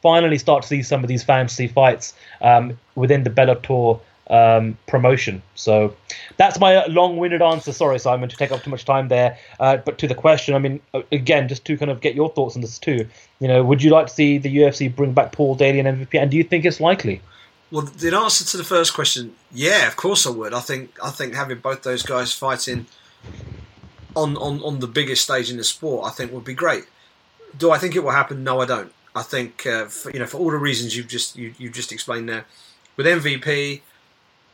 finally 0.00 0.38
start 0.38 0.62
to 0.62 0.68
see 0.68 0.82
some 0.82 1.02
of 1.02 1.08
these 1.08 1.24
fantasy 1.24 1.66
fights 1.66 2.14
um, 2.40 2.78
within 2.94 3.24
the 3.24 3.30
Bellator 3.30 4.00
um, 4.30 4.76
promotion. 4.86 5.42
So 5.54 5.94
that's 6.36 6.58
my 6.58 6.84
long-winded 6.86 7.42
answer. 7.42 7.72
Sorry, 7.72 7.98
Simon, 7.98 8.28
to 8.28 8.36
take 8.36 8.52
up 8.52 8.62
too 8.62 8.70
much 8.70 8.84
time 8.84 9.08
there. 9.08 9.38
Uh, 9.60 9.78
but 9.78 9.98
to 9.98 10.08
the 10.08 10.14
question, 10.14 10.54
I 10.54 10.58
mean, 10.58 10.80
uh, 10.94 11.02
again, 11.12 11.48
just 11.48 11.64
to 11.66 11.76
kind 11.76 11.90
of 11.90 12.00
get 12.00 12.14
your 12.14 12.30
thoughts 12.30 12.56
on 12.56 12.62
this 12.62 12.78
too. 12.78 13.06
You 13.40 13.48
know, 13.48 13.64
would 13.64 13.82
you 13.82 13.90
like 13.90 14.06
to 14.06 14.12
see 14.12 14.38
the 14.38 14.54
UFC 14.54 14.94
bring 14.94 15.12
back 15.12 15.32
Paul 15.32 15.54
Daley 15.54 15.80
and 15.80 15.88
MVP? 15.88 16.20
And 16.20 16.30
do 16.30 16.36
you 16.36 16.44
think 16.44 16.64
it's 16.64 16.80
likely? 16.80 17.20
Well, 17.70 17.82
the 17.82 18.16
answer 18.16 18.44
to 18.44 18.56
the 18.56 18.64
first 18.64 18.94
question, 18.94 19.34
yeah, 19.52 19.86
of 19.86 19.96
course 19.96 20.26
I 20.26 20.30
would. 20.30 20.54
I 20.54 20.60
think 20.60 20.96
I 21.02 21.10
think 21.10 21.34
having 21.34 21.58
both 21.58 21.82
those 21.82 22.02
guys 22.02 22.32
fighting 22.32 22.86
on 24.16 24.36
on, 24.38 24.62
on 24.62 24.80
the 24.80 24.86
biggest 24.86 25.24
stage 25.24 25.50
in 25.50 25.58
the 25.58 25.64
sport, 25.64 26.06
I 26.06 26.10
think 26.10 26.32
would 26.32 26.44
be 26.44 26.54
great. 26.54 26.84
Do 27.56 27.70
I 27.70 27.78
think 27.78 27.94
it 27.94 28.00
will 28.00 28.10
happen? 28.10 28.42
No, 28.42 28.60
I 28.60 28.64
don't. 28.64 28.92
I 29.14 29.22
think 29.22 29.66
uh, 29.66 29.86
for, 29.86 30.10
you 30.12 30.18
know 30.18 30.26
for 30.26 30.38
all 30.38 30.50
the 30.50 30.56
reasons 30.56 30.96
you've 30.96 31.08
just 31.08 31.36
you, 31.36 31.54
you 31.58 31.68
just 31.68 31.92
explained 31.92 32.28
there. 32.28 32.46
With 32.96 33.06
MVP, 33.06 33.82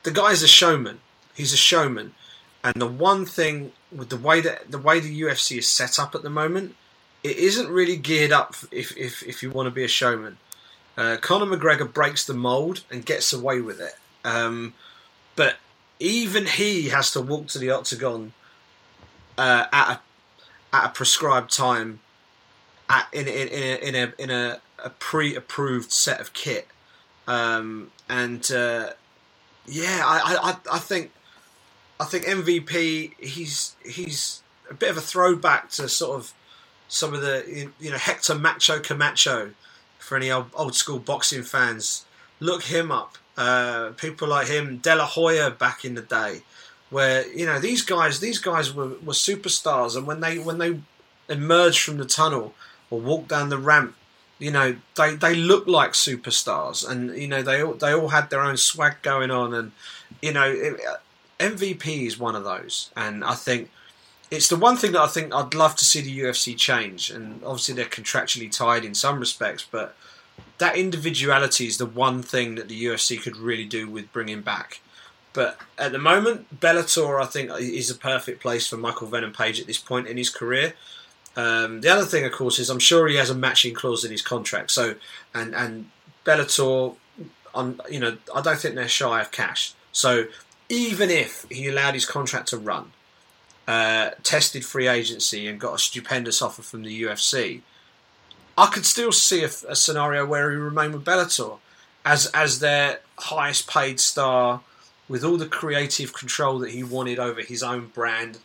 the 0.05 0.11
guy's 0.11 0.43
a 0.43 0.49
showman. 0.49 1.01
He's 1.35 1.53
a 1.53 1.57
showman, 1.57 2.15
and 2.63 2.81
the 2.81 2.87
one 2.87 3.27
thing 3.27 3.73
with 3.91 4.11
the 4.11 4.17
way 4.17 4.41
that 4.41 4.71
the 4.71 4.79
way 4.79 5.01
the 5.01 5.21
UFC 5.23 5.59
is 5.59 5.67
set 5.67 5.99
up 5.99 6.15
at 6.15 6.23
the 6.23 6.31
moment, 6.31 6.77
it 7.25 7.37
isn't 7.37 7.69
really 7.69 7.97
geared 7.97 8.33
up 8.33 8.55
if 8.71 8.97
if, 8.97 9.23
if 9.25 9.43
you 9.43 9.51
want 9.51 9.67
to 9.67 9.71
be 9.71 9.85
a 9.85 9.89
showman. 9.89 10.39
Uh, 10.97 11.17
Conor 11.21 11.57
McGregor 11.57 11.93
breaks 11.93 12.25
the 12.25 12.35
mold 12.35 12.85
and 12.89 13.05
gets 13.05 13.33
away 13.33 13.61
with 13.61 13.81
it, 13.81 13.95
um, 14.25 14.75
but 15.35 15.57
even 15.99 16.47
he 16.47 16.91
has 16.91 17.11
to 17.13 17.21
walk 17.21 17.49
to 17.49 17.59
the 17.59 17.71
octagon 17.71 18.33
uh, 19.37 19.67
at 19.73 19.91
a 19.91 20.01
at 20.77 20.87
a 20.87 20.89
prescribed 20.91 21.53
time, 21.53 22.01
at, 22.89 23.09
in 23.13 23.27
in 23.27 23.49
in 23.49 23.63
a 23.63 23.89
in 23.89 23.95
a, 23.95 24.23
in 24.23 24.31
a, 24.31 24.61
a 24.85 24.91
pre-approved 24.91 25.91
set 25.91 26.21
of 26.21 26.33
kit, 26.33 26.69
um, 27.27 27.91
and 28.09 28.53
uh, 28.53 28.91
yeah, 29.67 30.03
I, 30.05 30.37
I, 30.51 30.77
I 30.77 30.79
think 30.79 31.11
I 31.99 32.05
think 32.05 32.25
MVP 32.25 33.13
he's 33.19 33.77
he's 33.85 34.43
a 34.71 34.75
bit 34.75 34.91
of 34.91 34.97
a 34.97 35.01
throwback 35.01 35.71
to 35.71 35.89
sort 35.89 36.19
of 36.19 36.33
some 36.89 37.15
of 37.15 37.23
the 37.23 37.71
you 37.81 37.91
know 37.91 37.99
Hector 37.99 38.35
Macho 38.35 38.79
Camacho 38.81 39.53
for 39.99 40.17
any 40.17 40.31
old, 40.31 40.51
old 40.55 40.75
school 40.75 40.99
boxing 40.99 41.43
fans. 41.43 42.05
Look 42.41 42.65
him 42.65 42.93
up. 42.93 43.17
Uh, 43.37 43.91
people 43.97 44.29
like 44.29 44.49
him, 44.49 44.79
De 44.79 44.95
La 44.95 45.07
Hoya 45.07 45.51
back 45.51 45.85
in 45.85 45.95
the 45.95 46.03
day, 46.03 46.43
where 46.91 47.27
you 47.33 47.47
know 47.47 47.59
these 47.59 47.83
guys 47.83 48.21
these 48.21 48.39
guys 48.39 48.73
were, 48.73 48.89
were 49.05 49.13
superstars, 49.15 49.97
and 49.97 50.07
when 50.07 50.21
they 50.21 50.39
when 50.39 50.59
they 50.59 50.81
emerged 51.29 51.81
from 51.81 51.97
the 51.97 52.05
tunnel 52.05 52.55
or 52.91 53.01
walked 53.01 53.29
down 53.29 53.49
the 53.49 53.59
ramp 53.59 53.97
you 54.39 54.51
know 54.51 54.77
they 54.97 55.15
they 55.15 55.35
look 55.35 55.67
like 55.67 55.93
superstars 55.93 56.89
and 56.89 57.17
you 57.17 57.29
know 57.29 57.43
they 57.43 57.63
all 57.63 57.75
they 57.75 57.93
all 57.93 58.09
had 58.09 58.31
their 58.31 58.41
own 58.41 58.57
swag 58.57 58.97
going 59.03 59.31
on 59.31 59.55
and 59.55 59.73
you 60.21 60.33
know 60.33 60.51
it, 60.51 60.81
uh, 60.89 60.97
MVP 61.41 62.07
is 62.07 62.19
one 62.19 62.37
of 62.37 62.45
those. 62.45 62.91
And 62.97 63.25
I 63.25 63.35
think 63.35 63.71
it's 64.31 64.49
the 64.49 64.57
one 64.57 64.77
thing 64.77 64.93
that 64.93 65.01
I 65.01 65.07
think 65.07 65.35
I'd 65.35 65.55
love 65.55 65.77
to 65.77 65.85
see 65.85 66.01
the 66.01 66.19
UFC 66.21 66.57
change. 66.57 67.11
And 67.11 67.43
obviously 67.45 67.75
they're 67.75 67.85
contractually 67.85 68.51
tied 68.51 68.85
in 68.85 68.95
some 68.95 69.21
respects 69.21 69.67
but 69.69 69.97
that 70.59 70.77
individuality 70.77 71.67
is 71.67 71.79
the 71.79 71.87
one 71.87 72.23
thing 72.23 72.55
that 72.57 72.69
the 72.69 72.85
UFC 72.85 73.21
could 73.21 73.37
really 73.37 73.65
do 73.65 73.89
with 73.89 74.13
bringing 74.13 74.41
back. 74.41 74.81
But 75.33 75.59
at 75.79 75.93
the 75.93 75.99
moment 75.99 76.61
Bellator 76.61 77.21
I 77.21 77.27
think 77.27 77.51
is 77.59 77.91
a 77.91 77.95
perfect 77.95 78.41
place 78.41 78.67
for 78.67 78.77
Michael 78.77 79.09
Venom 79.09 79.33
Page 79.33 79.61
at 79.61 79.67
this 79.67 79.79
point 79.79 80.07
in 80.07 80.17
his 80.17 80.31
career 80.31 80.75
um, 81.37 81.81
the 81.81 81.89
other 81.89 82.05
thing, 82.05 82.25
of 82.25 82.33
course, 82.33 82.59
is 82.59 82.71
I'm 82.71 82.79
sure 82.79 83.09
he 83.09 83.17
has 83.17 83.31
a 83.31 83.35
matching 83.35 83.75
clause 83.75 84.05
in 84.05 84.11
his 84.13 84.23
contract. 84.23 84.71
So, 84.71 84.95
and 85.35 85.55
and 85.55 85.91
Bellator, 86.25 86.95
on 87.55 87.81
you 87.91 88.01
know, 88.01 88.17
I 88.35 88.41
don't 88.41 88.59
think 88.59 88.75
they're 88.75 88.89
shy 88.89 89.21
of 89.21 89.31
cash. 89.33 89.75
So, 89.93 90.27
even 90.69 91.11
if 91.11 91.47
he 91.51 91.69
allowed 91.69 91.95
his 91.95 92.07
contract 92.07 92.49
to 92.49 92.59
run, 92.59 92.93
uh, 93.67 94.11
tested 94.23 94.65
free 94.65 94.87
agency, 94.87 95.47
and 95.49 95.59
got 95.59 95.75
a 95.75 95.79
stupendous 95.79 96.41
offer 96.41 96.63
from 96.63 96.83
the 96.83 97.03
UFC, 97.03 97.63
I 98.57 98.67
could 98.67 98.87
still 98.87 99.13
see 99.13 99.43
a, 99.43 99.51
a 99.69 99.77
scenario 99.77 100.25
where 100.25 100.51
he 100.51 100.57
remained 100.57 100.95
with 100.95 101.05
Bellator 101.05 101.59
as 102.05 102.27
as 102.27 102.61
their 102.61 103.01
highest 103.19 103.69
paid 103.69 103.99
star, 103.99 104.61
with 105.09 105.25
all 105.25 105.37
the 105.37 105.47
creative 105.47 106.13
control 106.13 106.61
that 106.61 106.71
he 106.71 106.85
wanted 106.85 107.19
over 107.19 107.41
his 107.41 107.65
own 107.65 107.89
brand, 107.89 108.39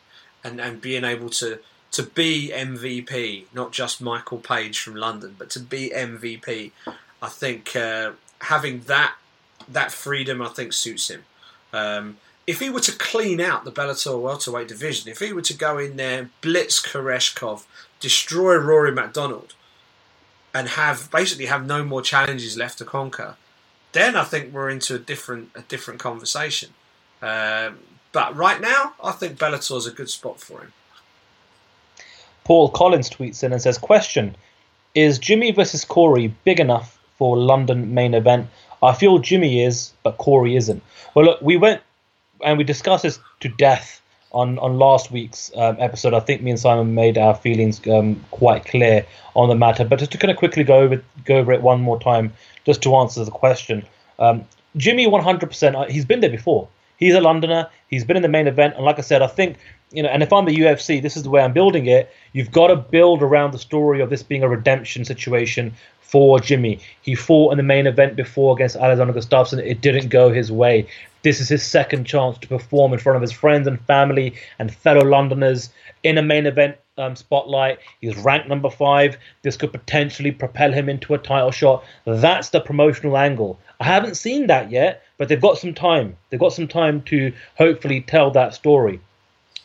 and 0.43 0.59
and 0.59 0.81
being 0.81 1.03
able 1.03 1.29
to 1.29 1.59
to 1.91 2.03
be 2.03 2.51
MVP, 2.53 3.45
not 3.53 3.71
just 3.71 4.01
Michael 4.01 4.37
Page 4.37 4.79
from 4.79 4.95
London, 4.95 5.35
but 5.37 5.49
to 5.51 5.59
be 5.59 5.91
MVP, 5.95 6.71
I 7.21 7.29
think 7.29 7.75
uh, 7.75 8.11
having 8.41 8.81
that 8.81 9.15
that 9.67 9.91
freedom, 9.91 10.41
I 10.41 10.49
think, 10.49 10.73
suits 10.73 11.09
him. 11.09 11.23
Um, 11.73 12.17
if 12.47 12.59
he 12.59 12.69
were 12.69 12.79
to 12.79 12.91
clean 12.91 13.39
out 13.39 13.65
the 13.65 13.71
Bellator 13.71 14.19
welterweight 14.19 14.67
division, 14.67 15.11
if 15.11 15.19
he 15.19 15.31
were 15.33 15.43
to 15.43 15.53
go 15.53 15.77
in 15.77 15.97
there, 15.97 16.29
blitz 16.41 16.81
Koreshkov, 16.81 17.65
destroy 17.99 18.55
Rory 18.55 18.91
MacDonald, 18.91 19.53
and 20.53 20.69
have 20.69 21.11
basically 21.11 21.45
have 21.45 21.67
no 21.67 21.83
more 21.83 22.01
challenges 22.01 22.57
left 22.57 22.79
to 22.79 22.85
conquer, 22.85 23.35
then 23.91 24.15
I 24.15 24.23
think 24.23 24.53
we're 24.53 24.69
into 24.69 24.95
a 24.95 24.99
different 24.99 25.51
a 25.55 25.61
different 25.61 25.99
conversation. 25.99 26.69
Um, 27.21 27.79
But 28.11 28.35
right 28.35 28.59
now, 28.59 28.93
I 29.03 29.11
think 29.11 29.37
Bellator's 29.37 29.85
a 29.85 29.91
good 29.91 30.09
spot 30.09 30.39
for 30.39 30.61
him. 30.61 30.73
Paul 32.49 32.69
Collins 32.69 33.11
tweets 33.11 33.43
in 33.43 33.53
and 33.53 33.61
says, 33.61 33.77
"Question: 33.77 34.35
Is 34.95 35.19
Jimmy 35.19 35.51
versus 35.51 35.85
Corey 35.85 36.33
big 36.45 36.59
enough 36.59 36.97
for 37.19 37.37
London 37.37 37.93
main 37.93 38.15
event? 38.15 38.47
I 38.81 38.93
feel 38.93 39.19
Jimmy 39.19 39.63
is, 39.63 39.93
but 40.01 40.17
Corey 40.17 40.55
isn't." 40.55 40.81
Well, 41.13 41.25
look, 41.25 41.41
we 41.43 41.57
went 41.57 41.83
and 42.43 42.57
we 42.57 42.63
discussed 42.63 43.03
this 43.03 43.19
to 43.41 43.49
death 43.49 44.01
on 44.31 44.57
on 44.57 44.79
last 44.79 45.11
week's 45.11 45.51
um, 45.55 45.77
episode. 45.79 46.15
I 46.15 46.21
think 46.21 46.41
me 46.41 46.49
and 46.49 46.59
Simon 46.59 46.95
made 46.95 47.19
our 47.19 47.35
feelings 47.35 47.85
um, 47.87 48.19
quite 48.31 48.65
clear 48.65 49.05
on 49.35 49.47
the 49.49 49.55
matter. 49.55 49.85
But 49.85 49.99
just 49.99 50.11
to 50.13 50.17
kind 50.17 50.31
of 50.31 50.37
quickly 50.37 50.63
go 50.63 50.79
over 50.79 51.03
go 51.25 51.37
over 51.37 51.53
it 51.53 51.61
one 51.61 51.81
more 51.81 51.99
time, 51.99 52.33
just 52.65 52.81
to 52.81 52.95
answer 52.95 53.23
the 53.23 53.29
question, 53.29 53.85
um, 54.17 54.43
Jimmy, 54.75 55.05
one 55.05 55.21
hundred 55.21 55.49
percent, 55.49 55.75
uh, 55.75 55.85
he's 55.85 56.05
been 56.05 56.21
there 56.21 56.31
before. 56.31 56.67
He's 56.99 57.15
a 57.15 57.21
Londoner. 57.21 57.69
He's 57.87 58.03
been 58.03 58.17
in 58.17 58.21
the 58.21 58.29
main 58.29 58.47
event, 58.47 58.75
and 58.75 58.85
like 58.85 58.99
I 58.99 59.01
said, 59.01 59.21
I 59.21 59.27
think 59.27 59.57
you 59.91 60.03
know. 60.03 60.09
And 60.09 60.21
if 60.21 60.31
I'm 60.31 60.45
the 60.45 60.55
UFC, 60.55 61.01
this 61.01 61.17
is 61.17 61.23
the 61.23 61.29
way 61.29 61.41
I'm 61.41 61.53
building 61.53 61.87
it. 61.87 62.11
You've 62.33 62.51
got 62.51 62.67
to 62.67 62.75
build 62.75 63.23
around 63.23 63.51
the 63.51 63.59
story 63.59 64.01
of 64.01 64.09
this 64.09 64.21
being 64.21 64.43
a 64.43 64.49
redemption 64.49 65.05
situation 65.05 65.73
for 66.01 66.39
Jimmy. 66.39 66.79
He 67.01 67.15
fought 67.15 67.51
in 67.51 67.57
the 67.57 67.63
main 67.63 67.87
event 67.87 68.15
before 68.15 68.53
against 68.53 68.75
Alexander 68.75 69.13
Gustafsson. 69.13 69.59
It 69.59 69.81
didn't 69.81 70.09
go 70.09 70.31
his 70.31 70.51
way. 70.51 70.87
This 71.21 71.39
is 71.39 71.49
his 71.49 71.63
second 71.63 72.05
chance 72.05 72.37
to 72.39 72.47
perform 72.47 72.93
in 72.93 72.99
front 72.99 73.15
of 73.15 73.21
his 73.21 73.31
friends 73.31 73.67
and 73.67 73.79
family 73.81 74.33
and 74.57 74.73
fellow 74.73 75.05
Londoners 75.05 75.69
in 76.03 76.17
a 76.17 76.21
main 76.21 76.45
event 76.45 76.77
um, 76.97 77.15
spotlight. 77.15 77.79
He's 78.01 78.17
ranked 78.17 78.47
number 78.47 78.69
five. 78.69 79.17
This 79.41 79.57
could 79.57 79.71
potentially 79.71 80.31
propel 80.31 80.71
him 80.71 80.89
into 80.89 81.13
a 81.13 81.17
title 81.17 81.51
shot. 81.51 81.83
That's 82.05 82.49
the 82.49 82.61
promotional 82.61 83.17
angle. 83.17 83.59
I 83.79 83.85
haven't 83.85 84.15
seen 84.15 84.47
that 84.47 84.71
yet, 84.71 85.03
but 85.19 85.27
they've 85.27 85.39
got 85.39 85.59
some 85.59 85.75
time. 85.75 86.17
They've 86.29 86.39
got 86.39 86.53
some 86.53 86.67
time 86.67 87.03
to 87.03 87.31
hopefully 87.59 88.01
tell 88.01 88.31
that 88.31 88.55
story. 88.55 88.99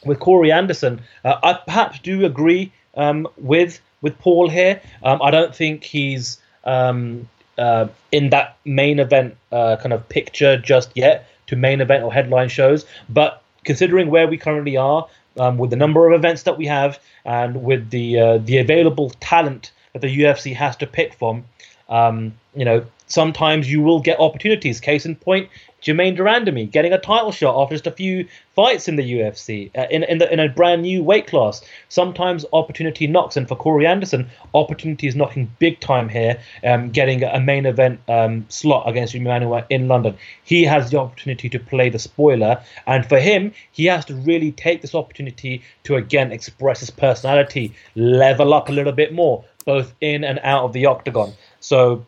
With 0.04 0.20
Corey 0.20 0.52
Anderson, 0.52 1.00
uh, 1.24 1.36
I 1.42 1.54
perhaps 1.64 1.98
do 2.00 2.26
agree 2.26 2.70
um, 2.96 3.26
with 3.38 3.80
with 4.02 4.18
Paul 4.18 4.50
here. 4.50 4.82
Um, 5.02 5.22
I 5.22 5.30
don't 5.30 5.54
think 5.54 5.82
he's 5.84 6.38
um, 6.64 7.26
uh, 7.56 7.88
in 8.12 8.28
that 8.30 8.58
main 8.66 8.98
event 8.98 9.36
uh, 9.50 9.76
kind 9.76 9.94
of 9.94 10.06
picture 10.10 10.58
just 10.58 10.90
yet 10.94 11.30
to 11.46 11.56
main 11.56 11.80
event 11.80 12.04
or 12.04 12.12
headline 12.12 12.48
shows. 12.48 12.84
But 13.08 13.42
considering 13.64 14.10
where 14.10 14.26
we 14.26 14.36
currently 14.36 14.76
are, 14.76 15.06
um, 15.38 15.56
with 15.56 15.70
the 15.70 15.76
number 15.76 16.06
of 16.06 16.18
events 16.18 16.42
that 16.42 16.58
we 16.58 16.66
have, 16.66 16.98
and 17.24 17.62
with 17.62 17.90
the 17.90 18.18
uh, 18.18 18.38
the 18.38 18.58
available 18.58 19.10
talent 19.20 19.70
that 19.92 20.00
the 20.00 20.18
UFC 20.18 20.54
has 20.54 20.76
to 20.76 20.86
pick 20.86 21.14
from, 21.14 21.44
um, 21.88 22.34
you 22.56 22.64
know, 22.64 22.84
sometimes 23.14 23.70
you 23.70 23.80
will 23.80 24.00
get 24.00 24.18
opportunities. 24.18 24.80
Case 24.80 25.06
in 25.06 25.14
point, 25.14 25.48
Germaine 25.80 26.14
de 26.14 26.22
Randamie 26.22 26.70
getting 26.70 26.92
a 26.92 26.98
title 26.98 27.30
shot 27.30 27.60
after 27.60 27.74
just 27.74 27.86
a 27.86 27.90
few 27.90 28.26
fights 28.54 28.88
in 28.88 28.96
the 28.96 29.02
UFC 29.02 29.70
uh, 29.76 29.86
in 29.90 30.02
in, 30.02 30.18
the, 30.18 30.32
in, 30.32 30.40
a 30.40 30.48
brand 30.48 30.82
new 30.82 31.02
weight 31.02 31.26
class. 31.26 31.62
Sometimes 31.88 32.44
opportunity 32.52 33.06
knocks, 33.06 33.36
and 33.36 33.46
for 33.46 33.54
Corey 33.54 33.86
Anderson, 33.86 34.28
opportunity 34.54 35.06
is 35.06 35.14
knocking 35.14 35.50
big 35.58 35.78
time 35.80 36.08
here, 36.08 36.40
um, 36.64 36.90
getting 36.90 37.22
a 37.22 37.38
main 37.38 37.66
event 37.66 38.00
um, 38.08 38.46
slot 38.48 38.88
against 38.88 39.14
Manuwa 39.14 39.66
in 39.70 39.86
London. 39.86 40.16
He 40.42 40.64
has 40.64 40.90
the 40.90 40.98
opportunity 40.98 41.48
to 41.50 41.58
play 41.58 41.90
the 41.90 41.98
spoiler, 41.98 42.62
and 42.86 43.06
for 43.06 43.20
him, 43.20 43.52
he 43.70 43.84
has 43.86 44.04
to 44.06 44.14
really 44.14 44.52
take 44.52 44.80
this 44.80 44.94
opportunity 44.94 45.62
to 45.84 45.96
again 45.96 46.32
express 46.32 46.80
his 46.80 46.90
personality, 46.90 47.74
level 47.94 48.54
up 48.54 48.70
a 48.70 48.72
little 48.72 48.92
bit 48.92 49.12
more, 49.12 49.44
both 49.66 49.92
in 50.00 50.24
and 50.24 50.40
out 50.42 50.64
of 50.64 50.72
the 50.72 50.86
octagon. 50.86 51.34
So 51.60 52.04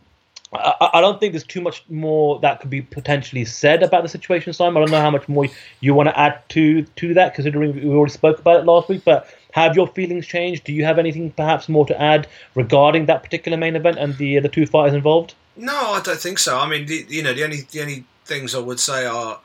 I, 0.57 0.91
I, 0.95 1.01
don't 1.01 1.21
think 1.21 1.33
there's 1.33 1.45
too 1.45 1.61
much 1.61 1.85
more 1.89 2.39
that 2.41 2.61
could 2.61 2.71
be 2.71 2.83
potentially 2.83 3.45
said 3.45 3.83
about 3.83 4.03
the 4.03 4.09
situation, 4.09 4.53
Simon. 4.53 4.83
I 4.83 4.87
don't 4.87 4.93
know 4.93 5.01
how 5.01 5.11
much 5.11 5.29
more 5.29 5.47
you 5.81 5.95
want 5.95 6.09
to 6.09 6.19
add 6.19 6.49
to 6.51 6.83
to 6.83 7.15
that, 7.15 7.35
considering 7.35 7.75
we 7.75 7.95
already 7.95 8.13
spoke 8.13 8.39
about 8.39 8.61
it 8.61 8.67
last 8.67 8.89
week. 8.89 9.03
But 9.05 9.29
have 9.53 9.75
your 9.75 9.89
feelings 9.89 10.27
changed? 10.27 10.65
Do 10.65 10.73
you 10.73 10.85
have 10.85 10.99
anything 10.99 11.31
perhaps 11.31 11.69
more 11.69 11.87
to 11.87 12.01
add 12.01 12.29
regarding 12.55 13.07
that 13.07 13.23
particular 13.23 13.57
main 13.57 13.77
event 13.77 13.99
and 13.99 14.17
the 14.19 14.39
uh, 14.39 14.41
the 14.41 14.49
two 14.49 14.67
fighters 14.67 14.95
involved? 14.95 15.35
No, 15.57 15.93
I 15.93 16.01
don't 16.01 16.19
think 16.19 16.39
so. 16.39 16.59
I 16.59 16.69
mean, 16.69 16.87
the, 16.87 17.07
you 17.09 17.23
know, 17.23 17.33
the 17.33 17.45
only 17.45 17.63
the 17.71 17.81
only 17.81 18.05
things 18.25 18.55
I 18.55 18.59
would 18.59 18.81
say 18.81 19.07
are, 19.07 19.41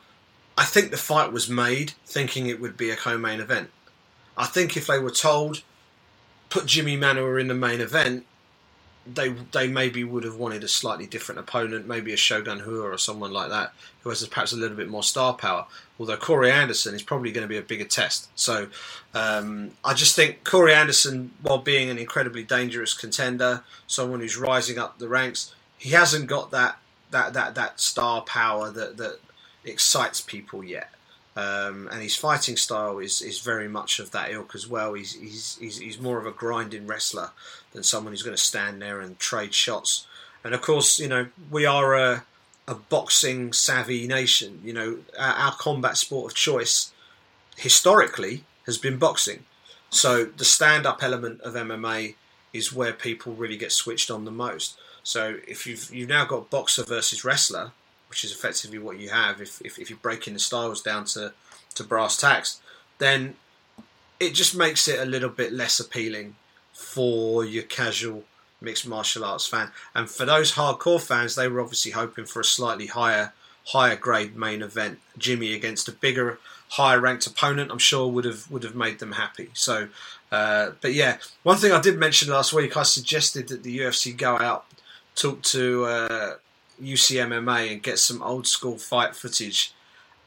I 0.58 0.64
think 0.64 0.90
the 0.90 0.96
fight 0.96 1.32
was 1.32 1.48
made 1.48 1.92
thinking 2.04 2.46
it 2.46 2.60
would 2.60 2.76
be 2.76 2.90
a 2.90 2.96
co-main 2.96 3.40
event. 3.40 3.70
I 4.36 4.46
think 4.46 4.76
if 4.76 4.86
they 4.86 4.98
were 4.98 5.10
told, 5.10 5.62
put 6.50 6.66
Jimmy 6.66 6.96
Manuwa 6.96 7.40
in 7.40 7.48
the 7.48 7.54
main 7.54 7.80
event, 7.80 8.26
they 9.06 9.30
they 9.52 9.66
maybe 9.66 10.04
would 10.04 10.24
have 10.24 10.36
wanted 10.36 10.62
a 10.62 10.68
slightly 10.68 11.06
different 11.06 11.40
opponent, 11.40 11.86
maybe 11.86 12.12
a 12.12 12.16
Shogun 12.16 12.60
Rua 12.60 12.90
or 12.90 12.98
someone 12.98 13.32
like 13.32 13.50
that, 13.50 13.72
who 14.02 14.10
has 14.10 14.26
perhaps 14.26 14.52
a 14.52 14.56
little 14.56 14.76
bit 14.76 14.88
more 14.88 15.02
star 15.02 15.34
power. 15.34 15.66
Although 15.98 16.16
Corey 16.16 16.50
Anderson 16.50 16.94
is 16.94 17.02
probably 17.02 17.32
going 17.32 17.42
to 17.42 17.48
be 17.48 17.58
a 17.58 17.62
bigger 17.62 17.84
test. 17.84 18.28
So 18.34 18.68
um, 19.14 19.72
I 19.84 19.94
just 19.94 20.16
think 20.16 20.44
Corey 20.44 20.74
Anderson, 20.74 21.32
while 21.42 21.58
being 21.58 21.90
an 21.90 21.98
incredibly 21.98 22.42
dangerous 22.42 22.94
contender, 22.94 23.62
someone 23.86 24.20
who's 24.20 24.36
rising 24.36 24.78
up 24.78 24.98
the 24.98 25.08
ranks, 25.08 25.54
he 25.78 25.90
hasn't 25.90 26.26
got 26.26 26.50
that 26.52 26.78
that 27.10 27.34
that 27.34 27.54
that 27.54 27.80
star 27.80 28.22
power 28.22 28.70
that 28.70 28.96
that 28.98 29.18
excites 29.64 30.20
people 30.20 30.62
yet. 30.64 30.90
Um, 31.34 31.88
and 31.90 32.02
his 32.02 32.14
fighting 32.14 32.58
style 32.58 32.98
is, 32.98 33.22
is 33.22 33.40
very 33.40 33.66
much 33.66 33.98
of 33.98 34.10
that 34.10 34.30
ilk 34.30 34.54
as 34.54 34.68
well. 34.68 34.92
He's, 34.92 35.14
he's, 35.14 35.56
he's, 35.58 35.78
he's 35.78 35.98
more 35.98 36.18
of 36.18 36.26
a 36.26 36.30
grinding 36.30 36.86
wrestler 36.86 37.30
than 37.72 37.82
someone 37.82 38.12
who's 38.12 38.22
going 38.22 38.36
to 38.36 38.42
stand 38.42 38.80
there 38.80 39.00
and 39.00 39.18
trade 39.18 39.54
shots. 39.54 40.06
And 40.44 40.54
of 40.54 40.60
course, 40.60 40.98
you 40.98 41.08
know, 41.08 41.28
we 41.50 41.64
are 41.66 41.94
a, 41.94 42.24
a 42.66 42.74
boxing 42.74 43.52
savvy 43.52 44.06
nation. 44.06 44.60
You 44.64 44.72
know, 44.72 44.98
our, 45.18 45.34
our 45.34 45.52
combat 45.52 45.96
sport 45.96 46.32
of 46.32 46.36
choice 46.36 46.92
historically 47.56 48.44
has 48.66 48.78
been 48.78 48.98
boxing. 48.98 49.44
So 49.90 50.24
the 50.24 50.44
stand 50.44 50.86
up 50.86 51.02
element 51.02 51.40
of 51.42 51.54
MMA 51.54 52.14
is 52.52 52.72
where 52.72 52.92
people 52.92 53.34
really 53.34 53.56
get 53.56 53.72
switched 53.72 54.10
on 54.10 54.24
the 54.24 54.30
most. 54.30 54.78
So 55.02 55.36
if 55.48 55.66
you've 55.66 55.92
you've 55.92 56.08
now 56.08 56.24
got 56.24 56.50
boxer 56.50 56.84
versus 56.84 57.24
wrestler, 57.24 57.72
which 58.08 58.24
is 58.24 58.32
effectively 58.32 58.78
what 58.78 58.98
you 58.98 59.08
have 59.08 59.40
if, 59.40 59.60
if, 59.62 59.78
if 59.78 59.90
you're 59.90 59.98
breaking 59.98 60.34
the 60.34 60.38
styles 60.38 60.82
down 60.82 61.04
to, 61.06 61.32
to 61.74 61.84
brass 61.84 62.16
tacks, 62.16 62.60
then 62.98 63.34
it 64.20 64.34
just 64.34 64.54
makes 64.54 64.86
it 64.86 65.00
a 65.00 65.04
little 65.04 65.30
bit 65.30 65.52
less 65.52 65.80
appealing 65.80 66.36
for 66.72 67.44
your 67.44 67.62
casual 67.64 68.24
mixed 68.60 68.86
martial 68.86 69.24
arts 69.24 69.46
fan. 69.46 69.70
And 69.94 70.08
for 70.08 70.24
those 70.24 70.52
hardcore 70.52 71.00
fans, 71.00 71.34
they 71.34 71.48
were 71.48 71.60
obviously 71.60 71.92
hoping 71.92 72.24
for 72.24 72.40
a 72.40 72.44
slightly 72.44 72.86
higher 72.86 73.32
higher 73.66 73.96
grade 73.96 74.36
main 74.36 74.62
event. 74.62 74.98
Jimmy 75.18 75.52
against 75.52 75.88
a 75.88 75.92
bigger, 75.92 76.38
higher 76.70 77.00
ranked 77.00 77.26
opponent, 77.26 77.70
I'm 77.70 77.78
sure 77.78 78.08
would 78.08 78.24
have 78.24 78.50
would 78.50 78.64
have 78.64 78.74
made 78.74 78.98
them 78.98 79.12
happy. 79.12 79.50
So, 79.54 79.88
uh, 80.30 80.70
but 80.80 80.94
yeah, 80.94 81.18
one 81.42 81.58
thing 81.58 81.72
I 81.72 81.80
did 81.80 81.98
mention 81.98 82.30
last 82.30 82.52
week, 82.52 82.76
I 82.76 82.82
suggested 82.82 83.48
that 83.48 83.62
the 83.62 83.78
UFC 83.78 84.16
go 84.16 84.38
out, 84.38 84.66
talk 85.14 85.42
to 85.42 85.84
uh, 85.84 86.34
UCMMA 86.82 87.72
and 87.72 87.82
get 87.82 87.98
some 87.98 88.22
old 88.22 88.46
school 88.46 88.78
fight 88.78 89.14
footage. 89.14 89.72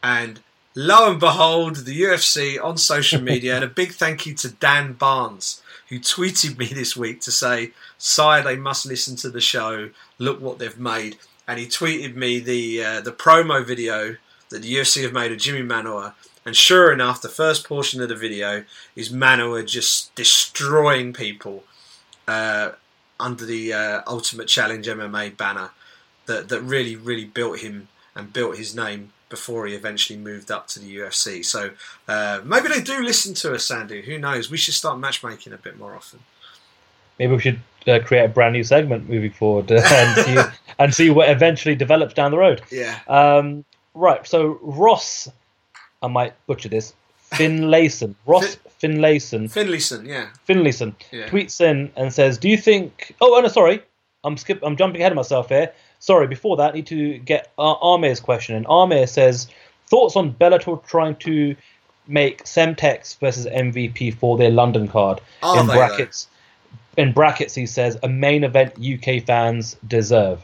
And 0.03 0.41
lo 0.75 1.09
and 1.09 1.19
behold, 1.19 1.77
the 1.77 2.01
UFC 2.01 2.63
on 2.63 2.77
social 2.77 3.21
media, 3.31 3.55
and 3.55 3.63
a 3.63 3.67
big 3.67 3.93
thank 3.93 4.25
you 4.25 4.33
to 4.35 4.49
Dan 4.49 4.93
Barnes, 4.93 5.63
who 5.89 5.99
tweeted 5.99 6.57
me 6.57 6.67
this 6.67 6.95
week 6.95 7.21
to 7.21 7.31
say, 7.31 7.71
Sire, 7.97 8.43
they 8.43 8.57
must 8.57 8.85
listen 8.85 9.15
to 9.17 9.29
the 9.29 9.41
show. 9.41 9.89
Look 10.19 10.41
what 10.41 10.59
they've 10.59 10.77
made. 10.77 11.17
And 11.47 11.59
he 11.59 11.67
tweeted 11.67 12.15
me 12.15 12.39
the 12.39 12.83
uh, 12.83 13.01
the 13.01 13.11
promo 13.11 13.65
video 13.65 14.17
that 14.49 14.61
the 14.61 14.75
UFC 14.75 15.03
have 15.03 15.13
made 15.13 15.31
of 15.31 15.37
Jimmy 15.37 15.61
Manuwa. 15.61 16.13
And 16.45 16.55
sure 16.55 16.91
enough, 16.91 17.21
the 17.21 17.29
first 17.29 17.67
portion 17.67 18.01
of 18.01 18.09
the 18.09 18.15
video 18.15 18.65
is 18.95 19.09
Manuwa 19.09 19.65
just 19.65 20.13
destroying 20.15 21.13
people 21.13 21.63
uh, 22.27 22.71
under 23.19 23.45
the 23.45 23.73
uh, 23.73 24.01
Ultimate 24.07 24.47
Challenge 24.47 24.85
MMA 24.85 25.37
banner 25.37 25.71
that 26.25 26.49
that 26.49 26.61
really 26.61 26.95
really 26.95 27.25
built 27.25 27.59
him 27.59 27.87
and 28.15 28.33
built 28.33 28.57
his 28.57 28.75
name 28.75 29.11
before 29.35 29.67
he 29.67 29.73
eventually 29.75 30.17
moved 30.17 30.49
up 30.49 30.65
to 30.65 30.79
the 30.79 30.97
UFC. 30.97 31.43
So 31.43 31.71
uh, 32.07 32.39
maybe 32.45 32.69
they 32.69 32.81
do 32.81 33.03
listen 33.03 33.33
to 33.35 33.53
us, 33.53 33.65
Sandy. 33.65 34.01
Who 34.01 34.17
knows? 34.17 34.49
We 34.49 34.57
should 34.57 34.73
start 34.73 34.97
matchmaking 34.97 35.51
a 35.51 35.57
bit 35.57 35.77
more 35.77 35.93
often. 35.93 36.19
Maybe 37.19 37.33
we 37.33 37.41
should 37.41 37.59
uh, 37.85 37.99
create 37.99 38.23
a 38.23 38.29
brand 38.29 38.53
new 38.53 38.63
segment 38.63 39.09
moving 39.09 39.31
forward 39.31 39.69
uh, 39.71 39.81
and 39.83 40.25
see 40.25 40.37
and 40.79 40.93
see 40.93 41.09
what 41.09 41.29
eventually 41.29 41.75
develops 41.75 42.13
down 42.13 42.31
the 42.31 42.37
road. 42.37 42.61
Yeah. 42.71 42.97
Um, 43.07 43.65
right. 43.93 44.25
So 44.25 44.57
Ross, 44.61 45.27
I 46.01 46.07
might 46.07 46.33
butcher 46.47 46.69
this. 46.69 46.93
Finlayson, 47.33 48.15
Ross 48.25 48.55
Fin- 48.55 48.93
Finlayson, 48.93 49.49
Finlayson, 49.49 50.05
yeah, 50.05 50.27
Finlayson 50.47 50.95
yeah. 51.11 51.27
tweets 51.27 51.59
in 51.59 51.91
and 51.97 52.13
says, 52.13 52.37
"Do 52.37 52.47
you 52.47 52.57
think? 52.57 53.15
Oh, 53.19 53.39
no, 53.41 53.47
sorry, 53.47 53.81
I'm 54.23 54.37
skip. 54.37 54.59
I'm 54.63 54.77
jumping 54.77 55.01
ahead 55.01 55.11
of 55.11 55.15
myself 55.15 55.49
here. 55.49 55.73
Sorry, 55.99 56.27
before 56.27 56.57
that, 56.57 56.71
I 56.71 56.75
need 56.75 56.87
to 56.87 57.17
get 57.19 57.51
uh, 57.57 57.75
Amir's 57.81 58.19
question. 58.19 58.55
And 58.55 58.65
Amir 58.67 59.07
says, 59.07 59.47
thoughts 59.87 60.15
on 60.15 60.33
Bellator 60.33 60.85
trying 60.85 61.15
to 61.17 61.55
make 62.07 62.43
Semtex 62.43 63.17
versus 63.19 63.45
MVP 63.45 64.13
for 64.15 64.37
their 64.37 64.51
London 64.51 64.87
card 64.87 65.21
Are 65.41 65.59
in 65.59 65.65
brackets. 65.65 66.27
Though? 66.95 67.03
In 67.03 67.11
brackets, 67.11 67.55
he 67.55 67.65
says 67.65 67.97
a 68.03 68.09
main 68.09 68.43
event 68.43 68.75
UK 68.79 69.23
fans 69.23 69.75
deserve. 69.87 70.41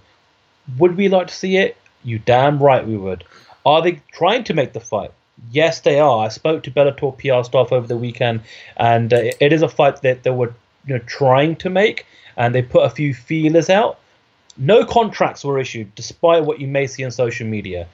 Would 0.78 0.98
we 0.98 1.07
like 1.07 1.28
to 1.28 1.34
see 1.34 1.57
it? 1.57 1.78
You 2.03 2.19
damn 2.19 2.61
right 2.61 2.86
we 2.86 2.98
would. 2.98 3.23
Are 3.65 3.82
they 3.82 4.02
trying 4.11 4.44
to 4.45 4.53
make 4.53 4.73
the 4.73 4.80
fight? 4.80 5.11
Yes, 5.52 5.82
they 5.82 5.99
are. 5.99 6.26
I 6.26 6.30
spoke 6.30 6.64
to 6.64 6.72
Bellator 6.72 7.18
PR 7.18 7.44
staff 7.45 7.72
over 7.72 7.88
the 7.88 7.98
weekend, 7.98 8.41
and 8.78 9.14
uh, 9.14 9.32
it 9.40 9.53
is 9.53 9.61
a 9.61 9.69
fight 9.69 10.02
that 10.02 10.23
they 10.23 10.30
were 10.30 10.53
you 10.86 10.95
know 10.95 11.03
trying 11.06 11.56
to 11.57 11.69
make, 11.69 12.06
and 12.38 12.53
they 12.53 12.61
put 12.61 12.86
a 12.86 12.90
few 12.90 13.14
feelers 13.14 13.69
out. 13.69 13.99
No 14.57 14.86
contracts 14.86 15.44
were 15.44 15.60
issued, 15.60 15.94
despite 15.95 16.44
what 16.44 16.60
you 16.60 16.68
may 16.68 16.88
see 16.88 17.03
on 17.03 17.11
social 17.11 17.48
media. 17.48 17.88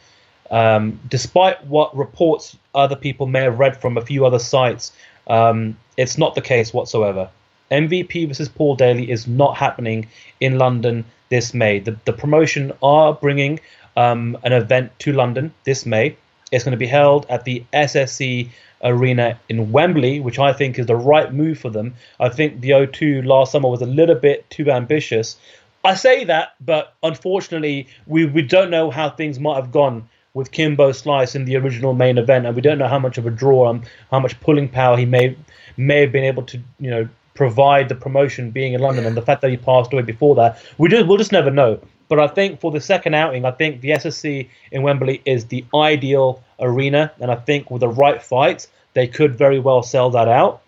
Um, 0.49 0.99
despite 1.09 1.65
what 1.65 1.95
reports 1.95 2.57
other 2.73 2.95
people 2.95 3.27
may 3.27 3.41
have 3.41 3.59
read 3.59 3.79
from 3.79 3.97
a 3.97 4.01
few 4.01 4.25
other 4.25 4.39
sites, 4.39 4.93
um, 5.27 5.77
it's 5.97 6.17
not 6.17 6.35
the 6.35 6.41
case 6.41 6.73
whatsoever. 6.73 7.29
MVP 7.71 8.27
versus 8.27 8.47
Paul 8.47 8.75
Daley 8.75 9.11
is 9.11 9.27
not 9.27 9.57
happening 9.57 10.07
in 10.39 10.57
London 10.57 11.03
this 11.29 11.53
May. 11.53 11.79
The, 11.79 11.97
the 12.05 12.13
promotion 12.13 12.71
are 12.81 13.13
bringing 13.13 13.59
um, 13.97 14.38
an 14.43 14.53
event 14.53 14.97
to 14.99 15.11
London 15.11 15.53
this 15.65 15.85
May. 15.85 16.15
It's 16.51 16.63
going 16.63 16.71
to 16.71 16.77
be 16.77 16.88
held 16.88 17.25
at 17.29 17.43
the 17.43 17.63
SSE 17.73 18.49
Arena 18.84 19.39
in 19.49 19.71
Wembley, 19.71 20.19
which 20.19 20.39
I 20.39 20.53
think 20.53 20.79
is 20.79 20.85
the 20.85 20.95
right 20.95 21.34
move 21.34 21.59
for 21.59 21.69
them. 21.69 21.95
I 22.19 22.29
think 22.29 22.61
the 22.61 22.69
O2 22.69 23.25
last 23.25 23.51
summer 23.51 23.69
was 23.69 23.81
a 23.81 23.88
little 23.88 24.15
bit 24.15 24.49
too 24.49 24.71
ambitious. 24.71 25.38
I 25.83 25.93
say 25.95 26.23
that, 26.25 26.55
but 26.59 26.93
unfortunately, 27.03 27.87
we, 28.05 28.25
we 28.25 28.41
don't 28.41 28.69
know 28.69 28.91
how 28.91 29.09
things 29.09 29.39
might 29.39 29.55
have 29.55 29.71
gone 29.71 30.07
with 30.33 30.51
Kimbo 30.51 30.91
Slice 30.91 31.35
in 31.35 31.45
the 31.45 31.55
original 31.55 31.93
main 31.93 32.17
event, 32.17 32.45
and 32.45 32.55
we 32.55 32.61
don't 32.61 32.77
know 32.77 32.87
how 32.87 32.99
much 32.99 33.17
of 33.17 33.25
a 33.25 33.31
draw 33.31 33.69
and 33.69 33.83
how 34.11 34.19
much 34.19 34.39
pulling 34.41 34.67
power 34.67 34.97
he 34.97 35.05
may 35.05 35.35
may 35.77 36.01
have 36.01 36.11
been 36.11 36.23
able 36.23 36.43
to, 36.43 36.59
you 36.79 36.89
know, 36.89 37.07
provide 37.33 37.87
the 37.87 37.95
promotion 37.95 38.51
being 38.51 38.73
in 38.73 38.81
London, 38.81 39.03
yeah. 39.03 39.09
and 39.09 39.17
the 39.17 39.21
fact 39.21 39.41
that 39.41 39.51
he 39.51 39.57
passed 39.57 39.93
away 39.93 40.01
before 40.01 40.35
that, 40.35 40.61
we 40.77 40.89
just 40.89 41.07
we'll 41.07 41.17
just 41.17 41.31
never 41.31 41.51
know. 41.51 41.79
But 42.09 42.19
I 42.19 42.27
think 42.27 42.59
for 42.59 42.71
the 42.71 42.81
second 42.81 43.15
outing, 43.15 43.45
I 43.45 43.51
think 43.51 43.81
the 43.81 43.89
SSE 43.89 44.47
in 44.71 44.81
Wembley 44.81 45.21
is 45.25 45.45
the 45.45 45.65
ideal 45.73 46.43
arena, 46.59 47.11
and 47.19 47.31
I 47.31 47.35
think 47.35 47.69
with 47.69 47.81
the 47.81 47.89
right 47.89 48.21
fights, 48.21 48.67
they 48.93 49.07
could 49.07 49.35
very 49.35 49.59
well 49.59 49.83
sell 49.83 50.09
that 50.11 50.27
out. 50.27 50.61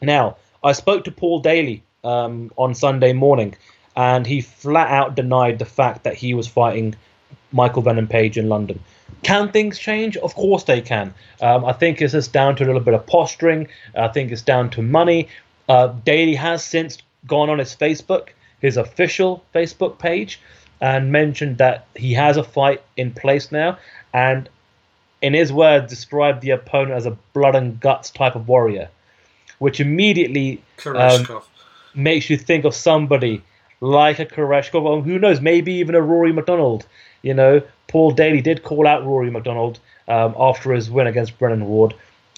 Now, 0.00 0.36
I 0.62 0.72
spoke 0.72 1.04
to 1.04 1.12
Paul 1.12 1.40
Daley 1.40 1.82
um, 2.04 2.50
on 2.56 2.74
Sunday 2.74 3.12
morning, 3.12 3.54
and 3.98 4.28
he 4.28 4.40
flat 4.40 4.88
out 4.92 5.16
denied 5.16 5.58
the 5.58 5.64
fact 5.64 6.04
that 6.04 6.14
he 6.14 6.32
was 6.32 6.46
fighting 6.46 6.94
Michael 7.50 7.82
Venom 7.82 8.06
Page 8.06 8.38
in 8.38 8.48
London. 8.48 8.78
Can 9.24 9.50
things 9.50 9.76
change? 9.76 10.16
Of 10.18 10.36
course 10.36 10.62
they 10.62 10.80
can. 10.80 11.12
Um, 11.42 11.64
I 11.64 11.72
think 11.72 12.00
it's 12.00 12.12
just 12.12 12.32
down 12.32 12.54
to 12.56 12.64
a 12.64 12.66
little 12.66 12.80
bit 12.80 12.94
of 12.94 13.04
posturing. 13.06 13.66
I 13.96 14.06
think 14.06 14.30
it's 14.30 14.42
down 14.42 14.70
to 14.70 14.82
money. 14.82 15.26
Uh, 15.68 15.88
Daley 16.04 16.36
has 16.36 16.62
since 16.62 16.98
gone 17.26 17.50
on 17.50 17.58
his 17.58 17.74
Facebook, 17.74 18.28
his 18.60 18.76
official 18.76 19.44
Facebook 19.52 19.98
page, 19.98 20.40
and 20.80 21.10
mentioned 21.10 21.58
that 21.58 21.86
he 21.96 22.12
has 22.12 22.36
a 22.36 22.44
fight 22.44 22.80
in 22.96 23.10
place 23.10 23.50
now. 23.50 23.78
And 24.14 24.48
in 25.22 25.34
his 25.34 25.52
words, 25.52 25.90
described 25.90 26.40
the 26.42 26.50
opponent 26.50 26.92
as 26.92 27.04
a 27.04 27.16
blood 27.32 27.56
and 27.56 27.80
guts 27.80 28.10
type 28.10 28.36
of 28.36 28.46
warrior, 28.46 28.90
which 29.58 29.80
immediately 29.80 30.62
um, 30.86 31.42
makes 31.96 32.30
you 32.30 32.36
think 32.36 32.64
of 32.64 32.76
somebody 32.76 33.42
like 33.80 34.18
a 34.18 34.26
Koreshkov, 34.26 34.82
or 34.82 35.02
who 35.02 35.18
knows, 35.18 35.40
maybe 35.40 35.74
even 35.74 35.94
a 35.94 36.02
Rory 36.02 36.32
MacDonald. 36.32 36.86
You 37.22 37.34
know, 37.34 37.62
Paul 37.88 38.12
Daley 38.12 38.40
did 38.40 38.62
call 38.62 38.86
out 38.86 39.04
Rory 39.04 39.30
MacDonald 39.30 39.78
um, 40.06 40.34
after 40.38 40.72
his 40.72 40.90
win 40.90 41.06
against 41.06 41.38
Brennan 41.38 41.66
Ward. 41.66 41.94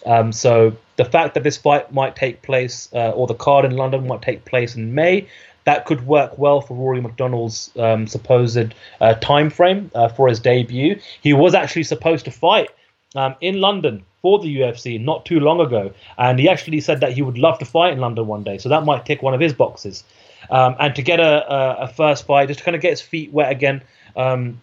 Um, 0.07 0.33
so 0.33 0.77
the 0.97 1.05
fact 1.05 1.35
that 1.35 1.45
this 1.45 1.57
fight 1.57 1.93
might 1.93 2.17
take 2.17 2.43
place, 2.43 2.89
uh, 2.95 3.11
or 3.11 3.27
the 3.27 3.35
card 3.35 3.65
in 3.65 3.77
London 3.77 4.07
might 4.07 4.23
take 4.23 4.45
place 4.45 4.75
in 4.75 4.95
May, 4.95 5.27
that 5.65 5.85
could 5.85 6.07
work 6.07 6.39
well 6.39 6.61
for 6.61 6.75
Rory 6.75 7.01
MacDonald's 7.01 7.71
um, 7.77 8.07
supposed 8.07 8.75
uh, 9.01 9.15
time 9.15 9.51
frame 9.51 9.91
uh, 9.95 10.09
for 10.09 10.29
his 10.29 10.41
debut. 10.41 10.99
He 11.21 11.33
was 11.33 11.55
actually 11.55 11.83
supposed 11.83 12.25
to 12.25 12.31
fight 12.31 12.71
um, 13.15 13.35
in 13.41 13.61
London 13.61 14.05
for 14.23 14.39
the 14.39 14.61
UFC 14.61 15.01
not 15.01 15.27
too 15.27 15.41
long 15.41 15.61
ago, 15.61 15.93
and 16.19 16.39
he 16.39 16.49
actually 16.49 16.81
said 16.81 17.01
that 17.01 17.13
he 17.13 17.23
would 17.23 17.39
love 17.39 17.59
to 17.59 17.65
fight 17.65 17.93
in 17.93 17.99
London 17.99 18.27
one 18.27 18.43
day. 18.43 18.59
So 18.59 18.69
that 18.69 18.85
might 18.85 19.05
tick 19.05 19.23
one 19.23 19.35
of 19.35 19.41
his 19.41 19.53
boxes. 19.53 20.05
Um, 20.49 20.77
and 20.79 20.95
to 20.97 21.03
get 21.03 21.21
a, 21.21 21.53
a, 21.53 21.75
a, 21.83 21.89
first 21.89 22.27
fight, 22.27 22.49
just 22.49 22.61
to 22.61 22.65
kind 22.65 22.75
of 22.75 22.81
get 22.81 22.91
his 22.91 23.01
feet 23.01 23.33
wet 23.33 23.53
again 23.53 23.83
um, 24.17 24.61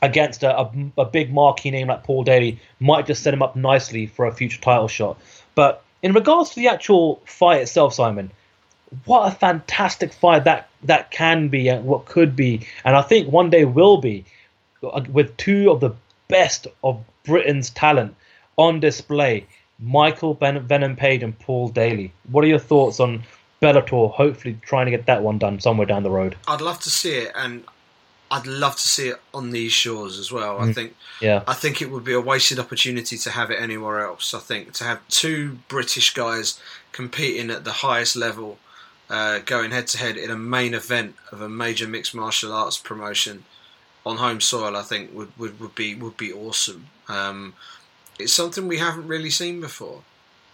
against 0.00 0.42
a, 0.42 0.68
a, 0.98 1.04
big 1.04 1.32
marquee 1.32 1.70
name 1.70 1.88
like 1.88 2.02
Paul 2.02 2.24
Daley, 2.24 2.58
might 2.80 3.06
just 3.06 3.22
set 3.22 3.32
him 3.32 3.42
up 3.42 3.54
nicely 3.54 4.06
for 4.06 4.26
a 4.26 4.32
future 4.32 4.60
title 4.60 4.88
shot. 4.88 5.18
But 5.54 5.84
in 6.02 6.12
regards 6.12 6.50
to 6.50 6.56
the 6.56 6.68
actual 6.68 7.22
fight 7.24 7.62
itself, 7.62 7.94
Simon, 7.94 8.32
what 9.04 9.32
a 9.32 9.36
fantastic 9.36 10.12
fight 10.12 10.44
that 10.44 10.68
that 10.82 11.10
can 11.10 11.48
be 11.48 11.68
and 11.68 11.84
what 11.84 12.04
could 12.04 12.34
be, 12.34 12.66
and 12.84 12.96
I 12.96 13.02
think 13.02 13.30
one 13.30 13.50
day 13.50 13.64
will 13.64 13.98
be, 13.98 14.24
uh, 14.82 15.02
with 15.10 15.36
two 15.36 15.70
of 15.70 15.80
the 15.80 15.94
best 16.28 16.66
of 16.82 17.02
Britain's 17.24 17.70
talent 17.70 18.16
on 18.56 18.80
display, 18.80 19.46
Michael 19.78 20.34
ben- 20.34 20.66
Venom 20.66 20.96
Page 20.96 21.22
and 21.22 21.38
Paul 21.38 21.68
Daley. 21.68 22.12
What 22.30 22.44
are 22.44 22.48
your 22.48 22.58
thoughts 22.58 23.00
on 23.00 23.22
Bellator? 23.62 24.12
Hopefully, 24.12 24.58
trying 24.62 24.86
to 24.86 24.90
get 24.90 25.06
that 25.06 25.22
one 25.22 25.38
done 25.38 25.60
somewhere 25.60 25.86
down 25.86 26.02
the 26.02 26.10
road. 26.10 26.36
I'd 26.48 26.60
love 26.60 26.80
to 26.80 26.90
see 26.90 27.14
it, 27.14 27.32
and 27.34 27.64
I'd 28.30 28.46
love 28.46 28.76
to 28.76 28.88
see 28.88 29.08
it 29.08 29.20
on 29.32 29.50
these 29.50 29.72
shores 29.72 30.18
as 30.18 30.32
well. 30.32 30.58
Mm. 30.58 30.68
I 30.68 30.72
think, 30.72 30.96
yeah, 31.20 31.44
I 31.46 31.54
think 31.54 31.80
it 31.80 31.90
would 31.90 32.04
be 32.04 32.12
a 32.12 32.20
wasted 32.20 32.58
opportunity 32.58 33.16
to 33.18 33.30
have 33.30 33.50
it 33.50 33.60
anywhere 33.60 34.00
else. 34.00 34.34
I 34.34 34.40
think 34.40 34.72
to 34.74 34.84
have 34.84 35.06
two 35.08 35.58
British 35.68 36.12
guys 36.12 36.58
competing 36.92 37.50
at 37.50 37.64
the 37.64 37.72
highest 37.72 38.16
level 38.16 38.58
uh, 39.08 39.40
going 39.40 39.70
head 39.70 39.86
to 39.88 39.98
head 39.98 40.16
in 40.16 40.30
a 40.30 40.36
main 40.36 40.74
event 40.74 41.14
of 41.30 41.40
a 41.40 41.48
major 41.48 41.86
mixed 41.86 42.14
martial 42.14 42.52
arts 42.52 42.78
promotion 42.78 43.44
on 44.04 44.16
home 44.16 44.40
soil, 44.40 44.76
I 44.76 44.82
think 44.82 45.14
would, 45.14 45.36
would, 45.38 45.60
would 45.60 45.74
be 45.74 45.94
would 45.94 46.16
be 46.16 46.32
awesome. 46.32 46.86
Um, 47.08 47.54
it's 48.18 48.32
something 48.32 48.66
we 48.66 48.78
haven't 48.78 49.06
really 49.06 49.30
seen 49.30 49.60
before 49.60 50.02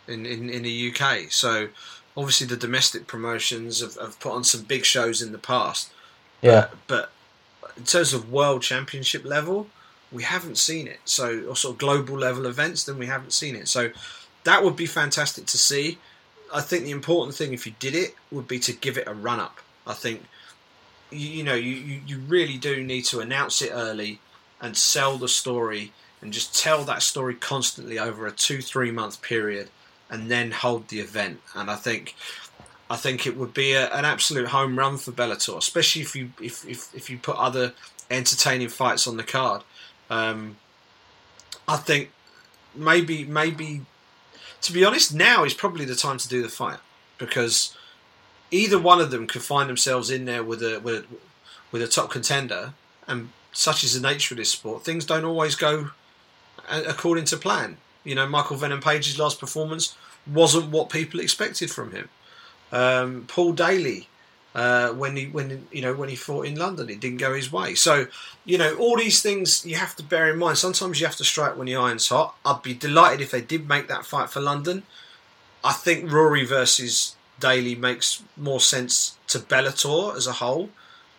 in, 0.09 0.27
in, 0.27 0.51
in 0.51 0.63
the 0.63 0.93
UK. 0.93 1.31
So 1.31 1.69
obviously 2.19 2.49
the 2.49 2.57
domestic 2.57 3.07
promotions 3.07 3.81
have, 3.81 3.95
have 3.95 4.19
put 4.19 4.33
on 4.33 4.43
some 4.43 4.63
big 4.63 4.85
shows 4.85 5.23
in 5.23 5.31
the 5.31 5.39
past. 5.39 5.91
Yeah. 6.43 6.67
But, 6.89 7.11
but 7.61 7.77
in 7.77 7.85
terms 7.85 8.13
of 8.13 8.33
world 8.33 8.63
championship 8.63 9.25
level, 9.25 9.69
we 10.11 10.25
haven't 10.25 10.59
seen 10.59 10.89
it. 10.89 10.99
So 11.05 11.45
or 11.49 11.55
sort 11.55 11.75
of 11.75 11.79
global 11.79 12.19
level 12.19 12.47
events, 12.47 12.83
then 12.83 12.99
we 12.99 13.07
haven't 13.07 13.33
seen 13.33 13.55
it. 13.55 13.69
So 13.69 13.91
that 14.43 14.65
would 14.65 14.75
be 14.75 14.85
fantastic 14.87 15.47
to 15.47 15.57
see. 15.57 15.99
I 16.53 16.61
think 16.61 16.85
the 16.85 16.91
important 16.91 17.37
thing, 17.37 17.53
if 17.53 17.67
you 17.67 17.75
did 17.79 17.95
it, 17.95 18.17
would 18.33 18.49
be 18.49 18.59
to 18.61 18.73
give 18.73 18.99
it 18.99 19.07
a 19.07 19.15
run 19.15 19.39
up. 19.39 19.59
I 19.87 19.95
think 19.95 20.25
you, 21.11 21.29
you 21.29 21.45
know 21.45 21.55
you, 21.55 22.01
you 22.05 22.19
really 22.19 22.59
do 22.59 22.83
need 22.83 23.05
to 23.07 23.21
announce 23.21 23.63
it 23.63 23.71
early 23.73 24.19
and 24.61 24.77
sell 24.77 25.19
the 25.19 25.29
story 25.29 25.93
and 26.21 26.33
just 26.33 26.61
tell 26.61 26.83
that 26.85 27.03
story 27.03 27.35
constantly 27.35 27.97
over 27.99 28.27
a 28.27 28.33
two 28.33 28.61
three 28.61 28.91
month 28.91 29.23
period 29.23 29.69
and 30.11 30.31
then 30.31 30.51
hold 30.51 30.89
the 30.89 31.01
event. 31.01 31.41
And 31.55 31.71
I 31.71 31.77
think 31.77 32.15
I 32.91 32.97
think 32.97 33.27
it 33.27 33.37
would 33.37 33.53
be 33.53 33.73
a, 33.73 33.89
an 33.93 34.05
absolute 34.05 34.49
home 34.49 34.79
run 34.79 34.97
for 34.97 35.13
Bellator, 35.13 35.57
especially 35.57 36.03
if 36.03 36.17
you 36.17 36.33
if, 36.41 36.67
if, 36.67 36.95
if 36.95 37.11
you 37.11 37.19
put 37.19 37.37
other 37.37 37.73
entertaining 38.11 38.69
fights 38.69 39.07
on 39.07 39.17
the 39.17 39.25
card. 39.25 39.63
Um, 40.11 40.57
I 41.67 41.77
think 41.77 42.11
maybe 42.75 43.25
maybe 43.25 43.83
to 44.63 44.73
be 44.73 44.85
honest, 44.85 45.15
now 45.15 45.45
is 45.45 45.55
probably 45.55 45.85
the 45.85 45.95
time 45.95 46.19
to 46.19 46.29
do 46.29 46.43
the 46.43 46.49
fight 46.49 46.79
because 47.17 47.77
either 48.51 48.79
one 48.79 49.01
of 49.01 49.11
them 49.11 49.27
could 49.27 49.43
find 49.43 49.69
themselves 49.69 50.11
in 50.11 50.25
there 50.25 50.43
with 50.43 50.63
a 50.63 50.81
with, 50.81 51.07
with 51.71 51.83
a 51.83 51.89
top 51.89 52.11
contender, 52.11 52.73
and 53.07 53.31
such 53.53 53.85
is 53.85 54.01
the 54.01 54.07
nature 54.07 54.35
of 54.35 54.39
this 54.39 54.51
sport. 54.51 54.85
Things 54.85 55.05
don't 55.05 55.25
always 55.25 55.55
go 55.55 55.91
according 56.69 57.25
to 57.27 57.37
plan. 57.37 57.77
You 58.05 58.15
know, 58.15 58.27
Michael 58.27 58.57
Venom 58.57 58.81
Page's 58.81 59.19
last 59.19 59.41
performance 59.41 59.97
wasn't 60.27 60.71
what 60.71 60.91
people 60.91 61.21
expected 61.21 61.71
from 61.71 61.93
him. 61.93 62.09
Um, 62.71 63.25
Paul 63.29 63.53
Daley, 63.53 64.09
uh, 64.55 64.93
when 64.93 65.17
he 65.17 65.27
when 65.27 65.67
you 65.71 65.83
know 65.83 65.95
when 65.95 66.09
he 66.09 66.17
fought 66.17 66.47
in 66.47 66.57
London. 66.57 66.89
It 66.89 67.01
didn't 67.01 67.19
go 67.19 67.35
his 67.35 67.53
way. 67.53 67.75
So 67.75 68.07
you 68.45 68.59
know 68.59 68.75
all 68.77 68.97
these 68.97 69.23
things 69.23 69.65
you 69.65 69.77
have 69.77 69.95
to 69.97 70.03
bear 70.03 70.31
in 70.33 70.39
mind. 70.39 70.59
Sometimes 70.59 71.01
you 71.01 71.07
have 71.07 71.17
to 71.17 71.25
strike 71.25 71.57
when 71.57 71.67
the 71.67 71.77
iron's 71.77 72.09
hot. 72.09 72.35
I'd 72.45 72.63
be 72.63 72.75
delighted 72.75 73.21
if 73.21 73.31
they 73.31 73.41
did 73.41 73.69
make 73.69 73.89
that 73.89 74.05
fight 74.05 74.31
for 74.31 74.41
London. 74.41 74.83
I 75.63 75.73
think 75.73 76.11
Rory 76.11 76.45
versus 76.45 77.17
Daley 77.39 77.75
makes 77.75 78.23
more 78.37 78.61
sense 78.61 79.17
to 79.29 79.39
Bellator 79.39 80.17
as 80.17 80.27
a 80.27 80.35
whole 80.35 80.71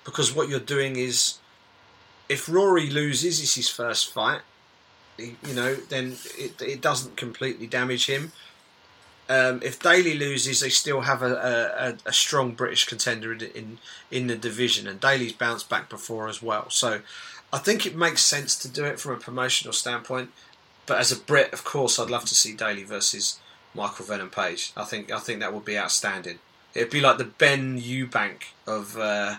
because 0.03 0.33
what 0.33 0.49
you're 0.49 0.59
doing 0.59 0.95
is 0.95 1.39
if 2.27 2.49
Rory 2.49 2.89
loses, 2.89 3.41
it's 3.41 3.55
his 3.55 3.69
first 3.69 4.11
fight. 4.11 4.41
You 5.19 5.53
know, 5.53 5.75
then 5.75 6.15
it, 6.37 6.61
it 6.61 6.81
doesn't 6.81 7.17
completely 7.17 7.67
damage 7.67 8.07
him. 8.07 8.31
Um, 9.29 9.61
if 9.63 9.79
Daley 9.79 10.17
loses, 10.17 10.59
they 10.59 10.69
still 10.69 11.01
have 11.01 11.21
a, 11.21 11.97
a, 12.05 12.09
a 12.09 12.13
strong 12.13 12.53
British 12.53 12.85
contender 12.85 13.31
in, 13.31 13.41
in, 13.41 13.77
in 14.09 14.27
the 14.27 14.35
division, 14.35 14.87
and 14.87 14.99
Daley's 14.99 15.33
bounced 15.33 15.69
back 15.69 15.87
before 15.87 16.27
as 16.27 16.41
well. 16.41 16.69
So 16.71 17.01
I 17.53 17.59
think 17.59 17.85
it 17.85 17.95
makes 17.95 18.23
sense 18.23 18.55
to 18.57 18.67
do 18.67 18.85
it 18.85 18.99
from 18.99 19.13
a 19.13 19.17
promotional 19.17 19.73
standpoint. 19.73 20.31
But 20.87 20.97
as 20.99 21.11
a 21.11 21.19
Brit, 21.19 21.53
of 21.53 21.63
course, 21.63 21.99
I'd 21.99 22.09
love 22.09 22.25
to 22.25 22.33
see 22.33 22.55
Daley 22.55 22.83
versus 22.83 23.39
Michael 23.75 24.05
Venom 24.05 24.31
Page. 24.31 24.71
I 24.75 24.83
think 24.83 25.11
I 25.11 25.19
think 25.19 25.39
that 25.39 25.53
would 25.53 25.65
be 25.65 25.77
outstanding. 25.77 26.39
It'd 26.73 26.89
be 26.89 27.01
like 27.01 27.19
the 27.19 27.25
Benn 27.25 27.79
Eubank 27.79 28.45
of, 28.65 28.97
uh, 28.97 29.35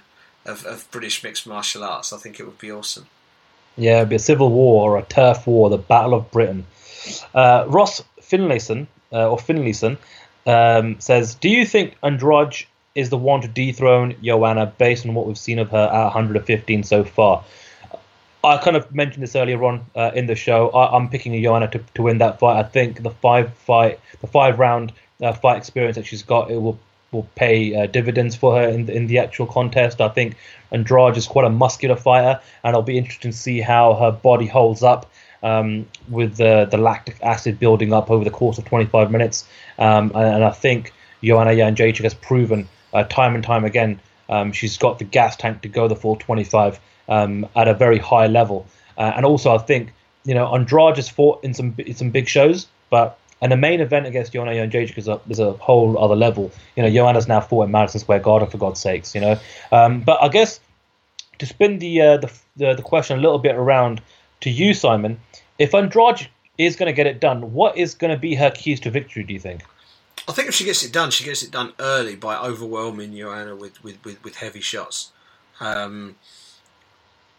of 0.46 0.64
of 0.64 0.88
British 0.92 1.24
mixed 1.24 1.48
martial 1.48 1.82
arts. 1.82 2.12
I 2.12 2.18
think 2.18 2.38
it 2.38 2.44
would 2.44 2.58
be 2.58 2.70
awesome. 2.70 3.06
Yeah, 3.76 3.98
it'd 3.98 4.08
be 4.08 4.16
a 4.16 4.20
civil 4.20 4.50
war 4.50 4.90
or 4.90 4.98
a 4.98 5.02
turf 5.02 5.46
war, 5.46 5.70
the 5.70 5.78
Battle 5.78 6.14
of 6.14 6.30
Britain. 6.30 6.66
Uh, 7.34 7.64
Ross 7.68 8.02
Finlayson 8.20 8.86
uh, 9.12 9.30
or 9.30 9.38
Finlayson 9.38 9.96
um, 10.46 11.00
says, 11.00 11.34
"Do 11.34 11.48
you 11.48 11.64
think 11.64 11.96
Andrade 12.02 12.66
is 12.94 13.10
the 13.10 13.16
one 13.16 13.40
to 13.40 13.48
dethrone 13.48 14.16
Joanna 14.22 14.66
based 14.66 15.06
on 15.06 15.14
what 15.14 15.26
we've 15.26 15.38
seen 15.38 15.58
of 15.58 15.70
her 15.70 15.88
at 15.92 16.04
115 16.04 16.82
so 16.82 17.04
far?" 17.04 17.44
I 18.42 18.56
kind 18.56 18.76
of 18.76 18.94
mentioned 18.94 19.22
this 19.22 19.36
earlier 19.36 19.62
on 19.64 19.84
uh, 19.94 20.12
in 20.14 20.26
the 20.26 20.34
show. 20.34 20.70
I, 20.70 20.96
am 20.96 21.10
picking 21.10 21.40
Joanna 21.42 21.68
to, 21.68 21.80
to 21.94 22.02
win 22.02 22.18
that 22.18 22.38
fight. 22.38 22.58
I 22.58 22.62
think 22.62 23.02
the 23.02 23.10
five 23.10 23.52
fight, 23.54 24.00
the 24.20 24.26
five 24.26 24.58
round 24.58 24.92
uh, 25.20 25.32
fight 25.32 25.58
experience 25.58 25.96
that 25.96 26.06
she's 26.06 26.22
got, 26.22 26.50
it 26.50 26.56
will 26.56 26.78
will 27.12 27.28
pay 27.34 27.74
uh, 27.74 27.86
dividends 27.86 28.36
for 28.36 28.56
her 28.56 28.68
in 28.68 28.86
the, 28.86 28.94
in 28.94 29.06
the 29.06 29.18
actual 29.18 29.46
contest. 29.46 30.00
I 30.00 30.08
think 30.08 30.36
Andrade 30.70 31.16
is 31.16 31.26
quite 31.26 31.44
a 31.44 31.50
muscular 31.50 31.96
fighter, 31.96 32.40
and 32.62 32.70
it'll 32.70 32.82
be 32.82 32.98
interesting 32.98 33.32
to 33.32 33.36
see 33.36 33.60
how 33.60 33.94
her 33.94 34.12
body 34.12 34.46
holds 34.46 34.82
up 34.82 35.10
um, 35.42 35.86
with 36.08 36.36
the, 36.36 36.66
the 36.70 36.76
lactic 36.76 37.16
acid 37.22 37.58
building 37.58 37.92
up 37.92 38.10
over 38.10 38.24
the 38.24 38.30
course 38.30 38.58
of 38.58 38.64
25 38.64 39.10
minutes. 39.10 39.48
Um, 39.78 40.12
and, 40.14 40.34
and, 40.34 40.44
I 40.44 40.50
think 40.50 40.92
Joanna 41.24 41.52
Jędrzejczyk 41.52 42.02
has 42.02 42.14
proven 42.14 42.68
uh, 42.92 43.04
time 43.04 43.34
and 43.34 43.42
time 43.42 43.64
again 43.64 44.00
um, 44.30 44.52
she's 44.52 44.78
got 44.78 44.98
the 44.98 45.04
gas 45.04 45.36
tank 45.36 45.60
to 45.62 45.68
go 45.68 45.88
the 45.88 45.96
full 45.96 46.16
25 46.16 46.80
um, 47.08 47.46
at 47.56 47.68
a 47.68 47.74
very 47.74 47.98
high 47.98 48.28
level. 48.28 48.66
Uh, 48.96 49.12
and 49.16 49.26
also, 49.26 49.54
I 49.54 49.58
think 49.58 49.92
you 50.24 50.34
know 50.34 50.54
Andrade 50.54 50.96
has 50.96 51.08
fought 51.08 51.44
in 51.44 51.52
some 51.52 51.74
in 51.78 51.94
some 51.94 52.10
big 52.10 52.28
shows, 52.28 52.68
but 52.88 53.18
and 53.40 53.50
the 53.50 53.56
main 53.56 53.80
event 53.80 54.06
against 54.06 54.32
Joanna 54.32 54.52
Jędrzejczyk 54.52 54.98
is 54.98 55.08
a, 55.08 55.20
is 55.28 55.38
a 55.38 55.52
whole 55.54 55.98
other 55.98 56.16
level. 56.16 56.50
You 56.76 56.82
know, 56.82 56.90
Joanna's 56.90 57.28
now 57.28 57.40
fought 57.40 57.64
in 57.64 57.70
Madison 57.70 58.00
Square 58.00 58.20
Garden 58.20 58.48
for 58.48 58.58
God's 58.58 58.80
sakes. 58.80 59.14
You 59.14 59.20
know, 59.20 59.40
um, 59.72 60.00
but 60.00 60.22
I 60.22 60.28
guess 60.28 60.60
to 61.38 61.46
spin 61.46 61.78
the, 61.78 62.00
uh, 62.00 62.16
the, 62.18 62.32
the 62.56 62.74
the 62.74 62.82
question 62.82 63.18
a 63.18 63.20
little 63.20 63.38
bit 63.38 63.54
around 63.54 64.00
to 64.42 64.50
you, 64.50 64.74
Simon, 64.74 65.20
if 65.58 65.74
Andrade 65.74 66.28
is 66.58 66.76
going 66.76 66.86
to 66.86 66.92
get 66.92 67.06
it 67.06 67.20
done, 67.20 67.52
what 67.52 67.76
is 67.76 67.94
going 67.94 68.12
to 68.12 68.18
be 68.18 68.34
her 68.34 68.50
keys 68.50 68.80
to 68.80 68.90
victory? 68.90 69.22
Do 69.22 69.32
you 69.32 69.40
think? 69.40 69.62
I 70.28 70.32
think 70.32 70.48
if 70.48 70.54
she 70.54 70.64
gets 70.64 70.84
it 70.84 70.92
done, 70.92 71.10
she 71.10 71.24
gets 71.24 71.42
it 71.42 71.50
done 71.50 71.72
early 71.78 72.14
by 72.14 72.36
overwhelming 72.36 73.16
Joanna 73.16 73.56
with 73.56 73.82
with, 73.82 74.04
with, 74.04 74.22
with 74.22 74.36
heavy 74.36 74.60
shots. 74.60 75.12
Um, 75.60 76.16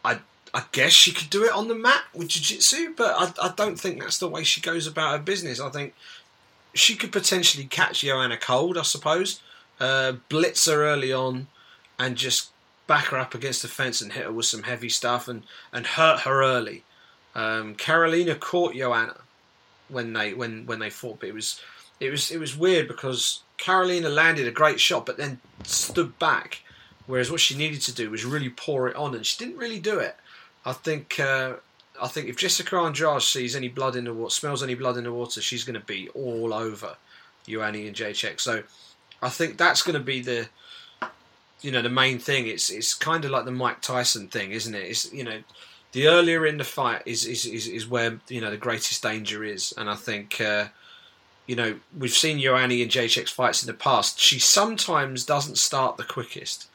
I 0.03 0.19
I 0.53 0.63
guess 0.71 0.91
she 0.91 1.13
could 1.13 1.29
do 1.29 1.45
it 1.45 1.53
on 1.53 1.67
the 1.69 1.75
mat 1.75 2.03
with 2.13 2.27
jiu-jitsu, 2.29 2.95
but 2.97 3.15
I, 3.17 3.47
I 3.47 3.53
don't 3.55 3.79
think 3.79 4.01
that's 4.01 4.17
the 4.17 4.27
way 4.27 4.43
she 4.43 4.59
goes 4.59 4.85
about 4.85 5.11
her 5.11 5.23
business. 5.23 5.61
I 5.61 5.69
think 5.69 5.93
she 6.73 6.95
could 6.95 7.11
potentially 7.11 7.65
catch 7.65 8.01
Joanna 8.01 8.37
cold, 8.37 8.77
I 8.77 8.83
suppose, 8.83 9.41
uh, 9.79 10.13
blitz 10.29 10.65
her 10.67 10.83
early 10.83 11.13
on, 11.13 11.47
and 11.97 12.17
just 12.17 12.49
back 12.87 13.05
her 13.05 13.17
up 13.17 13.33
against 13.33 13.61
the 13.61 13.67
fence 13.69 14.01
and 14.01 14.11
hit 14.11 14.25
her 14.25 14.31
with 14.31 14.45
some 14.45 14.63
heavy 14.63 14.89
stuff 14.89 15.27
and, 15.27 15.43
and 15.71 15.87
hurt 15.87 16.21
her 16.21 16.43
early. 16.43 16.83
Um, 17.33 17.75
Karolina 17.75 18.37
caught 18.37 18.75
Joanna 18.75 19.15
when 19.87 20.11
they 20.13 20.33
when 20.33 20.65
when 20.65 20.79
they 20.79 20.89
fought, 20.89 21.21
but 21.21 21.29
it 21.29 21.33
was 21.33 21.61
it 22.01 22.09
was 22.09 22.29
it 22.29 22.39
was 22.39 22.57
weird 22.57 22.89
because 22.89 23.43
Karolina 23.57 24.13
landed 24.13 24.47
a 24.47 24.51
great 24.51 24.81
shot, 24.81 25.05
but 25.05 25.15
then 25.15 25.39
stood 25.63 26.19
back, 26.19 26.61
whereas 27.07 27.31
what 27.31 27.39
she 27.39 27.55
needed 27.55 27.81
to 27.81 27.93
do 27.93 28.09
was 28.09 28.25
really 28.25 28.49
pour 28.49 28.89
it 28.89 28.95
on, 28.97 29.15
and 29.15 29.25
she 29.25 29.37
didn't 29.37 29.59
really 29.59 29.79
do 29.79 29.99
it. 29.99 30.17
I 30.65 30.73
think 30.73 31.19
uh, 31.19 31.53
I 32.01 32.07
think 32.07 32.27
if 32.27 32.37
Jessica 32.37 32.77
Andrade 32.77 33.21
sees 33.21 33.55
any 33.55 33.67
blood 33.67 33.95
in 33.95 34.05
the 34.05 34.13
water, 34.13 34.33
smells 34.33 34.63
any 34.63 34.75
blood 34.75 34.97
in 34.97 35.03
the 35.03 35.13
water, 35.13 35.41
she's 35.41 35.63
going 35.63 35.79
to 35.79 35.85
be 35.85 36.09
all 36.09 36.53
over 36.53 36.95
Joanna 37.47 37.77
Jędrzejczyk. 37.77 38.39
So 38.39 38.63
I 39.21 39.29
think 39.29 39.57
that's 39.57 39.81
going 39.81 39.97
to 39.97 40.03
be 40.03 40.21
the 40.21 40.47
you 41.61 41.71
know 41.71 41.81
the 41.81 41.89
main 41.89 42.19
thing. 42.19 42.47
It's 42.47 42.69
it's 42.69 42.93
kind 42.93 43.25
of 43.25 43.31
like 43.31 43.45
the 43.45 43.51
Mike 43.51 43.81
Tyson 43.81 44.27
thing, 44.27 44.51
isn't 44.51 44.73
it? 44.73 44.83
It's 44.83 45.11
you 45.13 45.23
know 45.23 45.41
the 45.91 46.07
earlier 46.07 46.45
in 46.45 46.57
the 46.57 46.63
fight 46.63 47.03
is 47.05 47.25
is, 47.25 47.45
is, 47.45 47.67
is 47.67 47.87
where 47.87 48.19
you 48.29 48.41
know 48.41 48.51
the 48.51 48.57
greatest 48.57 49.03
danger 49.03 49.43
is, 49.43 49.73
and 49.77 49.89
I 49.89 49.95
think 49.95 50.41
uh, 50.41 50.67
you 51.45 51.55
know 51.55 51.79
we've 51.97 52.11
seen 52.11 52.39
Joanna 52.39 52.73
Jędrzejczyk's 52.73 53.31
fights 53.31 53.63
in 53.63 53.67
the 53.67 53.73
past. 53.73 54.19
She 54.19 54.39
sometimes 54.39 55.25
doesn't 55.25 55.57
start 55.57 55.97
the 55.97 56.03
quickest. 56.03 56.67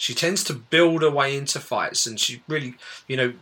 She 0.00 0.14
tends 0.14 0.42
to 0.44 0.54
build 0.54 1.02
her 1.02 1.10
way 1.10 1.36
into 1.36 1.60
fights, 1.60 2.06
and 2.06 2.18
she 2.18 2.42
really, 2.48 2.72
you 3.06 3.18
know, 3.18 3.34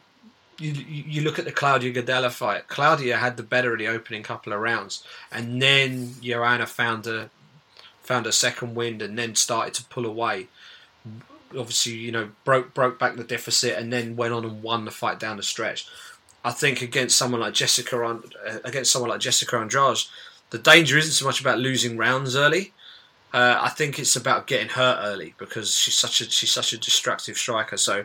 you 0.59 0.73
you 0.73 1.23
look 1.23 1.39
at 1.39 1.45
the 1.45 1.53
Claudia 1.53 1.93
Gadelha 1.93 2.33
fight. 2.33 2.67
Claudia 2.67 3.19
had 3.19 3.37
the 3.37 3.45
better 3.45 3.73
of 3.73 3.79
the 3.79 3.87
opening 3.87 4.25
couple 4.25 4.53
of 4.53 4.59
rounds, 4.59 5.05
and 5.31 5.63
then 5.63 6.17
Joanna 6.21 6.67
found 6.67 7.07
a 7.07 7.31
found 8.03 8.27
a 8.27 8.33
second 8.33 8.75
wind, 8.75 9.03
and 9.03 9.17
then 9.17 9.37
started 9.37 9.73
to 9.75 9.85
pull 9.85 10.05
away. 10.05 10.49
Obviously, 11.57 11.93
you 11.93 12.11
know, 12.11 12.31
broke 12.43 12.75
broke 12.75 12.99
back 12.99 13.15
the 13.15 13.23
deficit, 13.23 13.79
and 13.79 13.93
then 13.93 14.17
went 14.17 14.35
on 14.35 14.45
and 14.45 14.61
won 14.61 14.85
the 14.85 14.91
fight 14.91 15.21
down 15.21 15.37
the 15.37 15.45
stretch. 15.45 15.87
I 16.45 16.51
think 16.51 16.83
against 16.83 17.17
someone 17.17 17.41
like 17.41 17.55
Jessica 17.55 18.21
against 18.65 18.91
someone 18.91 19.11
like 19.13 19.21
Jessica 19.21 19.57
Andrade, 19.59 19.99
the 20.51 20.59
danger 20.59 20.99
isn't 20.99 21.13
so 21.13 21.25
much 21.25 21.41
about 21.41 21.61
losing 21.61 21.97
rounds 21.97 22.35
early. 22.35 22.73
Uh, 23.33 23.59
I 23.61 23.69
think 23.69 23.99
it's 23.99 24.17
about 24.17 24.47
getting 24.47 24.69
hurt 24.69 25.01
early 25.03 25.35
because 25.39 25.75
she's 25.75 25.99
such 25.99 26.21
a 26.21 26.31
she's 26.31 26.51
such 26.51 26.73
a 26.73 26.79
destructive 26.79 27.37
striker. 27.37 27.77
So 27.77 28.05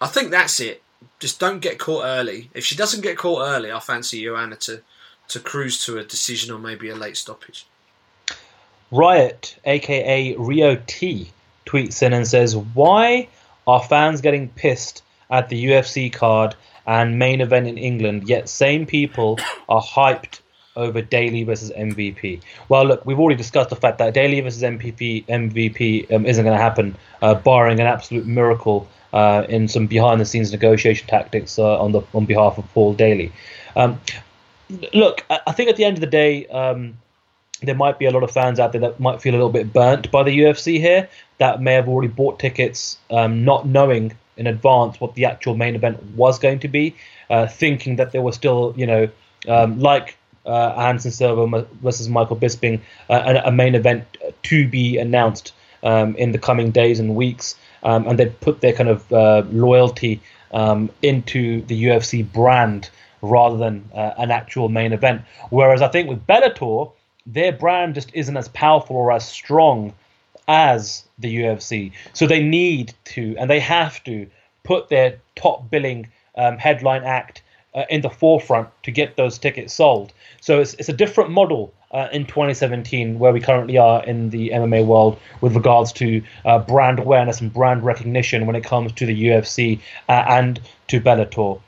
I 0.00 0.06
think 0.08 0.30
that's 0.30 0.58
it. 0.58 0.82
Just 1.20 1.38
don't 1.38 1.60
get 1.60 1.78
caught 1.78 2.04
early. 2.04 2.50
If 2.52 2.64
she 2.64 2.74
doesn't 2.76 3.02
get 3.02 3.16
caught 3.16 3.42
early, 3.42 3.70
I 3.70 3.78
fancy 3.78 4.24
Joanna 4.24 4.56
to 4.56 4.82
to 5.28 5.40
cruise 5.40 5.84
to 5.84 5.98
a 5.98 6.04
decision 6.04 6.52
or 6.52 6.58
maybe 6.58 6.88
a 6.88 6.96
late 6.96 7.16
stoppage. 7.16 7.66
Riot, 8.90 9.56
aka 9.64 10.34
Rio 10.36 10.82
T, 10.86 11.30
tweets 11.64 12.02
in 12.02 12.12
and 12.12 12.26
says, 12.26 12.56
"Why 12.56 13.28
are 13.68 13.82
fans 13.82 14.20
getting 14.20 14.48
pissed 14.48 15.02
at 15.30 15.48
the 15.48 15.64
UFC 15.66 16.12
card 16.12 16.56
and 16.86 17.20
main 17.20 17.40
event 17.40 17.68
in 17.68 17.78
England? 17.78 18.28
Yet 18.28 18.48
same 18.48 18.84
people 18.84 19.38
are 19.68 19.80
hyped 19.80 20.40
over 20.76 21.02
Daley 21.02 21.44
versus 21.44 21.70
MVP. 21.70 22.40
Well, 22.68 22.86
look, 22.86 23.04
we've 23.04 23.18
already 23.18 23.36
discussed 23.36 23.70
the 23.70 23.76
fact 23.76 23.98
that 23.98 24.14
Daley 24.14 24.40
versus 24.40 24.62
MVP 24.62 25.26
MVP 25.26 26.12
um, 26.12 26.26
isn't 26.26 26.44
going 26.44 26.56
to 26.56 26.62
happen, 26.62 26.96
uh, 27.22 27.34
barring 27.34 27.80
an 27.80 27.86
absolute 27.86 28.26
miracle 28.26 28.88
uh, 29.12 29.44
in 29.48 29.68
some 29.68 29.86
behind-the-scenes 29.86 30.52
negotiation 30.52 31.08
tactics 31.08 31.58
uh, 31.58 31.78
on 31.80 31.92
the 31.92 32.02
on 32.14 32.26
behalf 32.26 32.58
of 32.58 32.72
Paul 32.72 32.94
Daley. 32.94 33.32
Um, 33.76 34.00
look, 34.94 35.24
I 35.28 35.52
think 35.52 35.70
at 35.70 35.76
the 35.76 35.84
end 35.84 35.96
of 35.96 36.00
the 36.00 36.06
day. 36.06 36.46
Um, 36.46 36.96
there 37.62 37.74
might 37.74 37.98
be 37.98 38.06
a 38.06 38.10
lot 38.10 38.22
of 38.22 38.30
fans 38.30 38.58
out 38.58 38.72
there 38.72 38.80
that 38.80 38.98
might 39.00 39.20
feel 39.20 39.34
a 39.34 39.36
little 39.36 39.50
bit 39.50 39.70
burnt 39.70 40.10
by 40.10 40.22
the 40.22 40.30
UFC 40.30 40.78
here 40.80 41.08
that 41.36 41.60
may 41.60 41.74
have 41.74 41.88
already 41.88 42.08
bought 42.08 42.38
tickets 42.38 42.96
um, 43.10 43.44
not 43.44 43.66
knowing 43.66 44.16
in 44.36 44.46
advance 44.46 44.98
what 44.98 45.14
the 45.14 45.26
actual 45.26 45.54
main 45.54 45.74
event 45.74 46.02
was 46.16 46.38
going 46.38 46.58
to 46.60 46.68
be, 46.68 46.96
uh, 47.28 47.46
thinking 47.46 47.96
that 47.96 48.12
there 48.12 48.22
was 48.22 48.34
still, 48.34 48.72
you 48.76 48.86
know, 48.86 49.08
um, 49.48 49.78
like 49.78 50.16
uh, 50.46 50.74
Anderson 50.76 51.10
Silva 51.10 51.66
versus 51.82 52.08
Michael 52.08 52.36
Bisping, 52.36 52.80
uh, 53.08 53.40
a, 53.44 53.52
main 53.52 53.74
event 53.74 54.04
to 54.44 54.66
be 54.68 54.98
announced 54.98 55.52
um, 55.82 56.16
in 56.16 56.32
the 56.32 56.38
coming 56.38 56.70
days 56.70 56.98
and 56.98 57.14
weeks, 57.14 57.56
um, 57.82 58.06
and 58.06 58.18
they 58.18 58.26
put 58.26 58.60
their 58.60 58.72
kind 58.72 58.88
of 58.88 59.12
uh, 59.12 59.42
loyalty 59.50 60.20
um, 60.52 60.90
into 61.02 61.62
the 61.62 61.84
UFC 61.84 62.30
brand 62.30 62.90
rather 63.22 63.56
than 63.56 63.88
uh, 63.94 64.14
an 64.18 64.30
actual 64.30 64.68
main 64.68 64.92
event. 64.92 65.22
Whereas 65.50 65.82
I 65.82 65.88
think 65.88 66.08
with 66.08 66.26
Bellator, 66.26 66.92
their 67.26 67.52
brand 67.52 67.94
just 67.94 68.10
isn't 68.14 68.36
as 68.36 68.48
powerful 68.48 68.96
or 68.96 69.12
as 69.12 69.26
strong 69.26 69.92
as 70.48 71.04
the 71.18 71.34
UFC, 71.36 71.92
so 72.12 72.26
they 72.26 72.42
need 72.42 72.92
to 73.04 73.36
and 73.38 73.48
they 73.48 73.60
have 73.60 74.02
to 74.04 74.26
put 74.64 74.88
their 74.88 75.18
top 75.36 75.70
billing 75.70 76.08
um, 76.36 76.58
headline 76.58 77.04
act 77.04 77.42
uh, 77.74 77.84
in 77.88 78.00
the 78.00 78.10
forefront 78.10 78.68
to 78.82 78.90
get 78.90 79.16
those 79.16 79.38
tickets 79.38 79.74
sold. 79.74 80.12
So 80.40 80.60
it's, 80.60 80.74
it's 80.74 80.88
a 80.88 80.92
different 80.92 81.30
model 81.30 81.72
uh, 81.92 82.08
in 82.12 82.24
2017 82.26 83.18
where 83.18 83.32
we 83.32 83.40
currently 83.40 83.78
are 83.78 84.04
in 84.04 84.30
the 84.30 84.50
MMA 84.50 84.86
world 84.86 85.18
with 85.40 85.54
regards 85.54 85.92
to 85.94 86.22
uh, 86.44 86.58
brand 86.58 86.98
awareness 86.98 87.40
and 87.40 87.52
brand 87.52 87.84
recognition 87.84 88.46
when 88.46 88.56
it 88.56 88.64
comes 88.64 88.92
to 88.92 89.06
the 89.06 89.24
UFC 89.24 89.80
uh, 90.08 90.24
and 90.28 90.60
to 90.88 91.00
Bellator. 91.00 91.60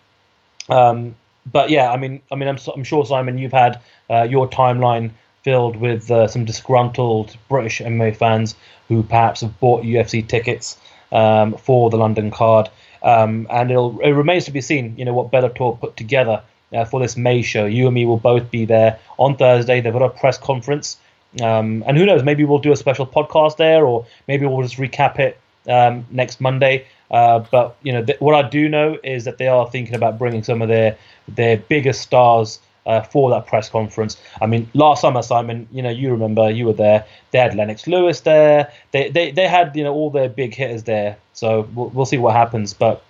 Um, 0.68 1.16
but 1.50 1.70
yeah, 1.70 1.90
I 1.90 1.96
mean, 1.96 2.22
I 2.30 2.36
mean, 2.36 2.48
I'm, 2.48 2.58
I'm 2.74 2.84
sure 2.84 3.04
Simon, 3.04 3.38
you've 3.38 3.52
had 3.52 3.80
uh, 4.08 4.22
your 4.22 4.48
timeline 4.48 5.10
filled 5.42 5.76
with 5.76 6.10
uh, 6.10 6.28
some 6.28 6.44
disgruntled 6.44 7.36
British 7.48 7.80
MMA 7.80 8.14
fans 8.16 8.54
who 8.88 9.02
perhaps 9.02 9.40
have 9.40 9.58
bought 9.58 9.82
UFC 9.82 10.26
tickets 10.26 10.76
um, 11.10 11.54
for 11.54 11.90
the 11.90 11.96
London 11.96 12.30
card. 12.30 12.68
Um, 13.02 13.46
and 13.50 13.70
it 13.70 14.14
remains 14.14 14.44
to 14.46 14.52
be 14.52 14.60
seen, 14.60 14.94
you 14.96 15.04
know, 15.04 15.12
what 15.12 15.30
Bellator 15.30 15.78
put 15.78 15.96
together 15.96 16.42
uh, 16.72 16.84
for 16.84 17.00
this 17.00 17.16
May 17.16 17.42
show. 17.42 17.66
You 17.66 17.86
and 17.86 17.94
me 17.94 18.06
will 18.06 18.18
both 18.18 18.50
be 18.50 18.64
there 18.64 18.98
on 19.18 19.36
Thursday. 19.36 19.80
They've 19.80 19.92
got 19.92 20.02
a 20.02 20.10
press 20.10 20.38
conference, 20.38 20.98
um, 21.40 21.82
and 21.86 21.96
who 21.96 22.06
knows? 22.06 22.22
Maybe 22.22 22.44
we'll 22.44 22.58
do 22.58 22.72
a 22.72 22.76
special 22.76 23.06
podcast 23.06 23.56
there, 23.56 23.84
or 23.86 24.06
maybe 24.28 24.46
we'll 24.46 24.62
just 24.62 24.76
recap 24.76 25.18
it 25.18 25.38
um, 25.68 26.06
next 26.10 26.40
Monday. 26.40 26.86
Uh, 27.10 27.40
but 27.50 27.76
you 27.82 27.92
know, 27.92 28.04
th- 28.04 28.20
what 28.20 28.34
I 28.34 28.48
do 28.48 28.68
know 28.68 28.98
is 29.04 29.24
that 29.24 29.38
they 29.38 29.48
are 29.48 29.68
thinking 29.70 29.94
about 29.94 30.18
bringing 30.18 30.42
some 30.42 30.62
of 30.62 30.68
their 30.68 30.96
their 31.28 31.56
biggest 31.58 32.00
stars 32.00 32.58
uh, 32.86 33.02
for 33.02 33.30
that 33.30 33.46
press 33.46 33.68
conference. 33.68 34.16
I 34.40 34.46
mean, 34.46 34.68
last 34.74 35.00
summer, 35.00 35.22
Simon, 35.22 35.68
you 35.70 35.82
know, 35.82 35.90
you 35.90 36.10
remember 36.10 36.50
you 36.50 36.66
were 36.66 36.72
there. 36.72 37.06
They 37.30 37.38
had 37.38 37.54
Lennox 37.54 37.86
Lewis 37.86 38.20
there. 38.20 38.72
They 38.92 39.10
they, 39.10 39.30
they 39.30 39.48
had 39.48 39.74
you 39.76 39.84
know 39.84 39.92
all 39.92 40.10
their 40.10 40.28
big 40.28 40.54
hitters 40.54 40.84
there. 40.84 41.16
So 41.32 41.68
we'll, 41.74 41.88
we'll 41.90 42.06
see 42.06 42.18
what 42.18 42.34
happens. 42.34 42.74
But 42.74 43.02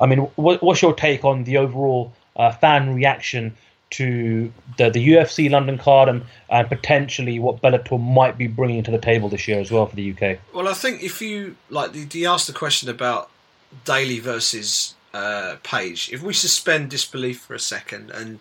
I 0.00 0.06
mean, 0.06 0.20
what, 0.36 0.62
what's 0.62 0.82
your 0.82 0.94
take 0.94 1.24
on 1.24 1.44
the 1.44 1.58
overall 1.58 2.12
uh, 2.34 2.52
fan 2.52 2.94
reaction 2.94 3.56
to 3.88 4.52
the 4.78 4.90
the 4.90 5.08
UFC 5.10 5.50
London 5.50 5.78
card 5.78 6.08
and, 6.08 6.24
and 6.50 6.68
potentially 6.68 7.38
what 7.38 7.62
Bellator 7.62 8.00
might 8.00 8.36
be 8.36 8.46
bringing 8.46 8.82
to 8.82 8.90
the 8.90 8.98
table 8.98 9.28
this 9.28 9.46
year 9.46 9.60
as 9.60 9.70
well 9.70 9.86
for 9.86 9.96
the 9.96 10.12
UK. 10.12 10.38
Well, 10.52 10.68
I 10.68 10.74
think 10.74 11.02
if 11.02 11.22
you 11.22 11.56
like, 11.70 11.94
you 12.14 12.28
asked 12.28 12.48
the 12.48 12.52
question 12.52 12.88
about 12.88 13.30
Daley 13.84 14.18
versus 14.18 14.94
uh, 15.16 15.56
Page. 15.62 16.10
If 16.12 16.22
we 16.22 16.34
suspend 16.34 16.90
disbelief 16.90 17.40
for 17.40 17.54
a 17.54 17.58
second 17.58 18.10
and 18.10 18.40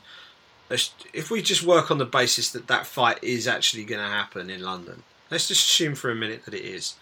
if 1.13 1.29
we 1.31 1.41
just 1.41 1.63
work 1.63 1.89
on 1.89 1.99
the 1.99 2.05
basis 2.05 2.51
that 2.51 2.67
that 2.67 2.87
fight 2.87 3.23
is 3.23 3.47
actually 3.47 3.85
going 3.85 4.01
to 4.01 4.07
happen 4.07 4.49
in 4.49 4.61
London, 4.61 5.03
let's 5.31 5.47
just 5.47 5.69
assume 5.69 5.95
for 5.95 6.09
a 6.09 6.15
minute 6.15 6.43
that 6.45 6.53
it 6.53 6.65
is. 6.65 6.95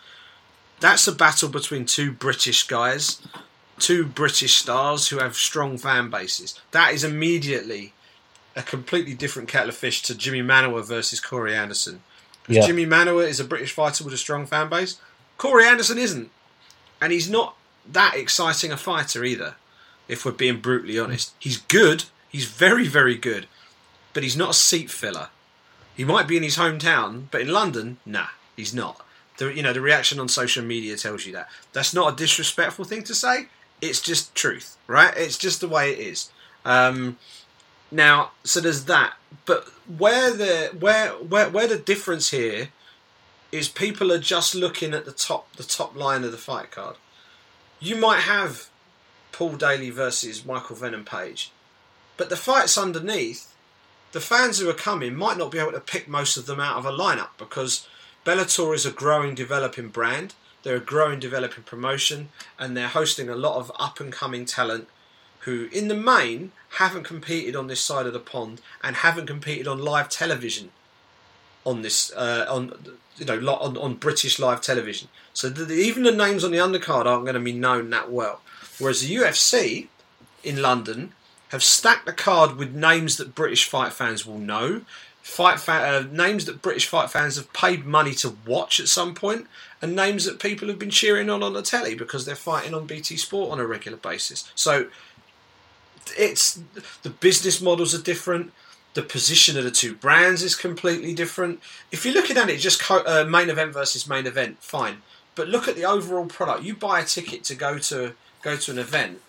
That's 0.80 1.08
a 1.08 1.12
battle 1.14 1.50
between 1.50 1.86
two 1.86 2.12
British 2.12 2.68
guys, 2.68 3.22
two 3.80 4.06
British 4.06 4.58
stars 4.58 5.08
who 5.08 5.20
have 5.20 5.36
strong 5.36 5.78
fan 5.78 6.10
bases. 6.10 6.60
That 6.72 6.94
is 6.94 7.04
immediately 7.04 7.94
a 8.56 8.62
completely 8.62 9.14
different 9.14 9.50
kettle 9.50 9.70
of 9.70 9.76
fish 9.76 10.04
to 10.04 10.16
Jimmy 10.16 10.42
Manuwa 10.42 10.86
versus 10.86 11.20
Corey 11.20 11.56
Anderson. 11.56 12.04
Yeah. 12.48 12.68
Jimmy 12.68 12.86
Manuwa 12.86 13.28
is 13.28 13.40
a 13.40 13.46
British 13.46 13.72
fighter 13.72 14.04
with 14.04 14.14
a 14.14 14.18
strong 14.18 14.46
fan 14.46 14.70
base. 14.70 15.00
Corey 15.38 15.66
Anderson 15.66 15.98
isn't. 15.98 16.30
And 17.02 17.12
he's 17.12 17.30
not 17.30 17.56
that 17.90 18.16
exciting 18.16 18.72
a 18.72 18.78
fighter 18.78 19.24
either, 19.24 19.56
if 20.08 20.26
we're 20.26 20.32
being 20.32 20.60
brutally 20.60 21.00
honest. 21.00 21.34
He's 21.40 21.58
good. 21.58 22.06
He's 22.30 22.46
very, 22.46 22.88
very 22.88 23.16
good. 23.16 23.48
But 24.14 24.24
he's 24.24 24.38
not 24.38 24.52
a 24.52 24.54
seat 24.54 24.90
filler. 24.90 25.30
He 25.96 26.04
might 26.04 26.28
be 26.28 26.38
in 26.38 26.44
his 26.44 26.58
hometown, 26.58 27.26
but 27.32 27.42
in 27.42 27.50
London, 27.50 27.98
nah, 28.06 28.28
he's 28.56 28.74
not. 28.74 29.06
The, 29.38 29.54
you 29.54 29.64
know, 29.64 29.74
the 29.74 29.82
reaction 29.82 30.20
on 30.20 30.28
social 30.28 30.64
media 30.64 30.96
tells 30.98 31.26
you 31.26 31.34
that. 31.34 31.50
That's 31.72 31.94
not 31.94 32.14
a 32.14 32.16
disrespectful 32.16 32.86
thing 32.86 33.04
to 33.04 33.16
say. 33.16 33.48
It's 33.82 34.02
just 34.02 34.34
truth, 34.36 34.78
right? 34.88 35.14
It's 35.16 35.38
just 35.38 35.62
the 35.62 35.68
way 35.68 35.92
it 35.92 36.00
is. 36.00 36.32
Um, 36.66 37.18
now, 37.92 38.32
so 38.44 38.60
there's 38.60 38.86
that. 38.86 39.16
But 39.46 39.68
where 39.98 40.32
the 40.32 40.76
where 40.80 41.10
where 41.12 41.50
where 41.50 41.68
the 41.68 41.78
difference 41.78 42.32
here 42.32 42.70
is 43.52 43.68
people 43.68 44.12
are 44.12 44.20
just 44.20 44.56
looking 44.56 44.94
at 44.94 45.06
the 45.06 45.12
top 45.12 45.54
the 45.56 45.64
top 45.64 45.96
line 45.96 46.24
of 46.24 46.32
the 46.32 46.38
fight 46.38 46.72
card. 46.72 46.96
You 47.80 47.96
might 47.96 48.22
have 48.22 48.70
Paul 49.34 49.58
Daley 49.58 49.90
versus 49.90 50.46
Michael 50.46 50.78
Venom 50.78 51.04
Page, 51.04 51.52
but 52.16 52.30
the 52.30 52.38
fights 52.38 52.78
underneath, 52.78 53.54
the 54.14 54.22
fans 54.22 54.60
who 54.60 54.70
are 54.70 54.74
coming 54.74 55.16
might 55.16 55.38
not 55.38 55.52
be 55.52 55.60
able 55.60 55.74
to 55.74 55.82
pick 55.82 56.08
most 56.08 56.38
of 56.38 56.46
them 56.46 56.62
out 56.62 56.78
of 56.78 56.86
a 56.86 56.92
lineup 56.92 57.30
because 57.38 57.86
Bellator 58.26 58.74
is 58.74 58.86
a 58.86 58.92
growing, 58.92 59.36
developing 59.36 59.90
brand. 59.90 60.36
They're 60.62 60.78
a 60.78 60.80
growing, 60.80 61.20
developing 61.20 61.64
promotion, 61.64 62.30
and 62.58 62.78
they're 62.78 62.88
hosting 62.88 63.28
a 63.28 63.36
lot 63.36 63.58
of 63.58 63.72
up 63.78 64.00
and 64.00 64.14
coming 64.14 64.46
talent 64.46 64.88
who, 65.40 65.68
in 65.74 65.90
the 65.90 65.96
main, 65.96 66.54
haven't 66.78 67.04
competed 67.04 67.56
on 67.56 67.68
this 67.68 67.82
side 67.82 68.06
of 68.06 68.14
the 68.14 68.20
pond 68.20 68.62
and 68.82 68.98
haven't 68.98 69.26
competed 69.26 69.68
on 69.68 69.80
live 69.80 70.08
television 70.08 70.72
on 71.66 71.82
this 71.82 72.12
uh, 72.14 72.46
on 72.50 72.74
you 73.18 73.26
know 73.26 73.38
on, 73.56 73.78
on 73.78 73.96
British 73.96 74.40
live 74.40 74.62
television. 74.62 75.08
So 75.34 75.50
the, 75.50 75.74
even 75.74 76.04
the 76.04 76.12
names 76.12 76.44
on 76.44 76.52
the 76.52 76.58
undercard 76.58 77.06
aren't 77.06 77.26
going 77.26 77.36
to 77.36 77.40
be 77.40 77.52
known 77.52 77.90
that 77.90 78.12
well. 78.12 78.42
Whereas 78.80 79.02
the 79.02 79.16
UFC 79.16 79.88
in 80.44 80.62
London 80.62 81.14
have 81.50 81.64
stacked 81.64 82.06
the 82.06 82.14
card 82.14 82.58
with 82.58 82.74
names 82.74 83.18
that 83.18 83.36
British 83.36 83.70
fight 83.70 83.94
fans 83.94 84.26
will 84.26 84.40
know, 84.40 84.82
fight 85.22 85.60
fa- 85.60 85.72
uh, 85.72 86.06
names 86.12 86.46
that 86.46 86.62
British 86.62 86.88
fight 86.88 87.10
fans 87.10 87.36
have 87.38 87.52
paid 87.54 87.86
money 87.86 88.14
to 88.16 88.36
watch 88.46 88.80
at 88.80 88.88
some 88.88 89.14
point, 89.14 89.48
and 89.82 89.96
names 89.96 90.26
that 90.26 90.40
people 90.40 90.68
have 90.68 90.80
been 90.80 90.90
cheering 90.90 91.30
on 91.30 91.44
on 91.44 91.54
the 91.54 91.62
telly 91.62 91.96
because 91.96 92.26
they're 92.26 92.36
fighting 92.36 92.74
on 92.74 92.86
BT 92.86 93.18
Sport 93.18 93.52
on 93.52 93.60
a 93.60 93.68
regular 93.68 93.98
basis. 93.98 94.52
So 94.56 94.88
it's 96.18 96.60
the 97.04 97.10
business 97.10 97.62
models 97.62 97.94
are 97.96 98.02
different. 98.02 98.52
The 98.96 99.02
position 99.02 99.58
of 99.58 99.64
the 99.64 99.72
two 99.72 99.96
brands 99.96 100.44
is 100.44 100.56
completely 100.56 101.14
different. 101.14 101.60
If 101.92 102.06
you're 102.06 102.14
looking 102.14 102.38
at 102.38 102.50
it 102.50 102.58
just 102.58 102.82
co- 102.82 103.04
uh, 103.06 103.26
main 103.28 103.50
event 103.50 103.74
versus 103.74 104.08
main 104.08 104.28
event, 104.28 104.58
fine. 104.62 105.02
But 105.36 105.48
look 105.48 105.68
at 105.68 105.76
the 105.76 105.86
overall 105.86 106.26
product. 106.26 106.64
You 106.64 106.76
buy 106.76 107.00
a 107.00 107.06
ticket 107.06 107.44
to 107.46 107.56
go 107.56 107.80
to 107.80 108.14
go 108.44 108.56
to 108.56 108.72
an 108.72 108.78
event. 108.78 109.22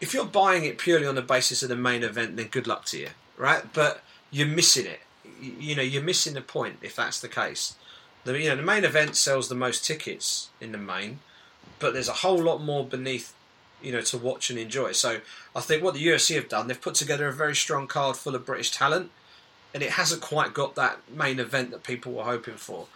If 0.00 0.14
you're 0.14 0.24
buying 0.24 0.64
it 0.64 0.78
purely 0.78 1.06
on 1.06 1.14
the 1.14 1.22
basis 1.22 1.62
of 1.62 1.68
the 1.68 1.76
main 1.76 2.02
event, 2.02 2.36
then 2.36 2.46
good 2.46 2.66
luck 2.66 2.86
to 2.86 2.98
you, 2.98 3.08
right? 3.36 3.62
But 3.72 4.02
you're 4.30 4.46
missing 4.46 4.86
it. 4.86 5.00
You, 5.40 5.74
know, 5.74 5.82
you're 5.82 6.02
missing 6.02 6.34
the 6.34 6.40
point 6.40 6.76
if 6.82 6.96
that's 6.96 7.20
the 7.20 7.28
case. 7.28 7.74
The 8.24 8.38
you 8.38 8.48
know 8.48 8.56
the 8.56 8.62
main 8.62 8.84
event 8.84 9.16
sells 9.16 9.48
the 9.48 9.54
most 9.54 9.84
tickets 9.84 10.50
in 10.60 10.72
the 10.72 10.78
main, 10.78 11.20
but 11.78 11.94
there's 11.94 12.08
a 12.08 12.14
whole 12.14 12.42
lot 12.42 12.62
more 12.62 12.84
beneath 12.84 13.34
you 13.82 13.92
know 13.92 14.02
to 14.02 14.18
watch 14.18 14.50
and 14.50 14.58
enjoy. 14.58 14.92
So 14.92 15.20
I 15.56 15.60
think 15.60 15.82
what 15.82 15.94
the 15.94 16.06
UFC 16.06 16.34
have 16.34 16.48
done, 16.48 16.68
they've 16.68 16.80
put 16.80 16.94
together 16.94 17.28
a 17.28 17.32
very 17.32 17.56
strong 17.56 17.86
card 17.86 18.16
full 18.16 18.34
of 18.34 18.44
British 18.44 18.70
talent, 18.70 19.10
and 19.72 19.82
it 19.82 19.92
hasn't 19.92 20.20
quite 20.20 20.52
got 20.52 20.74
that 20.74 20.98
main 21.10 21.40
event 21.40 21.70
that 21.70 21.82
people 21.82 22.12
were 22.12 22.24
hoping 22.24 22.56
for. 22.56 22.88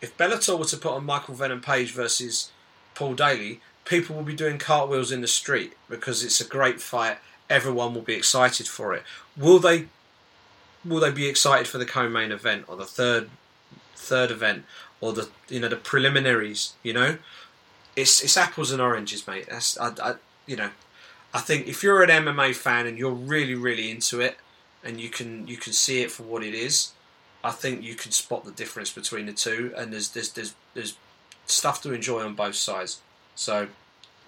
If 0.00 0.16
Bellator 0.16 0.58
were 0.58 0.64
to 0.64 0.78
put 0.78 0.92
on 0.92 1.04
Michael 1.04 1.34
Venom 1.34 1.60
Page 1.60 1.92
versus 1.92 2.50
Paul 2.94 3.14
Daley, 3.14 3.60
people 3.84 4.16
will 4.16 4.22
be 4.22 4.34
doing 4.34 4.58
cartwheels 4.58 5.12
in 5.12 5.20
the 5.20 5.28
street 5.28 5.74
because 5.88 6.22
it's 6.22 6.40
a 6.40 6.44
great 6.44 6.80
fight. 6.80 7.18
Everyone 7.48 7.94
will 7.94 8.02
be 8.02 8.14
excited 8.14 8.68
for 8.68 8.94
it. 8.94 9.02
Will 9.36 9.58
they? 9.58 9.86
Will 10.84 11.00
they 11.00 11.10
be 11.10 11.26
excited 11.26 11.68
for 11.68 11.78
the 11.78 11.84
co-main 11.84 12.32
event 12.32 12.64
or 12.68 12.76
the 12.76 12.86
third 12.86 13.28
third 13.94 14.30
event 14.30 14.64
or 15.00 15.12
the 15.12 15.28
you 15.48 15.60
know 15.60 15.68
the 15.68 15.76
preliminaries? 15.76 16.74
You 16.82 16.92
know, 16.92 17.18
it's 17.96 18.22
it's 18.22 18.36
apples 18.36 18.70
and 18.70 18.80
oranges, 18.80 19.26
mate. 19.26 19.46
That's 19.50 19.78
I, 19.78 19.92
I 20.02 20.14
you 20.46 20.56
know, 20.56 20.70
I 21.34 21.40
think 21.40 21.66
if 21.66 21.82
you're 21.82 22.02
an 22.02 22.10
MMA 22.10 22.54
fan 22.54 22.86
and 22.86 22.98
you're 22.98 23.10
really 23.10 23.54
really 23.54 23.90
into 23.90 24.20
it, 24.20 24.36
and 24.84 25.00
you 25.00 25.08
can 25.10 25.46
you 25.46 25.56
can 25.56 25.72
see 25.72 26.02
it 26.02 26.10
for 26.10 26.22
what 26.22 26.42
it 26.42 26.54
is, 26.54 26.92
I 27.42 27.50
think 27.50 27.82
you 27.82 27.94
can 27.94 28.12
spot 28.12 28.44
the 28.44 28.52
difference 28.52 28.92
between 28.92 29.26
the 29.26 29.32
two, 29.32 29.72
and 29.76 29.92
there's 29.92 30.10
there's 30.10 30.32
there's 30.32 30.54
there's 30.74 30.96
stuff 31.46 31.82
to 31.82 31.92
enjoy 31.92 32.22
on 32.22 32.34
both 32.34 32.54
sides. 32.54 33.00
So, 33.34 33.68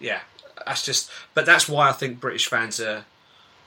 yeah, 0.01 0.21
that's 0.67 0.85
just. 0.85 1.11
But 1.35 1.47
that's 1.47 1.69
why 1.69 1.89
I 1.89 1.93
think 1.93 2.21
British 2.21 2.49
fans 2.49 2.81
are 2.81 3.05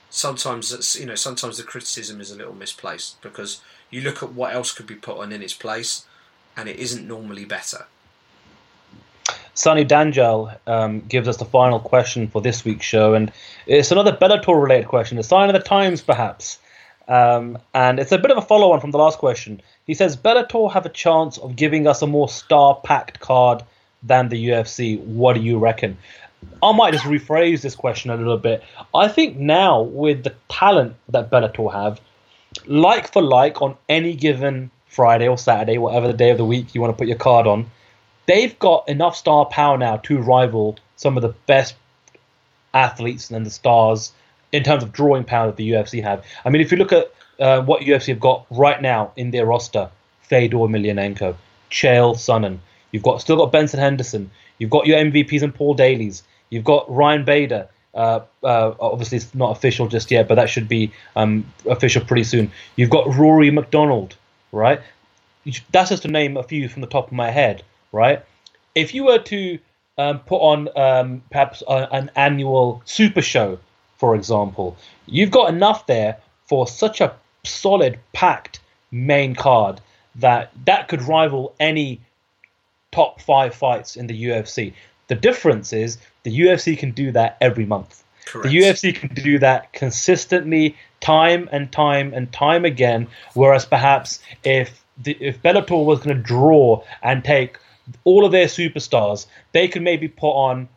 sometimes 0.10 0.96
you 0.98 1.06
know 1.06 1.16
sometimes 1.16 1.58
the 1.58 1.64
criticism 1.64 2.22
is 2.22 2.32
a 2.32 2.38
little 2.38 2.54
misplaced 2.54 3.22
because 3.22 3.62
you 3.90 4.02
look 4.02 4.24
at 4.24 4.34
what 4.34 4.54
else 4.54 4.74
could 4.74 4.88
be 4.88 4.96
put 4.96 5.18
on 5.18 5.32
in 5.32 5.42
its 5.42 5.54
place, 5.54 6.06
and 6.56 6.70
it 6.70 6.78
isn't 6.78 7.08
normally 7.08 7.46
better. 7.46 7.86
Sunny 9.54 9.86
Danjal 9.86 10.58
um, 10.68 11.00
gives 11.02 11.28
us 11.30 11.38
the 11.38 11.46
final 11.46 11.80
question 11.80 12.28
for 12.28 12.42
this 12.42 12.66
week's 12.66 12.86
show, 12.86 13.14
and 13.14 13.32
it's 13.68 13.92
another 13.92 14.12
Bellator 14.12 14.62
related 14.62 14.88
question, 14.88 15.18
a 15.18 15.24
sign 15.24 15.50
of 15.50 15.54
the 15.54 15.60
times 15.60 16.02
perhaps. 16.02 16.60
Um, 17.08 17.60
and 17.74 18.00
it's 18.00 18.12
a 18.12 18.18
bit 18.18 18.32
of 18.32 18.38
a 18.38 18.42
follow 18.42 18.72
on 18.72 18.82
from 18.82 18.92
the 18.92 18.98
last 18.98 19.20
question. 19.20 19.62
He 19.86 19.94
says 19.94 20.18
Bellator 20.18 20.72
have 20.72 20.86
a 20.86 20.90
chance 20.90 21.38
of 21.38 21.56
giving 21.56 21.88
us 21.88 22.02
a 22.02 22.08
more 22.08 22.28
star 22.28 22.82
packed 22.84 23.20
card 23.20 23.64
than 24.06 24.30
the 24.30 24.50
UFC. 24.50 25.00
What 25.00 25.34
do 25.34 25.42
you 25.42 25.58
reckon? 25.58 25.98
I 26.62 26.72
might 26.72 26.94
just 26.94 27.06
rephrase 27.06 27.62
this 27.62 27.76
question 27.76 28.12
a 28.12 28.16
little 28.16 28.38
bit. 28.38 28.64
I 28.94 29.08
think 29.08 29.38
now, 29.38 29.82
with 29.82 30.24
the 30.24 30.36
talent 30.50 30.96
that 31.10 31.32
Bellator 31.32 31.72
have, 31.74 32.00
like 32.66 33.12
for 33.12 33.22
like 33.22 33.62
on 33.62 33.76
any 33.90 34.16
given 34.16 34.72
Friday 34.88 35.28
or 35.28 35.38
Saturday, 35.38 35.78
whatever 35.78 36.08
the 36.08 36.14
day 36.14 36.30
of 36.30 36.38
the 36.38 36.46
week 36.46 36.74
you 36.74 36.82
want 36.82 36.94
to 36.94 36.98
put 36.98 37.08
your 37.08 37.18
card 37.18 37.48
on, 37.48 37.70
they've 38.28 38.58
got 38.60 38.88
enough 38.88 39.16
star 39.16 39.46
power 39.46 39.78
now 39.78 39.98
to 39.98 40.20
rival 40.20 40.78
some 40.96 41.18
of 41.18 41.22
the 41.22 41.34
best 41.48 41.76
athletes 42.74 43.30
and 43.30 43.46
the 43.46 43.50
stars 43.50 44.14
in 44.52 44.64
terms 44.64 44.84
of 44.84 44.92
drawing 44.92 45.24
power 45.24 45.48
that 45.48 45.58
the 45.58 45.70
UFC 45.72 46.02
have. 46.04 46.24
I 46.44 46.50
mean, 46.50 46.62
if 46.62 46.72
you 46.72 46.78
look 46.78 46.94
at 46.94 47.12
uh, 47.40 47.62
what 47.62 47.82
UFC 47.82 48.08
have 48.08 48.20
got 48.20 48.46
right 48.50 48.82
now 48.82 49.12
in 49.16 49.32
their 49.32 49.46
roster, 49.46 49.90
Fedor 50.22 50.58
Emelianenko, 50.58 51.36
Chael 51.70 52.16
Sonnen, 52.16 52.60
you've 52.96 53.04
got 53.04 53.22
still 53.22 53.38
got 53.38 53.52
Benson 53.52 53.80
Henderson, 53.80 54.32
you've 54.58 54.70
got 54.72 54.88
your 54.88 54.98
MVPs 54.98 55.42
and 55.42 55.54
Paul 55.54 55.74
Daley's, 55.76 56.24
you've 56.50 56.64
got 56.64 56.90
Ryan 56.90 57.26
Bader. 57.26 57.68
Uh, 57.94 58.20
uh, 58.44 58.74
obviously, 58.80 59.18
it's 59.18 59.34
not 59.34 59.52
official 59.56 59.88
just 59.88 60.12
yet, 60.12 60.28
but 60.28 60.36
that 60.36 60.50
should 60.50 60.68
be 60.68 60.92
um, 61.16 61.46
official 61.66 62.04
pretty 62.04 62.26
soon. 62.26 62.52
You've 62.76 62.90
got 62.90 63.16
Rory 63.16 63.52
MacDonald, 63.52 64.16
right? 64.52 64.82
That's 65.72 65.90
just 65.90 66.02
to 66.02 66.10
name 66.10 66.36
a 66.36 66.44
few 66.44 66.68
from 66.68 66.82
the 66.82 66.88
top 66.88 67.08
of 67.08 67.14
my 67.14 67.32
head 67.32 67.64
right? 67.96 68.24
If 68.76 68.94
you 68.94 69.06
were 69.06 69.20
to 69.20 69.58
um, 69.98 70.20
put 70.20 70.38
on 70.38 70.70
um, 70.78 71.24
perhaps 71.32 71.64
a, 71.68 71.88
an 71.92 72.12
annual 72.16 72.82
super 72.86 73.22
show, 73.22 73.58
for 73.98 74.16
example, 74.16 74.78
you've 75.06 75.32
got 75.32 75.50
enough 75.50 75.88
there 75.88 76.18
for 76.46 76.68
such 76.68 77.00
a 77.02 77.16
solid, 77.44 77.98
packed 78.14 78.60
main 78.92 79.34
card 79.34 79.82
that 80.16 80.52
that 80.66 80.88
could 80.88 81.02
rival 81.02 81.56
any 81.60 82.02
top 82.96 83.22
five 83.22 83.54
fights 83.54 83.98
in 83.98 84.08
the 84.08 84.26
UFC. 84.26 84.74
The 85.08 85.16
difference 85.16 85.74
is 85.74 85.98
the 86.24 86.40
UFC 86.40 86.78
can 86.78 86.92
do 86.92 87.12
that 87.12 87.38
every 87.42 87.66
month. 87.66 88.04
Correct. 88.26 88.48
The 88.48 88.58
UFC 88.58 88.96
can 88.96 89.14
do 89.14 89.38
that 89.40 89.74
consistently, 89.74 90.76
time 91.02 91.50
and 91.52 91.72
time 91.72 92.14
and 92.14 92.32
time 92.32 92.64
again. 92.64 93.08
Whereas 93.34 93.66
perhaps 93.66 94.20
if 94.44 94.84
the, 95.04 95.18
if 95.20 95.42
Bellator 95.42 95.86
was 95.86 96.00
going 96.00 96.16
to 96.16 96.24
draw 96.24 96.84
and 97.04 97.24
take 97.24 97.58
all 98.06 98.26
of 98.26 98.32
their 98.32 98.48
superstars, 98.48 99.28
they 99.52 99.68
could 99.68 99.82
maybe 99.82 100.08
put 100.08 100.32
on 100.32 100.70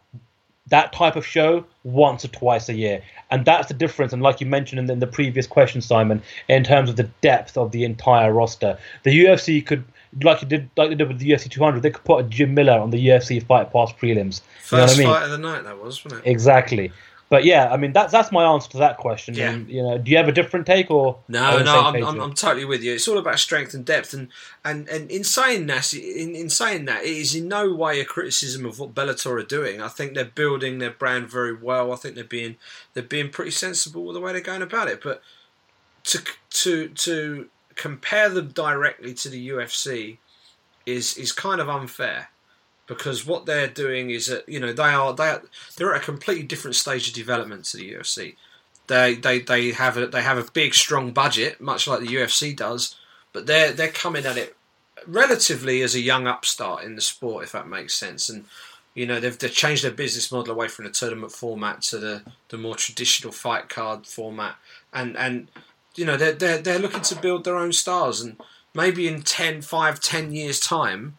that 0.67 0.93
type 0.93 1.17
of 1.17 1.25
show 1.25 1.65
once 1.85 2.25
or 2.25 2.29
twice 2.29 2.69
a 2.69 2.75
year. 2.75 3.01
And 3.31 3.45
that's 3.45 3.69
the 3.69 3.75
difference. 3.75 4.13
And 4.13 4.23
like 4.23 4.41
you 4.41 4.47
mentioned 4.47 4.81
in 4.81 4.87
the, 4.87 4.93
in 4.93 4.99
the 4.99 5.07
previous 5.07 5.47
question, 5.47 5.81
Simon, 5.81 6.21
in 6.49 6.65
terms 6.65 6.91
of 6.91 6.97
the 6.97 7.09
depth 7.23 7.57
of 7.57 7.71
the 7.71 7.85
entire 7.85 8.33
roster, 8.33 8.77
the 9.05 9.25
UFC 9.25 9.65
could, 9.65 9.85
like 10.23 10.43
you 10.43 10.49
did, 10.49 10.71
like 10.77 10.91
they 10.91 10.95
did 10.95 11.09
with 11.09 11.19
the 11.19 11.31
UFC 11.31 11.51
200, 11.51 11.83
they 11.83 11.91
could 11.91 12.05
put 12.05 12.25
a 12.25 12.29
Jim 12.29 12.55
Miller 12.55 12.79
on 12.79 12.91
the 12.91 13.09
UFC 13.09 13.43
Fight 13.43 13.73
Pass 13.73 13.93
prelims. 13.93 14.41
First 14.63 14.99
you 14.99 15.05
know 15.05 15.11
I 15.11 15.13
mean? 15.13 15.21
fight 15.21 15.25
of 15.25 15.31
the 15.31 15.39
night, 15.39 15.65
that 15.65 15.83
was, 15.83 16.05
wasn't 16.05 16.25
it? 16.25 16.31
Exactly. 16.31 16.93
But 17.31 17.45
yeah, 17.45 17.69
I 17.71 17.77
mean 17.77 17.93
that's 17.93 18.11
that's 18.11 18.33
my 18.33 18.43
answer 18.45 18.71
to 18.71 18.79
that 18.79 18.97
question. 18.97 19.35
Yeah. 19.35 19.51
And, 19.51 19.69
you 19.69 19.83
know, 19.83 19.99
do 19.99 20.11
you 20.11 20.17
have 20.17 20.29
a 20.29 20.33
different 20.33 20.67
take 20.67 20.91
or 20.91 21.19
no? 21.29 21.63
No, 21.63 21.81
I'm, 21.85 22.03
I'm, 22.03 22.21
I'm, 22.21 22.33
totally 22.33 22.65
with 22.65 22.83
you. 22.83 22.95
It's 22.95 23.07
all 23.07 23.19
about 23.19 23.39
strength 23.39 23.75
and 23.75 23.85
depth, 23.85 24.15
and 24.15 24.29
and 24.65 24.89
and 24.89 25.11
in 25.11 25.25
saying 25.25 25.67
that, 25.67 25.93
in, 25.93 26.35
in 26.35 26.49
saying 26.49 26.87
that, 26.87 27.05
it 27.05 27.11
is 27.11 27.35
in 27.35 27.47
no 27.47 27.75
way 27.75 28.01
a 28.01 28.05
criticism 28.07 28.65
of 28.65 28.79
what 28.79 28.95
Bellator 28.95 29.43
are 29.43 29.45
doing. 29.45 29.83
I 29.83 29.89
think 29.89 30.15
they're 30.15 30.25
building 30.25 30.79
their 30.79 30.91
brand 30.91 31.29
very 31.29 31.55
well. 31.55 31.93
I 31.93 31.97
think 31.97 32.15
they're 32.15 32.25
being 32.25 32.57
they're 32.95 33.03
being 33.03 33.29
pretty 33.29 33.51
sensible 33.51 34.07
with 34.07 34.15
the 34.15 34.21
way 34.21 34.33
they're 34.33 34.41
going 34.41 34.63
about 34.63 34.89
it. 34.89 35.03
But 35.03 35.21
to 36.05 36.25
to 36.51 36.89
to 36.89 37.51
compare 37.79 38.29
them 38.29 38.49
directly 38.49 39.15
to 39.15 39.31
the 39.31 39.49
UFC 39.49 40.19
is 40.85 41.17
is 41.17 41.33
kind 41.33 41.61
of 41.61 41.69
unfair 41.69 42.29
because 42.87 43.27
what 43.27 43.47
they're 43.47 43.69
doing 43.69 44.11
is 44.11 44.27
that 44.27 44.47
you 44.49 44.61
know 44.61 44.73
they 44.73 44.83
are 44.83 45.15
they 45.15 45.29
are, 45.29 45.43
they're 45.77 45.95
at 45.95 46.03
a 46.03 46.05
completely 46.05 46.43
different 46.43 46.75
stage 46.75 47.09
of 47.09 47.15
development 47.15 47.65
to 47.67 47.77
the 47.77 47.93
UFC. 47.93 48.35
They 48.89 49.15
they 49.15 49.39
they 49.41 49.73
have 49.73 49.97
a 49.97 50.09
they 50.09 50.23
have 50.23 50.39
a 50.39 50.51
big 50.51 50.75
strong 50.75 51.13
budget, 51.13 51.61
much 51.61 51.87
like 51.87 52.01
the 52.01 52.07
UFC 52.07 52.55
does, 52.55 52.97
but 53.33 53.47
they're 53.47 53.73
they're 53.73 53.89
coming 53.89 54.27
at 54.27 54.37
it 54.37 54.57
relatively 55.07 55.83
as 55.83 55.95
a 55.95 56.01
young 56.01 56.27
upstart 56.27 56.83
in 56.83 56.97
the 56.97 57.01
sport, 57.01 57.45
if 57.45 57.53
that 57.53 57.69
makes 57.69 57.95
sense. 57.95 58.29
And 58.29 58.47
you 58.95 59.07
know 59.07 59.21
they've, 59.21 59.39
they've 59.39 59.53
changed 59.53 59.85
their 59.85 59.93
business 59.93 60.33
model 60.33 60.55
away 60.55 60.69
from 60.69 60.87
the 60.87 60.91
tournament 60.91 61.33
format 61.33 61.83
to 61.83 61.99
the, 61.99 62.23
the 62.49 62.59
more 62.59 62.75
traditional 62.75 63.33
fight 63.33 63.69
card 63.69 64.07
format, 64.07 64.57
and 64.93 65.17
and 65.17 65.49
you 65.99 66.05
know 66.05 66.17
they're 66.17 66.33
they're 66.33 66.59
they're 66.59 66.79
looking 66.79 67.03
to 67.03 67.17
build 67.17 67.45
their 67.45 67.57
own 67.57 67.73
stars, 67.73 68.21
and 68.21 68.41
maybe 68.75 69.09
in 69.09 69.23
10, 69.23 69.63
5, 69.63 70.01
10 70.01 70.33
years 70.33 70.61
time, 70.61 71.19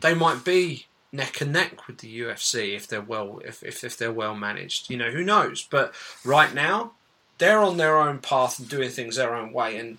they 0.00 0.14
might 0.14 0.44
be 0.44 0.86
neck 1.12 1.40
and 1.40 1.52
neck 1.52 1.86
with 1.86 1.98
the 1.98 2.20
UFC 2.20 2.74
if 2.74 2.86
they're 2.86 3.00
well 3.00 3.40
if, 3.44 3.62
if, 3.62 3.84
if 3.84 3.96
they're 3.96 4.12
well 4.12 4.34
managed. 4.34 4.90
You 4.90 4.96
know, 4.96 5.10
who 5.10 5.24
knows? 5.24 5.66
But 5.68 5.94
right 6.24 6.54
now, 6.54 6.92
they're 7.38 7.60
on 7.60 7.76
their 7.76 7.98
own 7.98 8.18
path 8.18 8.58
and 8.58 8.68
doing 8.68 8.90
things 8.90 9.16
their 9.16 9.34
own 9.34 9.52
way, 9.52 9.76
and 9.76 9.98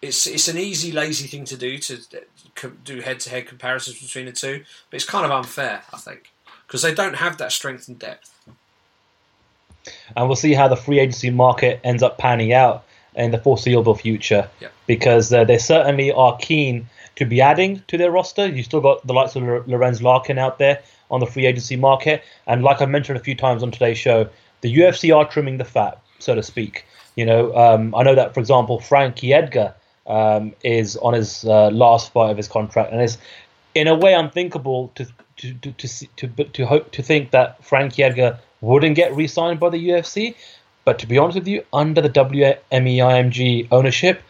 it's 0.00 0.26
it's 0.26 0.48
an 0.48 0.58
easy, 0.58 0.92
lazy 0.92 1.26
thing 1.26 1.44
to 1.46 1.56
do 1.56 1.78
to 1.78 1.98
do 2.84 3.00
head 3.00 3.20
to 3.20 3.30
head 3.30 3.46
comparisons 3.46 4.00
between 4.00 4.26
the 4.26 4.32
two. 4.32 4.64
But 4.90 4.96
it's 4.96 5.04
kind 5.04 5.24
of 5.24 5.30
unfair, 5.30 5.82
I 5.92 5.98
think, 5.98 6.32
because 6.66 6.82
they 6.82 6.94
don't 6.94 7.16
have 7.16 7.38
that 7.38 7.52
strength 7.52 7.88
and 7.88 7.98
depth. 7.98 8.30
And 10.16 10.28
we'll 10.28 10.36
see 10.36 10.54
how 10.54 10.68
the 10.68 10.76
free 10.76 11.00
agency 11.00 11.30
market 11.30 11.80
ends 11.82 12.04
up 12.04 12.16
panning 12.16 12.52
out 12.52 12.84
in 13.14 13.30
the 13.30 13.38
foreseeable 13.38 13.94
future, 13.94 14.48
because 14.86 15.32
uh, 15.32 15.44
they 15.44 15.58
certainly 15.58 16.12
are 16.12 16.36
keen 16.38 16.88
to 17.16 17.24
be 17.24 17.40
adding 17.40 17.82
to 17.88 17.98
their 17.98 18.10
roster. 18.10 18.46
You 18.46 18.62
still 18.62 18.80
got 18.80 19.06
the 19.06 19.12
likes 19.12 19.36
of 19.36 19.42
Lorenz 19.42 20.02
Larkin 20.02 20.38
out 20.38 20.58
there 20.58 20.82
on 21.10 21.20
the 21.20 21.26
free 21.26 21.46
agency 21.46 21.76
market, 21.76 22.22
and 22.46 22.62
like 22.62 22.80
I 22.80 22.86
mentioned 22.86 23.18
a 23.18 23.22
few 23.22 23.34
times 23.34 23.62
on 23.62 23.70
today's 23.70 23.98
show, 23.98 24.28
the 24.62 24.74
UFC 24.74 25.14
are 25.14 25.28
trimming 25.28 25.58
the 25.58 25.64
fat, 25.64 26.00
so 26.18 26.34
to 26.34 26.42
speak. 26.42 26.86
You 27.16 27.26
know, 27.26 27.54
um, 27.54 27.94
I 27.94 28.02
know 28.02 28.14
that 28.14 28.32
for 28.32 28.40
example, 28.40 28.80
Frankie 28.80 29.34
Edgar 29.34 29.74
um, 30.06 30.54
is 30.64 30.96
on 30.96 31.12
his 31.14 31.44
uh, 31.44 31.68
last 31.70 32.12
fight 32.12 32.30
of 32.30 32.36
his 32.36 32.48
contract, 32.48 32.92
and 32.92 33.00
it's 33.02 33.18
in 33.74 33.88
a 33.88 33.94
way 33.94 34.14
unthinkable 34.14 34.90
to 34.94 35.06
to 35.36 35.54
to 35.54 35.72
to 35.72 36.06
to, 36.16 36.44
to 36.44 36.66
hope 36.66 36.90
to 36.92 37.02
think 37.02 37.30
that 37.30 37.62
Frankie 37.64 38.02
Edgar 38.02 38.38
wouldn't 38.60 38.96
get 38.96 39.14
re-signed 39.14 39.60
by 39.60 39.68
the 39.68 39.88
UFC. 39.88 40.34
But 40.84 40.98
to 41.00 41.06
be 41.06 41.18
honest 41.18 41.38
with 41.38 41.48
you, 41.48 41.64
under 41.72 42.00
the 42.00 42.10
WMEIMG 42.10 43.68
ownership, 43.70 44.22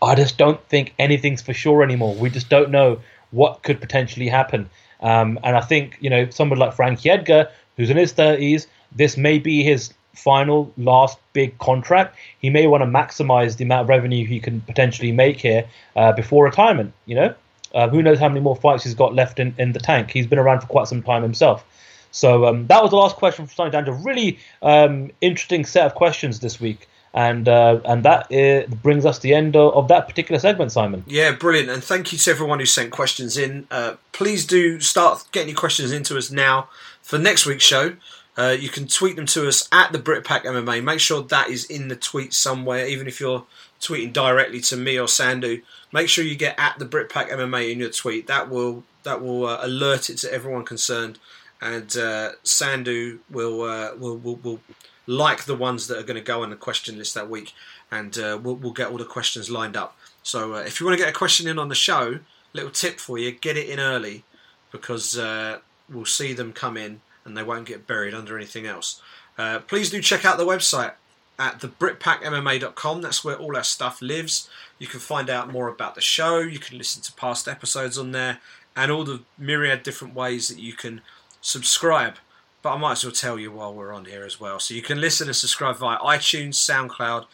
I 0.00 0.14
just 0.14 0.38
don't 0.38 0.62
think 0.68 0.94
anything's 0.98 1.42
for 1.42 1.52
sure 1.52 1.82
anymore. 1.82 2.14
We 2.14 2.30
just 2.30 2.48
don't 2.48 2.70
know 2.70 3.00
what 3.30 3.62
could 3.62 3.80
potentially 3.80 4.28
happen. 4.28 4.70
Um, 5.00 5.38
and 5.42 5.56
I 5.56 5.60
think, 5.60 5.98
you 6.00 6.10
know, 6.10 6.30
someone 6.30 6.58
like 6.58 6.74
Frankie 6.74 7.10
Edgar, 7.10 7.50
who's 7.76 7.90
in 7.90 7.96
his 7.96 8.12
30s, 8.12 8.66
this 8.94 9.16
may 9.16 9.38
be 9.38 9.62
his 9.62 9.92
final, 10.14 10.72
last 10.76 11.18
big 11.32 11.58
contract. 11.58 12.16
He 12.40 12.50
may 12.50 12.66
want 12.66 12.82
to 12.82 12.86
maximize 12.86 13.56
the 13.56 13.64
amount 13.64 13.82
of 13.82 13.88
revenue 13.88 14.26
he 14.26 14.40
can 14.40 14.60
potentially 14.62 15.12
make 15.12 15.40
here 15.40 15.64
uh, 15.96 16.12
before 16.12 16.44
retirement, 16.44 16.92
you 17.06 17.14
know? 17.14 17.34
Uh, 17.74 17.88
who 17.88 18.02
knows 18.02 18.18
how 18.18 18.28
many 18.28 18.40
more 18.40 18.56
fights 18.56 18.84
he's 18.84 18.94
got 18.94 19.14
left 19.14 19.38
in, 19.38 19.54
in 19.58 19.72
the 19.72 19.80
tank? 19.80 20.10
He's 20.10 20.26
been 20.26 20.38
around 20.38 20.60
for 20.60 20.66
quite 20.66 20.88
some 20.88 21.02
time 21.02 21.22
himself. 21.22 21.64
So 22.10 22.46
um, 22.46 22.66
that 22.68 22.82
was 22.82 22.90
the 22.90 22.96
last 22.96 23.16
question 23.16 23.46
from 23.46 23.54
Sonny 23.54 23.70
Danjal. 23.70 24.04
Really 24.04 24.38
um, 24.62 25.10
interesting 25.20 25.64
set 25.64 25.86
of 25.86 25.94
questions 25.94 26.40
this 26.40 26.60
week 26.60 26.88
and 27.14 27.48
uh, 27.48 27.80
and 27.84 28.04
that 28.04 28.32
uh, 28.32 28.66
brings 28.76 29.06
us 29.06 29.16
to 29.18 29.22
the 29.22 29.34
end 29.34 29.56
of, 29.56 29.74
of, 29.74 29.88
that 29.88 30.06
particular 30.08 30.38
segment, 30.38 30.72
Simon. 30.72 31.04
Yeah, 31.06 31.32
brilliant, 31.32 31.70
and 31.70 31.82
thank 31.82 32.12
you 32.12 32.18
to 32.18 32.30
everyone 32.30 32.58
who 32.58 32.66
sent 32.66 32.90
questions 32.90 33.36
in. 33.36 33.66
Uh, 33.70 33.94
please 34.12 34.46
do 34.46 34.78
start 34.80 35.24
getting 35.32 35.48
your 35.48 35.58
questions 35.58 35.90
into 35.90 36.16
us 36.18 36.30
now 36.30 36.68
for 37.02 37.18
next 37.18 37.46
week's 37.46 37.64
show. 37.64 37.96
Uh, 38.36 38.56
you 38.58 38.68
can 38.68 38.86
tweet 38.86 39.16
them 39.16 39.26
to 39.26 39.48
us 39.48 39.68
at 39.72 39.90
the 39.90 39.98
Britpack 39.98 40.44
MMA. 40.44 40.84
Make 40.84 41.00
sure 41.00 41.22
that 41.22 41.48
is 41.48 41.64
in 41.64 41.88
the 41.88 41.96
tweet 41.96 42.32
somewhere, 42.32 42.86
even 42.86 43.08
if 43.08 43.18
you're 43.18 43.44
tweeting 43.80 44.12
directly 44.12 44.60
to 44.60 44.76
me 44.76 44.96
or 44.96 45.06
Sandhu. 45.06 45.62
Make 45.92 46.08
sure 46.08 46.24
you 46.24 46.36
get 46.36 46.54
at 46.56 46.78
the 46.78 46.86
Britpack 46.86 47.30
MMA 47.30 47.72
in 47.72 47.80
your 47.80 47.90
tweet. 47.90 48.28
That 48.28 48.48
will 48.48 48.84
that 49.02 49.22
will 49.22 49.46
uh, 49.46 49.58
alert 49.62 50.10
it 50.10 50.18
to 50.18 50.32
everyone 50.32 50.64
concerned, 50.64 51.18
and 51.60 51.96
uh, 51.96 52.32
Sandhu 52.44 53.18
will, 53.30 53.58
will 53.98 54.16
will 54.16 54.36
will 54.36 54.60
like 55.08 55.44
the 55.44 55.56
ones 55.56 55.88
that 55.88 55.98
are 55.98 56.02
going 56.02 56.16
to 56.16 56.22
go 56.22 56.42
on 56.42 56.50
the 56.50 56.56
question 56.56 56.98
list 56.98 57.14
that 57.14 57.30
week, 57.30 57.54
and 57.90 58.16
uh, 58.18 58.38
we'll, 58.40 58.54
we'll, 58.56 58.72
get 58.72 58.90
all 58.90 58.98
the 58.98 59.04
questions 59.04 59.50
lined 59.50 59.76
up. 59.76 59.96
So 60.22 60.54
uh, 60.54 60.58
if 60.58 60.78
you 60.78 60.86
want 60.86 60.98
to 60.98 61.02
get 61.02 61.12
a 61.12 61.16
question 61.16 61.48
in 61.48 61.58
on 61.58 61.68
the 61.68 61.74
show, 61.74 62.20
little 62.52 62.70
tip 62.70 63.00
for 63.00 63.18
you: 63.18 63.32
get 63.32 63.56
it 63.56 63.68
in 63.68 63.80
early 63.80 64.24
because 64.70 65.18
uh, 65.18 65.58
we'll 65.88 66.04
see 66.04 66.34
them 66.34 66.52
come 66.52 66.76
in 66.76 67.00
and 67.24 67.36
they 67.36 67.42
won't 67.42 67.66
get 67.66 67.86
buried 67.86 68.14
under 68.14 68.36
anything 68.36 68.66
else. 68.66 69.00
Uh, 69.38 69.60
please 69.60 69.90
do 69.90 70.02
check 70.02 70.24
out 70.24 70.36
the 70.36 70.44
website 70.44 70.92
at 71.38 71.60
thebritpackmma.com. 71.60 73.00
That's 73.00 73.24
where 73.24 73.36
all 73.36 73.56
our 73.56 73.64
stuff 73.64 74.02
lives. 74.02 74.50
You 74.78 74.86
can 74.86 75.00
find 75.00 75.30
out 75.30 75.50
more 75.50 75.68
about 75.68 75.94
the 75.94 76.00
show. 76.02 76.40
You 76.40 76.58
can 76.58 76.76
listen 76.76 77.02
to 77.02 77.12
past 77.14 77.48
episodes 77.48 77.96
on 77.96 78.12
there, 78.12 78.40
and 78.76 78.92
all 78.92 79.04
the 79.04 79.22
myriad 79.38 79.82
different 79.82 80.14
ways 80.14 80.48
that 80.48 80.58
you 80.58 80.74
can 80.74 81.00
subscribe 81.48 82.16
but 82.62 82.74
I 82.74 82.78
might 82.78 82.92
as 82.92 83.04
well 83.04 83.12
tell 83.12 83.38
you 83.38 83.52
while 83.52 83.72
we're 83.72 83.92
on 83.92 84.04
here 84.04 84.24
as 84.24 84.40
well. 84.40 84.58
So 84.58 84.74
you 84.74 84.82
can 84.82 85.00
listen 85.00 85.28
and 85.28 85.36
subscribe 85.36 85.76
via 85.76 85.98
iTunes, 85.98 86.54
SoundCloud, 86.54 87.26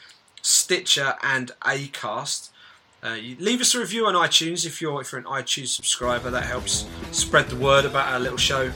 Stitcher, 0.42 1.14
and 1.22 1.50
Acast. 1.62 2.50
Uh, 3.02 3.16
leave 3.38 3.60
us 3.60 3.74
a 3.74 3.80
review 3.80 4.06
on 4.06 4.14
iTunes 4.14 4.64
if 4.64 4.80
you're 4.80 5.00
if 5.00 5.12
you're 5.12 5.20
an 5.20 5.26
iTunes 5.26 5.68
subscriber. 5.68 6.30
That 6.30 6.44
helps 6.44 6.86
spread 7.10 7.48
the 7.48 7.56
word 7.56 7.84
about 7.84 8.12
our 8.12 8.20
little 8.20 8.38
show 8.38 8.70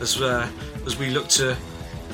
as 0.00 0.20
uh, 0.20 0.48
as 0.86 0.98
we 0.98 1.10
look 1.10 1.28
to 1.28 1.56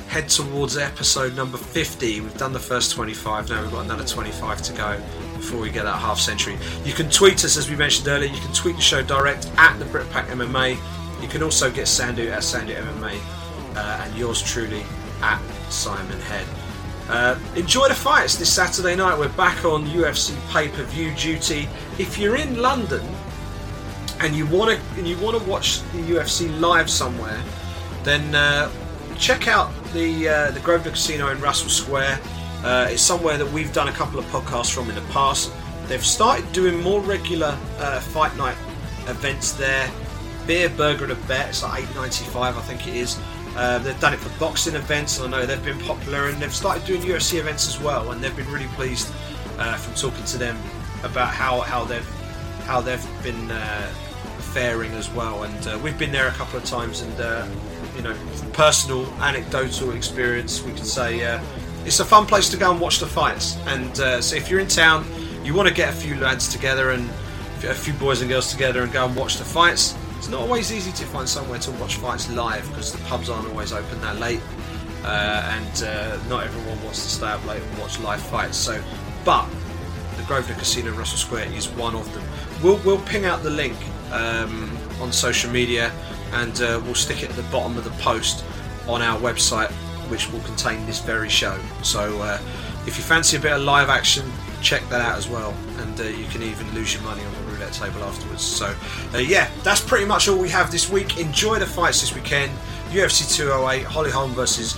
head 0.08 0.28
towards 0.28 0.76
episode 0.76 1.34
number 1.34 1.56
50. 1.56 2.20
We've 2.20 2.36
done 2.36 2.52
the 2.52 2.58
first 2.58 2.92
25. 2.92 3.48
Now 3.48 3.62
we've 3.62 3.70
got 3.70 3.84
another 3.84 4.04
25 4.04 4.62
to 4.62 4.72
go 4.74 4.96
before 5.34 5.60
we 5.60 5.70
get 5.70 5.84
that 5.84 5.98
half 5.98 6.20
century. 6.20 6.58
You 6.84 6.92
can 6.92 7.08
tweet 7.10 7.44
us 7.44 7.56
as 7.56 7.70
we 7.70 7.76
mentioned 7.76 8.08
earlier. 8.08 8.30
You 8.30 8.40
can 8.40 8.52
tweet 8.52 8.76
the 8.76 8.82
show 8.82 9.02
direct 9.02 9.50
at 9.56 9.78
the 9.78 9.84
Britpack 9.86 10.26
MMA. 10.26 10.78
You 11.24 11.30
can 11.30 11.42
also 11.42 11.70
get 11.70 11.86
Sandhu 11.86 12.30
at 12.30 12.44
Sandu 12.44 12.74
MMA 12.74 13.18
uh, 13.76 14.04
and 14.04 14.14
yours 14.14 14.42
truly 14.42 14.82
at 15.22 15.40
Simon 15.70 16.20
Head. 16.20 16.46
Uh, 17.08 17.38
enjoy 17.56 17.88
the 17.88 17.94
fights 17.94 18.36
this 18.36 18.52
Saturday 18.52 18.94
night. 18.94 19.18
We're 19.18 19.30
back 19.30 19.64
on 19.64 19.86
UFC 19.86 20.36
pay 20.52 20.68
per 20.68 20.82
view 20.82 21.14
duty. 21.14 21.66
If 21.98 22.18
you're 22.18 22.36
in 22.36 22.60
London 22.60 23.02
and 24.20 24.36
you 24.36 24.44
want 24.48 24.78
to 24.78 24.98
and 24.98 25.08
you 25.08 25.16
want 25.16 25.42
to 25.42 25.48
watch 25.48 25.80
the 25.92 26.00
UFC 26.00 26.60
live 26.60 26.90
somewhere, 26.90 27.42
then 28.02 28.34
uh, 28.34 28.70
check 29.16 29.48
out 29.48 29.72
the 29.94 30.28
uh, 30.28 30.50
the 30.50 30.60
Grosvenor 30.60 30.90
Casino 30.90 31.30
in 31.30 31.40
Russell 31.40 31.70
Square. 31.70 32.20
Uh, 32.62 32.88
it's 32.90 33.00
somewhere 33.00 33.38
that 33.38 33.50
we've 33.50 33.72
done 33.72 33.88
a 33.88 33.92
couple 33.92 34.18
of 34.18 34.26
podcasts 34.26 34.74
from 34.74 34.90
in 34.90 34.94
the 34.94 35.10
past. 35.10 35.50
They've 35.86 36.04
started 36.04 36.52
doing 36.52 36.82
more 36.82 37.00
regular 37.00 37.58
uh, 37.78 38.00
fight 38.00 38.36
night 38.36 38.58
events 39.08 39.52
there. 39.52 39.90
Beer, 40.46 40.68
burger, 40.68 41.04
and 41.04 41.12
a 41.12 41.16
bet. 41.26 41.48
It's 41.48 41.62
like 41.62 41.82
eight 41.82 41.94
ninety 41.94 42.24
five, 42.26 42.56
I 42.56 42.60
think 42.60 42.86
it 42.86 42.96
is. 42.96 43.18
Uh, 43.56 43.78
they've 43.78 43.98
done 44.00 44.12
it 44.12 44.18
for 44.18 44.36
boxing 44.40 44.74
events, 44.74 45.20
and 45.20 45.34
I 45.34 45.40
know 45.40 45.46
they've 45.46 45.64
been 45.64 45.78
popular, 45.78 46.26
and 46.28 46.42
they've 46.42 46.54
started 46.54 46.84
doing 46.84 47.02
UFC 47.02 47.38
events 47.38 47.68
as 47.68 47.80
well, 47.80 48.10
and 48.10 48.22
they've 48.22 48.34
been 48.34 48.50
really 48.50 48.66
pleased 48.68 49.12
uh, 49.58 49.76
from 49.76 49.94
talking 49.94 50.24
to 50.24 50.38
them 50.38 50.58
about 51.04 51.28
how, 51.28 51.60
how 51.60 51.84
they've 51.84 52.08
how 52.64 52.80
they've 52.80 53.06
been 53.22 53.50
uh, 53.50 53.86
faring 54.38 54.92
as 54.92 55.10
well. 55.10 55.44
And 55.44 55.66
uh, 55.66 55.78
we've 55.82 55.98
been 55.98 56.12
there 56.12 56.28
a 56.28 56.32
couple 56.32 56.58
of 56.58 56.64
times, 56.64 57.02
and 57.02 57.20
uh, 57.20 57.46
you 57.94 58.02
know, 58.02 58.16
personal 58.52 59.06
anecdotal 59.22 59.92
experience, 59.92 60.62
we 60.62 60.72
can 60.72 60.84
say 60.84 61.40
it's 61.84 62.00
a 62.00 62.04
fun 62.04 62.26
place 62.26 62.48
to 62.48 62.56
go 62.56 62.70
and 62.70 62.80
watch 62.80 62.98
the 62.98 63.06
fights. 63.06 63.56
And 63.66 63.96
so 64.24 64.34
if 64.34 64.50
you're 64.50 64.60
in 64.60 64.68
town, 64.68 65.06
you 65.44 65.54
want 65.54 65.68
to 65.68 65.74
get 65.74 65.90
a 65.90 65.96
few 65.96 66.16
lads 66.16 66.48
together 66.48 66.90
and 66.90 67.08
a 67.62 67.74
few 67.74 67.92
boys 67.94 68.20
and 68.20 68.28
girls 68.28 68.50
together 68.50 68.82
and 68.82 68.92
go 68.92 69.06
and 69.06 69.14
watch 69.14 69.36
the 69.36 69.44
fights 69.44 69.94
it's 70.24 70.30
not 70.30 70.40
always 70.40 70.72
easy 70.72 70.90
to 70.90 71.04
find 71.04 71.28
somewhere 71.28 71.58
to 71.58 71.70
watch 71.72 71.96
fights 71.96 72.30
live 72.30 72.66
because 72.70 72.90
the 72.90 73.04
pubs 73.04 73.28
aren't 73.28 73.46
always 73.48 73.74
open 73.74 74.00
that 74.00 74.18
late, 74.18 74.40
uh, 75.02 75.52
and 75.52 75.82
uh, 75.82 76.16
not 76.30 76.44
everyone 76.44 76.82
wants 76.82 77.02
to 77.02 77.10
stay 77.10 77.26
up 77.26 77.44
late 77.44 77.60
and 77.60 77.78
watch 77.78 78.00
live 78.00 78.22
fights. 78.22 78.56
So, 78.56 78.82
but 79.22 79.46
the 80.16 80.22
Grosvenor 80.22 80.58
Casino 80.58 80.92
in 80.92 80.96
Russell 80.96 81.18
Square 81.18 81.52
is 81.52 81.68
one 81.68 81.94
of 81.94 82.10
them. 82.14 82.24
We'll 82.62 82.80
we'll 82.86 83.02
ping 83.02 83.26
out 83.26 83.42
the 83.42 83.50
link 83.50 83.76
um, 84.12 84.74
on 84.98 85.12
social 85.12 85.50
media, 85.50 85.92
and 86.32 86.58
uh, 86.62 86.80
we'll 86.82 86.94
stick 86.94 87.22
it 87.22 87.28
at 87.28 87.36
the 87.36 87.42
bottom 87.52 87.76
of 87.76 87.84
the 87.84 88.02
post 88.02 88.46
on 88.88 89.02
our 89.02 89.20
website, 89.20 89.70
which 90.08 90.32
will 90.32 90.40
contain 90.40 90.86
this 90.86 91.00
very 91.00 91.28
show. 91.28 91.58
So, 91.82 92.22
uh, 92.22 92.38
if 92.86 92.96
you 92.96 93.04
fancy 93.04 93.36
a 93.36 93.40
bit 93.40 93.52
of 93.52 93.60
live 93.60 93.90
action, 93.90 94.24
check 94.62 94.88
that 94.88 95.02
out 95.02 95.18
as 95.18 95.28
well, 95.28 95.54
and 95.80 96.00
uh, 96.00 96.04
you 96.04 96.24
can 96.28 96.42
even 96.42 96.66
lose 96.74 96.94
your 96.94 97.02
money 97.02 97.22
on 97.22 97.34
the 97.34 97.43
roulette 97.54 97.72
table 97.72 98.02
afterwards. 98.04 98.42
So, 98.42 98.74
uh, 99.14 99.18
yeah, 99.18 99.50
that's 99.62 99.80
pretty 99.80 100.04
much 100.04 100.28
all 100.28 100.38
we 100.38 100.48
have 100.50 100.70
this 100.70 100.90
week. 100.90 101.18
Enjoy 101.18 101.58
the 101.58 101.66
fights 101.66 102.00
this 102.00 102.14
weekend. 102.14 102.52
UFC 102.90 103.34
208, 103.34 103.84
Holly 103.84 104.10
Holm 104.10 104.32
versus 104.32 104.76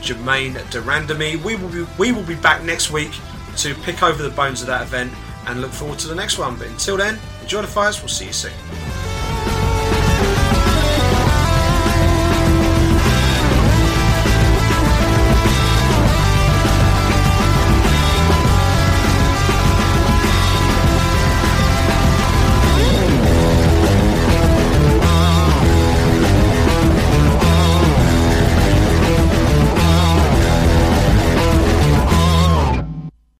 Germaine 0.00 0.54
de 0.70 0.80
Randamie. 0.80 1.42
We 1.42 1.56
will 1.56 1.68
be 1.68 1.86
we 1.98 2.12
will 2.12 2.22
be 2.22 2.36
back 2.36 2.62
next 2.62 2.90
week 2.90 3.12
to 3.56 3.74
pick 3.76 4.02
over 4.02 4.22
the 4.22 4.30
bones 4.30 4.60
of 4.60 4.68
that 4.68 4.82
event 4.82 5.12
and 5.46 5.60
look 5.60 5.72
forward 5.72 5.98
to 6.00 6.08
the 6.08 6.14
next 6.14 6.38
one. 6.38 6.56
But 6.56 6.68
until 6.68 6.96
then, 6.96 7.18
enjoy 7.42 7.62
the 7.62 7.68
fights. 7.68 8.00
We'll 8.00 8.08
see 8.08 8.26
you 8.26 8.32
soon. 8.32 9.07